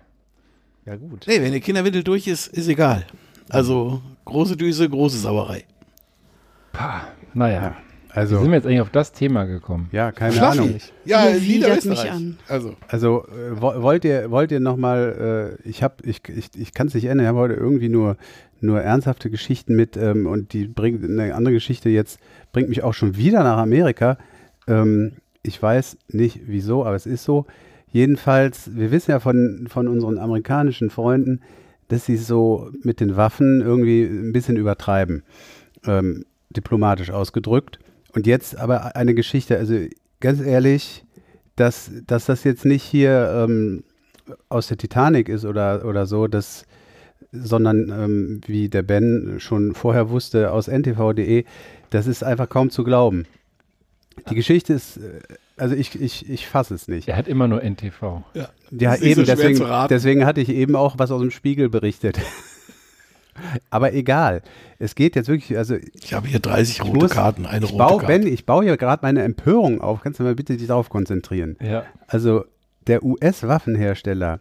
Ja, 0.85 0.95
gut. 0.95 1.25
Nee, 1.27 1.41
wenn 1.41 1.53
die 1.53 1.61
Kinderwindel 1.61 2.03
durch 2.03 2.27
ist, 2.27 2.47
ist 2.47 2.67
egal. 2.67 3.05
Also 3.49 4.01
große 4.25 4.57
Düse, 4.57 4.89
große 4.89 5.17
Sauerei. 5.17 5.63
Pah, 6.73 7.03
naja. 7.33 7.75
Wie 8.13 8.17
Also, 8.17 8.39
sind 8.41 8.49
wir 8.51 8.57
jetzt 8.57 8.65
eigentlich 8.65 8.81
auf 8.81 8.89
das 8.89 9.13
Thema 9.13 9.45
gekommen? 9.45 9.87
ja, 9.91 10.11
keine 10.11 10.33
Fluffy. 10.33 10.57
Ahnung. 10.59 10.77
Ja, 11.05 11.29
mich 11.31 11.47
Niederösterreich. 11.47 12.11
an. 12.11 12.37
Also, 12.47 12.75
Also 12.89 13.25
äh, 13.27 13.61
wo- 13.61 13.81
wollt 13.81 14.03
ihr 14.03 14.29
wollt 14.31 14.51
ihr 14.51 14.59
noch 14.59 14.75
mal 14.77 15.57
äh, 15.63 15.69
ich 15.69 15.81
habe 15.83 15.95
ich 16.03 16.21
ich, 16.27 16.49
ich 16.57 16.73
kann 16.73 16.87
es 16.87 16.93
nicht 16.93 17.05
ändern, 17.05 17.25
ich 17.25 17.29
habe 17.29 17.37
heute 17.39 17.53
irgendwie 17.53 17.87
nur 17.89 18.17
nur 18.63 18.81
ernsthafte 18.81 19.29
Geschichten 19.29 19.75
mit 19.75 19.97
ähm, 19.97 20.27
und 20.27 20.53
die 20.53 20.67
bringt 20.67 21.03
eine 21.03 21.35
andere 21.35 21.53
Geschichte 21.53 21.89
jetzt 21.89 22.19
bringt 22.51 22.69
mich 22.69 22.83
auch 22.83 22.93
schon 22.93 23.15
wieder 23.17 23.43
nach 23.43 23.57
Amerika. 23.57 24.17
Ähm, 24.67 25.13
ich 25.43 25.61
weiß 25.61 25.97
nicht 26.09 26.41
wieso, 26.45 26.85
aber 26.85 26.95
es 26.95 27.05
ist 27.05 27.23
so. 27.23 27.45
Jedenfalls, 27.87 28.75
wir 28.75 28.91
wissen 28.91 29.11
ja 29.11 29.19
von 29.19 29.67
von 29.69 29.87
unseren 29.87 30.17
amerikanischen 30.17 30.89
Freunden, 30.89 31.41
dass 31.87 32.05
sie 32.05 32.17
so 32.17 32.69
mit 32.83 32.99
den 32.99 33.17
Waffen 33.17 33.61
irgendwie 33.61 34.03
ein 34.03 34.31
bisschen 34.31 34.55
übertreiben, 34.55 35.23
ähm, 35.85 36.25
diplomatisch 36.49 37.11
ausgedrückt. 37.11 37.79
Und 38.13 38.27
jetzt 38.27 38.57
aber 38.57 38.95
eine 38.95 39.13
Geschichte, 39.13 39.57
also 39.57 39.75
ganz 40.21 40.39
ehrlich, 40.41 41.05
dass, 41.55 41.91
dass 42.07 42.25
das 42.25 42.43
jetzt 42.43 42.65
nicht 42.65 42.83
hier 42.83 43.45
ähm, 43.47 43.83
aus 44.49 44.67
der 44.67 44.77
Titanic 44.77 45.27
ist 45.27 45.45
oder, 45.45 45.85
oder 45.85 46.05
so, 46.05 46.27
das, 46.27 46.65
sondern 47.31 47.89
ähm, 47.89 48.41
wie 48.45 48.69
der 48.69 48.81
Ben 48.83 49.35
schon 49.39 49.73
vorher 49.73 50.09
wusste 50.09 50.51
aus 50.51 50.67
ntv.de, 50.67 51.45
das 51.89 52.07
ist 52.07 52.23
einfach 52.23 52.49
kaum 52.49 52.69
zu 52.69 52.83
glauben. 52.83 53.25
Die 54.29 54.35
Geschichte 54.35 54.73
ist, 54.73 54.97
äh, 54.97 55.19
also 55.57 55.75
ich, 55.75 55.99
ich, 55.99 56.29
ich 56.29 56.47
fasse 56.47 56.73
es 56.75 56.87
nicht. 56.87 57.07
Er 57.07 57.15
hat 57.17 57.27
immer 57.27 57.47
nur 57.47 57.61
NTV. 57.63 58.23
ja. 58.33 58.49
Ja, 58.73 58.95
eben, 58.95 59.15
so 59.15 59.23
deswegen, 59.25 59.61
deswegen 59.89 60.25
hatte 60.25 60.39
ich 60.39 60.47
eben 60.47 60.77
auch 60.77 60.97
was 60.97 61.11
aus 61.11 61.19
dem 61.19 61.29
Spiegel 61.29 61.67
berichtet. 61.67 62.17
Aber 63.69 63.93
egal. 63.93 64.41
Es 64.79 64.95
geht 64.95 65.15
jetzt 65.17 65.27
wirklich, 65.27 65.57
also 65.57 65.75
Ich 65.93 66.13
habe 66.13 66.27
hier 66.27 66.39
30 66.39 66.75
ich 66.79 66.83
rote 66.85 66.97
muss- 66.99 67.11
Karten, 67.11 67.45
eine 67.45 67.65
ich 67.65 67.71
rote 67.71 67.77
baue, 67.83 67.97
Karte. 68.01 68.19
Ben, 68.19 68.27
ich 68.27 68.45
baue 68.45 68.63
hier 68.63 68.77
gerade 68.77 68.99
meine 69.03 69.23
Empörung 69.23 69.81
auf. 69.81 70.01
Kannst 70.01 70.19
du 70.19 70.23
mal 70.23 70.35
bitte 70.35 70.55
dich 70.57 70.67
darauf 70.67 70.89
konzentrieren? 70.89 71.57
Ja. 71.61 71.85
Also 72.07 72.45
der 72.87 73.03
US-Waffenhersteller 73.03 74.39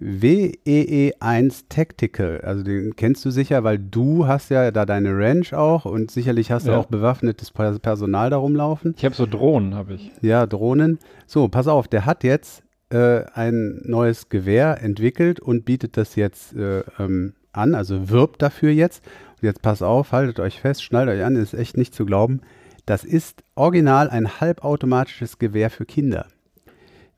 WEE1 0.00 1.64
Tactical, 1.68 2.40
also 2.42 2.62
den 2.62 2.96
kennst 2.96 3.24
du 3.24 3.30
sicher, 3.30 3.64
weil 3.64 3.78
du 3.78 4.26
hast 4.26 4.50
ja 4.50 4.70
da 4.70 4.84
deine 4.84 5.16
Ranch 5.16 5.54
auch 5.54 5.84
und 5.86 6.10
sicherlich 6.10 6.50
hast 6.50 6.66
du 6.66 6.72
Ja. 6.72 6.78
auch 6.78 6.86
bewaffnetes 6.86 7.50
Per- 7.50 7.78
Personal 7.78 8.30
da 8.30 8.36
rumlaufen. 8.36 8.94
Ich 8.96 9.04
habe 9.04 9.14
so 9.14 9.26
Drohnen, 9.26 9.74
habe 9.74 9.94
ich. 9.94 10.10
Ja, 10.20 10.46
Drohnen. 10.46 10.98
So, 11.26 11.48
pass 11.48 11.66
auf, 11.68 11.88
der 11.88 12.04
hat 12.06 12.24
jetzt 12.24 12.62
äh, 12.90 13.24
ein 13.34 13.80
neues 13.84 14.28
Gewehr 14.28 14.82
entwickelt 14.82 15.40
und 15.40 15.64
bietet 15.64 15.96
das 15.96 16.14
jetzt 16.14 16.54
äh, 16.54 16.80
ähm, 16.98 17.34
an, 17.52 17.74
also 17.74 18.10
wirbt 18.10 18.42
dafür 18.42 18.70
jetzt. 18.70 19.02
Und 19.40 19.46
jetzt 19.46 19.62
pass 19.62 19.82
auf, 19.82 20.12
haltet 20.12 20.40
euch 20.40 20.60
fest, 20.60 20.82
schnallt 20.84 21.08
euch 21.08 21.24
an, 21.24 21.36
ist 21.36 21.54
echt 21.54 21.76
nicht 21.76 21.94
zu 21.94 22.04
glauben. 22.06 22.42
Das 22.84 23.02
ist 23.02 23.42
original 23.56 24.08
ein 24.10 24.40
halbautomatisches 24.40 25.38
Gewehr 25.38 25.70
für 25.70 25.84
Kinder. 25.86 26.26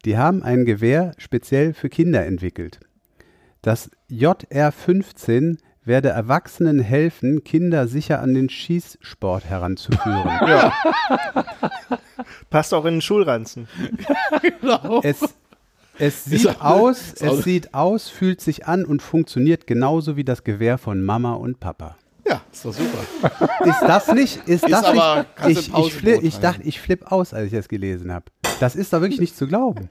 Die 0.04 0.16
haben 0.16 0.42
ein 0.42 0.64
Gewehr 0.64 1.12
speziell 1.18 1.74
für 1.74 1.88
Kinder 1.88 2.24
entwickelt. 2.24 2.80
Das 3.62 3.90
JR-15 4.08 5.58
werde 5.84 6.10
Erwachsenen 6.10 6.78
helfen, 6.80 7.42
Kinder 7.44 7.88
sicher 7.88 8.20
an 8.20 8.34
den 8.34 8.48
Schießsport 8.48 9.44
heranzuführen. 9.46 10.30
Passt 12.50 12.72
auch 12.74 12.84
in 12.84 12.94
den 12.96 13.00
Schulranzen. 13.02 13.68
es, 15.02 15.20
es 15.98 16.26
Ist 16.26 16.42
sieht 16.42 16.48
auch- 16.48 16.60
aus, 16.64 17.14
es 17.20 17.42
sieht 17.44 17.74
aus, 17.74 18.08
fühlt 18.08 18.40
sich 18.40 18.66
an 18.66 18.84
und 18.84 19.02
funktioniert 19.02 19.66
genauso 19.66 20.16
wie 20.16 20.24
das 20.24 20.44
Gewehr 20.44 20.78
von 20.78 21.02
Mama 21.02 21.34
und 21.34 21.58
Papa. 21.60 21.96
Ja, 22.26 22.42
ist 22.52 22.64
doch 22.64 22.74
super. 22.74 23.32
Ist 23.64 23.80
das 23.80 24.12
nicht? 24.12 24.36
Ist, 24.46 24.64
Ist 24.64 24.70
das 24.72 24.84
aber- 24.84 25.26
nicht? 25.46 25.58
Ich, 25.58 25.66
ich, 25.66 25.72
Pausenbrot 25.72 25.92
fli 25.92 26.26
ich 26.26 26.38
dachte, 26.38 26.62
ich 26.62 26.78
flipp 26.80 27.10
aus, 27.10 27.32
als 27.32 27.46
ich 27.46 27.52
das 27.52 27.68
gelesen 27.68 28.12
habe. 28.12 28.26
Das 28.60 28.76
ist 28.76 28.92
doch 28.92 29.00
wirklich 29.00 29.20
nicht 29.20 29.36
zu 29.36 29.46
glauben. 29.46 29.90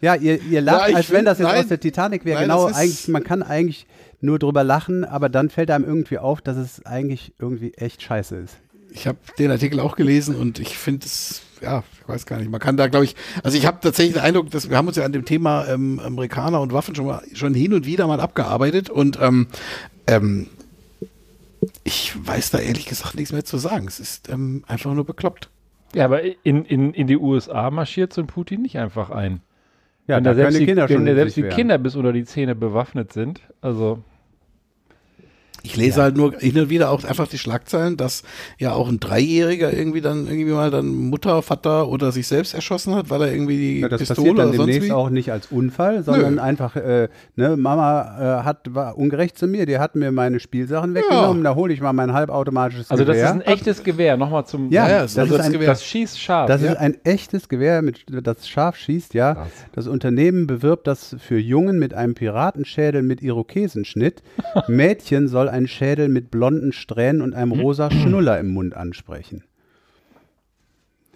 Ja, 0.00 0.14
ihr, 0.14 0.40
ihr 0.42 0.60
lacht, 0.60 0.90
Ja, 0.90 0.96
als 0.96 1.10
wenn 1.10 1.24
das 1.24 1.38
jetzt 1.38 1.48
nein. 1.48 1.60
aus 1.60 1.68
der 1.68 1.80
Titanic 1.80 2.24
wäre. 2.24 2.42
Genau, 2.42 2.66
eigentlich, 2.66 3.08
man 3.08 3.24
kann 3.24 3.42
eigentlich 3.42 3.86
nur 4.20 4.38
drüber 4.38 4.64
lachen, 4.64 5.04
aber 5.04 5.28
dann 5.28 5.50
fällt 5.50 5.70
einem 5.70 5.84
irgendwie 5.84 6.18
auf, 6.18 6.40
dass 6.40 6.56
es 6.56 6.84
eigentlich 6.86 7.32
irgendwie 7.38 7.74
echt 7.74 8.02
scheiße 8.02 8.36
ist. 8.36 8.56
Ich 8.90 9.06
habe 9.06 9.18
den 9.38 9.50
Artikel 9.50 9.80
auch 9.80 9.96
gelesen 9.96 10.34
und 10.34 10.60
ich 10.60 10.78
finde 10.78 11.06
es, 11.06 11.42
ja, 11.60 11.82
ich 12.00 12.08
weiß 12.08 12.26
gar 12.26 12.38
nicht, 12.38 12.50
man 12.50 12.60
kann 12.60 12.76
da, 12.76 12.86
glaube 12.86 13.04
ich, 13.04 13.16
also 13.42 13.58
ich 13.58 13.66
habe 13.66 13.78
tatsächlich 13.80 14.14
den 14.14 14.22
Eindruck, 14.22 14.50
dass 14.50 14.70
wir 14.70 14.76
haben 14.76 14.88
uns 14.88 14.96
ja 14.96 15.04
an 15.04 15.12
dem 15.12 15.24
Thema 15.24 15.66
ähm, 15.68 16.00
Amerikaner 16.00 16.60
und 16.60 16.72
Waffen 16.72 16.94
schon 16.94 17.06
mal 17.06 17.22
schon 17.34 17.54
hin 17.54 17.74
und 17.74 17.84
wieder 17.84 18.06
mal 18.06 18.20
abgearbeitet 18.20 18.88
und 18.88 19.18
ähm, 19.20 19.48
ähm, 20.06 20.46
ich 21.84 22.14
weiß 22.18 22.50
da 22.50 22.58
ehrlich 22.58 22.86
gesagt 22.86 23.14
nichts 23.16 23.32
mehr 23.32 23.44
zu 23.44 23.58
sagen. 23.58 23.86
Es 23.88 24.00
ist 24.00 24.28
ähm, 24.30 24.64
einfach 24.66 24.94
nur 24.94 25.04
bekloppt. 25.04 25.50
Ja, 25.94 26.04
aber 26.04 26.22
in, 26.44 26.64
in, 26.64 26.92
in 26.92 27.06
die 27.06 27.16
USA 27.16 27.70
marschiert 27.70 28.12
so 28.12 28.20
ein 28.20 28.26
Putin 28.26 28.62
nicht 28.62 28.78
einfach 28.78 29.10
ein. 29.10 29.40
Ja, 30.06 30.16
wenn 30.16 30.24
da 30.24 30.34
selbst, 30.34 30.58
die 30.58 30.66
Kinder 30.66 30.88
wenn 30.88 31.04
selbst 31.04 31.36
die. 31.36 31.42
Kinder 31.42 31.78
bis 31.78 31.96
unter 31.96 32.12
die 32.12 32.24
Zähne 32.24 32.54
bewaffnet 32.54 33.12
sind. 33.12 33.42
Also, 33.60 34.02
Ich 35.62 35.76
lese 35.76 36.00
halt 36.02 36.16
nur 36.16 36.34
hin 36.38 36.58
und 36.58 36.70
wieder 36.70 36.90
auch 36.90 37.02
einfach 37.04 37.26
die 37.28 37.38
Schlagzeilen, 37.38 37.96
dass 37.96 38.22
ja 38.58 38.72
auch 38.72 38.88
ein 38.88 39.00
Dreijähriger 39.00 39.72
irgendwie 39.72 40.00
dann 40.00 40.26
irgendwie 40.26 40.52
mal 40.52 40.70
dann 40.70 40.86
Mutter, 40.88 41.42
Vater 41.42 41.88
oder 41.88 42.12
sich 42.12 42.26
selbst 42.28 42.54
erschossen 42.54 42.94
hat, 42.94 43.10
weil 43.10 43.22
er 43.22 43.32
irgendwie 43.32 43.56
die 43.56 43.80
Ja, 43.80 43.88
das 43.88 44.00
Pistole 44.00 44.16
passiert 44.18 44.38
dann 44.38 44.48
oder 44.48 44.56
sonst 44.56 44.66
demnächst 44.68 44.88
wie. 44.88 44.92
auch 44.92 45.10
nicht 45.10 45.32
als 45.32 45.46
Unfall, 45.50 46.02
sondern 46.04 46.36
Nö. 46.36 46.40
einfach, 46.40 46.76
äh, 46.76 47.08
ne, 47.36 47.56
Mama 47.56 48.40
äh, 48.40 48.44
hat, 48.44 48.72
war 48.74 48.96
ungerecht 48.96 49.36
zu 49.36 49.46
mir, 49.46 49.66
die 49.66 49.78
hat 49.78 49.96
mir 49.96 50.12
meine 50.12 50.38
Spielsachen 50.40 50.94
weggenommen, 50.94 51.42
da 51.44 51.54
hole 51.54 51.72
ich 51.72 51.80
mal 51.80 51.92
mein 51.92 52.12
halbautomatisches 52.12 52.90
also 52.90 53.04
das 53.04 53.14
Gewehr. 53.16 53.26
ist 53.26 53.32
ein 53.32 53.40
echtes 53.42 53.82
Gewehr. 53.84 54.16
Nochmal 54.16 54.46
zum. 54.46 54.70
Ja, 54.70 54.86
Ja, 54.86 54.90
ja, 54.92 55.02
das, 55.02 55.14
so 55.14 55.22
ist 55.22 55.32
das 55.32 55.46
ein, 55.46 55.52
Gewehr. 55.52 55.68
Das 55.68 55.84
schießt 55.84 56.20
scharf. 56.20 56.46
das 56.46 56.62
Ja. 56.62 56.72
ist 56.72 56.78
ein 56.78 56.96
echtes 57.04 57.48
Gewehr, 57.48 57.82
mit, 57.82 58.04
das 58.08 58.48
scharf 58.48 58.76
schießt, 58.76 59.14
ja. 59.14 59.34
Krass. 59.34 59.48
Das 59.72 59.86
Unternehmen 59.88 60.46
bewirbt 60.46 60.86
das 60.86 61.16
für 61.18 61.38
Jungen 61.38 61.78
mit 61.78 61.94
einem 61.94 62.14
Piratenschädel 62.14 63.02
mit 63.02 63.22
Irokesenschnitt. 63.22 64.22
Mädchen 64.68 65.28
soll 65.28 65.47
ein 65.50 65.66
Schädel 65.66 66.08
mit 66.08 66.30
blonden 66.30 66.72
Strähnen 66.72 67.22
und 67.22 67.34
einem 67.34 67.52
rosa 67.52 67.90
Schnuller 67.90 68.38
im 68.38 68.48
Mund 68.48 68.74
ansprechen. 68.74 69.44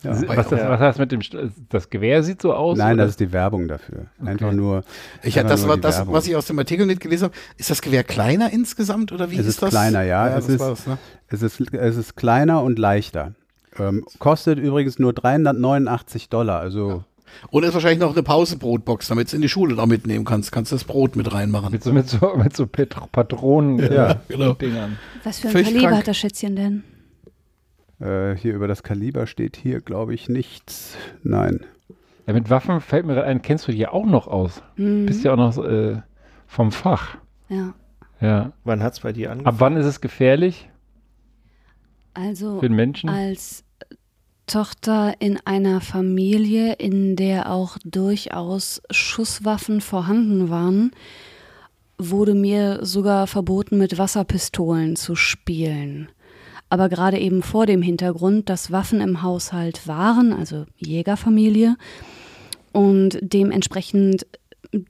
Ja. 0.03 0.21
was, 0.27 0.49
das, 0.49 0.61
was 0.69 0.81
heißt 0.81 0.99
mit 0.99 1.13
dem. 1.13 1.21
Das 1.69 1.89
Gewehr 1.89 2.23
sieht 2.25 2.43
so 2.43 2.55
aus? 2.55 2.77
Nein, 2.77 2.95
oder? 2.95 3.05
das 3.05 3.13
ist 3.13 3.21
die 3.21 3.33
Werbung 3.33 3.69
dafür. 3.69 4.07
Einfach 4.25 4.53
nur. 4.53 4.83
Ich 5.23 5.39
einfach 5.39 5.51
das 5.51 5.61
nur 5.61 5.69
war 5.71 5.77
die 5.77 5.83
das, 5.83 5.99
Werbung. 5.99 6.15
was 6.15 6.27
ich 6.27 6.35
aus 6.35 6.47
dem 6.47 6.59
Artikel 6.59 6.87
nicht 6.87 7.01
gelesen 7.01 7.25
habe. 7.25 7.35
Ist 7.57 7.71
das 7.71 7.83
Gewehr 7.83 8.03
kleiner 8.03 8.53
insgesamt 8.53 9.13
oder 9.13 9.31
wie 9.31 9.37
Es 9.37 9.43
ist, 9.43 9.49
ist 9.49 9.63
das? 9.63 9.71
kleiner, 9.71 10.03
ja. 10.03 10.29
es, 10.29 10.47
das 10.47 10.49
ist, 10.49 10.61
das, 10.61 10.87
ne? 10.87 10.99
es, 11.29 11.43
ist, 11.43 11.73
es 11.73 11.97
ist 11.97 12.17
kleiner 12.17 12.63
und 12.63 12.79
leichter. 12.79 13.35
Ähm, 13.79 14.05
kostet 14.19 14.59
übrigens 14.59 14.99
nur 14.99 15.13
389 15.13 16.29
Dollar. 16.29 16.61
Also 16.61 17.05
Und 17.51 17.65
ist 17.65 17.75
wahrscheinlich 17.75 17.99
noch 18.01 18.13
eine 18.13 18.23
Pausenbrotbox, 18.23 19.09
damit 19.09 19.33
du 19.33 19.37
in 19.37 19.43
die 19.43 19.49
Schule 19.49 19.75
noch 19.75 19.87
mitnehmen 19.87 20.25
kannst. 20.25 20.53
Kannst 20.53 20.73
das 20.73 20.85
Brot 20.85 21.17
mit 21.17 21.33
reinmachen. 21.33 21.71
Mit 21.73 21.83
so, 21.83 21.93
mit 21.93 22.09
so, 22.09 22.35
mit 22.37 22.57
so 22.57 22.67
Petro 22.67 23.07
Patronen. 23.11 23.79
Ja, 23.93 24.21
genau. 24.29 24.53
Dingern. 24.55 24.99
Was 25.25 25.41
für 25.41 25.49
ein 25.49 25.53
Völlig 25.53 25.69
Kaliber 25.69 25.89
krank. 25.89 25.99
hat 26.01 26.09
das 26.09 26.17
Schätzchen 26.19 26.57
denn? 26.57 26.85
äh, 28.01 28.37
hier 28.37 28.55
über 28.55 28.69
das 28.69 28.83
Kaliber 28.83 29.27
steht 29.27 29.57
hier, 29.57 29.81
glaube 29.81 30.15
ich, 30.15 30.29
nichts. 30.29 30.97
Nein. 31.23 31.61
Ja, 32.27 32.33
mit 32.35 32.51
Waffen 32.51 32.81
fällt 32.81 33.07
mir 33.07 33.15
gerade 33.15 33.27
ein, 33.27 33.43
kennst 33.43 33.67
du 33.69 33.73
die 33.73 33.79
ja 33.79 33.93
auch 33.93 34.07
noch 34.07 34.27
aus? 34.29 34.63
Mhm. 34.77 35.07
Bist 35.07 35.25
ja 35.25 35.33
auch 35.33 35.37
noch 35.37 35.59
äh, 35.65 36.01
vom 36.47 36.71
Fach. 36.73 37.17
Ja. 37.49 37.75
Ja. 38.21 38.53
Wann 38.65 38.83
hat 38.83 38.93
es 38.93 39.01
bei 39.01 39.13
dir 39.13 39.31
angefangen? 39.33 39.55
Ab 39.57 39.61
wann 39.61 39.77
ist 39.77 39.87
es 39.87 40.01
gefährlich 40.01 40.69
Also 42.15 42.61
für 42.61 42.69
den 42.69 42.77
Menschen? 42.77 43.09
als 43.09 43.65
Tochter 44.47 45.14
in 45.20 45.39
einer 45.44 45.81
Familie, 45.81 46.74
in 46.74 47.16
der 47.16 47.51
auch 47.51 47.78
durchaus 47.85 48.82
Schusswaffen 48.90 49.81
vorhanden 49.81 50.51
waren, 50.51 50.93
wurde 51.98 52.35
mir 52.35 52.81
sogar 52.85 53.27
verboten, 53.27 53.78
mit 53.78 53.98
Wasserpistolen 53.98 54.97
zu 54.97 55.14
spielen. 55.14 56.09
aber 56.73 56.89
gerade 56.89 57.19
eben 57.19 57.43
vor 57.43 57.66
dem 57.66 57.82
Hintergrund, 57.82 58.48
dass 58.48 58.73
Waffen 58.73 59.02
im 59.02 59.20
Haushalt 59.20 59.86
waren, 59.86 60.32
also 60.32 60.64
Jägerfamilie. 60.78 61.77
Und 62.73 63.19
dementsprechend 63.20 64.27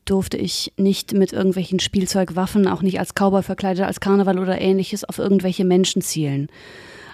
durfte 0.04 0.36
ich 0.36 0.72
nicht 0.76 1.12
mit 1.12 1.32
irgendwelchen 1.32 1.80
Spielzeugwaffen, 1.80 2.68
auch 2.68 2.82
nicht 2.82 3.00
als 3.00 3.14
Cowboy 3.14 3.42
verkleidet, 3.42 3.84
als 3.84 3.98
Karneval 3.98 4.38
oder 4.38 4.60
ähnliches, 4.60 5.02
auf 5.02 5.18
irgendwelche 5.18 5.64
Menschen 5.64 6.02
zielen. 6.02 6.46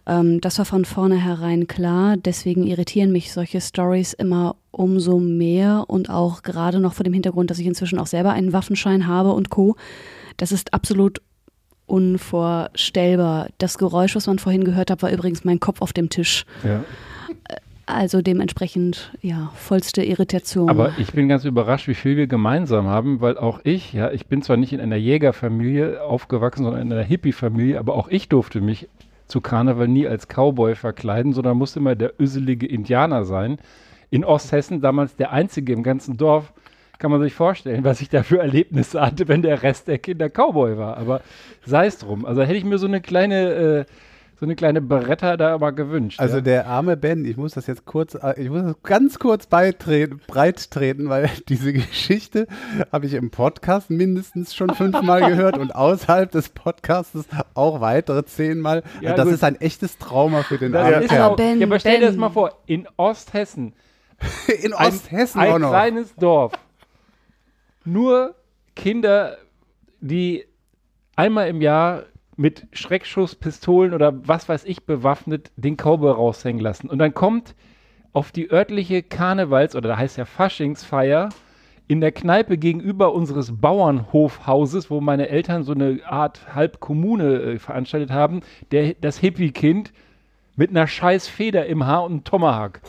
Ähm, 0.08 0.40
das 0.40 0.58
war 0.58 0.64
von 0.64 0.84
vornherein 0.84 1.66
klar. 1.66 2.16
Deswegen 2.16 2.66
irritieren 2.66 3.12
mich 3.12 3.32
solche 3.32 3.60
Stories 3.60 4.14
immer 4.14 4.56
umso 4.70 5.18
mehr 5.18 5.84
und 5.86 6.10
auch 6.10 6.42
gerade 6.42 6.80
noch 6.80 6.94
vor 6.94 7.04
dem 7.04 7.12
Hintergrund, 7.12 7.50
dass 7.50 7.58
ich 7.58 7.66
inzwischen 7.66 7.98
auch 7.98 8.06
selber 8.06 8.32
einen 8.32 8.52
Waffenschein 8.52 9.06
habe 9.06 9.32
und 9.32 9.50
Co. 9.50 9.76
Das 10.38 10.50
ist 10.50 10.72
absolut 10.72 11.20
unvorstellbar. 11.86 13.48
Das 13.58 13.78
Geräusch, 13.78 14.16
was 14.16 14.26
man 14.26 14.38
vorhin 14.38 14.64
gehört 14.64 14.90
hat, 14.90 15.02
war 15.02 15.12
übrigens 15.12 15.44
mein 15.44 15.60
Kopf 15.60 15.82
auf 15.82 15.92
dem 15.92 16.10
Tisch. 16.10 16.44
Ja. 16.64 16.84
Also 17.86 18.20
dementsprechend, 18.20 19.12
ja, 19.22 19.50
vollste 19.54 20.04
Irritation. 20.04 20.68
Aber 20.68 20.92
ich 20.98 21.12
bin 21.12 21.26
ganz 21.26 21.46
überrascht, 21.46 21.88
wie 21.88 21.94
viel 21.94 22.18
wir 22.18 22.26
gemeinsam 22.26 22.86
haben, 22.86 23.22
weil 23.22 23.38
auch 23.38 23.60
ich, 23.64 23.94
ja, 23.94 24.10
ich 24.10 24.26
bin 24.26 24.42
zwar 24.42 24.58
nicht 24.58 24.74
in 24.74 24.80
einer 24.80 24.96
Jägerfamilie 24.96 26.02
aufgewachsen, 26.02 26.64
sondern 26.64 26.82
in 26.82 26.92
einer 26.92 27.02
Hippie-Familie, 27.02 27.78
aber 27.78 27.94
auch 27.94 28.08
ich 28.08 28.28
durfte 28.28 28.60
mich 28.60 28.88
zu 29.28 29.40
Karneval 29.40 29.88
nie 29.88 30.08
als 30.08 30.26
Cowboy 30.26 30.74
verkleiden, 30.74 31.32
sondern 31.32 31.56
musste 31.56 31.78
immer 31.78 31.94
der 31.94 32.14
öselige 32.18 32.66
Indianer 32.66 33.24
sein. 33.24 33.58
In 34.10 34.24
Osthessen 34.24 34.80
damals 34.80 35.16
der 35.16 35.32
einzige 35.32 35.72
im 35.72 35.82
ganzen 35.82 36.16
Dorf. 36.16 36.52
Kann 36.98 37.12
man 37.12 37.20
sich 37.20 37.32
vorstellen, 37.32 37.84
was 37.84 38.00
ich 38.00 38.08
da 38.08 38.24
für 38.24 38.40
Erlebnisse 38.40 39.00
hatte, 39.00 39.28
wenn 39.28 39.42
der 39.42 39.62
Rest 39.62 39.86
der 39.86 39.98
Kinder 39.98 40.28
Cowboy 40.28 40.76
war. 40.76 40.96
Aber 40.96 41.20
sei 41.64 41.86
es 41.86 41.98
drum. 41.98 42.24
Also 42.24 42.42
hätte 42.42 42.56
ich 42.56 42.64
mir 42.64 42.78
so 42.78 42.88
eine 42.88 43.00
kleine, 43.00 43.52
äh, 43.52 43.84
so 44.38 44.46
eine 44.46 44.54
kleine 44.54 44.80
Beretta 44.80 45.36
da 45.36 45.58
mal 45.58 45.70
gewünscht. 45.70 46.20
Also 46.20 46.36
ja. 46.36 46.42
der 46.42 46.66
arme 46.66 46.96
Ben, 46.96 47.24
ich 47.24 47.36
muss 47.36 47.54
das 47.54 47.66
jetzt 47.66 47.84
kurz, 47.86 48.14
äh, 48.14 48.40
ich 48.40 48.48
muss 48.48 48.62
das 48.62 48.76
ganz 48.84 49.18
kurz 49.18 49.46
beitreten, 49.46 50.20
breit 50.28 50.70
treten, 50.70 51.08
weil 51.08 51.28
diese 51.48 51.72
Geschichte 51.72 52.46
habe 52.92 53.06
ich 53.06 53.14
im 53.14 53.30
Podcast 53.30 53.90
mindestens 53.90 54.54
schon 54.54 54.70
fünfmal 54.70 55.28
gehört 55.28 55.58
und 55.58 55.74
außerhalb 55.74 56.30
des 56.30 56.50
Podcasts 56.50 57.26
auch 57.54 57.80
weitere 57.80 58.24
zehnmal. 58.24 58.84
Ja, 59.00 59.14
das 59.14 59.24
gut. 59.24 59.34
ist 59.34 59.44
ein 59.44 59.60
echtes 59.60 59.98
Trauma 59.98 60.44
für 60.44 60.58
den 60.58 60.70
Das 60.70 60.84
armen 60.84 61.08
Kerl. 61.08 61.34
Ben, 61.34 61.60
ja, 61.60 61.66
aber 61.66 61.80
stell 61.80 61.98
dir 61.98 62.06
das 62.06 62.16
mal 62.16 62.30
vor, 62.30 62.52
in 62.66 62.86
Osthessen, 62.96 63.74
In 64.62 64.72
ein, 64.72 64.88
Osthessen 64.88 65.40
ein 65.40 65.52
auch 65.52 65.58
noch. 65.58 65.70
kleines 65.70 66.14
Dorf, 66.14 66.52
nur 67.84 68.36
Kinder, 68.76 69.36
die 70.00 70.44
einmal 71.16 71.48
im 71.48 71.60
Jahr 71.60 72.04
mit 72.38 72.68
Schreckschusspistolen 72.72 73.92
oder 73.92 74.26
was 74.26 74.48
weiß 74.48 74.64
ich 74.64 74.84
bewaffnet 74.84 75.50
den 75.56 75.76
Cowboy 75.76 76.12
raushängen 76.12 76.62
lassen. 76.62 76.88
Und 76.88 76.98
dann 76.98 77.12
kommt 77.12 77.54
auf 78.12 78.30
die 78.30 78.50
örtliche 78.50 79.02
Karnevals- 79.02 79.74
oder 79.74 79.90
da 79.90 79.96
heißt 79.98 80.16
ja 80.16 80.24
Faschingsfeier 80.24 81.30
in 81.88 82.00
der 82.00 82.12
Kneipe 82.12 82.56
gegenüber 82.56 83.12
unseres 83.12 83.60
Bauernhofhauses, 83.60 84.88
wo 84.88 85.00
meine 85.00 85.28
Eltern 85.28 85.64
so 85.64 85.72
eine 85.72 86.00
Art 86.06 86.54
Halbkommune 86.54 87.40
äh, 87.40 87.58
veranstaltet 87.58 88.12
haben, 88.12 88.42
der, 88.70 88.94
das 89.00 89.18
Hippie-Kind 89.18 89.92
mit 90.54 90.70
einer 90.70 90.86
scheiß 90.86 91.26
Feder 91.26 91.66
im 91.66 91.86
Haar 91.86 92.04
und 92.04 92.12
einem 92.12 92.24
Tomahawk. 92.24 92.80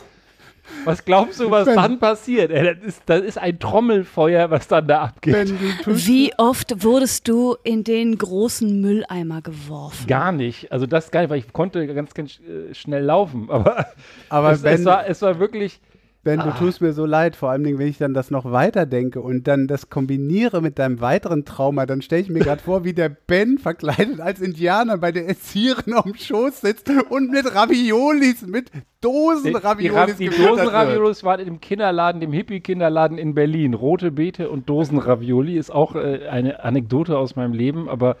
Was 0.84 1.04
glaubst 1.04 1.40
du, 1.40 1.50
was 1.50 1.66
dann 1.66 1.98
passiert? 1.98 2.50
Ey, 2.50 2.74
das, 2.74 2.84
ist, 2.84 3.02
das 3.06 3.22
ist 3.22 3.38
ein 3.38 3.58
Trommelfeuer, 3.58 4.50
was 4.50 4.68
dann 4.68 4.86
da 4.86 5.02
abgeht. 5.02 5.52
Wie 5.86 6.32
oft 6.38 6.82
wurdest 6.82 7.28
du 7.28 7.56
in 7.62 7.84
den 7.84 8.16
großen 8.16 8.80
Mülleimer 8.80 9.42
geworfen? 9.42 10.06
Gar 10.06 10.32
nicht. 10.32 10.72
Also 10.72 10.86
das 10.86 11.10
gar 11.10 11.20
nicht, 11.20 11.30
weil 11.30 11.38
ich 11.38 11.52
konnte 11.52 11.86
ganz, 11.86 12.14
ganz 12.14 12.40
äh, 12.40 12.74
schnell 12.74 13.04
laufen. 13.04 13.48
Aber, 13.50 13.86
Aber 14.28 14.52
es, 14.52 14.64
es, 14.64 14.84
war, 14.84 15.06
es 15.06 15.22
war 15.22 15.38
wirklich. 15.38 15.80
Ben, 16.22 16.38
Ah. 16.40 16.50
du 16.50 16.58
tust 16.58 16.82
mir 16.82 16.92
so 16.92 17.06
leid, 17.06 17.34
vor 17.34 17.48
allem, 17.50 17.64
wenn 17.78 17.86
ich 17.88 17.96
dann 17.96 18.12
das 18.12 18.30
noch 18.30 18.44
weiterdenke 18.52 19.22
und 19.22 19.48
dann 19.48 19.66
das 19.66 19.88
kombiniere 19.88 20.60
mit 20.60 20.78
deinem 20.78 21.00
weiteren 21.00 21.46
Trauma, 21.46 21.86
dann 21.86 22.02
stelle 22.02 22.20
ich 22.20 22.28
mir 22.28 22.40
gerade 22.40 22.62
vor, 22.62 22.84
wie 22.84 22.92
der 22.92 23.08
Ben 23.08 23.56
verkleidet 23.56 24.20
als 24.20 24.38
Indianer 24.40 24.98
bei 24.98 25.12
der 25.12 25.26
Erzieherin 25.26 25.94
am 25.94 26.14
Schoß 26.14 26.60
sitzt 26.60 26.90
und 27.08 27.30
mit 27.30 27.54
Raviolis, 27.54 28.42
mit 28.46 28.70
Dosen 29.00 29.44
Die, 29.44 29.50
die, 29.52 29.56
Raviolis 29.56 30.16
die 30.18 30.26
gefüttert 30.26 30.56
wird. 30.56 30.58
Dosenraviolis 30.66 31.24
waren 31.24 31.46
im 31.46 31.58
Kinderladen, 31.60 32.20
dem 32.20 32.32
Hippie-Kinderladen 32.34 33.16
in 33.16 33.34
Berlin. 33.34 33.72
Rote 33.72 34.10
Beete 34.10 34.50
und 34.50 34.68
Dosenravioli 34.68 35.56
ist 35.56 35.70
auch 35.70 35.94
äh, 35.96 36.28
eine 36.28 36.62
Anekdote 36.62 37.16
aus 37.16 37.34
meinem 37.34 37.54
Leben, 37.54 37.88
aber 37.88 38.16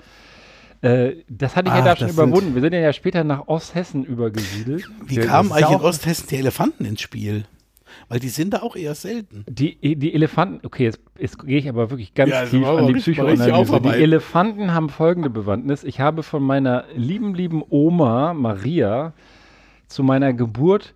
äh, 0.80 1.16
das 1.28 1.54
hatte 1.54 1.68
ich 1.68 1.74
ja 1.74 1.80
Ach, 1.80 1.84
da 1.84 1.96
schon 1.96 2.08
überwunden. 2.08 2.54
Wir 2.54 2.62
sind 2.62 2.72
ja 2.72 2.92
später 2.94 3.24
nach 3.24 3.46
Osthessen 3.46 4.04
übergesiedelt. 4.04 4.88
Wie 5.04 5.16
Ja, 5.16 5.26
kamen 5.26 5.52
eigentlich 5.52 5.68
ja 5.68 5.76
in 5.76 5.82
Osthessen 5.82 6.28
die 6.30 6.36
Elefanten 6.36 6.86
ins 6.86 7.02
Spiel? 7.02 7.44
Weil 8.10 8.18
die 8.18 8.28
sind 8.28 8.54
da 8.54 8.62
auch 8.62 8.74
eher 8.74 8.96
selten. 8.96 9.44
Die, 9.48 9.76
die 9.96 10.12
Elefanten, 10.12 10.66
okay, 10.66 10.82
jetzt, 10.82 10.98
jetzt 11.16 11.38
gehe 11.46 11.58
ich 11.58 11.68
aber 11.68 11.90
wirklich 11.90 12.12
ganz 12.12 12.32
Ja, 12.32 12.40
das 12.40 12.50
tief 12.50 12.66
an 12.66 12.88
die 12.88 12.94
Psychoanalyse. 12.94 13.80
Die. 13.80 13.88
Elefanten 13.88 14.74
haben 14.74 14.88
folgende 14.88 15.30
Bewandtnis. 15.30 15.84
Ich 15.84 16.00
habe 16.00 16.24
von 16.24 16.42
meiner 16.42 16.86
lieben, 16.96 17.36
lieben 17.36 17.62
Oma 17.68 18.34
Maria 18.34 19.12
zu 19.86 20.02
meiner 20.02 20.32
Geburt 20.32 20.94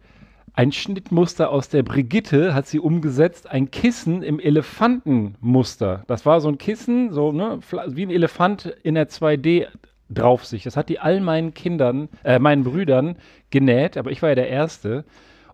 ein 0.54 0.72
Schnittmuster 0.72 1.50
aus 1.50 1.68
der 1.68 1.84
Brigitte, 1.84 2.52
hat 2.52 2.66
sie 2.66 2.80
umgesetzt, 2.80 3.48
ein 3.48 3.70
Kissen 3.70 4.24
im 4.24 4.40
Elefantenmuster. 4.40 6.02
Das 6.08 6.26
war 6.26 6.40
so 6.40 6.48
ein 6.48 6.58
Kissen, 6.58 7.12
so 7.12 7.30
ne, 7.30 7.60
wie 7.88 8.06
ein 8.06 8.10
Elefant 8.10 8.74
in 8.82 8.96
der 8.96 9.08
2D 9.08 9.68
drauf 10.10 10.44
sich. 10.44 10.64
Das 10.64 10.76
hat 10.76 10.88
die 10.88 10.98
all 10.98 11.20
meinen 11.20 11.54
Kindern, 11.54 12.08
äh, 12.24 12.40
meinen 12.40 12.64
Brüdern 12.64 13.16
genäht, 13.50 13.96
aber 13.96 14.10
ich 14.10 14.20
war 14.20 14.30
ja 14.30 14.34
der 14.34 14.48
Erste. 14.48 15.04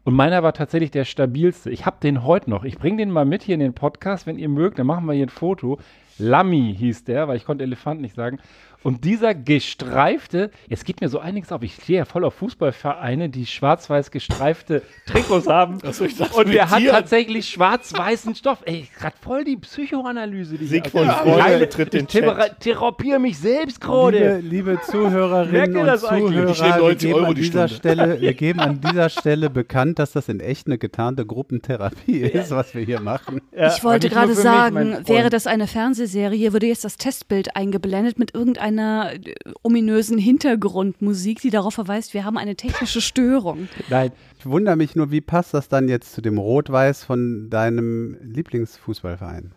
Und 0.04 0.14
meiner 0.14 0.42
war 0.42 0.54
tatsächlich 0.54 0.90
der 0.90 1.04
stabilste. 1.04 1.70
Ich 1.70 1.84
habe 1.84 1.98
den 2.02 2.24
heute 2.24 2.48
noch. 2.48 2.64
Ich 2.64 2.78
bringe 2.78 2.98
den 2.98 3.10
mal 3.10 3.26
mit 3.26 3.42
hier 3.42 3.54
in 3.54 3.60
den 3.60 3.74
Podcast, 3.74 4.26
wenn 4.26 4.38
ihr 4.38 4.48
mögt. 4.48 4.78
Dann 4.78 4.86
machen 4.86 5.04
wir 5.04 5.12
hier 5.12 5.26
ein 5.26 5.30
Foto. 5.30 5.78
Lammy 6.18 6.74
hieß 6.78 7.04
der, 7.04 7.28
weil 7.28 7.36
ich 7.36 7.44
konnte 7.44 7.64
Elefant 7.64 8.00
nicht 8.00 8.14
sagen. 8.14 8.38
Und 8.82 9.04
dieser 9.04 9.34
gestreifte, 9.34 10.50
jetzt 10.68 10.84
geht 10.84 11.00
mir 11.00 11.08
so 11.08 11.18
einiges 11.18 11.52
auf. 11.52 11.62
Ich 11.62 11.74
stehe 11.74 11.98
ja 11.98 12.04
voll 12.04 12.24
auf 12.24 12.34
Fußballvereine, 12.34 13.28
die 13.28 13.44
schwarz-weiß 13.46 14.10
gestreifte 14.10 14.82
Trikots 15.06 15.46
haben. 15.48 15.78
Ach 15.84 15.92
so, 15.92 16.04
ich 16.04 16.16
dachte, 16.16 16.34
Und 16.36 16.52
der 16.52 16.70
hat 16.70 16.82
tatsächlich 16.86 17.48
schwarz-weißen 17.48 18.34
Stoff. 18.34 18.62
Ey, 18.64 18.88
gerade 18.98 19.16
voll 19.20 19.44
die 19.44 19.56
Psychoanalyse. 19.58 20.56
Die 20.56 20.66
hier 20.66 20.82
Sigmund 20.82 21.08
abgeht. 21.10 21.32
Freud 21.34 21.42
Geile- 21.44 21.68
tritt 21.68 21.92
den 21.92 22.00
ich 22.00 22.06
therapiere 22.60 23.18
mich 23.18 23.38
selbst 23.38 23.82
Liebe, 23.82 23.86
gerade. 23.86 24.38
liebe 24.38 24.80
Zuhörerinnen 24.90 25.52
Merkt 25.52 25.74
ihr 25.74 25.84
und? 25.84 26.00
Zuhörer, 26.30 26.46
wir 26.76 26.82
90 26.82 27.00
geben, 27.08 27.14
Euro 27.18 27.26
an 27.26 27.34
die 27.34 27.40
dieser 27.42 27.68
Stunde. 27.68 27.76
Stelle, 27.96 28.20
wir 28.20 28.34
geben 28.40 28.60
an 28.60 28.80
dieser 28.80 29.08
Stelle 29.10 29.50
bekannt, 29.50 29.98
dass 29.98 30.12
das 30.12 30.28
in 30.28 30.40
echt 30.40 30.66
eine 30.66 30.78
getarnte 30.78 31.26
Gruppentherapie 31.26 32.18
ist, 32.20 32.50
was 32.50 32.74
wir 32.74 32.82
hier 32.82 33.00
machen. 33.00 33.40
Ja, 33.54 33.74
ich 33.74 33.84
wollte 33.84 34.08
gerade 34.08 34.34
sagen, 34.34 34.98
wäre 35.06 35.28
das 35.28 35.46
eine 35.46 35.66
Fernsehserie, 35.66 36.52
würde 36.54 36.66
jetzt 36.66 36.84
das 36.84 36.96
Testbild 36.96 37.56
eingeblendet 37.56 38.18
mit 38.18 38.34
irgendeiner 38.34 38.69
äh, 38.78 39.20
ominösen 39.62 40.18
Hintergrundmusik, 40.18 41.40
die 41.40 41.50
darauf 41.50 41.74
verweist, 41.74 42.14
wir 42.14 42.24
haben 42.24 42.36
eine 42.38 42.56
technische 42.56 43.00
Störung. 43.00 43.68
Nein, 43.88 44.12
Ich 44.38 44.46
wundere 44.46 44.76
mich 44.76 44.96
nur, 44.96 45.10
wie 45.10 45.20
passt 45.20 45.54
das 45.54 45.68
dann 45.68 45.88
jetzt 45.88 46.12
zu 46.12 46.22
dem 46.22 46.38
Rot-Weiß 46.38 47.04
von 47.04 47.50
deinem 47.50 48.16
Lieblingsfußballverein? 48.22 49.52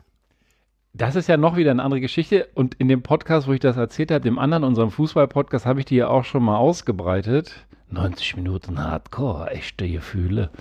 Das 0.95 1.15
ist 1.15 1.27
ja 1.27 1.38
noch 1.38 1.56
wieder 1.56 1.72
eine 1.72 1.81
andere 1.81 2.02
Geschichte. 2.02 2.48
Und 2.53 2.76
in 2.76 2.88
dem 2.88 3.02
Podcast, 3.02 3.48
wo 3.48 3.53
ich 3.53 3.60
das 3.60 3.77
erzählt 3.77 4.11
habe, 4.11 4.22
dem 4.22 4.38
anderen, 4.38 4.64
unserem 4.64 4.91
Fußball-Podcast, 4.91 5.65
habe 5.65 5.80
ich 5.80 5.85
die 5.85 5.95
ja 5.95 6.07
auch 6.07 6.23
schon 6.23 6.44
mal 6.44 6.57
ausgebreitet. 6.57 7.65
90 7.90 8.35
Minuten 8.35 8.84
Hardcore, 8.84 9.49
echte 9.52 9.90
Gefühle. 9.90 10.52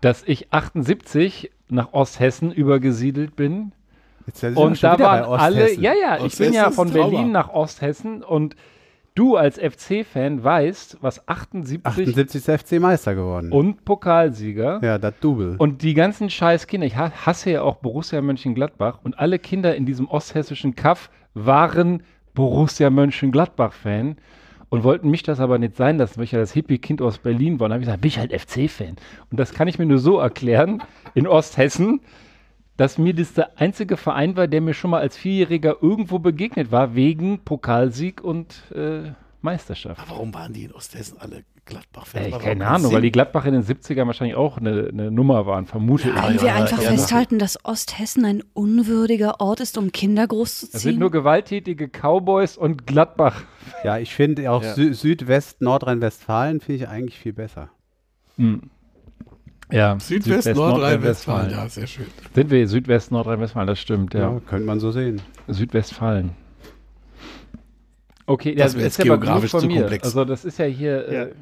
Dass 0.00 0.22
ich 0.24 0.52
78 0.52 1.50
nach 1.68 1.92
Osthessen 1.92 2.52
übergesiedelt 2.52 3.34
bin. 3.34 3.72
Jetzt 4.26 4.44
Und 4.56 4.82
da 4.82 4.98
waren 4.98 5.24
alle, 5.24 5.72
ja, 5.74 5.92
ja, 5.92 6.16
ich 6.16 6.22
Osthessen 6.24 6.44
bin 6.46 6.54
ja 6.54 6.70
von. 6.70 6.90
Berlin 6.92 7.32
nach 7.32 7.48
Osthessen 7.50 8.22
und 8.22 8.56
du 9.14 9.36
als 9.36 9.58
FC-Fan 9.58 10.42
weißt, 10.42 10.98
was 11.02 11.28
78, 11.28 11.84
78 11.84 12.48
ist 12.48 12.62
FC 12.62 12.80
Meister 12.80 13.14
geworden. 13.14 13.52
und 13.52 13.84
Pokalsieger 13.84 14.80
ja, 14.82 14.96
das 14.98 15.14
Double. 15.20 15.56
und 15.58 15.82
die 15.82 15.92
ganzen 15.94 16.30
scheiß 16.30 16.66
Kinder, 16.66 16.86
ich 16.86 16.96
ha- 16.96 17.12
hasse 17.26 17.50
ja 17.50 17.62
auch 17.62 17.76
Borussia 17.76 18.22
Mönchengladbach 18.22 19.00
und 19.02 19.18
alle 19.18 19.38
Kinder 19.38 19.74
in 19.76 19.84
diesem 19.86 20.08
osthessischen 20.08 20.74
Kaff 20.76 21.10
waren 21.34 22.02
Borussia 22.34 22.88
Mönchengladbach-Fan 22.90 24.16
und 24.70 24.84
wollten 24.84 25.10
mich 25.10 25.22
das 25.22 25.40
aber 25.40 25.58
nicht 25.58 25.76
sein 25.76 25.98
lassen, 25.98 26.16
weil 26.16 26.24
ich 26.24 26.32
ja 26.32 26.38
das 26.38 26.52
Hippie-Kind 26.52 27.02
aus 27.02 27.18
Berlin 27.18 27.60
war. 27.60 27.66
Und 27.66 27.72
habe 27.72 27.82
ich 27.82 27.86
gesagt, 27.86 28.00
bin 28.00 28.08
ich 28.08 28.18
halt 28.18 28.32
FC-Fan. 28.32 28.96
Und 29.30 29.38
das 29.38 29.52
kann 29.52 29.68
ich 29.68 29.78
mir 29.78 29.84
nur 29.84 29.98
so 29.98 30.18
erklären, 30.18 30.82
in 31.14 31.26
Osthessen, 31.26 32.00
dass 32.76 32.98
mir 32.98 33.14
das 33.14 33.34
der 33.34 33.58
einzige 33.60 33.96
Verein 33.96 34.36
war, 34.36 34.48
der 34.48 34.60
mir 34.60 34.74
schon 34.74 34.90
mal 34.90 35.00
als 35.00 35.16
Vierjähriger 35.16 35.76
irgendwo 35.82 36.18
begegnet 36.18 36.70
war, 36.72 36.94
wegen 36.94 37.40
Pokalsieg 37.40 38.22
und 38.22 38.62
äh, 38.74 39.12
Meisterschaft. 39.42 40.00
Aber 40.00 40.10
warum 40.10 40.32
waren 40.34 40.52
die 40.52 40.64
in 40.64 40.72
Osthessen 40.72 41.18
alle 41.18 41.44
Gladbach-Fans? 41.64 42.30
Warum 42.30 42.44
keine 42.44 42.60
kein 42.60 42.68
Ahnung, 42.68 42.86
Sinn? 42.86 42.94
weil 42.94 43.02
die 43.02 43.12
Gladbach 43.12 43.44
in 43.44 43.52
den 43.52 43.64
70ern 43.64 44.06
wahrscheinlich 44.06 44.36
auch 44.36 44.56
eine, 44.58 44.88
eine 44.88 45.10
Nummer 45.10 45.46
waren, 45.46 45.66
vermute 45.66 46.08
ich. 46.08 46.14
Können 46.14 46.36
ja, 46.36 46.42
wir 46.42 46.48
ja, 46.48 46.54
einfach 46.54 46.80
ja. 46.80 46.90
festhalten, 46.90 47.38
dass 47.38 47.64
Osthessen 47.64 48.24
ein 48.24 48.42
unwürdiger 48.54 49.40
Ort 49.40 49.60
ist, 49.60 49.76
um 49.78 49.92
Kinder 49.92 50.22
Das 50.22 50.30
sind 50.30 50.38
großzuziehen? 50.38 50.98
nur 50.98 51.10
gewalttätige 51.10 51.88
Cowboys 51.88 52.56
und 52.56 52.86
Gladbach 52.86 53.44
Ja, 53.84 53.98
ich 53.98 54.14
finde 54.14 54.50
auch 54.50 54.62
Ja. 54.62 54.74
Sü 54.74 54.94
Südwest, 54.94 55.60
Nordrhein-Westfalen 55.60 56.60
finde 56.60 56.84
ich 56.84 56.88
eigentlich 56.88 57.18
viel 57.18 57.32
besser. 57.32 57.68
Hm. 58.36 58.70
Ja, 59.72 59.98
Südwest, 59.98 60.54
Nordrhein-Westfalen. 60.54 61.50
Ja, 61.50 61.68
sehr 61.68 61.86
schön. 61.86 62.06
Sind 62.34 62.50
wir 62.50 62.68
Südwest, 62.68 63.10
Nordrhein-Westfalen, 63.10 63.66
das 63.66 63.78
stimmt, 63.80 64.14
Ja, 64.14 64.20
ja. 64.32 64.40
könnte 64.46 64.66
man 64.66 64.78
so 64.80 64.90
sehen. 64.90 65.20
Südwestfalen. 65.48 66.30
Okay, 68.26 68.54
Das 68.54 68.66
das, 68.66 68.74
ist 68.74 68.82
jetzt 68.82 68.98
ja 68.98 69.04
geografisch 69.04 69.50
von 69.50 69.60
zu 69.60 69.66
mir. 69.66 69.80
komplex. 69.80 70.04
Also 70.04 70.24
das 70.24 70.44
ist 70.44 70.58
ja 70.58 70.66
hier, 70.66 71.12
Ja. 71.12 71.22
äh, 71.24 71.32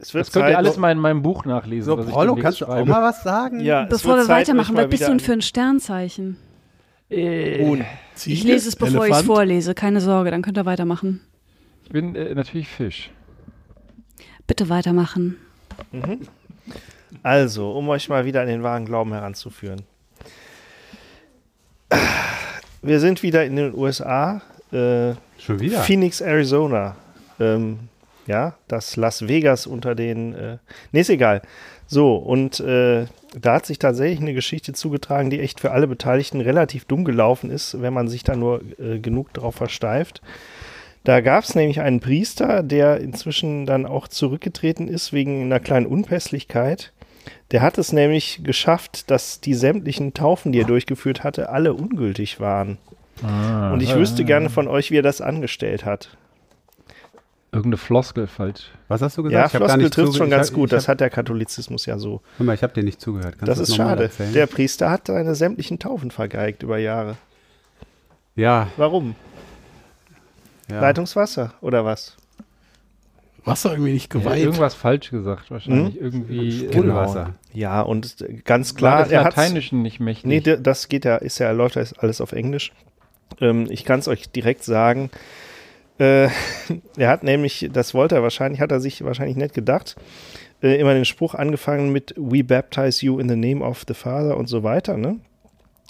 Es 0.00 0.14
wird 0.14 0.26
das 0.26 0.32
könnt 0.32 0.44
ihr 0.44 0.48
Zeit, 0.50 0.56
alles 0.56 0.74
noch- 0.74 0.80
mal 0.82 0.92
in 0.92 0.98
meinem 0.98 1.22
Buch 1.22 1.44
nachlesen. 1.44 1.86
So, 1.86 1.98
was 1.98 2.06
ich 2.06 2.12
Prollo, 2.12 2.34
demnächst 2.36 2.60
kannst 2.60 2.60
du 2.60 2.66
auch 2.82 2.84
mal 2.86 3.02
was 3.02 3.22
sagen? 3.24 3.60
ja, 3.60 3.84
Bevor 3.86 4.16
wir 4.16 4.22
Zeit, 4.24 4.28
weitermachen, 4.48 4.76
was 4.76 4.88
bist 4.88 5.02
du 5.02 5.08
denn 5.08 5.20
für 5.20 5.32
ein 5.32 5.42
Sternzeichen? 5.42 6.36
Äh. 7.10 7.82
Ich 8.26 8.44
lese 8.44 8.68
es, 8.68 8.76
bevor 8.76 9.06
ich 9.06 9.12
es 9.14 9.22
vorlese. 9.22 9.74
Keine 9.74 10.00
Sorge, 10.00 10.30
dann 10.30 10.42
könnt 10.42 10.56
ihr 10.58 10.66
weitermachen. 10.66 11.20
Ich 11.84 11.90
bin 11.90 12.14
äh, 12.14 12.34
natürlich 12.34 12.68
Fisch. 12.68 13.10
Bitte 14.46 14.68
weitermachen. 14.68 15.36
Also, 17.22 17.72
um 17.72 17.88
euch 17.88 18.08
mal 18.08 18.24
wieder 18.24 18.42
an 18.42 18.48
den 18.48 18.62
wahren 18.62 18.84
Glauben 18.86 19.12
heranzuführen. 19.12 19.82
Wir 22.82 23.00
sind 23.00 23.22
wieder 23.22 23.44
in 23.44 23.56
den 23.56 23.74
USA. 23.74 24.42
Äh, 24.72 25.14
Schon 25.38 25.60
wieder? 25.60 25.80
Phoenix, 25.80 26.20
Arizona. 26.20 26.96
Ähm, 27.40 27.78
ja, 28.26 28.54
das 28.68 28.96
Las 28.96 29.26
Vegas 29.26 29.66
unter 29.66 29.94
den. 29.94 30.34
Äh, 30.34 30.58
nee, 30.92 31.00
ist 31.00 31.10
egal. 31.10 31.42
So, 31.86 32.16
und 32.16 32.60
äh, 32.60 33.06
da 33.34 33.54
hat 33.54 33.66
sich 33.66 33.78
tatsächlich 33.78 34.20
eine 34.20 34.34
Geschichte 34.34 34.74
zugetragen, 34.74 35.30
die 35.30 35.40
echt 35.40 35.60
für 35.60 35.70
alle 35.70 35.86
Beteiligten 35.86 36.40
relativ 36.40 36.84
dumm 36.84 37.04
gelaufen 37.04 37.50
ist, 37.50 37.80
wenn 37.80 37.94
man 37.94 38.08
sich 38.08 38.24
da 38.24 38.36
nur 38.36 38.60
äh, 38.78 38.98
genug 38.98 39.32
drauf 39.32 39.54
versteift. 39.54 40.20
Da 41.04 41.22
gab 41.22 41.44
es 41.44 41.54
nämlich 41.54 41.80
einen 41.80 42.00
Priester, 42.00 42.62
der 42.62 43.00
inzwischen 43.00 43.64
dann 43.64 43.86
auch 43.86 44.08
zurückgetreten 44.08 44.88
ist 44.88 45.14
wegen 45.14 45.42
einer 45.42 45.60
kleinen 45.60 45.86
Unpässlichkeit. 45.86 46.92
Der 47.50 47.62
hat 47.62 47.78
es 47.78 47.92
nämlich 47.92 48.40
geschafft, 48.44 49.10
dass 49.10 49.40
die 49.40 49.54
sämtlichen 49.54 50.12
Taufen, 50.14 50.52
die 50.52 50.60
er 50.60 50.66
durchgeführt 50.66 51.24
hatte, 51.24 51.48
alle 51.48 51.72
ungültig 51.74 52.40
waren. 52.40 52.76
Ah, 53.22 53.72
Und 53.72 53.82
ich 53.82 53.94
wüsste 53.94 54.24
gerne 54.24 54.50
von 54.50 54.68
euch, 54.68 54.90
wie 54.90 54.98
er 54.98 55.02
das 55.02 55.20
angestellt 55.20 55.84
hat. 55.84 56.16
Irgendeine 57.50 57.78
Floskel 57.78 58.26
falsch. 58.26 58.70
Was 58.88 59.00
hast 59.00 59.16
du 59.16 59.22
gesagt? 59.22 59.32
Ja, 59.40 59.46
Ich 59.46 59.54
hab 59.54 59.60
gar 59.60 59.68
Floskel 59.70 59.82
nicht 59.84 59.94
trifft 59.94 60.16
schon 60.16 60.28
ganz 60.30 60.48
hab- 60.48 60.54
gut. 60.54 60.70
Das 60.72 60.86
hab, 60.86 60.92
hat 60.92 61.00
der 61.00 61.08
Katholizismus 61.10 61.86
ja 61.86 61.98
so. 61.98 62.20
hör 62.36 62.44
mal, 62.44 62.54
ich 62.54 62.62
habe 62.62 62.74
dir 62.74 62.82
nicht 62.84 63.00
zugehört. 63.00 63.36
Kannst 63.38 63.48
Das 63.48 63.58
ist 63.58 63.74
schade. 63.74 64.04
erzählen? 64.04 64.34
Der 64.34 64.46
Priester 64.46 64.90
hat 64.90 65.06
seine 65.06 65.34
sämtlichen 65.34 65.78
Taufen 65.78 66.10
vergeigt 66.10 66.62
über 66.62 66.76
Jahre. 66.76 67.16
ja, 68.36 68.68
Warum? 68.76 69.14
ja. 70.70 70.80
Leitungswasser 70.82 71.54
oder 71.62 71.86
was? 71.86 72.16
Wasser 73.48 73.72
irgendwie 73.72 73.92
nicht 73.92 74.12
Ja, 74.14 74.20
geweiht. 74.20 74.42
irgendwas 74.42 74.74
falsch 74.74 75.10
gesagt, 75.10 75.50
wahrscheinlich. 75.50 75.94
Hm? 75.96 76.02
Irgendwie. 76.02 76.66
Grundwasser. 76.68 77.34
Ja, 77.52 77.80
und 77.82 78.24
ganz 78.44 78.74
Klar, 78.74 78.92
klar, 78.92 79.04
des 79.04 79.12
er 79.12 79.24
hat 79.24 79.36
Lateinischen 79.36 79.82
nicht 79.82 80.00
mächtig. 80.00 80.24
Nee, 80.26 80.40
das 80.40 80.88
geht 80.88 81.04
ja, 81.04 81.16
ist 81.16 81.38
ja, 81.38 81.50
läuft 81.50 81.76
ja 81.76 81.82
alles 81.98 82.20
auf 82.20 82.32
Englisch. 82.32 82.72
Ähm, 83.40 83.66
ich 83.70 83.84
kann 83.84 84.00
es 84.00 84.08
euch 84.08 84.30
direkt 84.30 84.64
sagen. 84.64 85.10
Äh, 85.98 86.28
er 86.96 87.08
hat 87.08 87.22
nämlich, 87.24 87.68
das 87.72 87.94
wollte 87.94 88.14
er 88.16 88.22
wahrscheinlich, 88.22 88.60
hat 88.60 88.70
er 88.70 88.80
sich 88.80 89.02
wahrscheinlich 89.04 89.36
nicht 89.36 89.54
gedacht, 89.54 89.96
äh, 90.62 90.78
immer 90.78 90.94
den 90.94 91.04
Spruch 91.04 91.34
angefangen 91.34 91.90
mit 91.90 92.14
We 92.16 92.44
baptize 92.44 93.04
you 93.04 93.18
in 93.18 93.28
the 93.28 93.36
name 93.36 93.64
of 93.64 93.84
the 93.88 93.94
Father 93.94 94.36
und 94.36 94.46
so 94.48 94.62
weiter, 94.62 94.96
ne? 94.96 95.18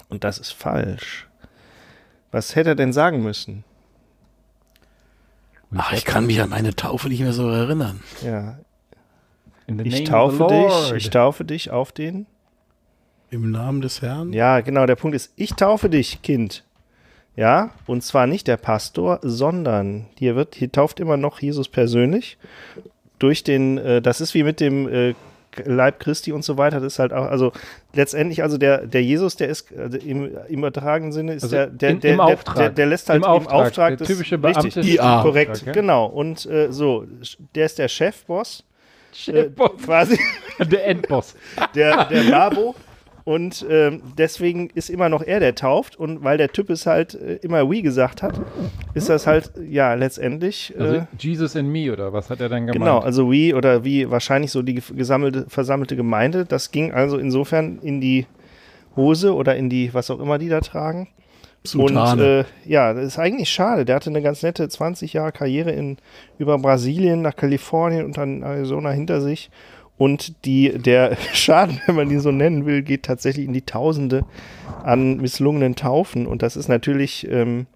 Und 0.09 0.23
das 0.23 0.39
ist 0.39 0.51
falsch. 0.51 1.27
Was 2.31 2.55
hätte 2.55 2.69
er 2.69 2.75
denn 2.75 2.93
sagen 2.93 3.23
müssen? 3.23 3.63
Ach, 5.75 5.93
ich 5.93 6.05
kann 6.05 6.25
mich 6.25 6.41
an 6.41 6.49
meine 6.49 6.75
Taufe 6.75 7.09
nicht 7.09 7.21
mehr 7.21 7.33
so 7.33 7.47
erinnern. 7.49 8.01
Ja, 8.23 8.57
In 9.67 9.77
the 9.77 9.85
ich 9.87 10.03
taufe 10.05 10.37
the 10.37 10.43
dich, 10.47 10.49
Lord. 10.49 10.93
ich 10.95 11.09
taufe 11.09 11.45
dich 11.45 11.69
auf 11.71 11.91
den. 11.91 12.25
Im 13.29 13.51
Namen 13.51 13.81
des 13.81 14.01
Herrn? 14.01 14.33
Ja, 14.33 14.61
genau, 14.61 14.87
der 14.87 14.95
Punkt 14.95 15.15
ist, 15.15 15.31
ich 15.35 15.53
taufe 15.53 15.89
dich, 15.89 16.21
Kind. 16.23 16.63
Ja, 17.35 17.69
und 17.85 18.03
zwar 18.03 18.25
nicht 18.25 18.47
der 18.47 18.57
Pastor, 18.57 19.19
sondern 19.21 20.07
hier 20.17 20.35
wird, 20.35 20.55
hier 20.55 20.71
tauft 20.71 20.99
immer 20.99 21.15
noch 21.15 21.39
Jesus 21.39 21.69
persönlich 21.69 22.37
durch 23.19 23.43
den, 23.43 23.77
äh, 23.77 24.01
das 24.01 24.19
ist 24.21 24.33
wie 24.33 24.43
mit 24.43 24.59
dem 24.59 24.87
äh, 24.89 25.13
Leib 25.65 25.99
Christi 25.99 26.31
und 26.31 26.43
so 26.43 26.57
weiter, 26.57 26.79
das 26.79 26.93
ist 26.93 26.99
halt 26.99 27.13
auch, 27.13 27.25
also 27.25 27.51
letztendlich, 27.93 28.43
also 28.43 28.57
der, 28.57 28.85
der 28.87 29.03
Jesus, 29.03 29.35
der 29.35 29.49
ist 29.49 29.67
also 29.77 29.97
im, 29.97 30.29
im 30.47 30.59
übertragenen 30.59 31.11
Sinne, 31.11 31.33
ist 31.33 31.43
Also 31.43 31.55
der, 31.55 31.67
der, 31.67 31.89
in- 31.91 31.99
der, 31.99 32.13
im 32.13 32.19
Auftrag. 32.19 32.55
der, 32.57 32.69
der 32.69 32.85
lässt 32.87 33.09
halt 33.09 33.17
Im 33.17 33.23
im 33.23 33.29
Auftrag, 33.29 33.53
Auftrag, 33.67 33.87
der 33.89 33.97
des- 33.97 34.07
typische 34.07 34.35
richtig, 34.43 34.73
Beamte- 34.75 34.81
IA. 34.87 35.21
korrekt, 35.21 35.51
Auftrag, 35.51 35.67
ja? 35.67 35.73
genau, 35.73 36.05
und 36.05 36.45
äh, 36.45 36.71
so, 36.71 37.05
der 37.55 37.65
ist 37.65 37.77
der 37.79 37.87
Chefboss, 37.87 38.63
äh, 39.11 39.15
Chefboss. 39.15 39.71
quasi, 39.85 40.19
Der 40.59 40.85
Endboss. 40.87 41.35
der, 41.73 42.05
der 42.05 42.23
Labo. 42.23 42.75
Und 43.29 43.63
ähm, 43.69 44.01
deswegen 44.17 44.71
ist 44.73 44.89
immer 44.89 45.07
noch 45.07 45.21
er, 45.21 45.39
der 45.39 45.53
tauft. 45.53 45.95
Und 45.97 46.23
weil 46.23 46.39
der 46.39 46.49
Typ 46.51 46.71
es 46.71 46.87
halt 46.87 47.13
äh, 47.13 47.35
immer 47.43 47.69
We 47.69 47.83
gesagt 47.83 48.23
hat, 48.23 48.41
ist 48.95 49.07
das 49.07 49.27
halt, 49.27 49.51
ja, 49.69 49.93
letztendlich. 49.93 50.73
Äh, 50.75 50.81
Also 50.81 51.07
Jesus 51.19 51.55
and 51.55 51.69
me, 51.69 51.93
oder 51.93 52.11
was 52.11 52.31
hat 52.31 52.41
er 52.41 52.49
dann 52.49 52.65
gemeint? 52.65 52.79
genau, 52.79 52.97
also 52.97 53.29
We 53.31 53.55
oder 53.55 53.83
wie 53.83 54.09
wahrscheinlich 54.09 54.49
so 54.49 54.63
die 54.63 54.73
ge- 54.75 54.95
gesammelte, 54.95 55.45
versammelte 55.47 55.95
Gemeinde. 55.95 56.45
Das 56.45 56.71
ging 56.71 56.91
also 56.91 57.19
insofern 57.19 57.77
in 57.83 58.01
die 58.01 58.25
Hose 58.95 59.35
oder 59.35 59.55
in 59.55 59.69
die, 59.69 59.93
was 59.93 60.09
auch 60.09 60.19
immer 60.19 60.39
die 60.39 60.49
da 60.49 60.61
tragen. 60.61 61.07
Sultane. 61.63 62.11
Und 62.13 62.19
äh, 62.27 62.45
ja, 62.65 62.93
das 62.93 63.05
ist 63.05 63.19
eigentlich 63.19 63.49
schade. 63.49 63.85
Der 63.85 63.97
hatte 63.97 64.09
eine 64.09 64.21
ganz 64.23 64.41
nette 64.41 64.67
20 64.67 65.13
Jahre 65.13 65.33
Karriere 65.33 65.69
in, 65.71 65.97
über 66.39 66.57
Brasilien 66.57 67.21
nach 67.21 67.35
Kalifornien 67.35 68.05
und 68.05 68.17
dann 68.17 68.41
Arizona 68.41 68.89
hinter 68.91 69.21
sich. 69.21 69.51
Und 69.99 70.45
die, 70.45 70.71
der 70.79 71.15
Schaden, 71.33 71.79
wenn 71.85 71.95
man 71.95 72.09
ihn 72.09 72.21
so 72.21 72.31
nennen 72.31 72.65
will, 72.65 72.81
geht 72.81 73.03
tatsächlich 73.03 73.45
in 73.45 73.53
die 73.53 73.61
Tausende 73.65 74.25
an 74.83 75.17
misslungenen 75.17 75.75
Taufen. 75.75 76.25
Und 76.25 76.41
das 76.41 76.55
ist 76.55 76.69
natürlich 76.69 77.27
ähm, 77.29 77.67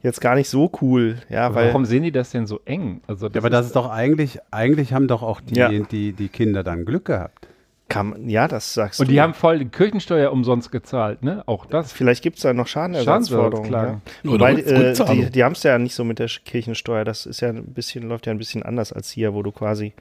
jetzt 0.00 0.20
gar 0.20 0.36
nicht 0.36 0.48
so 0.48 0.70
cool. 0.80 1.16
Ja, 1.28 1.54
weil 1.54 1.68
Warum 1.68 1.84
sehen 1.84 2.04
die 2.04 2.12
das 2.12 2.30
denn 2.30 2.46
so 2.46 2.60
eng? 2.64 3.00
Also 3.08 3.26
Ja, 3.26 3.36
aber 3.38 3.50
das 3.50 3.66
ist 3.66 3.76
doch 3.76 3.90
eigentlich, 3.90 4.38
eigentlich 4.52 4.92
haben 4.94 5.08
doch 5.08 5.22
auch 5.22 5.40
die, 5.40 5.56
Ja. 5.56 5.68
die, 5.68 6.12
die 6.12 6.28
Kinder 6.28 6.62
dann 6.62 6.84
Glück 6.84 7.06
gehabt. 7.06 7.48
kann 7.88 8.28
ja, 8.28 8.46
das 8.46 8.72
sagst 8.74 9.00
Und 9.00 9.08
du. 9.08 9.12
die 9.12 9.20
haben 9.20 9.34
voll 9.34 9.58
die 9.58 9.64
Kirchensteuer 9.68 10.30
umsonst 10.30 10.70
gezahlt, 10.70 11.24
ne? 11.24 11.42
Auch 11.46 11.66
das. 11.66 11.92
Vielleicht 11.92 12.22
gibt 12.22 12.36
es 12.36 12.42
da 12.42 12.52
noch 12.54 12.68
Schadenersatzforderungen. 12.68 13.72
Ja. 13.72 14.00
Wobei, 14.22 14.52
äh, 14.54 14.92
die, 14.92 15.30
die 15.30 15.42
haben 15.44 15.52
es 15.52 15.64
ja 15.64 15.76
nicht 15.78 15.94
so 15.96 16.04
mit 16.04 16.20
der 16.20 16.28
Kirchensteuer. 16.28 17.04
Das 17.04 17.26
ist 17.26 17.40
ja 17.40 17.48
ein 17.48 17.64
bisschen, 17.74 18.08
läuft 18.08 18.26
ja 18.26 18.32
ein 18.32 18.38
bisschen 18.38 18.62
anders 18.62 18.92
als 18.92 19.10
hier, 19.10 19.34
wo 19.34 19.42
du 19.42 19.50
quasi 19.50 19.92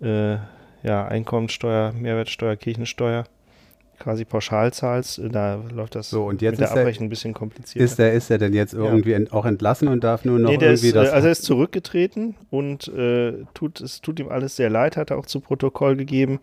äh, 0.00 0.36
ja, 0.82 1.06
Einkommensteuer, 1.06 1.92
Mehrwertsteuer, 1.92 2.56
Kirchensteuer 2.56 3.24
quasi 3.98 4.24
pauschal 4.24 4.72
zahlst. 4.72 5.20
Da 5.30 5.62
läuft 5.72 5.94
das 5.94 6.10
So, 6.10 6.24
und 6.26 6.42
jetzt 6.42 6.58
mit 6.58 6.60
der 6.68 6.74
er- 6.74 6.80
Abrechnung 6.80 7.06
ein 7.06 7.10
bisschen 7.10 7.34
komplizierter. 7.34 7.84
Ist 7.84 7.98
er, 8.00 8.12
ist 8.12 8.30
er 8.30 8.38
denn 8.38 8.52
jetzt 8.52 8.74
irgendwie 8.74 9.12
ent, 9.12 9.32
auch 9.32 9.44
entlassen 9.46 9.86
und 9.86 10.02
darf 10.02 10.24
nur 10.24 10.40
noch 10.40 10.50
Nee, 10.50 10.56
der 10.56 10.72
ist, 10.72 10.82
irgendwie 10.82 10.98
äh, 10.98 11.02
das. 11.04 11.12
also 11.12 11.28
er 11.28 11.32
ist 11.32 11.44
zurückgetreten 11.44 12.34
und 12.50 12.88
äh, 12.88 13.34
tut, 13.54 13.80
es 13.80 14.00
tut 14.00 14.18
ihm 14.18 14.28
alles 14.28 14.56
sehr 14.56 14.70
leid, 14.70 14.96
hat 14.96 15.10
er 15.10 15.18
auch 15.18 15.26
zu 15.26 15.38
Protokoll 15.40 15.94
gegeben. 15.96 16.40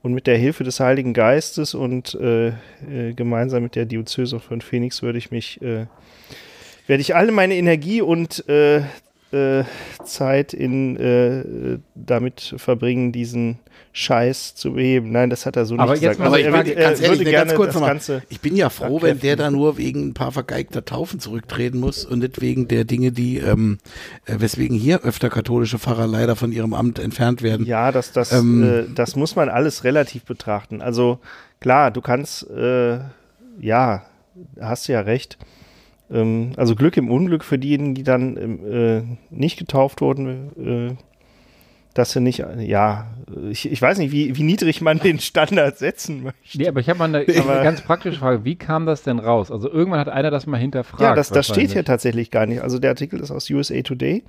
Und 0.00 0.14
mit 0.14 0.26
der 0.26 0.38
Hilfe 0.38 0.64
des 0.64 0.80
Heiligen 0.80 1.12
Geistes 1.12 1.74
und 1.74 2.14
äh, 2.14 2.48
äh, 2.48 3.12
gemeinsam 3.14 3.62
mit 3.62 3.76
der 3.76 3.84
Diözese 3.84 4.40
von 4.40 4.60
Phoenix 4.62 5.02
würde 5.02 5.18
ich 5.18 5.30
mich, 5.30 5.60
äh, 5.60 5.86
werde 6.86 7.00
ich 7.02 7.14
alle 7.14 7.30
meine 7.30 7.54
Energie 7.54 8.00
und 8.00 8.48
äh, 8.48 8.80
Zeit 10.04 10.52
in 10.52 11.80
damit 11.94 12.54
verbringen, 12.58 13.12
diesen 13.12 13.58
Scheiß 13.94 14.54
zu 14.54 14.72
beheben. 14.72 15.12
Nein, 15.12 15.28
das 15.28 15.44
hat 15.44 15.56
er 15.56 15.66
so 15.66 15.76
Aber 15.76 15.92
nicht 15.92 16.02
jetzt 16.02 16.12
gesagt. 16.16 16.20
mal- 16.20 16.26
Aber 16.28 16.38
ich 16.38 16.66
wird- 16.68 16.78
ganz 16.78 17.00
ehrlich, 17.02 17.18
würde 17.20 17.30
ganz 17.32 17.54
kurz 17.54 17.74
nochmal. 17.74 18.00
Ich 18.30 18.40
bin 18.40 18.56
ja 18.56 18.70
froh, 18.70 19.02
wenn 19.02 19.20
der 19.20 19.36
da 19.36 19.50
nur 19.50 19.76
wegen 19.76 20.08
ein 20.08 20.14
paar 20.14 20.32
vergeigter 20.32 20.84
Taufen 20.84 21.20
zurücktreten 21.20 21.78
muss 21.78 22.04
und 22.06 22.20
nicht 22.20 22.40
wegen 22.40 22.68
der 22.68 22.84
Dinge, 22.84 23.12
die, 23.12 23.36
ähm, 23.38 23.78
äh, 24.24 24.36
weswegen 24.38 24.76
hier 24.78 25.02
öfter 25.02 25.28
katholische 25.28 25.78
Pfarrer 25.78 26.06
leider 26.06 26.36
von 26.36 26.52
ihrem 26.52 26.72
Amt 26.72 26.98
entfernt 26.98 27.42
werden. 27.42 27.66
Ja, 27.66 27.92
das, 27.92 28.12
das, 28.12 28.32
Ähm, 28.32 28.62
äh, 28.64 28.84
das 28.94 29.14
muss 29.14 29.36
man 29.36 29.50
alles 29.50 29.84
relativ 29.84 30.24
betrachten. 30.24 30.80
Also 30.80 31.18
klar, 31.60 31.90
du 31.90 32.00
kannst, 32.00 32.48
äh, 32.50 32.98
ja, 33.60 34.04
hast 34.58 34.88
du 34.88 34.92
ja 34.92 35.00
recht. 35.02 35.36
Ähm, 36.10 36.52
also 36.56 36.74
Glück 36.74 36.96
im 36.96 37.10
Unglück 37.10 37.44
für 37.44 37.58
diejenigen, 37.58 37.94
die 37.94 38.02
dann 38.04 38.36
ähm, 38.38 38.72
äh, 38.72 39.02
nicht 39.34 39.58
getauft 39.58 40.00
wurden, 40.00 40.96
äh, 40.96 40.96
dass 41.94 42.12
sie 42.12 42.20
nicht, 42.20 42.44
ja, 42.58 43.06
ich, 43.50 43.70
ich 43.70 43.80
weiß 43.80 43.98
nicht, 43.98 44.12
wie, 44.12 44.36
wie 44.36 44.42
niedrig 44.42 44.80
man 44.80 44.98
den 44.98 45.18
Standard 45.18 45.78
setzen 45.78 46.22
möchte. 46.22 46.58
Nee, 46.58 46.68
aber 46.68 46.80
ich 46.80 46.88
habe 46.88 46.98
mal 46.98 47.04
eine, 47.06 47.18
eine 47.26 47.62
ganz 47.62 47.82
praktische 47.82 48.18
Frage. 48.18 48.44
Wie 48.44 48.56
kam 48.56 48.86
das 48.86 49.02
denn 49.02 49.18
raus? 49.18 49.50
Also 49.50 49.70
irgendwann 49.70 50.00
hat 50.00 50.08
einer 50.08 50.30
das 50.30 50.46
mal 50.46 50.58
hinterfragt. 50.58 51.02
Ja, 51.02 51.14
das, 51.14 51.30
das 51.30 51.46
steht 51.46 51.72
hier 51.72 51.84
tatsächlich 51.84 52.30
gar 52.30 52.46
nicht. 52.46 52.62
Also 52.62 52.78
der 52.78 52.90
Artikel 52.90 53.20
ist 53.20 53.30
aus 53.30 53.50
USA 53.50 53.80
Today. 53.82 54.24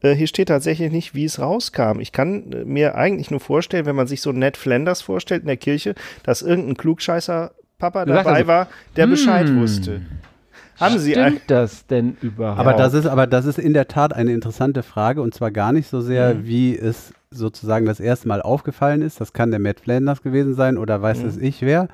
Äh, 0.00 0.14
hier 0.14 0.26
steht 0.26 0.48
tatsächlich 0.48 0.92
nicht, 0.92 1.14
wie 1.14 1.24
es 1.24 1.40
rauskam. 1.40 2.00
Ich 2.00 2.12
kann 2.12 2.52
äh, 2.52 2.64
mir 2.64 2.94
eigentlich 2.94 3.30
nur 3.30 3.40
vorstellen, 3.40 3.86
wenn 3.86 3.96
man 3.96 4.06
sich 4.06 4.20
so 4.20 4.32
Ned 4.32 4.56
Flanders 4.56 5.02
vorstellt 5.02 5.42
in 5.42 5.48
der 5.48 5.56
Kirche, 5.56 5.94
dass 6.22 6.42
irgendein 6.42 6.76
Klugscheißer 6.76 7.52
Papa 7.78 8.04
dabei 8.04 8.30
also, 8.30 8.46
war, 8.48 8.68
der 8.96 9.06
Bescheid 9.06 9.48
hm. 9.48 9.60
wusste. 9.60 10.02
Haben 10.80 10.98
Sie 10.98 11.12
Stimmt 11.12 11.42
das 11.48 11.86
denn 11.86 12.16
überhaupt? 12.22 12.58
Aber 12.60 12.74
das 12.74 12.94
ist, 12.94 13.06
aber 13.06 13.26
das 13.26 13.46
ist 13.46 13.58
in 13.58 13.72
der 13.74 13.88
Tat 13.88 14.14
eine 14.14 14.32
interessante 14.32 14.82
Frage 14.82 15.22
und 15.22 15.34
zwar 15.34 15.50
gar 15.50 15.72
nicht 15.72 15.88
so 15.88 16.00
sehr, 16.00 16.34
Mhm. 16.34 16.46
wie 16.46 16.76
es 16.78 17.12
sozusagen 17.30 17.84
das 17.86 18.00
erste 18.00 18.28
Mal 18.28 18.40
aufgefallen 18.42 19.02
ist. 19.02 19.20
Das 19.20 19.32
kann 19.32 19.50
der 19.50 19.60
Matt 19.60 19.80
Flanders 19.80 20.22
gewesen 20.22 20.54
sein 20.54 20.78
oder 20.78 21.02
weiß 21.02 21.22
Mhm. 21.22 21.28
es 21.28 21.36
ich 21.36 21.62
wer. 21.62 21.88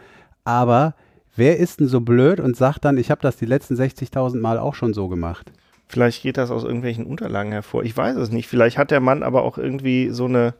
Aber 0.44 0.94
wer 1.36 1.58
ist 1.58 1.80
denn 1.80 1.88
so 1.88 2.00
blöd 2.00 2.38
und 2.40 2.56
sagt 2.56 2.84
dann, 2.84 2.98
ich 2.98 3.10
habe 3.10 3.20
das 3.22 3.36
die 3.36 3.46
letzten 3.46 3.74
60.000 3.76 4.40
Mal 4.40 4.58
auch 4.58 4.74
schon 4.74 4.92
so 4.94 5.08
gemacht? 5.08 5.50
Vielleicht 5.88 6.22
geht 6.22 6.36
das 6.36 6.50
aus 6.50 6.64
irgendwelchen 6.64 7.04
Unterlagen 7.06 7.52
hervor. 7.52 7.82
Ich 7.84 7.96
weiß 7.96 8.16
es 8.16 8.30
nicht. 8.30 8.48
Vielleicht 8.48 8.78
hat 8.78 8.90
der 8.90 9.00
Mann 9.00 9.22
aber 9.22 9.42
auch 9.42 9.58
irgendwie 9.58 10.10
so 10.10 10.24
eine, 10.26 10.54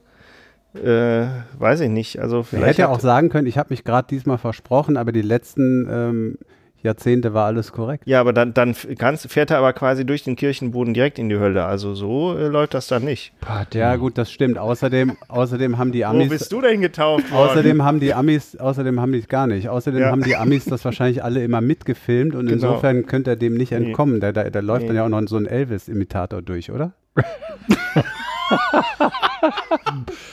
äh, 0.75 1.27
weiß 1.59 1.81
ich 1.81 1.89
nicht. 1.91 2.19
Also 2.21 2.39
Er 2.39 2.45
vielleicht 2.45 2.67
hätte 2.71 2.83
ja 2.83 2.89
auch 2.89 3.01
sagen 3.01 3.29
können, 3.29 3.47
ich 3.47 3.59
habe 3.59 3.69
mich 3.71 3.85
gerade 3.85 4.09
diesmal 4.09 4.39
versprochen, 4.39 4.97
aber 4.97 5.13
die 5.13 5.23
letzten 5.23 5.87
ähm, 5.91 6.39
Jahrzehnte 6.85 7.35
war 7.35 7.47
alles 7.47 7.73
korrekt. 7.73 8.05
Ja, 8.07 8.21
aber 8.21 8.33
dann, 8.33 8.55
dann 8.55 8.77
ganz, 8.99 9.27
fährt 9.27 9.51
er 9.51 9.59
aber 9.59 9.73
quasi 9.73 10.05
durch 10.07 10.23
den 10.23 10.37
Kirchenboden 10.37 10.95
direkt 10.95 11.19
in 11.19 11.29
die 11.29 11.39
Hölle. 11.39 11.65
Also 11.65 11.95
so 11.95 12.37
äh, 12.39 12.47
läuft 12.47 12.75
das 12.75 12.87
dann 12.87 13.05
nicht. 13.05 13.33
Party. 13.41 13.79
Ja, 13.79 13.97
gut, 13.97 14.17
das 14.19 14.31
stimmt. 14.31 14.59
Außerdem, 14.59 15.17
außerdem 15.29 15.79
haben 15.79 15.91
die 15.93 16.05
Amis. 16.05 16.27
Wo 16.27 16.31
bist 16.31 16.53
du 16.53 16.61
denn 16.61 16.81
getauft 16.83 17.33
worden? 17.33 17.49
Außerdem 17.51 17.83
haben 17.83 18.01
die 18.01 18.15
Amis, 18.15 18.55
außerdem 18.57 19.01
haben 19.01 19.13
die 19.13 19.19
es 19.21 19.29
gar 19.29 19.47
nicht. 19.47 19.69
Außerdem 19.69 20.01
Ja. 20.03 20.11
haben 20.11 20.23
die 20.23 20.37
Amis 20.37 20.67
das 20.67 20.85
wahrscheinlich 20.85 21.25
alle 21.25 21.43
immer 21.43 21.61
mitgefilmt 21.61 22.35
und 22.35 22.47
Genau. 22.47 22.55
insofern 22.69 23.07
könnte 23.07 23.31
er 23.31 23.37
dem 23.37 23.55
nicht 23.55 23.73
Nee. 23.73 23.79
entkommen. 23.87 24.21
Da, 24.21 24.33
da, 24.33 24.51
da 24.51 24.61
läuft 24.61 24.83
Nee. 24.83 24.89
dann 24.89 24.97
ja 24.97 25.05
auch 25.05 25.09
noch 25.09 25.23
so 25.27 25.37
ein 25.39 25.47
Elvis-Imitator 25.47 26.43
durch, 26.43 26.71
oder? 26.71 26.93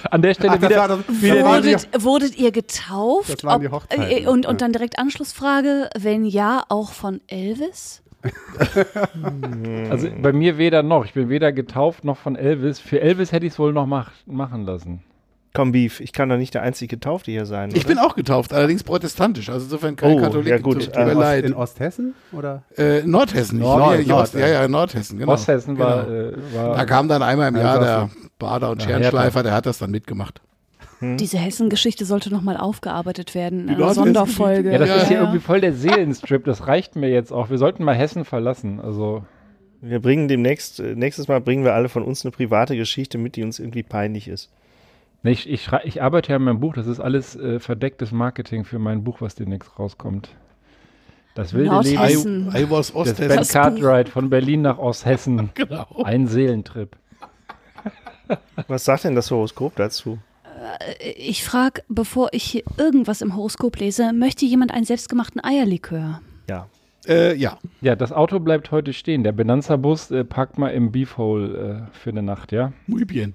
An 0.10 0.22
der 0.22 0.34
Stelle 0.34 0.54
Ach, 0.54 0.62
wieder, 0.62 0.76
war 0.78 0.88
das- 0.88 1.22
wieder 1.22 1.44
war 1.44 1.62
die- 1.62 1.68
Wurdet, 1.74 2.04
wurdet 2.04 2.38
ihr 2.38 2.52
getauft? 2.52 3.34
Das 3.34 3.44
waren 3.44 3.62
die 3.62 3.70
Hochzeiten, 3.70 4.04
äh, 4.10 4.28
und, 4.28 4.46
und 4.46 4.62
dann 4.62 4.72
direkt 4.74 4.98
Anschlussfrage, 5.00 5.90
wenn 5.98 6.26
ja, 6.26 6.64
auch 6.70 6.92
von 6.92 7.22
Elvis? 7.28 8.02
also 9.90 10.08
bei 10.22 10.32
mir 10.32 10.58
weder 10.60 10.84
noch. 10.84 11.06
Ich 11.06 11.14
bin 11.14 11.30
weder 11.30 11.52
getauft 11.52 12.04
noch 12.04 12.18
von 12.18 12.36
Elvis. 12.36 12.78
Für 12.80 13.02
Elvis 13.02 13.32
hätte 13.32 13.48
ich 13.48 13.54
es 13.54 13.60
wohl 13.60 13.74
noch 13.74 13.88
mach, 13.88 14.12
machen 14.28 14.66
lassen. 14.66 15.02
Komm, 15.54 15.74
Beef, 15.74 16.00
ich 16.00 16.14
kann 16.14 16.30
doch 16.30 16.38
nicht 16.38 16.54
der 16.54 16.62
einzige 16.62 16.96
Getaufte 16.96 17.30
hier 17.32 17.46
sein. 17.46 17.72
Ich 17.74 17.80
oder? 17.80 17.88
bin 17.90 17.98
auch 18.00 18.16
getauft, 18.16 18.54
allerdings 18.54 18.84
protestantisch. 18.84 19.50
Also 19.50 19.66
insofern 19.66 19.98
kein 19.98 20.14
Oh, 20.14 20.22
Katholik. 20.22 20.48
ja 20.48 20.58
gut, 20.60 20.76
Tut, 20.86 20.94
tut 20.94 21.06
mir 21.06 21.12
äh, 21.12 21.14
leid. 21.14 21.44
In 21.46 21.54
Osthessen? 21.54 22.14
Oder? 22.32 22.64
Äh, 22.78 23.02
Nordhessen. 23.04 23.58
nicht- 23.60 23.66
Nord- 23.68 24.08
Nord- 24.08 24.22
Ost, 24.24 24.34
ja, 24.36 24.48
ja, 24.48 24.68
Nordhessen, 24.70 25.20
genau. 25.20 25.34
Osthessen 25.34 25.78
war, 25.78 26.06
Genau. 26.06 26.20
äh, 26.30 26.34
war 26.56 26.76
Da 26.78 26.86
kam 26.86 27.10
dann 27.10 27.22
einmal 27.22 27.50
im 27.50 27.56
Ja, 27.58 27.62
Jahr 27.64 27.80
der 27.80 28.10
Bader 28.40 28.70
und 28.72 28.82
Scherenschleifer, 28.82 29.44
der 29.44 29.52
hat 29.54 29.66
das 29.66 29.80
dann 29.80 29.92
mitgemacht. 29.92 30.40
Diese 31.02 31.40
Hessen-Geschichte 31.40 32.06
sollte 32.06 32.30
nochmal 32.32 32.58
aufgearbeitet 32.58 33.34
werden 33.34 33.62
in 33.62 33.70
einer 33.70 33.80
Nordhessen- 33.80 34.04
Sonderfolge. 34.06 34.72
Ja, 34.72 34.78
das 34.78 34.88
Ja, 34.90 34.96
ist 34.98 35.08
hier 35.08 35.18
ja. 35.18 35.24
irgendwie 35.24 35.40
voll 35.40 35.60
der 35.60 35.74
Seelenstrip. 35.74 36.46
Das 36.46 36.68
reicht 36.68 36.96
mir 36.96 37.10
jetzt 37.10 37.34
auch. 37.34 37.50
Wir 37.50 37.58
sollten 37.58 37.84
mal 37.84 37.96
Hessen 37.96 38.24
verlassen. 38.24 38.80
Also 38.80 39.24
Wir 39.82 40.00
bringen 40.00 40.28
demnächst, 40.28 40.80
äh, 40.80 40.94
nächstes 40.96 41.28
Mal 41.28 41.42
bringen 41.42 41.64
wir 41.66 41.74
alle 41.74 41.90
von 41.90 42.04
uns 42.04 42.24
eine 42.24 42.32
private 42.32 42.78
Geschichte 42.78 43.18
mit, 43.18 43.36
die 43.36 43.44
uns 43.44 43.58
irgendwie 43.58 43.82
peinlich 43.82 44.28
ist. 44.28 44.50
Nee, 45.24 45.32
ich, 45.32 45.50
ich, 45.50 45.70
ich 45.84 46.02
arbeite 46.02 46.30
ja 46.30 46.38
in 46.38 46.44
meinem 46.44 46.60
Buch. 46.60 46.74
Das 46.74 46.88
ist 46.88 47.00
alles 47.00 47.36
äh, 47.36 47.60
verdecktes 47.60 48.12
Marketing 48.12 48.66
für 48.66 48.80
mein 48.80 49.04
Buch, 49.04 49.22
was 49.22 49.36
demnächst 49.36 49.78
rauskommt. 49.78 50.36
Das 51.36 51.54
wilde 51.54 51.80
Leben 51.82 51.96
Nordhessen. 51.96 52.54
I, 52.56 52.62
I 52.62 52.70
was 52.70 52.94
Osthessen. 52.94 53.28
Ben 53.28 53.48
Cartwright 53.48 54.10
von 54.10 54.30
Berlin 54.30 54.62
nach 54.62 54.78
Osthessen. 54.78 55.50
Genau. 55.56 55.88
Ein 56.04 56.28
Seelentrip. 56.28 56.96
Was 58.68 58.86
sagt 58.86 59.04
denn 59.04 59.16
das 59.16 59.32
Horoskop 59.32 59.76
dazu? 59.76 60.20
Ich 61.16 61.44
frage, 61.44 61.84
bevor 61.88 62.30
ich 62.34 62.44
hier 62.44 62.64
irgendwas 62.78 63.22
im 63.22 63.36
Horoskop 63.36 63.78
lese, 63.78 64.14
möchte 64.14 64.46
jemand 64.46 64.74
einen 64.74 64.86
selbstgemachten 64.86 65.44
Eierlikör? 65.44 66.22
Ja. 66.50 66.68
Äh, 67.08 67.36
ja. 67.36 67.58
Ja, 67.82 67.96
das 67.96 68.12
Auto 68.12 68.40
bleibt 68.40 68.72
heute 68.72 68.94
stehen. 68.94 69.24
Der 69.24 69.32
Benanza-Bus 69.32 70.12
äh, 70.12 70.24
parkt 70.24 70.58
mal 70.58 70.70
im 70.70 70.92
Beefhole 70.92 71.88
äh, 71.92 71.98
für 71.98 72.12
eine 72.12 72.22
Nacht, 72.22 72.52
ja? 72.52 72.74
Muy 72.88 73.06
bien. 73.06 73.34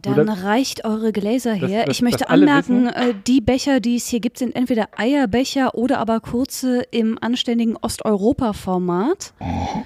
Dann 0.00 0.26
das- 0.26 0.44
reicht 0.44 0.84
eure 0.84 1.12
Gläser 1.12 1.56
das- 1.58 1.68
her. 1.70 1.84
das- 1.86 1.96
ich 1.96 2.02
möchte 2.02 2.20
das 2.24 2.28
anmerken, 2.28 2.84
wissen? 2.86 2.94
äh, 3.10 3.14
die 3.26 3.40
Becher, 3.40 3.80
die 3.80 3.96
es 3.96 4.06
hier 4.06 4.20
gibt, 4.20 4.38
sind 4.38 4.54
entweder 4.54 4.88
Eierbecher 4.96 5.74
oder 5.74 5.98
aber 5.98 6.20
kurze 6.20 6.82
im 6.90 7.18
anständigen 7.20 7.76
Osteuropa-Format. 7.76 9.32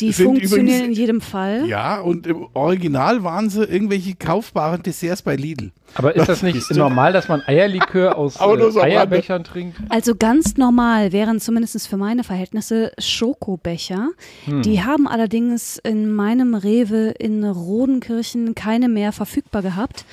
Die 0.00 0.12
Sind 0.12 0.26
funktionieren 0.26 0.66
übrigens- 0.66 0.86
in 0.86 0.92
jedem 0.92 1.20
Fall. 1.20 1.66
Ja, 1.66 2.00
und 2.00 2.26
im 2.26 2.46
Original 2.54 3.24
waren 3.24 3.48
sie 3.50 3.64
irgendwelche 3.64 4.14
kaufbaren 4.14 4.82
Desserts 4.82 5.22
bei 5.22 5.36
Lidl. 5.36 5.72
Aber 5.94 6.14
ist 6.14 6.28
das 6.28 6.42
nicht 6.42 6.70
normal, 6.70 7.12
dass 7.12 7.26
man 7.28 7.42
Eierlikör 7.46 8.16
aus 8.18 8.36
äh. 8.36 8.80
Eierbechern 8.80 9.42
trinkt? 9.42 9.78
Also 9.88 10.14
ganz 10.14 10.56
normal 10.56 11.10
wären 11.12 11.40
zumindest 11.40 11.88
für 11.88 11.96
meine 11.96 12.22
Verhältnisse 12.22 12.92
Schokobecher. 12.98 14.10
Hm. 14.44 14.62
Die 14.62 14.82
haben 14.84 15.08
allerdings 15.08 15.78
in 15.82 16.12
meinem 16.12 16.54
Rewe 16.54 17.08
in 17.18 17.42
Rodenkirchen 17.44 18.54
keine 18.54 18.88
mehr 18.92 19.12
verfügbar 19.12 19.62
gehabt. 19.62 20.04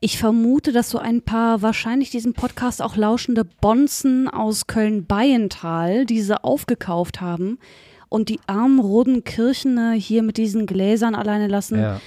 Ich 0.00 0.18
vermute, 0.18 0.72
dass 0.72 0.90
so 0.90 0.98
ein 0.98 1.22
paar 1.22 1.62
wahrscheinlich 1.62 2.10
diesen 2.10 2.34
Podcast 2.34 2.82
auch 2.82 2.96
lauschende 2.96 3.44
Bonzen 3.44 4.28
aus 4.28 4.66
Köln-Beiental 4.66 6.04
diese 6.04 6.44
aufgekauft 6.44 7.20
haben 7.20 7.58
und 8.08 8.28
die 8.28 8.40
armen 8.46 8.78
Rodenkirchener 8.78 9.92
hier 9.92 10.22
mit 10.22 10.36
diesen 10.36 10.66
Gläsern 10.66 11.14
alleine 11.14 11.48
lassen. 11.48 11.78
Ja. 11.80 12.00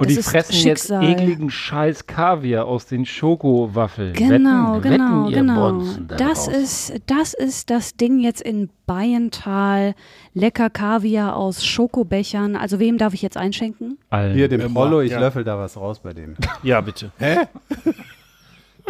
Und 0.00 0.08
Das 0.08 0.16
die 0.16 0.22
fressen 0.22 0.54
Schicksal. 0.54 1.02
jetzt 1.04 1.20
ekligen 1.20 1.50
Scheiß 1.50 2.06
Kaviar 2.06 2.64
aus 2.64 2.86
den 2.86 3.04
Schokowaffeln. 3.04 4.14
Genau, 4.14 4.76
wetten, 4.76 4.82
genau, 4.82 5.24
wetten, 5.26 5.26
ihr 5.26 5.36
genau. 5.36 5.82
Da 6.08 6.16
Das 6.16 6.46
draußen. 6.46 6.54
ist, 6.54 6.92
das 7.06 7.34
ist 7.34 7.68
das 7.70 7.96
Ding 7.96 8.18
jetzt 8.18 8.40
in 8.40 8.70
Beiental. 8.86 9.94
Lecker 10.32 10.70
Kaviar 10.70 11.36
aus 11.36 11.64
Schokobechern. 11.66 12.56
Also 12.56 12.78
wem 12.78 12.96
darf 12.96 13.12
ich 13.12 13.20
jetzt 13.20 13.36
einschenken? 13.36 13.98
Allen. 14.08 14.34
Hier, 14.34 14.48
dem 14.48 14.72
Prollo, 14.72 15.02
ich 15.02 15.12
ja. 15.12 15.20
löffel 15.20 15.44
da 15.44 15.58
was 15.58 15.76
raus 15.76 15.98
bei 16.00 16.12
dem. 16.14 16.34
Ja, 16.62 16.80
bitte. 16.80 17.10
Hä? 17.18 17.40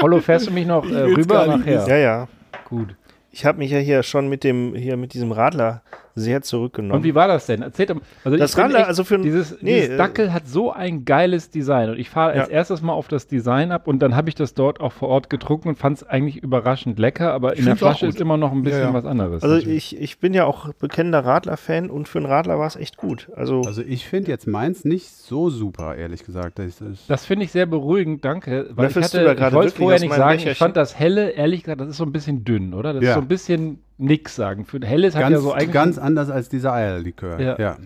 Hollo, 0.01 0.21
fährst 0.21 0.47
du 0.47 0.51
mich 0.53 0.67
noch 0.67 0.89
äh, 0.89 1.03
rüber 1.03 1.47
nachher? 1.47 1.87
Ja, 1.89 1.97
ja. 1.97 2.29
Gut. 2.65 2.95
Ich 3.33 3.45
habe 3.45 3.59
mich 3.59 3.71
ja 3.71 3.79
hier 3.79 4.03
schon 4.03 4.29
mit 4.29 4.45
dem, 4.45 4.75
hier 4.75 4.97
mit 4.97 5.15
diesem 5.15 5.33
Radler 5.33 5.83
sehr 6.15 6.43
zurückgenommen. 6.43 6.99
Und 6.99 7.05
wie 7.05 7.15
war 7.15 7.29
das 7.29 7.47
denn? 7.47 7.63
Erzählt 7.63 7.91
doch 7.91 7.95
mal. 7.97 8.03
Also 8.25 8.37
Das 8.39 8.53
ich 8.57 8.59
echt- 8.65 8.75
also 8.87 9.05
für 9.05 9.15
ein- 9.17 9.23
dieses, 9.23 9.61
nee, 9.63 9.75
dieses 9.81 9.91
äh, 9.91 9.97
Dackel 9.97 10.33
hat 10.33 10.47
so 10.49 10.73
ein 10.73 11.05
geiles 11.05 11.51
Design 11.51 11.91
und 11.91 11.99
ich 11.99 12.11
fahre 12.11 12.33
als 12.33 12.49
Ja. 12.49 12.55
erstes 12.55 12.83
mal 12.83 12.93
auf 12.93 13.09
das 13.09 13.27
Design 13.27 13.73
ab 13.73 13.87
und 13.89 14.01
dann 14.01 14.17
habe 14.17 14.29
ich 14.29 14.35
das 14.35 14.55
dort 14.55 14.81
auch 14.81 14.93
vor 14.93 15.09
Ort 15.09 15.31
getrunken 15.31 15.69
und 15.69 15.77
fand 15.79 15.99
es 15.99 16.03
eigentlich 16.09 16.37
überraschend 16.43 16.99
lecker, 16.99 17.33
aber 17.33 17.57
in 17.57 17.65
der 17.65 17.77
Flasche 17.77 18.07
ist 18.07 18.21
immer 18.21 18.37
noch 18.37 18.53
ein 18.53 18.63
bisschen 18.63 18.81
Ja, 18.81 18.87
ja. 18.89 18.95
was 18.95 19.05
anderes. 19.05 19.43
also 19.43 19.55
natürlich. 19.57 19.93
ich, 19.95 20.01
ich 20.01 20.19
bin 20.19 20.35
ja 20.35 20.45
auch 20.45 20.73
bekennender 20.75 21.25
Radler-Fan 21.25 21.91
und 21.91 22.09
für 22.09 22.19
einen 22.19 22.27
Radler 22.27 22.59
war 22.59 22.67
es 22.67 22.77
echt 22.77 22.97
gut. 22.97 23.29
Also, 23.37 23.63
Also 23.63 23.83
ich 23.83 24.07
finde 24.07 24.31
jetzt 24.31 24.47
meins 24.47 24.85
nicht 24.85 25.09
so 25.11 25.51
super, 25.51 25.95
ehrlich 25.97 26.25
gesagt. 26.25 26.59
Das 26.59 26.81
Das 27.09 27.25
finde 27.27 27.45
ich 27.45 27.53
sehr 27.53 27.67
beruhigend, 27.67 28.25
danke. 28.25 28.71
Weil 28.75 28.91
ich, 28.91 28.97
hatte, 28.97 29.25
da 29.25 29.33
ich 29.33 29.39
gerade 29.39 29.57
wollte 29.57 29.77
vorher 29.77 30.01
nicht 30.01 30.13
sagen, 30.15 30.35
ich 30.39 30.45
Becherchen? 30.45 30.59
fand 30.59 30.77
das 30.77 30.99
Helle, 30.99 31.31
ehrlich 31.31 31.63
gesagt, 31.65 31.81
das 31.81 31.89
ist 31.89 31.97
so 31.97 32.05
ein 32.05 32.13
bisschen 32.13 32.45
dünn, 32.45 32.75
oder? 32.75 32.93
Das 32.93 33.03
Ja. 33.03 33.11
ist 33.11 33.15
so 33.15 33.21
ein 33.21 33.29
bisschen 33.29 33.79
nix 34.01 34.35
sagen. 34.37 34.65
Für 34.65 34.81
Helles 34.81 35.15
hat 35.15 35.23
ganz, 35.23 35.33
ja 35.33 35.41
so 35.41 35.53
eigentlich. 35.53 35.73
ganz 35.73 35.99
anders 35.99 36.31
als 36.31 36.49
dieser 36.49 36.73
Eierlikör. 36.73 37.41
Ja. 37.41 37.59
ja. 37.59 37.77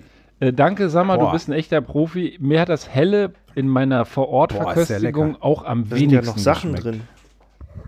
Äh, 0.40 0.52
danke, 0.52 0.88
Sammer, 0.88 1.18
du 1.18 1.30
bist 1.30 1.48
ein 1.48 1.52
echter 1.52 1.80
Profi. 1.80 2.36
Mir 2.40 2.60
hat 2.60 2.68
das 2.68 2.88
Helle 2.88 3.32
in 3.54 3.68
meiner 3.68 4.04
Vorortverköstigung 4.04 5.40
auch 5.40 5.64
am 5.64 5.88
da 5.88 5.96
sind 5.96 6.10
wenigsten 6.10 6.26
ja 6.26 6.32
noch 6.32 6.38
Sachen 6.38 6.72
geschmeckt. 6.74 6.98
drin. 7.00 7.08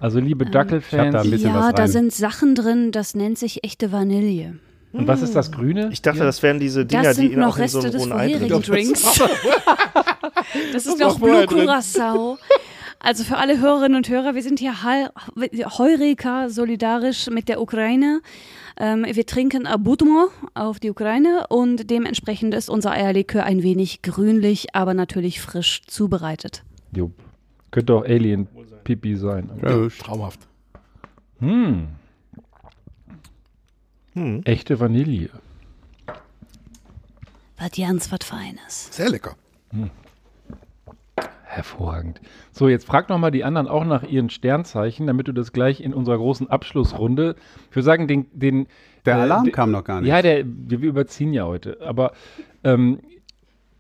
Also 0.01 0.21
liebe 0.21 0.45
da 0.45 0.51
Dackelfans. 0.51 1.31
bisschen 1.31 1.55
ja, 1.55 1.73
da 1.73 1.89
sind 1.89 2.13
Sachen 2.13 2.55
drin, 2.55 2.93
das 2.93 3.15
nennt 3.15 3.39
sich 3.39 3.65
echte 3.65 3.93
Vanille. 3.93 4.59
Und 4.93 5.07
was 5.07 5.23
ist 5.23 5.35
das 5.37 5.53
Grüne? 5.53 5.91
Ich 5.93 6.01
dachte, 6.03 6.19
Hier? 6.19 6.27
das 6.27 6.43
wären 6.43 6.59
diese 6.59 6.87
Dinger, 6.87 7.03
Das 7.03 7.17
die 7.17 7.23
sind 7.23 7.33
in, 7.35 7.43
auch 7.43 7.59
noch 7.59 7.59
in 7.59 7.69
so 7.69 7.81
Reste 7.81 7.91
einem 7.91 7.93
des 7.93 8.03
rohen 8.03 8.13
Ei 8.13 8.29
drin 8.33 8.49
vorherigen 8.49 8.95
sind. 8.95 9.21
Drinks. 9.21 9.21
Das 10.73 10.87
ist 10.87 10.99
noch 11.01 11.19
Blue 11.19 11.47
drin. 11.47 11.69
Also 12.99 13.25
für 13.25 13.37
alle 13.37 13.61
Hörerinnen 13.61 13.97
und 13.97 14.09
Hörer, 14.09 14.35
wir 14.35 14.43
sind 14.43 14.59
hier 14.59 14.83
Heureka 14.83 16.49
solidarisch 16.49 17.29
mit 17.29 17.49
der 17.49 17.61
Ukraine. 17.61 18.21
Ähm, 18.79 19.07
wir 19.09 19.27
trinken 19.27 19.67
Abutmo 19.67 20.29
auf 20.55 20.81
die 20.81 20.91
Ukraine 20.91 21.47
und 21.49 21.91
dementsprechend 21.91 22.55
ist 22.55 22.69
unser 22.69 22.93
Eierlikör 22.93 23.45
ein 23.45 23.63
wenig 23.63 24.03
grünlich, 24.03 24.75
aber 24.75 24.95
natürlich 24.95 25.41
frisch 25.41 25.83
zubereitet. 25.87 26.63
Jupp. 26.93 27.13
Könnte 27.71 27.95
auch 27.95 28.05
Alien 28.05 28.49
Pipi 28.85 29.17
sein. 29.17 29.51
Ja, 29.63 29.89
traumhaft. 29.89 30.41
Hm. 31.41 31.89
Hm. 34.15 34.43
Echte 34.45 34.81
Vanille. 34.81 35.31
Was 37.59 37.71
ganz 37.73 38.11
was 38.13 38.25
Feines. 38.25 38.89
Sehr 38.91 39.11
lecker. 39.11 39.37
Hervorragend. 41.57 42.21
So, 42.53 42.69
jetzt 42.69 42.87
frag 42.87 43.09
noch 43.09 43.19
mal 43.19 43.31
die 43.31 43.43
anderen 43.45 43.67
auch 43.69 43.85
nach 43.85 44.03
ihren 44.03 44.31
Sternzeichen, 44.31 45.07
damit 45.07 45.27
du 45.29 45.33
das 45.33 45.53
gleich 45.53 45.81
in 45.81 45.95
unserer 45.95 46.19
großen 46.19 46.49
Abschlussrunde. 46.51 47.35
Ich 47.71 47.77
würde 47.77 47.85
sagen, 47.85 48.07
den, 48.09 48.27
den 48.33 48.67
Der 49.07 49.17
äh, 49.17 49.21
Alarm 49.23 49.45
de- 49.45 49.53
kam 49.53 49.71
noch 49.71 49.85
gar 49.85 50.01
nicht. 50.01 50.09
Ja, 50.11 50.21
der, 50.23 50.45
wir, 50.47 50.83
wir 50.83 50.89
überziehen 50.89 51.33
ja 51.33 51.45
heute. 51.47 51.79
Aber 51.81 52.13
ähm, 52.63 53.01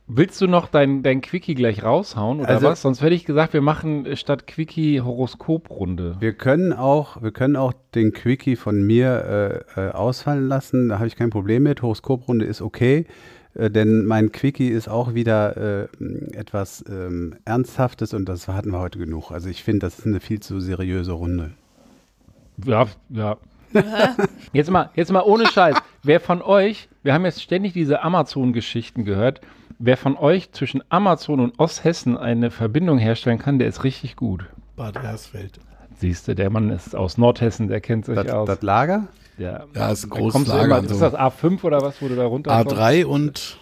Willst 0.09 0.41
du 0.41 0.47
noch 0.47 0.69
dein, 0.69 1.03
dein 1.03 1.21
Quickie 1.21 1.57
gleich 1.57 1.83
raushauen 1.83 2.39
oder 2.39 2.49
Also- 2.49 2.69
was? 2.69 2.81
Sonst 2.81 3.03
hätte 3.03 3.17
ich 3.17 3.25
gesagt, 3.25 3.53
wir 3.55 3.61
machen 3.61 4.07
äh, 4.07 4.15
statt 4.15 4.47
Quickie 4.47 5.01
Horoskoprunde. 5.01 6.15
Wir 6.21 6.33
können 6.33 6.73
auch, 6.73 7.21
wir 7.23 7.33
können 7.33 7.57
auch 7.57 7.73
den 7.97 8.13
Quickie 8.13 8.55
von 8.55 8.83
mir 8.87 9.65
äh, 9.77 9.89
äh, 9.89 9.91
ausfallen 9.91 10.47
lassen. 10.47 10.91
Da 10.91 10.99
habe 10.99 11.09
ich 11.09 11.17
kein 11.17 11.31
Problem 11.31 11.65
mit. 11.65 11.83
Horoskoprunde 11.83 12.45
ist 12.45 12.63
okay, 12.63 13.07
äh, 13.59 13.71
denn 13.71 14.05
mein 14.05 14.33
Quickie 14.33 14.69
ist 14.69 14.89
auch 14.89 15.15
wieder 15.15 15.57
äh, 15.57 15.89
etwas 16.33 16.85
ähm, 16.89 17.37
Ernsthaftes 17.45 18.15
und 18.15 18.29
das 18.29 18.49
hatten 18.49 18.71
wir 18.71 18.79
heute 18.81 18.99
genug. 18.99 19.31
Also 19.31 19.49
ich 19.49 19.65
finde, 19.65 19.81
das 19.81 19.99
ist 19.99 20.07
eine 20.07 20.21
viel 20.21 20.41
zu 20.41 20.61
seriöse 20.61 21.13
Runde. 21.13 21.53
Ja, 22.65 22.87
ja. 23.11 23.37
jetzt 24.53 24.71
mal, 24.71 24.91
jetzt 24.95 25.13
mal 25.13 25.23
ohne 25.23 25.47
Scheiß. 25.47 25.77
Wer 26.03 26.21
von 26.21 26.41
euch, 26.41 26.89
wir 27.03 27.13
haben 27.13 27.25
jetzt 27.25 27.43
ständig 27.43 27.73
diese 27.73 28.03
Amazon-Geschichten 28.03 29.05
gehört, 29.05 29.41
wer 29.79 29.97
von 29.97 30.17
euch 30.17 30.53
zwischen 30.53 30.83
Amazon 30.89 31.41
und 31.41 31.59
Osthessen 31.59 32.17
eine 32.17 32.51
Verbindung 32.51 32.99
herstellen 32.99 33.39
kann, 33.39 33.59
der 33.59 33.69
ist 33.69 33.85
richtig 33.85 34.17
gut. 34.17 34.47
Bad 34.77 35.03
Hersfeld. 35.03 35.59
Siehst 35.99 36.29
du, 36.29 36.35
der 36.35 36.51
Mann 36.51 36.71
ist 36.71 36.95
aus 36.95 37.19
Nordhessen, 37.19 37.69
der 37.69 37.81
kennt 37.81 38.05
sich 38.05 38.15
Das, 38.15 38.29
aus. 38.31 38.47
das 38.47 38.63
Lager? 38.63 39.09
Ja, 39.39 39.65
Ja, 39.75 39.91
ist 39.91 40.05
ein 40.05 40.11
großes 40.11 40.47
Lager. 40.47 40.65
immer, 40.79 40.91
ist 40.91 41.01
das 41.01 41.15
A5 41.15 41.63
oder 41.65 41.81
was, 41.83 42.01
wo 42.01 42.09
du 42.09 42.17
da 42.17 42.25
runter 42.27 42.51
A3 42.53 43.05
und 43.05 43.59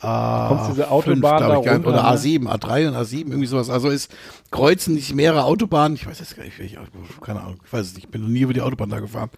A5, 0.00 0.48
Kommst 0.48 0.70
diese 0.72 0.90
Autobahn 0.90 1.20
glaub 1.20 1.40
ich, 1.40 1.40
da 1.40 1.48
gar 1.48 1.58
nicht. 1.58 1.86
runter, 1.86 1.88
oder 1.88 2.02
ne? 2.02 2.18
A7, 2.18 2.46
A3 2.48 2.88
und 2.88 2.94
A7, 2.96 3.18
irgendwie 3.28 3.46
sowas. 3.46 3.70
Also 3.70 3.90
es 3.90 4.08
kreuzen 4.50 4.94
nicht 4.94 5.14
mehrere 5.14 5.44
Autobahnen. 5.44 5.96
Ich 5.96 6.06
weiß 6.06 6.18
jetzt 6.20 6.36
gar 6.36 6.44
nicht, 6.44 6.58
welche, 6.58 6.78
keine 7.22 7.40
Ahnung, 7.40 7.56
ich 7.64 7.72
weiß 7.72 7.86
es 7.86 7.94
nicht. 7.94 8.04
Ich 8.04 8.10
bin 8.10 8.20
noch 8.22 8.28
nie 8.28 8.40
über 8.40 8.52
die 8.52 8.60
Autobahn 8.60 8.90
da 8.90 9.00
gefahren. 9.00 9.30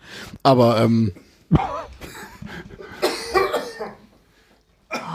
Aber 0.42 0.80
ähm, 0.80 1.12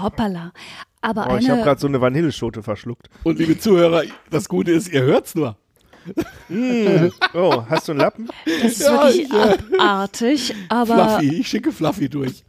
Hoppala. 0.02 0.52
Aber 1.02 1.28
Oh, 1.30 1.38
ich 1.38 1.46
habe 1.50 1.56
eine, 1.56 1.64
gerade 1.64 1.80
so 1.82 1.88
eine 1.88 2.00
Vanilleschote 2.00 2.64
verschluckt. 2.64 3.10
und 3.24 3.38
liebe 3.38 3.58
Zuhörer, 3.58 4.04
das 4.30 4.48
Gute 4.48 4.72
ist, 4.72 4.88
ihr 4.92 5.02
hört's 5.04 5.36
nur. 5.36 5.58
Oh, 7.34 7.64
hast 7.70 7.88
du 7.88 7.94
einen 7.94 8.02
Lappen? 8.02 8.28
das 8.46 8.74
ist 8.74 8.82
Ja, 8.82 9.04
wirklich 9.04 9.26
ich, 9.26 9.34
äh, 9.34 9.58
abartig, 9.78 10.56
aber, 10.70 11.10
Fluffy, 11.20 11.36
ich 11.40 11.48
schicke 11.48 11.72
Fluffy 11.72 12.10
durch. 12.10 12.44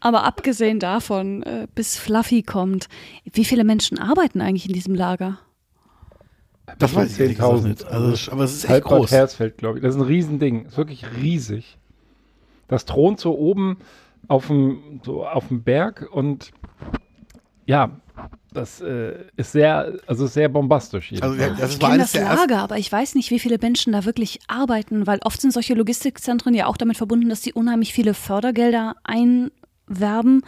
aber 0.00 0.24
abgesehen 0.24 0.78
davon, 0.80 1.42
äh, 1.42 1.66
bis 1.74 1.96
Fluffy 1.96 2.42
kommt, 2.42 2.88
wie 3.32 3.44
viele 3.44 3.64
Menschen 3.64 3.98
arbeiten 3.98 4.40
eigentlich 4.40 4.66
in 4.66 4.72
diesem 4.72 4.94
Lager? 4.94 5.38
Das 6.78 6.94
weiß 6.94 7.12
ich 7.12 7.20
ehrlich 7.20 7.36
gesagt 7.36 7.54
10.000. 7.58 7.68
nicht. 7.68 7.84
Also, 7.84 8.32
aber 8.32 8.44
es 8.44 8.54
ist 8.54 8.68
Halb 8.68 8.84
Bad 8.84 8.92
groß. 8.98 9.10
Hersfeld, 9.10 9.58
glaube 9.58 9.78
ich. 9.78 9.82
Das 9.84 9.94
ist 9.94 10.00
ein 10.00 10.06
Riesending. 10.06 10.64
Ist 10.66 10.78
wirklich 10.78 11.04
riesig. 11.20 11.76
Das 12.68 12.86
thront 12.86 13.20
so 13.20 13.36
oben 13.36 13.76
auf 14.28 14.46
dem, 14.46 15.00
so 15.04 15.26
auf 15.26 15.48
dem 15.48 15.62
Berg 15.62 16.08
und 16.10 16.52
ja, 17.66 17.90
das 18.54 18.80
äh, 18.80 19.14
ist 19.36 19.52
sehr, 19.52 19.92
also 20.06 20.26
sehr 20.26 20.48
bombastisch. 20.48 21.12
Also, 21.20 21.36
das 21.36 21.74
Ich 21.74 21.78
kenne 21.80 21.98
das. 21.98 22.14
Lager, 22.14 22.58
aber 22.60 22.78
ich 22.78 22.90
weiß 22.90 23.14
nicht, 23.16 23.30
wie 23.30 23.38
viele 23.38 23.58
Menschen 23.60 23.92
da 23.92 24.04
wirklich 24.04 24.40
arbeiten, 24.46 25.06
weil 25.06 25.18
oft 25.24 25.40
sind 25.40 25.52
solche 25.52 25.74
Logistikzentren 25.74 26.54
ja 26.54 26.66
auch 26.66 26.76
damit 26.76 26.96
verbunden, 26.96 27.28
dass 27.28 27.42
sie 27.42 27.52
unheimlich 27.52 27.92
viele 27.92 28.14
Fördergelder 28.14 28.94
einwerben, 29.04 30.42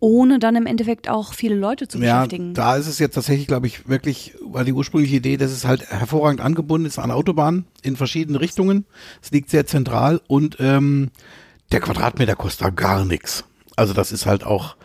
ohne 0.00 0.38
dann 0.38 0.54
im 0.54 0.66
Endeffekt 0.66 1.08
auch 1.08 1.34
viele 1.34 1.56
Leute 1.56 1.88
zu 1.88 1.98
Ja, 1.98 2.18
beschäftigen. 2.20 2.54
da 2.54 2.76
ist 2.76 2.86
es 2.86 2.98
jetzt 3.00 3.14
tatsächlich, 3.14 3.48
glaube 3.48 3.66
ich, 3.66 3.88
wirklich, 3.88 4.34
weil 4.42 4.64
die 4.64 4.72
ursprüngliche 4.72 5.16
Idee, 5.16 5.36
dass 5.36 5.50
es 5.50 5.64
halt 5.64 5.90
hervorragend 5.90 6.40
angebunden 6.40 6.86
ist 6.86 6.98
an 7.00 7.10
Autobahnen 7.10 7.64
in 7.82 7.96
verschiedene 7.96 8.40
Richtungen. 8.40 8.84
Es 9.22 9.32
liegt 9.32 9.50
sehr 9.50 9.66
zentral 9.66 10.20
und 10.28 10.58
ähm, 10.60 11.10
der 11.72 11.80
Quadratmeter 11.80 12.36
kostet 12.36 12.66
da 12.66 12.70
gar 12.70 13.04
nichts. 13.04 13.44
Also 13.78 13.94
das 13.94 14.10
ist 14.10 14.26
halt 14.26 14.44
auch 14.44 14.76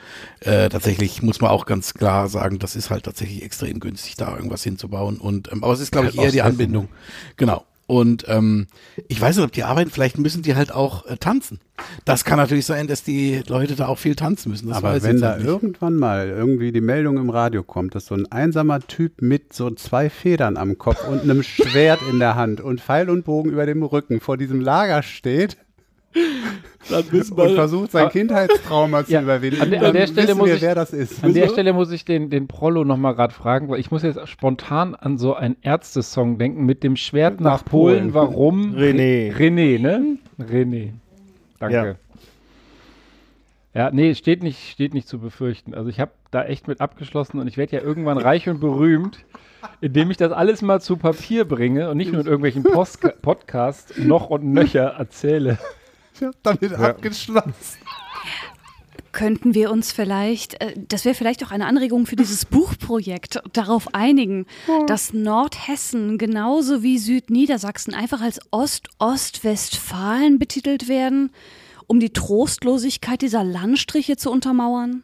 äh, 0.41 0.69
tatsächlich, 0.69 1.23
muss 1.23 1.41
man 1.41 1.49
auch 1.49 1.65
ganz 1.65 1.95
klar 1.95 2.29
sagen, 2.29 2.59
das 2.59 2.75
ist 2.75 2.91
halt 2.91 3.03
tatsächlich 3.05 3.41
extrem 3.41 3.79
günstig, 3.79 4.15
da 4.17 4.35
irgendwas 4.35 4.63
hinzubauen. 4.63 5.17
Und 5.17 5.51
ähm, 5.51 5.63
aber 5.63 5.73
es 5.73 5.79
ist, 5.79 5.91
glaube 5.91 6.09
ich, 6.09 6.17
Halt 6.17 6.27
eher 6.27 6.31
die. 6.31 6.41
Anbindung. 6.43 6.89
Genau. 7.35 7.65
Und 7.87 8.25
ähm, 8.27 8.67
ich 9.07 9.19
weiß 9.19 9.35
nicht, 9.35 9.45
ob 9.45 9.51
die 9.51 9.63
arbeiten, 9.63 9.89
vielleicht 9.89 10.17
müssen 10.17 10.41
die 10.41 10.55
halt 10.55 10.71
auch 10.71 11.05
äh, 11.05 11.17
tanzen. 11.17 11.59
Das 12.05 12.23
kann 12.23 12.37
natürlich 12.37 12.65
sein, 12.65 12.87
dass 12.87 13.03
die 13.03 13.41
Leute 13.47 13.75
da 13.75 13.87
auch 13.87 13.97
viel 13.97 14.15
tanzen 14.15 14.51
müssen. 14.51 14.69
Das 14.69 14.77
Aber 14.77 15.01
wenn 15.03 15.19
da 15.19 15.31
halt 15.31 15.39
nicht. 15.39 15.47
irgendwann 15.47 15.95
mal 15.95 16.29
irgendwie 16.29 16.71
die 16.71 16.81
Meldung 16.81 17.17
im 17.17 17.29
Radio 17.29 17.61
kommt, 17.63 17.95
dass 17.95 18.05
so 18.05 18.15
ein 18.15 18.31
einsamer 18.31 18.79
Typ 18.79 19.21
mit 19.21 19.53
so 19.53 19.71
zwei 19.71 20.09
Federn 20.09 20.55
am 20.55 20.77
Kopf 20.77 21.05
und 21.07 21.21
einem 21.21 21.43
Schwert 21.43 21.99
in 22.09 22.19
der 22.19 22.35
Hand 22.35 22.61
und 22.61 22.79
Pfeil 22.79 23.09
und 23.09 23.25
Bogen 23.25 23.51
über 23.51 23.65
dem 23.65 23.83
Rücken 23.83 24.21
vor 24.21 24.37
diesem 24.37 24.61
Lager 24.61 25.03
steht 25.03 25.57
dann 26.89 27.11
wissen 27.11 27.33
und 27.39 27.55
versucht, 27.55 27.91
sein 27.91 28.03
Aber- 28.03 28.11
Kindheitstrauma 28.11 29.05
zu 29.05 29.11
Ja, 29.13 29.21
überwinden, 29.21 29.61
an 29.61 29.71
der- 29.71 29.83
an 29.85 29.93
der 29.93 30.07
Stelle 30.07 30.35
muss 30.35 30.47
wir, 30.47 30.55
ich- 30.55 30.61
wer 30.61 30.75
das 30.75 30.91
ist. 30.93 31.23
An 31.23 31.33
der 31.33 31.49
Stelle 31.49 31.73
muss 31.73 31.91
ich 31.91 32.05
den, 32.05 32.29
den 32.29 32.47
Prollo 32.47 32.83
nochmal 32.83 33.15
gerade 33.15 33.33
fragen, 33.33 33.69
weil 33.69 33.79
ich 33.79 33.89
muss 33.91 34.03
jetzt 34.03 34.27
spontan 34.29 34.95
an 34.95 35.17
so 35.17 35.33
einen 35.35 35.55
Ärzte-Song 35.61 36.37
denken 36.37 36.65
mit 36.65 36.83
dem 36.83 36.95
Schwert 36.95 37.39
nach, 37.39 37.59
Nach 37.59 37.65
Polen. 37.65 38.11
Polen. 38.11 38.13
Warum? 38.13 38.75
René. 38.75 39.33
René, 39.35 39.79
ne? 39.79 40.17
René. 40.39 40.89
Danke. 41.59 41.95
Ja. 43.75 43.89
nee, 43.91 44.13
steht 44.13 44.43
nicht, 44.43 44.69
steht 44.69 44.93
nicht 44.93 45.07
zu 45.07 45.17
befürchten. 45.19 45.73
Also 45.73 45.89
ich 45.89 45.99
habe 45.99 46.11
da 46.29 46.43
echt 46.43 46.67
mit 46.67 46.79
abgeschlossen 46.79 47.39
und 47.39 47.47
ich 47.47 47.57
werde 47.57 47.75
ja 47.77 47.81
irgendwann 47.81 48.19
reich 48.19 48.47
und 48.47 48.59
berühmt, 48.59 49.17
indem 49.81 50.11
ich 50.11 50.17
das 50.17 50.31
alles 50.31 50.61
mal 50.61 50.79
zu 50.79 50.97
Papier 50.97 51.45
bringe 51.45 51.89
und 51.89 51.97
nicht 51.97 52.11
nur 52.11 52.21
in 52.21 52.27
irgendwelchen 52.27 52.61
Post 52.63 52.99
Podcasts 53.23 53.97
noch 53.97 54.29
und 54.29 54.45
nöcher 54.45 54.95
erzähle. 54.99 55.57
Damit 56.43 56.73
abgeschlossen. 56.73 57.53
Könnten 59.11 59.53
wir 59.53 59.69
uns 59.71 59.91
vielleicht, 59.91 60.59
äh, 60.59 60.73
das 60.87 61.05
wäre 61.05 61.13
vielleicht 61.13 61.45
auch 61.45 61.51
eine 61.51 61.67
Anregung 61.67 62.07
für 62.07 62.15
dieses 62.15 62.45
Buchprojekt, 62.45 63.41
darauf 63.53 63.93
einigen, 63.93 64.47
dass 64.87 65.13
Nordhessen 65.13 66.17
genauso 66.17 66.81
wie 66.81 66.97
Südniedersachsen 66.97 67.93
einfach 67.93 68.21
als 68.21 68.39
Ost-Ost-Westfalen 68.49 70.39
betitelt 70.39 70.87
werden, 70.87 71.31
um 71.85 71.99
die 71.99 72.11
Trostlosigkeit 72.11 73.21
dieser 73.21 73.43
Landstriche 73.43 74.17
zu 74.17 74.31
untermauern? 74.31 75.03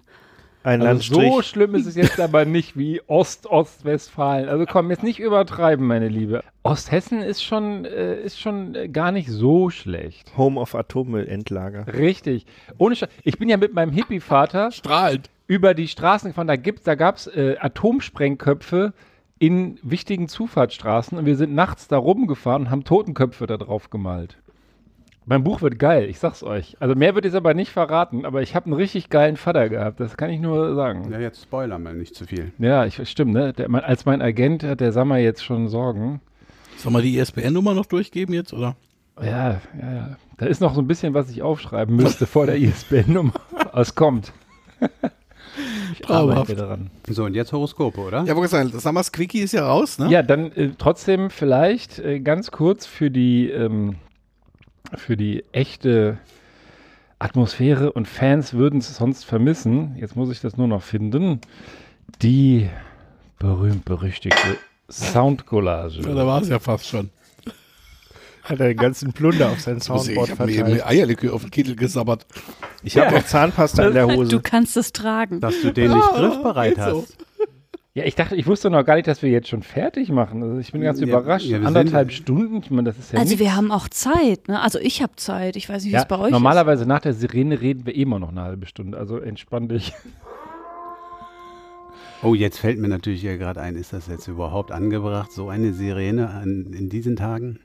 Ein 0.64 0.81
Also 0.81 1.14
Landstrich. 1.14 1.31
so 1.34 1.41
schlimm 1.41 1.76
ist 1.76 1.86
es 1.86 1.95
jetzt 1.95 2.19
aber 2.19 2.44
nicht 2.45 2.77
wie 2.77 3.02
Ost-Ostwestfalen. 3.07 4.49
Also 4.49 4.65
komm, 4.65 4.90
jetzt 4.91 5.03
nicht 5.03 5.19
übertreiben, 5.19 5.86
meine 5.88 6.07
Liebe. 6.10 6.44
Osthessen 6.64 7.22
ist 7.22 7.44
schon, 7.44 7.86
äh, 7.86 8.22
ist 8.22 8.40
schon 8.40 8.76
äh, 8.76 8.90
gar 8.90 9.11
nicht 9.11 9.30
so 9.30 9.69
schlecht. 9.69 10.36
Home 10.38 10.60
of 10.60 10.76
Atommüllendlager. 10.76 11.88
Richtig. 11.94 12.45
Ohne 12.77 12.95
Sch 12.95 13.06
ich 13.23 13.38
bin 13.40 13.48
ja 13.49 13.57
mit 13.57 13.73
meinem 13.73 13.91
Hippie-Vater 13.91 14.72
Strahlend. 14.72 15.30
über 15.48 15.73
die 15.73 15.88
Straßen 15.88 16.30
gefahren. 16.31 16.48
Da, 16.48 16.56
gibt's- 16.57 16.84
da 16.84 16.95
gab 16.95 17.15
es 17.15 17.27
äh, 17.27 17.56
Atomsprengköpfe 17.60 18.94
in 19.40 19.80
wichtigen 19.84 20.27
Zufahrtsstraßen 20.27 21.18
und 21.18 21.26
wir 21.26 21.38
sind 21.38 21.53
nachts 21.56 21.88
da 21.88 21.98
rumgefahren 21.98 22.64
und 22.64 22.69
haben 22.72 22.84
Totenköpfe 22.84 23.48
da 23.48 23.56
drauf 23.57 23.90
gemalt. 23.90 24.38
Mein 25.30 25.44
Buch 25.44 25.62
wird 25.62 25.78
geil, 25.78 26.10
ich 26.10 26.18
sag's 26.18 26.42
euch. 26.42 26.76
Also 26.80 26.96
mehr 26.96 27.14
wird 27.14 27.24
es 27.24 27.36
aber 27.36 27.54
nicht 27.54 27.72
verraten, 27.72 28.26
aber 28.26 28.42
ich 28.42 28.56
habe 28.56 28.66
einen 28.66 28.74
richtig 28.74 29.12
geilen 29.12 29.38
Vater 29.38 29.70
gehabt, 29.70 30.00
das 30.00 30.18
kann 30.18 30.32
ich 30.32 30.40
nur 30.40 30.74
sagen. 30.74 31.12
Ja, 31.12 31.20
jetzt 31.20 31.44
Spoiler 31.44 31.78
mal 31.78 31.94
nicht 31.94 32.16
zu 32.16 32.26
viel. 32.26 32.52
Ja, 32.58 32.84
ich 32.88 33.08
stimmt, 33.08 33.34
ne? 33.34 33.54
Der, 33.54 33.70
mein, 33.70 33.84
als 33.84 34.06
mein 34.06 34.24
Agent 34.24 34.64
hat 34.64 34.80
der 34.80 34.92
Sammer 34.92 35.18
jetzt 35.18 35.44
schon 35.44 35.68
Sorgen. 35.68 36.20
Soll 36.78 36.92
man 36.92 37.04
die 37.04 37.16
ISBN-Nummer 37.16 37.76
noch 37.76 37.86
durchgeben 37.86 38.34
jetzt, 38.34 38.54
oder? 38.54 38.76
Ja, 39.22 39.62
ja, 39.80 39.94
ja. 39.94 40.18
Da 40.38 40.48
ist 40.48 40.62
noch 40.62 40.74
so 40.74 40.82
ein 40.82 40.88
bisschen, 40.88 41.14
was 41.14 41.30
ich 41.30 41.44
aufschreiben 41.44 41.96
müsste 41.96 42.26
vor 42.26 42.48
der 42.48 42.58
ISBN-Nummer. 42.58 43.34
Aber 43.56 43.82
es 43.82 43.94
kommt. 43.94 44.34
ich 45.94 46.02
Traumhaft. 46.02 46.40
arbeite 46.40 46.56
daran. 46.56 46.90
So, 47.08 47.26
und 47.26 47.36
jetzt 47.36 47.54
Horoskope, 47.54 48.02
oder? 48.02 48.24
Ja, 48.24 48.36
wollte 48.36 48.50
sagen, 48.50 48.72
das 48.72 48.82
Summers 48.82 49.12
Quickie 49.12 49.42
ist 49.42 49.52
ja 49.52 49.68
raus, 49.68 50.00
ne? 50.00 50.10
Ja, 50.10 50.24
dann 50.24 50.52
äh, 50.54 50.70
trotzdem 50.76 51.30
vielleicht 51.30 52.00
äh, 52.00 52.20
ganz 52.20 52.50
kurz 52.50 52.88
für 52.88 53.12
die, 53.12 53.48
ähm, 53.50 53.98
für 54.95 55.18
die 55.18 55.44
echte 55.52 56.18
Atmosphäre 57.20 57.91
und 57.91 58.07
Fans 58.07 58.53
würden 58.53 58.80
es 58.80 58.95
sonst 58.95 59.26
vermissen. 59.26 59.95
Jetzt 59.99 60.16
muss 60.16 60.32
ich 60.32 60.40
das 60.41 60.57
nur 60.57 60.68
noch 60.68 60.82
finden. 60.84 61.41
Die 62.22 62.70
berühmt-berüchtigte 63.40 64.57
Soundcollage. 64.90 66.02
Ja, 66.02 66.14
da 66.14 66.26
war 66.26 66.41
es 66.41 66.49
ja 66.49 66.60
fast 66.60 66.88
schon. 66.88 67.10
Hat 68.44 68.60
er 68.60 68.70
den 68.70 68.78
ganzen 68.78 69.14
Plunder 69.14 69.49
auf 69.52 69.60
sein 69.60 69.78
Ich 69.82 69.90
muss- 69.90 70.06
Soundboard 70.06 70.28
ich 70.30 70.32
habe 70.40 70.45
mir 70.45 70.57
eben 70.57 70.68
verteilt. 70.70 70.86
Eierlikör 70.88 71.34
auf 71.34 71.41
den 71.41 71.52
Kittel 71.52 71.76
gesabbert. 71.76 72.26
Ich 72.84 72.98
habe 72.98 73.16
noch 73.16 73.26
Zahnpasta 73.26 73.88
in 73.88 73.94
der 73.94 74.07
Du 74.07 74.16
Hose. 74.16 74.40
kannst 74.41 74.76
es 74.78 74.91
tragen. 74.94 75.40
Dass 75.41 75.61
du 75.61 75.72
den 75.72 75.91
nicht 75.91 76.10
griffbereit 76.14 76.76
geht 76.76 76.84
so. 76.86 77.06
Ja, 78.00 78.06
ich 78.06 78.16
dachte, 78.16 78.36
ich 78.36 78.48
wusste 78.48 78.70
noch 78.70 78.84
gar 78.86 78.96
nicht, 78.96 79.08
dass 79.08 79.22
wir 79.22 79.30
jetzt 79.30 79.48
schon 79.50 79.62
fertig 79.64 80.10
machen. 80.10 80.42
Also 80.42 80.58
ich 80.58 80.72
bin 80.72 80.82
ganz 80.82 81.00
Ja, 81.00 81.08
überrascht. 81.08 81.46
ja, 81.48 81.60
Anderthalb 81.62 82.12
Stunden, 82.12 82.58
ich 82.64 82.72
meine, 82.72 82.90
das 82.90 82.98
ist 82.98 83.12
ja 83.12 83.20
Also 83.20 83.30
nichts. 83.32 83.44
wir 83.44 83.56
haben 83.56 83.72
auch 83.72 83.90
Zeit, 83.90 84.48
ne? 84.48 84.62
Also 84.62 84.80
ich 84.80 85.02
habe 85.02 85.14
Zeit. 85.18 85.56
Ich 85.56 85.68
weiß 85.70 85.84
nicht, 85.84 85.92
wie 85.92 85.96
ja, 85.96 86.02
es 86.02 86.08
bei 86.08 86.18
euch 86.18 86.32
normalerweise 86.32 86.86
nach 86.86 87.00
der 87.02 87.14
Sirene 87.14 87.60
reden 87.62 87.86
wir 87.86 87.96
immer 87.96 88.20
noch 88.20 88.30
eine 88.30 88.42
halbe 88.42 88.66
Stunde. 88.68 88.98
Also 88.98 89.18
entspann 89.18 89.68
dich. 89.68 89.94
Oh, 92.22 92.34
jetzt 92.34 92.60
fällt 92.60 92.80
mir 92.80 92.90
natürlich 92.90 93.22
hier 93.22 93.38
gerade 93.38 93.62
ein, 93.62 93.76
ist 93.78 93.94
das 93.94 94.08
jetzt 94.08 94.28
überhaupt 94.28 94.74
angebracht, 94.74 95.32
so 95.32 95.48
eine 95.48 95.72
Sirene 95.72 96.30
an, 96.30 96.74
in 96.78 96.90
diesen 96.90 97.16
Tagen? 97.16 97.60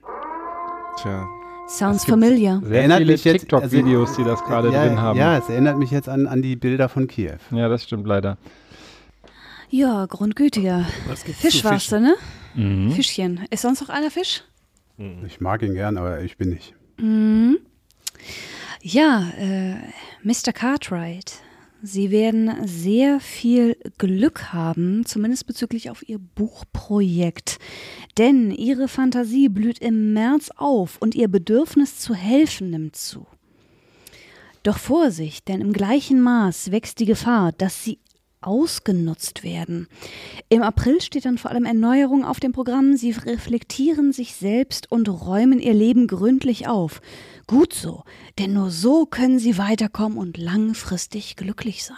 Tja. 1.02 1.26
ist. 1.66 1.78
Sounds 1.78 2.04
familiar. 2.04 2.60
Sehr 2.64 2.78
Erinnert 2.78 2.98
viele 2.98 3.12
mich 3.12 3.24
jetzt- 3.24 3.40
TikTok-Videos, 3.40 4.14
die 4.14 4.22
das 4.22 4.44
gerade 4.44 4.70
ja, 4.70 4.86
drin 4.86 5.00
haben. 5.00 5.18
Ja, 5.18 5.36
es 5.38 5.48
erinnert 5.48 5.76
mich 5.78 5.90
jetzt 5.90 6.08
an, 6.08 6.28
an 6.28 6.40
die 6.40 6.54
Bilder 6.54 6.88
von 6.88 7.08
Kiew. 7.08 7.32
ja, 7.50 7.68
das 7.68 7.82
stimmt 7.82 8.06
leider. 8.06 8.38
Ja, 9.76 10.06
grundgütiger. 10.06 10.86
Was 11.08 11.24
gibt's 11.24 11.40
Fisch 11.40 11.64
warst 11.64 11.90
du, 11.90 11.98
ne? 11.98 12.14
Fischchen. 12.94 13.40
Ist 13.50 13.62
sonst 13.62 13.80
noch 13.80 13.88
einer 13.88 14.12
Fisch? 14.12 14.44
Ich 15.26 15.40
mag 15.40 15.62
ihn 15.62 15.74
gern, 15.74 15.98
aber 15.98 16.20
ich 16.22 16.36
bin 16.36 16.50
nicht. 16.50 16.74
Ja, 18.80 19.30
äh, 19.36 19.74
Mr. 20.22 20.52
Cartwright. 20.52 21.40
Sie 21.82 22.12
werden 22.12 22.52
sehr 22.68 23.18
viel 23.18 23.76
Glück 23.98 24.52
haben, 24.52 25.04
zumindest 25.06 25.48
bezüglich 25.48 25.90
auf 25.90 26.08
Ihr 26.08 26.20
Buchprojekt. 26.20 27.58
Denn 28.16 28.52
Ihre 28.52 28.86
Fantasie 28.86 29.48
blüht 29.48 29.80
im 29.80 30.12
März 30.12 30.50
auf 30.54 30.98
und 31.00 31.16
Ihr 31.16 31.26
Bedürfnis 31.26 31.98
zu 31.98 32.14
helfen 32.14 32.70
nimmt 32.70 32.94
zu. 32.94 33.26
Doch 34.62 34.78
Vorsicht, 34.78 35.48
denn 35.48 35.60
im 35.60 35.72
gleichen 35.74 36.22
Maß 36.22 36.70
wächst 36.70 37.00
die 37.00 37.04
Gefahr, 37.06 37.50
dass 37.52 37.84
sie 37.84 37.98
ausgenutzt 38.46 39.42
werden. 39.42 39.88
Im 40.48 40.62
April 40.62 41.00
steht 41.00 41.24
dann 41.24 41.38
vor 41.38 41.50
allem 41.50 41.64
Erneuerung 41.64 42.24
auf 42.24 42.40
dem 42.40 42.52
Programm. 42.52 42.96
Sie 42.96 43.10
reflektieren 43.12 44.12
sich 44.12 44.34
selbst 44.34 44.90
und 44.90 45.08
räumen 45.08 45.58
ihr 45.58 45.74
Leben 45.74 46.06
gründlich 46.06 46.68
auf. 46.68 47.00
Gut 47.46 47.72
so, 47.72 48.04
denn 48.38 48.52
nur 48.52 48.70
so 48.70 49.06
können 49.06 49.38
sie 49.38 49.58
weiterkommen 49.58 50.18
und 50.18 50.36
langfristig 50.36 51.36
glücklich 51.36 51.84
sein. 51.84 51.96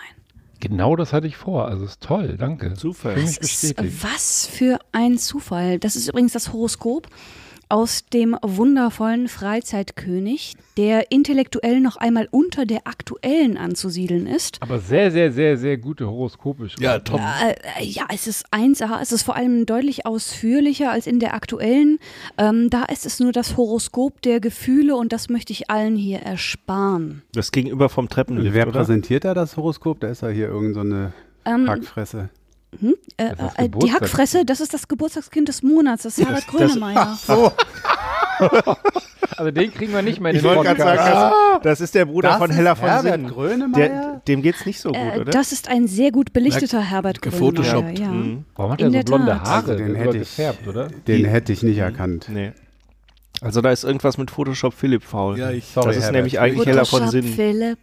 Genau 0.61 0.97
das 0.97 1.13
hatte 1.13 1.27
ich 1.27 1.37
vor. 1.37 1.69
Also 1.69 1.85
ist 1.85 2.03
toll, 2.03 2.37
danke. 2.39 2.75
Zufall. 2.75 3.15
Das 3.15 3.37
ist, 3.37 3.75
was 4.03 4.47
für 4.47 4.79
ein 4.93 5.19
Zufall. 5.19 5.79
Das 5.79 5.97
ist 5.97 6.09
übrigens 6.09 6.33
das 6.33 6.53
Horoskop 6.53 7.09
aus 7.69 8.05
dem 8.13 8.37
wundervollen 8.43 9.29
Freizeitkönig, 9.29 10.55
der 10.77 11.11
intellektuell 11.11 11.81
noch 11.81 11.97
einmal 11.97 12.29
unter 12.31 12.65
der 12.67 12.87
aktuellen 12.87 13.57
anzusiedeln 13.57 14.27
ist. 14.27 14.59
Aber 14.63 14.79
sehr, 14.79 15.11
sehr, 15.11 15.33
sehr, 15.33 15.57
sehr 15.57 15.77
gute 15.77 16.07
Horoskope. 16.07 16.69
schon. 16.69 16.83
Ja, 16.83 16.99
top. 17.01 17.21
Äh, 17.21 17.85
ja, 17.85 18.05
es 18.13 18.27
ist 18.27 18.47
1A, 18.53 19.01
es 19.03 19.13
ist 19.13 19.23
vor 19.25 19.37
allem 19.37 19.67
deutlich 19.67 20.07
ausführlicher 20.07 20.91
als 20.93 21.07
in 21.07 21.19
der 21.21 21.35
aktuellen. 21.35 21.99
Ähm, 22.39 22.71
da 22.71 22.85
ist 22.85 23.05
es 23.07 23.19
nur 23.21 23.33
das 23.33 23.57
Horoskop 23.57 24.23
der 24.23 24.41
Gefühle 24.41 24.95
und 24.97 25.13
das 25.13 25.29
möchte 25.29 25.53
ich 25.53 25.69
allen 25.71 25.97
hier 25.97 26.21
ersparen. 26.21 27.23
Das 27.33 27.51
Gegenüber 27.53 27.89
vom 27.89 28.09
Treppenlift, 28.09 28.55
Wer 28.55 28.69
oder? 28.69 28.79
präsentiert 28.81 29.25
da 29.25 29.35
das 29.35 29.57
Horoskop? 29.57 30.01
Da 30.01 30.09
ist 30.09 30.23
ja 30.23 30.29
hier 30.29 30.49
irgend 30.49 30.75
so 30.75 30.81
eine 30.81 31.13
Ähm, 31.45 31.69
Hackfresse. 31.69 32.29
Äh, 33.17 33.35
Das 33.37 33.53
ist 33.53 33.59
äh, 33.59 33.69
die. 33.69 33.93
Hackfresse, 33.93 34.45
das 34.45 34.61
ist 34.61 34.75
das 34.75 34.89
Geburtstagskind 34.89 35.49
des 35.49 35.63
Monats, 35.63 36.03
das 36.05 36.19
ist 36.19 36.27
Herbert 36.27 36.47
Grönemeyer. 36.47 37.17
Also 39.39 39.51
den 39.51 39.73
kriegen 39.73 39.93
wir 39.93 40.03
nicht 40.03 40.21
mehr 40.21 40.31
in 40.31 40.37
Ich 40.37 40.43
den 40.43 40.49
wollte 40.57 40.75
gerade 40.75 40.83
Podcast. 40.83 41.05
sagen, 41.11 41.35
das, 41.55 41.63
das 41.63 41.81
ist 41.81 41.95
der 41.95 42.05
Bruder 42.07 42.29
Das 42.31 42.39
von 42.39 42.51
Hella 42.51 42.75
von 42.75 42.89
Herbert. 42.89 43.27
Grönemeyer? 43.29 43.89
Der, 43.89 44.23
dem 44.29 44.41
geht's 44.43 44.65
nicht 44.65 44.81
so 44.81 44.91
gut, 44.93 44.99
Äh, 44.99 45.21
oder? 45.21 45.31
das 45.33 45.53
ist 45.53 45.69
ein 45.69 45.87
sehr 45.89 46.11
gut 46.11 46.33
belichteter 46.33 46.81
Herbert 46.81 47.21
Grönemeyer. 47.23 47.91
Ja. 47.99 48.09
Mhm. 48.09 48.45
Warum 48.55 48.73
hat 48.73 48.81
er 48.81 48.91
so 48.91 49.01
blonde 49.03 49.27
Tat. 49.33 49.45
Haare? 49.47 49.73
Also 49.73 49.75
den 49.85 49.95
hätte 49.95 50.17
ich- 50.19 50.23
gefärbt, 50.37 50.67
oder? 50.69 50.89
Den 51.07 51.25
hätte 51.27 51.53
ich 51.53 51.63
nicht 51.63 51.79
erkannt. 51.79 52.29
Nee. 52.31 52.53
Also 53.43 53.61
da 53.61 53.71
ist 53.71 53.85
irgendwas 53.85 54.17
mit 54.17 54.31
Photoshop 54.31 54.73
Philipp 54.75 55.03
faul. 55.03 55.39
Ja, 55.39 55.51
ich- 55.51 55.67
Sorry, 55.67 55.89
das 55.89 55.97
ist 55.97 56.03
Herbert. 56.05 56.17
nämlich 56.17 56.41
eigentlich 56.41 56.67
Hella 56.67 56.85
von 56.85 57.01
Photoshop 57.01 57.11
Sinnen. 57.13 57.35
Philipp. 57.35 57.79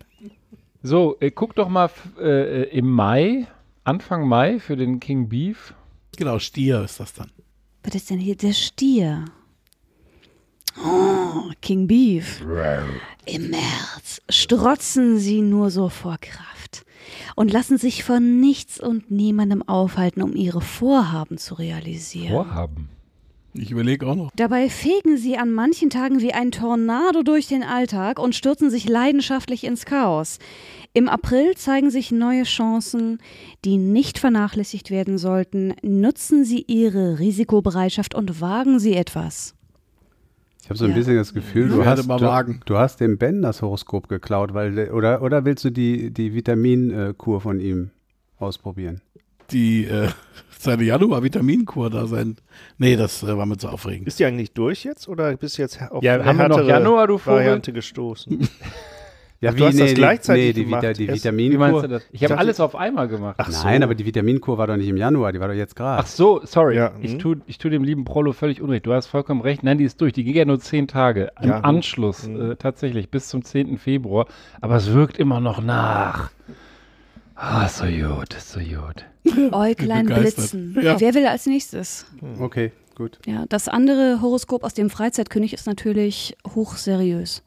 So, 0.81 1.17
äh, 1.19 1.29
guck 1.31 1.55
doch 1.55 1.69
mal 1.69 1.85
f- 1.85 2.09
äh, 2.19 2.63
im 2.77 2.89
Mai, 2.89 3.45
Anfang 3.85 4.27
Mai 4.27 4.59
für 4.59 4.77
den 4.77 5.01
King 5.01 5.27
Beef. 5.27 5.73
Genau, 6.15 6.39
Stier 6.39 6.83
ist 6.83 7.01
das 7.01 7.13
dann. 7.13 7.31
Was 7.83 7.95
ist 7.95 8.09
denn 8.09 8.19
hier 8.19 8.37
der 8.37 8.53
Stier? 8.53 9.25
Oh, 10.81 11.51
King 11.61 11.87
Beef. 11.87 12.41
Im 13.25 13.49
März 13.49 14.21
strotzen 14.29 15.19
sie 15.19 15.41
nur 15.41 15.69
so 15.69 15.89
vor 15.89 16.17
Kraft 16.21 16.85
und 17.35 17.51
lassen 17.51 17.77
sich 17.77 18.05
von 18.05 18.39
nichts 18.39 18.79
und 18.79 19.11
niemandem 19.11 19.67
aufhalten, 19.67 20.21
um 20.21 20.33
ihre 20.33 20.61
Vorhaben 20.61 21.37
zu 21.37 21.55
realisieren. 21.55 22.31
Vorhaben. 22.31 22.89
Ich 23.55 23.69
überlege 23.71 24.07
auch 24.07 24.15
noch. 24.15 24.31
Dabei 24.35 24.67
fegen 24.69 25.15
sie 25.17 25.37
an 25.37 25.51
manchen 25.51 25.89
Tagen 25.91 26.21
wie 26.21 26.33
ein 26.33 26.51
Tornado 26.51 27.21
durch 27.21 27.47
den 27.47 27.61
Alltag 27.63 28.17
und 28.17 28.33
stürzen 28.33 28.71
sich 28.71 28.89
leidenschaftlich 28.89 29.63
ins 29.63 29.85
Chaos. 29.85 30.39
Im 30.93 31.07
April 31.07 31.55
zeigen 31.55 31.91
sich 31.91 32.11
neue 32.11 32.43
Chancen, 32.43 33.19
die 33.63 33.77
nicht 33.77 34.17
vernachlässigt 34.17 34.89
werden 34.89 35.17
sollten. 35.19 35.73
Nutzen 35.83 36.45
Sie 36.45 36.63
Ihre 36.67 37.19
Risikobereitschaft 37.19 38.15
und 38.15 38.41
wagen 38.41 38.79
Sie 38.79 38.93
etwas. 38.95 39.53
Ich 40.63 40.69
habe 40.69 40.77
so 40.79 40.85
ein 40.85 40.91
Ja. 40.91 40.97
bisschen 40.97 41.17
das 41.17 41.33
Gefühl, 41.33 41.67
du 41.69 41.85
hast, 41.85 42.07
mal 42.07 42.17
du, 42.19 42.25
wagen. 42.25 42.61
du 42.65 42.77
hast 42.77 43.01
dem 43.01 43.17
Ben 43.17 43.41
das 43.41 43.61
Horoskop 43.61 44.07
geklaut, 44.07 44.53
weil 44.53 44.73
der- 44.73 44.93
oder, 44.95 45.21
oder 45.21 45.45
willst 45.45 45.63
du 45.65 45.71
die, 45.71 46.09
die 46.11 46.33
Vitaminkur 46.33 47.41
von 47.41 47.59
ihm 47.59 47.91
ausprobieren? 48.39 49.01
Die, 49.51 49.83
äh, 49.85 50.07
seine 50.63 50.83
Januar-Vitaminkur 50.83 51.89
da 51.89 52.05
sein. 52.07 52.37
Nee, 52.77 52.95
das 52.95 53.23
äh, 53.23 53.37
war 53.37 53.45
mir 53.45 53.57
zu 53.57 53.69
aufregend. 53.69 54.07
Ist 54.07 54.19
die 54.19 54.25
eigentlich 54.25 54.53
durch 54.53 54.83
jetzt 54.83 55.07
oder 55.07 55.35
bist 55.37 55.57
du 55.57 55.61
jetzt 55.61 55.79
auf 55.91 56.03
Ja, 56.03 56.13
eine 56.15 56.25
haben 56.25 56.37
wir 56.37 56.49
noch 56.49 56.63
Januar, 56.65 57.07
du 57.07 57.17
Vogel? 57.17 57.39
Variante 57.39 57.73
gestoßen? 57.73 58.47
Ja, 59.41 59.49
Ach, 59.51 59.55
du 59.55 59.65
hast 59.65 59.77
das 59.77 59.89
die- 59.89 59.95
gleichzeitig 59.95 60.45
nee, 60.45 60.53
die, 60.53 60.63
gemacht. 60.63 60.83
Vita, 60.83 60.93
die 60.93 61.05
Erst- 61.07 61.25
Wie 61.25 61.29
meinst 61.31 61.35
du 61.35 61.59
Vitaminkur. 61.59 61.87
das? 61.89 62.03
Ich 62.13 62.23
habe 62.23 62.37
alles 62.37 62.61
auf 62.61 62.77
einmal 62.77 63.09
gemacht. 63.09 63.35
Ach 63.39 63.51
so. 63.51 63.67
Nein, 63.67 63.83
aber 63.83 63.93
die 63.93 64.05
Vitaminkur 64.05 64.57
war 64.57 64.67
doch 64.67 64.77
nicht 64.77 64.87
im 64.87 64.95
Januar, 64.95 65.33
die 65.33 65.41
war 65.41 65.49
doch 65.49 65.53
jetzt 65.53 65.73
Ach 65.73 65.97
gerade. 65.97 66.07
so, 66.07 66.39
sorry. 66.45 66.77
Ja, 66.77 66.93
ich 67.01 67.11
hm. 67.11 67.19
tue 67.19 67.37
ich 67.45 67.57
tu 67.57 67.67
dem 67.67 67.83
lieben 67.83 68.05
Prollo 68.05 68.31
völlig 68.31 68.61
unrecht. 68.61 68.85
Du 68.85 68.93
hast 68.93 69.07
vollkommen 69.07 69.41
recht. 69.41 69.61
Nein, 69.61 69.77
die 69.79 69.83
ist 69.83 69.99
durch. 69.99 70.13
Die 70.13 70.23
ging 70.23 70.33
ja 70.37 70.45
nur 70.45 70.61
zehn 70.61 70.87
Tage. 70.87 71.29
Im 71.41 71.49
Ja. 71.49 71.59
Anschluss 71.59 72.23
Hm. 72.25 72.51
äh, 72.51 72.55
tatsächlich 72.55 73.09
bis 73.09 73.27
zum 73.27 73.43
10. 73.43 73.77
Februar. 73.79 74.27
Aber 74.61 74.77
es 74.77 74.93
wirkt 74.93 75.17
immer 75.17 75.41
noch 75.41 75.61
nach. 75.61 76.31
Ah, 77.45 77.67
so 77.67 77.83
gut, 77.83 78.33
so 78.39 78.59
gut. 78.61 79.03
Äuglein 79.51 80.05
blitzen. 80.05 80.77
Ja. 80.81 80.97
Wer 80.99 81.13
will 81.13 81.27
als 81.27 81.45
nächstes? 81.45 82.05
Okay, 82.39 82.71
gut. 82.95 83.19
Ja, 83.25 83.45
das 83.49 83.67
andere 83.67 84.21
Horoskop 84.21 84.63
aus 84.63 84.73
dem 84.73 84.89
Freizeitkönig 84.89 85.51
ist 85.53 85.67
natürlich 85.67 86.37
hochseriös. 86.55 87.43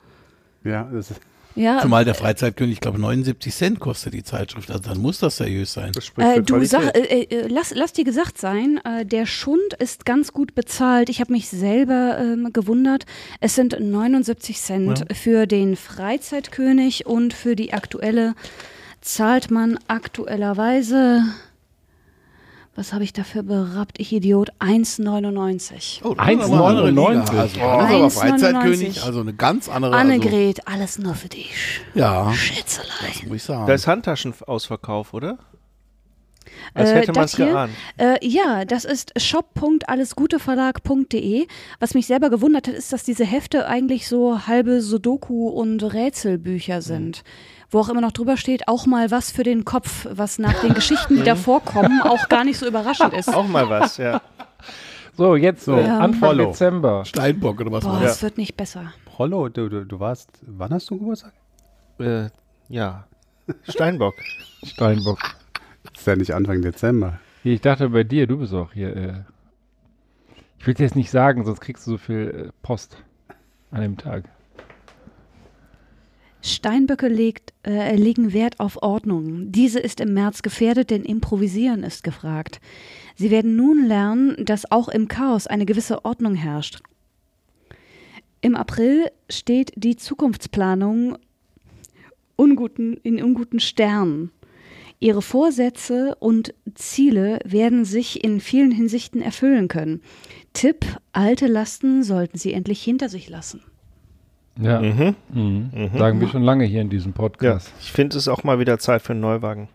Ja, 0.65 0.91
das 0.93 1.13
ist, 1.13 1.21
Ja, 1.55 1.81
Zumal 1.81 2.05
der 2.05 2.15
Freizeitkönig, 2.15 2.75
ich 2.75 2.81
glaube, 2.83 2.99
79 3.01 3.55
Cent 3.55 3.81
kostet 3.81 4.13
die 4.13 4.23
Zeitschrift. 4.23 4.71
Also 4.71 4.83
dann 4.83 4.99
muss 4.99 5.19
das 5.21 5.39
seriös 5.39 5.73
sein. 5.73 5.93
Das 5.93 6.05
spricht 6.05 6.29
Äh, 6.29 6.35
für 6.35 6.43
du 6.43 6.65
sag, 6.67 6.95
äh, 6.95 7.23
äh, 7.23 7.49
lass, 7.49 7.73
lass 7.75 7.95
dir 7.95 8.05
gesagt 8.05 8.37
sein, 8.37 8.79
äh, 8.85 9.07
der 9.07 9.25
Schund 9.25 9.73
ist 9.79 10.05
ganz 10.05 10.35
gut 10.35 10.55
bezahlt. 10.55 11.09
Ich 11.09 11.21
habe 11.21 11.33
mich 11.33 11.49
selber 11.49 12.19
ähm, 12.21 12.51
gewundert. 12.53 13.07
Es 13.41 13.55
sind 13.55 13.79
79 13.81 14.61
Cent 14.61 15.07
für 15.15 15.47
den 15.47 15.75
Freizeitkönig 15.75 17.07
und 17.07 17.33
für 17.33 17.57
die 17.57 17.73
aktuelle 17.73 18.35
zahlt 19.07 19.51
man 19.51 19.79
aktuellerweise, 19.89 21.23
was 22.75 22.93
habe 22.93 23.05
ich 23.05 23.13
dafür 23.13 23.43
berappt, 23.43 23.99
ich 24.01 24.13
Idiot, 24.13 24.51
1,99. 24.61 26.01
Oh, 26.05 26.15
das 26.15 26.29
ist 26.29 26.41
aber 26.53 26.69
eine 26.69 26.75
andere 26.81 26.89
1,99. 26.91 27.53
Liga. 27.53 27.79
Also, 27.79 28.03
das 28.03 28.15
ist 28.15 28.21
aber 28.21 28.35
1,99. 28.35 28.41
Freizeitkönig, 28.41 29.03
also 29.05 29.21
eine 29.21 29.35
ganz 29.35 29.69
andere. 29.69 29.97
Annegret, 29.97 30.67
alles 30.69 30.99
nur 30.99 31.15
für 31.15 31.29
dich. 31.29 31.55
Also, 31.95 31.99
ja, 32.01 32.33
Schätzelein. 32.35 33.29
muss 33.29 33.37
ich 33.37 33.43
sagen. 33.45 33.67
Da 33.67 33.73
ist 33.75 33.87
Handtaschenausverkauf, 33.87 35.15
oder? 35.15 35.39
Als 36.75 36.91
Äh, 36.91 36.95
hätte 36.97 37.13
man 37.13 37.23
das 37.23 37.31
es 37.33 37.37
hier? 37.37 37.47
geahnt. 37.47 37.73
Äh, 37.97 38.19
ja, 38.27 38.65
das 38.65 38.85
ist 38.85 39.13
shop.allesguteverlag.de. 39.21 41.47
Was 41.81 41.95
mich 41.95 42.07
selber 42.07 42.31
gewundert 42.31 42.69
hat, 42.69 42.75
ist, 42.75 42.93
dass 42.93 43.03
diese 43.05 43.25
Hefte 43.25 43.67
eigentlich 43.67 44.07
so 44.09 44.47
halbe 44.47 44.81
Sudoku- 44.81 45.49
und 45.51 45.83
Rätselbücher 45.83 46.83
sind. 46.83 47.23
Wo 47.71 47.81
auch 47.81 47.89
immer 47.89 48.01
noch 48.01 48.13
drüber 48.13 48.37
steht, 48.37 48.69
auch 48.69 48.87
mal 48.87 49.11
was 49.11 49.31
für 49.31 49.43
den 49.43 49.65
Kopf, 49.65 50.07
was 50.11 50.39
nach 50.39 50.61
den 50.63 50.73
Geschichten, 50.75 51.17
die 51.17 51.23
da 51.25 51.35
vorkommen, 51.35 52.01
auch 52.03 52.29
gar 52.29 52.45
nicht 52.45 52.59
so 52.59 52.67
überraschend 52.67 53.13
ist. 53.15 53.29
Auch 53.35 53.47
mal 53.49 53.69
was, 53.69 53.97
ja. 53.97 54.21
So, 55.17 55.35
jetzt 55.35 55.65
So, 55.65 55.77
Ja. 55.79 55.99
Anfang 55.99 56.21
Follow. 56.21 56.47
Dezember. 56.47 57.05
Steinbock 57.05 57.61
oder 57.61 57.73
was 57.73 57.85
Boah, 57.85 57.95
war 57.95 58.03
es 58.03 58.13
das? 58.13 58.23
wird 58.23 58.39
nicht 58.39 58.57
besser. 58.57 58.93
Prollo, 59.07 59.49
du, 59.49 59.69
du, 59.69 59.85
du 59.85 59.99
warst, 60.01 60.31
wann 60.47 60.73
hast 60.73 60.91
du 60.91 60.99
Geburtstag? 60.99 61.33
äh, 61.99 62.29
ja. 62.69 63.07
Steinbock. 63.69 64.15
Steinbock. 64.65 65.19
Das 65.93 66.01
ist 66.01 66.07
ja 66.07 66.17
nicht 66.17 66.35
Anfang 66.35 66.63
Dezember. 66.63 67.19
Ich 67.45 67.61
dachte 67.61 67.89
bei 67.91 68.05
dir, 68.05 68.27
du 68.27 68.39
bist 68.39 68.53
auch 68.55 68.73
hier. 68.73 68.95
Äh, 68.97 69.13
ich 70.59 70.67
will 70.67 70.75
dir 70.75 70.83
jetzt 70.85 70.97
nicht 70.97 71.11
sagen, 71.11 71.45
sonst 71.45 71.61
kriegst 71.61 71.87
du 71.87 71.93
so 71.93 71.99
viel 71.99 72.49
äh, 72.49 72.53
Post 72.63 72.97
an 73.71 73.81
dem 73.83 73.97
Tag. 73.97 74.25
Steinböcke 76.47 77.09
legt, 77.09 77.53
äh, 77.67 77.97
legen 77.97 78.33
Wert 78.33 78.61
auf 78.61 78.83
Ordnung. 78.83 79.53
Diese 79.53 79.81
ist 79.81 80.01
im 80.01 80.15
März 80.15 80.43
gefährdet, 80.43 80.91
denn 80.91 81.05
Improvisieren 81.05 81.83
ist 81.83 82.05
gefragt. 82.05 82.61
Sie 83.17 83.31
werden 83.31 83.57
nun 83.57 83.87
lernen, 83.87 84.45
dass 84.45 84.71
auch 84.71 84.89
im 84.89 85.09
Chaos 85.09 85.47
eine 85.47 85.67
gewisse 85.67 86.05
Ordnung 86.05 86.35
herrscht. 86.35 86.81
Im 88.41 88.55
April 88.55 89.11
steht 89.31 89.73
die 89.77 89.97
Zukunftsplanung 89.97 91.19
unguten, 92.37 92.99
in 93.03 93.23
unguten 93.23 93.61
Sternen. 93.61 94.31
Ihre 94.99 95.23
Vorsätze 95.23 96.15
und 96.21 96.55
Ziele 96.75 97.41
werden 97.45 97.85
sich 97.85 98.25
in 98.25 98.41
vielen 98.41 98.71
Hinsichten 98.71 99.21
erfüllen 99.21 99.69
können. 99.69 100.01
Tipp, 100.53 100.87
alte 101.13 101.49
Lasten 101.49 102.03
sollten 102.03 102.39
Sie 102.39 102.53
endlich 102.53 102.83
hinter 102.83 103.09
sich 103.09 103.29
lassen. 103.29 103.63
Ja. 104.59 104.81
Mhm. 104.81 105.15
Mhm. 105.29 105.71
Mhm. 105.73 105.99
Sagen 105.99 106.21
wir 106.21 106.29
schon 106.29 106.43
lange 106.43 106.65
hier 106.65 106.81
in 106.81 106.89
diesem 106.89 107.13
Podcast. 107.13 107.69
Ja. 107.69 107.75
Ich 107.81 107.93
finde 107.93 108.17
es 108.17 108.27
auch 108.29 108.43
mal 108.45 108.59
wieder 108.59 108.79
Zeit 108.79 109.03
für 109.03 109.13
einen 109.13 109.21
Neuwagen. 109.21 109.69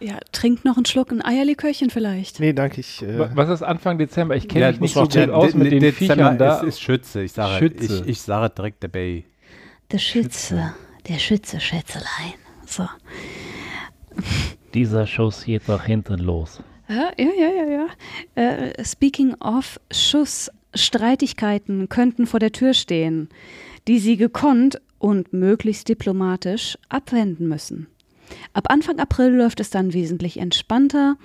ja, 0.00 0.18
trink 0.32 0.64
noch 0.64 0.76
einen 0.76 0.86
Schluck 0.86 1.12
ein 1.12 1.22
Eierlikörchen 1.22 1.90
vielleicht. 1.90 2.40
Nee, 2.40 2.54
danke. 2.54 2.80
Ich, 2.80 3.02
äh 3.02 3.28
Was 3.36 3.50
ist 3.50 3.62
Anfang 3.62 3.98
Dezember? 3.98 4.36
Ich 4.36 4.48
kenne 4.48 4.64
ja, 4.64 4.70
mich 4.70 4.80
nicht 4.80 4.94
so 4.94 5.02
gut 5.02 5.28
aus 5.30 5.52
mit 5.54 5.70
den 5.70 5.80
Dezember 5.80 6.14
Viechern 6.14 6.38
da. 6.38 6.56
Es 6.58 6.62
ist 6.62 6.80
Schütze. 6.80 7.22
Ich 7.22 7.32
sage, 7.32 7.58
Schütze. 7.58 8.02
Ich, 8.02 8.08
ich 8.08 8.20
sage 8.22 8.54
direkt 8.54 8.82
dabei. 8.82 9.24
Der 9.92 9.98
Schütze. 9.98 10.72
Der 11.08 11.18
Schütze, 11.18 11.60
Schätzelein. 11.60 12.34
So. 12.66 12.88
Dieser 14.76 15.06
Schuss 15.06 15.46
geht 15.46 15.68
nach 15.68 15.86
hinten 15.86 16.18
los. 16.18 16.62
Ja, 16.86 17.10
ja, 17.16 17.30
ja, 17.34 17.64
ja. 17.64 17.86
Äh, 18.34 18.84
speaking 18.84 19.32
of 19.40 19.80
Schuss, 19.90 20.50
Streitigkeiten 20.74 21.88
könnten 21.88 22.26
vor 22.26 22.40
der 22.40 22.52
Tür 22.52 22.74
stehen, 22.74 23.30
die 23.88 23.98
Sie 23.98 24.18
gekonnt 24.18 24.78
und 24.98 25.32
möglichst 25.32 25.88
diplomatisch 25.88 26.76
abwenden 26.90 27.48
müssen. 27.48 27.86
Ab 28.52 28.66
Anfang 28.68 28.98
April 28.98 29.30
läuft 29.30 29.60
es 29.60 29.70
dann 29.70 29.94
wesentlich 29.94 30.36
entspannter. 30.36 31.16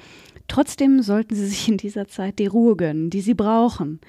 Trotzdem 0.47 1.01
sollten 1.01 1.35
Sie 1.35 1.47
sich 1.47 1.67
in 1.67 1.75
dieser 1.75 2.07
Zeit 2.07 2.39
die 2.39 2.47
Ruhe 2.47 2.77
gönnen, 2.77 3.09
die 3.09 3.19
Sie 3.19 3.33
brauchen. 3.33 3.99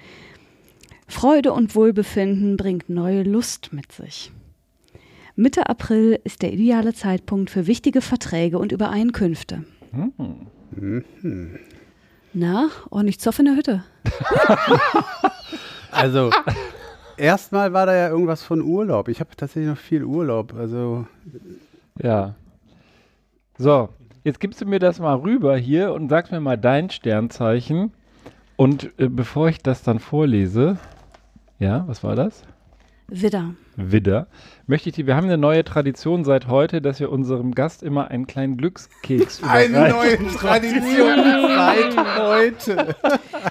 Freude 1.08 1.52
und 1.52 1.74
Wohlbefinden 1.74 2.56
bringt 2.56 2.88
neue 2.88 3.24
Lust 3.24 3.72
mit 3.72 3.90
sich. 3.90 4.30
Mitte 5.42 5.68
April 5.68 6.20
ist 6.22 6.42
der 6.42 6.52
ideale 6.52 6.94
Zeitpunkt 6.94 7.50
für 7.50 7.66
wichtige 7.66 8.00
Verträge 8.00 8.60
und 8.60 8.70
Übereinkünfte. 8.70 9.64
Na, 12.32 12.68
ordentlich 12.90 13.18
Zoff 13.18 13.40
in 13.40 13.46
der 13.46 13.56
Hütte. 13.56 13.82
Also, 15.94 16.30
erstmal 17.18 17.74
war 17.74 17.84
da 17.84 17.94
ja 17.94 18.08
irgendwas 18.08 18.42
von 18.42 18.62
Urlaub. 18.62 19.08
Ich 19.08 19.20
habe 19.20 19.36
tatsächlich 19.36 19.68
noch 19.68 19.76
viel 19.76 20.04
Urlaub. 20.04 20.54
Also, 20.54 21.06
Ja. 22.02 22.34
So, 23.58 23.90
jetzt 24.24 24.40
gibst 24.40 24.62
du 24.62 24.64
mir 24.64 24.78
das 24.78 25.00
mal 25.00 25.16
rüber 25.16 25.54
hier 25.58 25.92
und 25.92 26.08
sagst 26.08 26.32
mir 26.32 26.40
mal 26.40 26.56
dein 26.56 26.88
Sternzeichen. 26.88 27.92
Und 28.56 28.98
äh, 28.98 29.08
bevor 29.08 29.50
ich 29.50 29.58
das 29.58 29.82
dann 29.82 29.98
vorlese, 29.98 30.78
ja, 31.58 31.86
was 31.86 32.02
war 32.02 32.16
das? 32.16 32.42
Widder. 33.14 33.54
Widder, 33.76 34.26
möchte 34.66 34.88
ich 34.88 34.94
dir, 34.94 35.06
wir 35.06 35.16
haben 35.16 35.26
eine 35.26 35.36
neue 35.38 35.64
Tradition 35.64 36.24
seit 36.24 36.46
heute, 36.46 36.80
dass 36.80 36.98
wir 36.98 37.10
unserem 37.12 37.54
Gast 37.54 37.82
immer 37.82 38.08
einen 38.08 38.26
kleinen 38.26 38.56
Glückskeks 38.56 39.38
überreichen. 39.40 40.28
Tradition 40.28 41.18
seit 41.56 42.18
heute. 42.18 42.96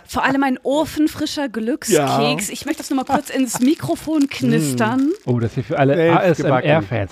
Vor 0.07 0.23
allem 0.23 0.43
ein 0.43 0.57
ofenfrischer 0.63 1.47
Glückskeks. 1.49 2.49
Ich 2.49 2.65
möchte 2.65 2.81
das 2.81 2.89
nur 2.89 2.97
mal 2.97 3.05
kurz 3.05 3.29
ins 3.29 3.59
Mikrofon 3.59 4.27
knistern. 4.29 5.11
Oh, 5.25 5.39
das 5.39 5.53
hier 5.53 5.63
für 5.63 5.77
alle 5.79 6.19
ASMR-Fans. 6.19 7.11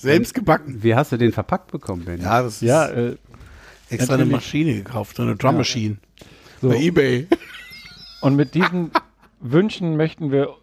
Selbst 0.00 0.34
gebacken. 0.34 0.82
Wie 0.82 0.94
hast 0.94 1.12
du 1.12 1.16
den 1.16 1.32
verpackt 1.32 1.70
bekommen, 1.72 2.04
Ben? 2.04 2.20
Ja, 2.20 2.42
das 2.42 2.56
ist 2.56 2.62
Ja, 2.62 2.88
äh, 2.88 3.16
extra 3.88 4.14
eine. 4.14 4.24
Maschine 4.26 4.74
gekauft, 4.74 5.16
so 5.16 5.22
eine 5.22 5.36
Drum 5.36 5.56
Machine. 5.56 5.96
so. 6.60 6.68
Bei 6.68 6.76
Ebay. 6.76 7.26
Und 8.20 8.36
mit 8.36 8.54
diesen 8.54 8.90
Wünschen 9.42 9.96
möchten 9.96 10.30
wir. 10.30 10.56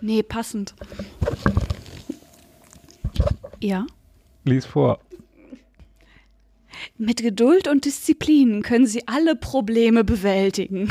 Nee, 0.00 0.22
passend. 0.22 0.74
Ja. 3.60 3.86
Lies 4.44 4.66
vor. 4.66 4.98
Mit 6.98 7.22
Geduld 7.22 7.68
und 7.68 7.84
Disziplin 7.84 8.62
können 8.62 8.86
Sie 8.86 9.06
alle 9.06 9.36
Probleme 9.36 10.02
bewältigen. 10.02 10.88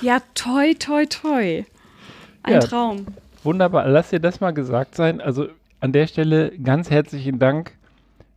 Ja, 0.00 0.20
toi, 0.34 0.74
toi, 0.74 1.06
toi. 1.06 1.64
Ein 2.42 2.54
Ja. 2.54 2.58
Traum. 2.60 3.06
Wunderbar, 3.44 3.86
lass 3.88 4.10
dir 4.10 4.20
das 4.20 4.40
mal 4.40 4.50
gesagt 4.52 4.94
sein. 4.94 5.20
Also 5.20 5.48
an 5.80 5.92
der 5.92 6.06
Stelle 6.06 6.58
ganz 6.58 6.90
herzlichen 6.90 7.38
Dank 7.38 7.77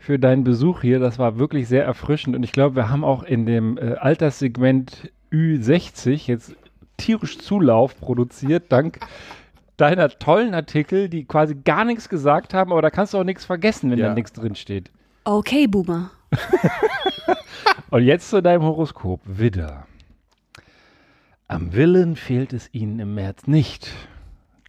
für 0.02 0.18
deinen 0.19 0.44
Besuch 0.44 0.82
hier. 0.82 0.99
Das 0.99 1.19
war 1.19 1.38
wirklich 1.38 1.68
sehr 1.68 1.86
erfrischend 1.86 2.36
und 2.36 2.44
ich 2.44 2.52
glaube, 2.52 2.76
wir 2.76 2.90
haben 2.90 3.03
auch 3.03 3.23
in 3.23 3.45
dem 3.45 3.78
äh, 3.78 3.94
Alterssegment 3.94 5.11
Ü60 5.32 6.28
jetzt 6.28 6.56
tierisch 6.98 7.38
Zulauf 7.38 7.98
produziert, 7.99 8.65
dank 8.72 8.99
deiner 9.78 10.10
tollen 10.10 10.53
Artikel, 10.53 11.07
die 11.10 11.26
quasi 11.26 11.56
gar 11.56 11.86
nichts 11.86 12.10
gesagt 12.10 12.53
haben, 12.53 12.72
aber 12.72 12.82
da 12.82 12.90
kannst 12.90 13.14
du 13.14 13.18
auch 13.19 13.23
nichts 13.23 13.45
vergessen, 13.45 13.90
wenn 13.91 13.98
Ja. 13.99 14.10
da 14.10 14.14
nichts 14.14 14.34
drin 14.34 14.56
steht. 14.56 14.91
Okay, 15.23 15.68
Boomer. 15.68 16.11
Und 17.90 18.03
jetzt 18.03 18.30
zu 18.30 18.41
deinem 18.41 18.64
Horoskop. 18.64 19.22
Widder. 19.26 19.86
Am 21.48 21.73
Willen 21.73 22.15
fehlt 22.15 22.53
es 22.53 22.69
Ihnen 22.73 22.99
im 22.99 23.15
März 23.15 23.48
nicht. 23.48 23.91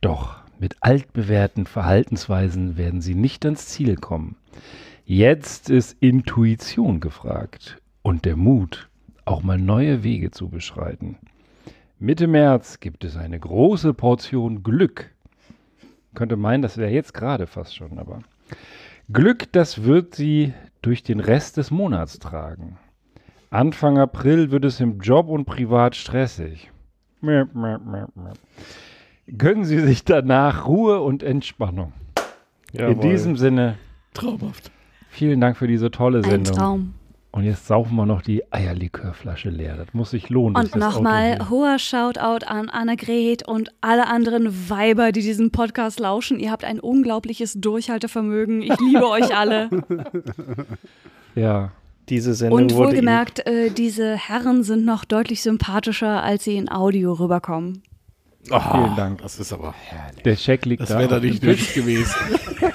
Doch 0.01 0.37
mit 0.59 0.77
altbewährten 0.81 1.67
Verhaltensweisen 1.67 2.77
werden 2.77 3.01
Sie 3.01 3.15
nicht 3.15 3.45
ans 3.45 3.67
Ziel 3.69 3.97
kommen. 3.97 4.37
Jetzt 5.15 5.69
ist 5.69 5.95
Intuition 6.01 6.99
gefragt 6.99 7.83
und 8.01 8.25
der 8.25 8.35
Mut, 8.35 8.89
auch 9.27 9.43
mal 9.43 9.59
neue 9.59 10.05
Wege 10.05 10.31
zu 10.31 10.49
beschreiten. 10.49 11.19
Mitte 11.99 12.27
März 12.27 12.81
gibt 12.81 13.05
es 13.05 13.19
eine 13.19 13.39
große 13.39 13.93
Portion 13.93 14.63
Glück. 14.63 15.11
Könnte 16.15 16.39
meinen, 16.39 16.63
das 16.63 16.79
wäre 16.79 16.91
jetzt 16.91 17.13
gerade 17.13 17.47
fast 17.47 17.77
schon, 17.77 17.99
aber 17.99 18.23
Glück, 19.13 19.53
das 19.53 19.85
wird 19.85 20.15
Sie 20.15 20.55
durch 20.81 21.03
den 21.03 21.21
Rest 21.21 21.59
des 21.59 21.71
Monats 21.71 22.19
tragen. 22.19 22.79
Anfang 23.51 23.99
April 23.99 24.51
wird 24.51 24.65
es 24.65 24.81
im 24.81 24.99
Job 24.99 25.29
und 25.29 25.45
privat 25.45 25.95
stressig. 25.95 26.73
Gönnen 29.37 29.65
Sie 29.67 29.79
sich 29.79 30.07
danach 30.07 30.67
Ruhe 30.67 31.03
und 31.03 31.23
Entspannung. 31.23 31.93
In 32.73 32.81
jawohl. 32.81 33.11
diesem 33.11 33.37
Sinne, 33.37 33.77
Traumhaft. 34.15 34.73
Vielen 35.13 35.41
Dank 35.41 35.57
für 35.57 35.67
diese 35.69 35.91
tolle 35.91 36.19
Ein 36.19 36.25
Sendung. 36.25 36.57
Traum. 36.57 36.95
Und 37.35 37.45
jetzt 37.45 37.67
saufen 37.67 37.97
wir 37.97 38.05
noch 38.05 38.21
die 38.21 38.43
Eierlikörflasche 38.53 39.49
leer. 39.49 39.77
Das 39.77 39.95
muss 39.95 40.11
sich 40.11 40.29
lohnen. 40.29 40.55
Und 40.55 40.75
das 40.75 40.77
nochmal 40.77 41.49
hoher 41.49 41.79
Shoutout 41.79 42.45
an 42.47 42.69
Annegret 42.69 43.49
und 43.49 43.71
alle 43.81 44.07
anderen 44.09 44.69
Weiber, 44.69 45.13
die 45.13 45.23
diesen 45.23 45.51
Podcast 45.51 45.99
lauschen. 45.99 46.39
Ihr 46.39 46.51
habt 46.51 46.63
ein 46.65 46.79
unglaubliches 46.79 47.55
Durchhaltevermögen. 47.55 48.61
Ich 48.61 48.79
liebe 48.81 49.09
euch 49.09 49.35
alle. 49.35 49.71
Ja. 51.35 51.73
Diese 52.09 52.35
Sendung 52.35 52.63
Und 52.63 52.75
wurde 52.75 52.89
wohlgemerkt, 52.89 53.47
äh, 53.47 53.71
diese 53.71 54.17
Herren 54.17 54.65
sind 54.65 54.85
noch 54.85 55.05
deutlich 55.05 55.41
sympathischer, 55.41 56.23
als 56.23 56.45
sie 56.45 56.57
in 56.57 56.71
Audio 56.71 57.13
rüberkommen. 57.13 57.83
Vielen 58.45 58.97
Dank. 58.97 59.23
Das 59.23 59.39
ist 59.39 59.53
aber, 59.53 59.73
Der 60.25 60.37
Scheck 60.37 60.67
liegt 60.67 60.83
das 60.83 60.89
da. 60.91 60.99
wäre 60.99 61.09
da 61.09 61.21
nicht 61.21 61.43
nötig 61.43 61.75
gewesen. 61.75 62.13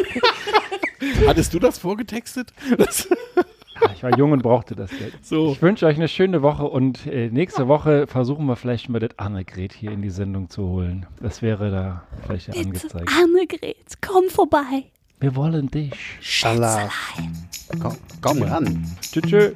Hattest 1.27 1.53
du 1.53 1.59
das 1.59 1.77
vorgetextet? 1.79 2.53
Das, 2.77 3.07
Ah, 3.79 3.91
Ich 3.93 4.01
war 4.01 4.17
jung 4.17 4.31
und 4.31 4.41
brauchte 4.41 4.75
das 4.75 4.89
Geld. 4.89 5.13
so. 5.23 5.51
Ich 5.51 5.61
wünsche 5.61 5.85
euch 5.85 5.97
eine 5.97 6.07
schöne 6.07 6.41
Woche 6.41 6.63
und 6.63 7.05
äh, 7.05 7.29
nächste 7.29 7.67
Woche 7.67 8.07
versuchen 8.07 8.47
wir 8.47 8.55
vielleicht 8.55 8.89
mal 8.89 8.97
das 8.99 9.11
Annegret 9.19 9.71
hier 9.71 9.91
in 9.91 10.01
die 10.01 10.09
Sendung 10.09 10.49
zu 10.49 10.63
holen. 10.67 11.05
Das 11.21 11.43
wäre 11.43 11.69
da 11.69 12.03
vielleicht 12.25 12.47
ja 12.47 12.53
Bitte, 12.55 12.65
angezeigt. 12.67 13.11
Annegret, 13.23 13.77
komm 14.01 14.29
vorbei. 14.29 14.85
Wir 15.19 15.35
wollen 15.35 15.69
dich. 15.69 15.93
Allah. 16.43 16.89
Komm, 17.79 17.97
komm 18.21 18.41
ran. 18.41 18.85
Tschüss. 19.01 19.23
tschüss. 19.23 19.53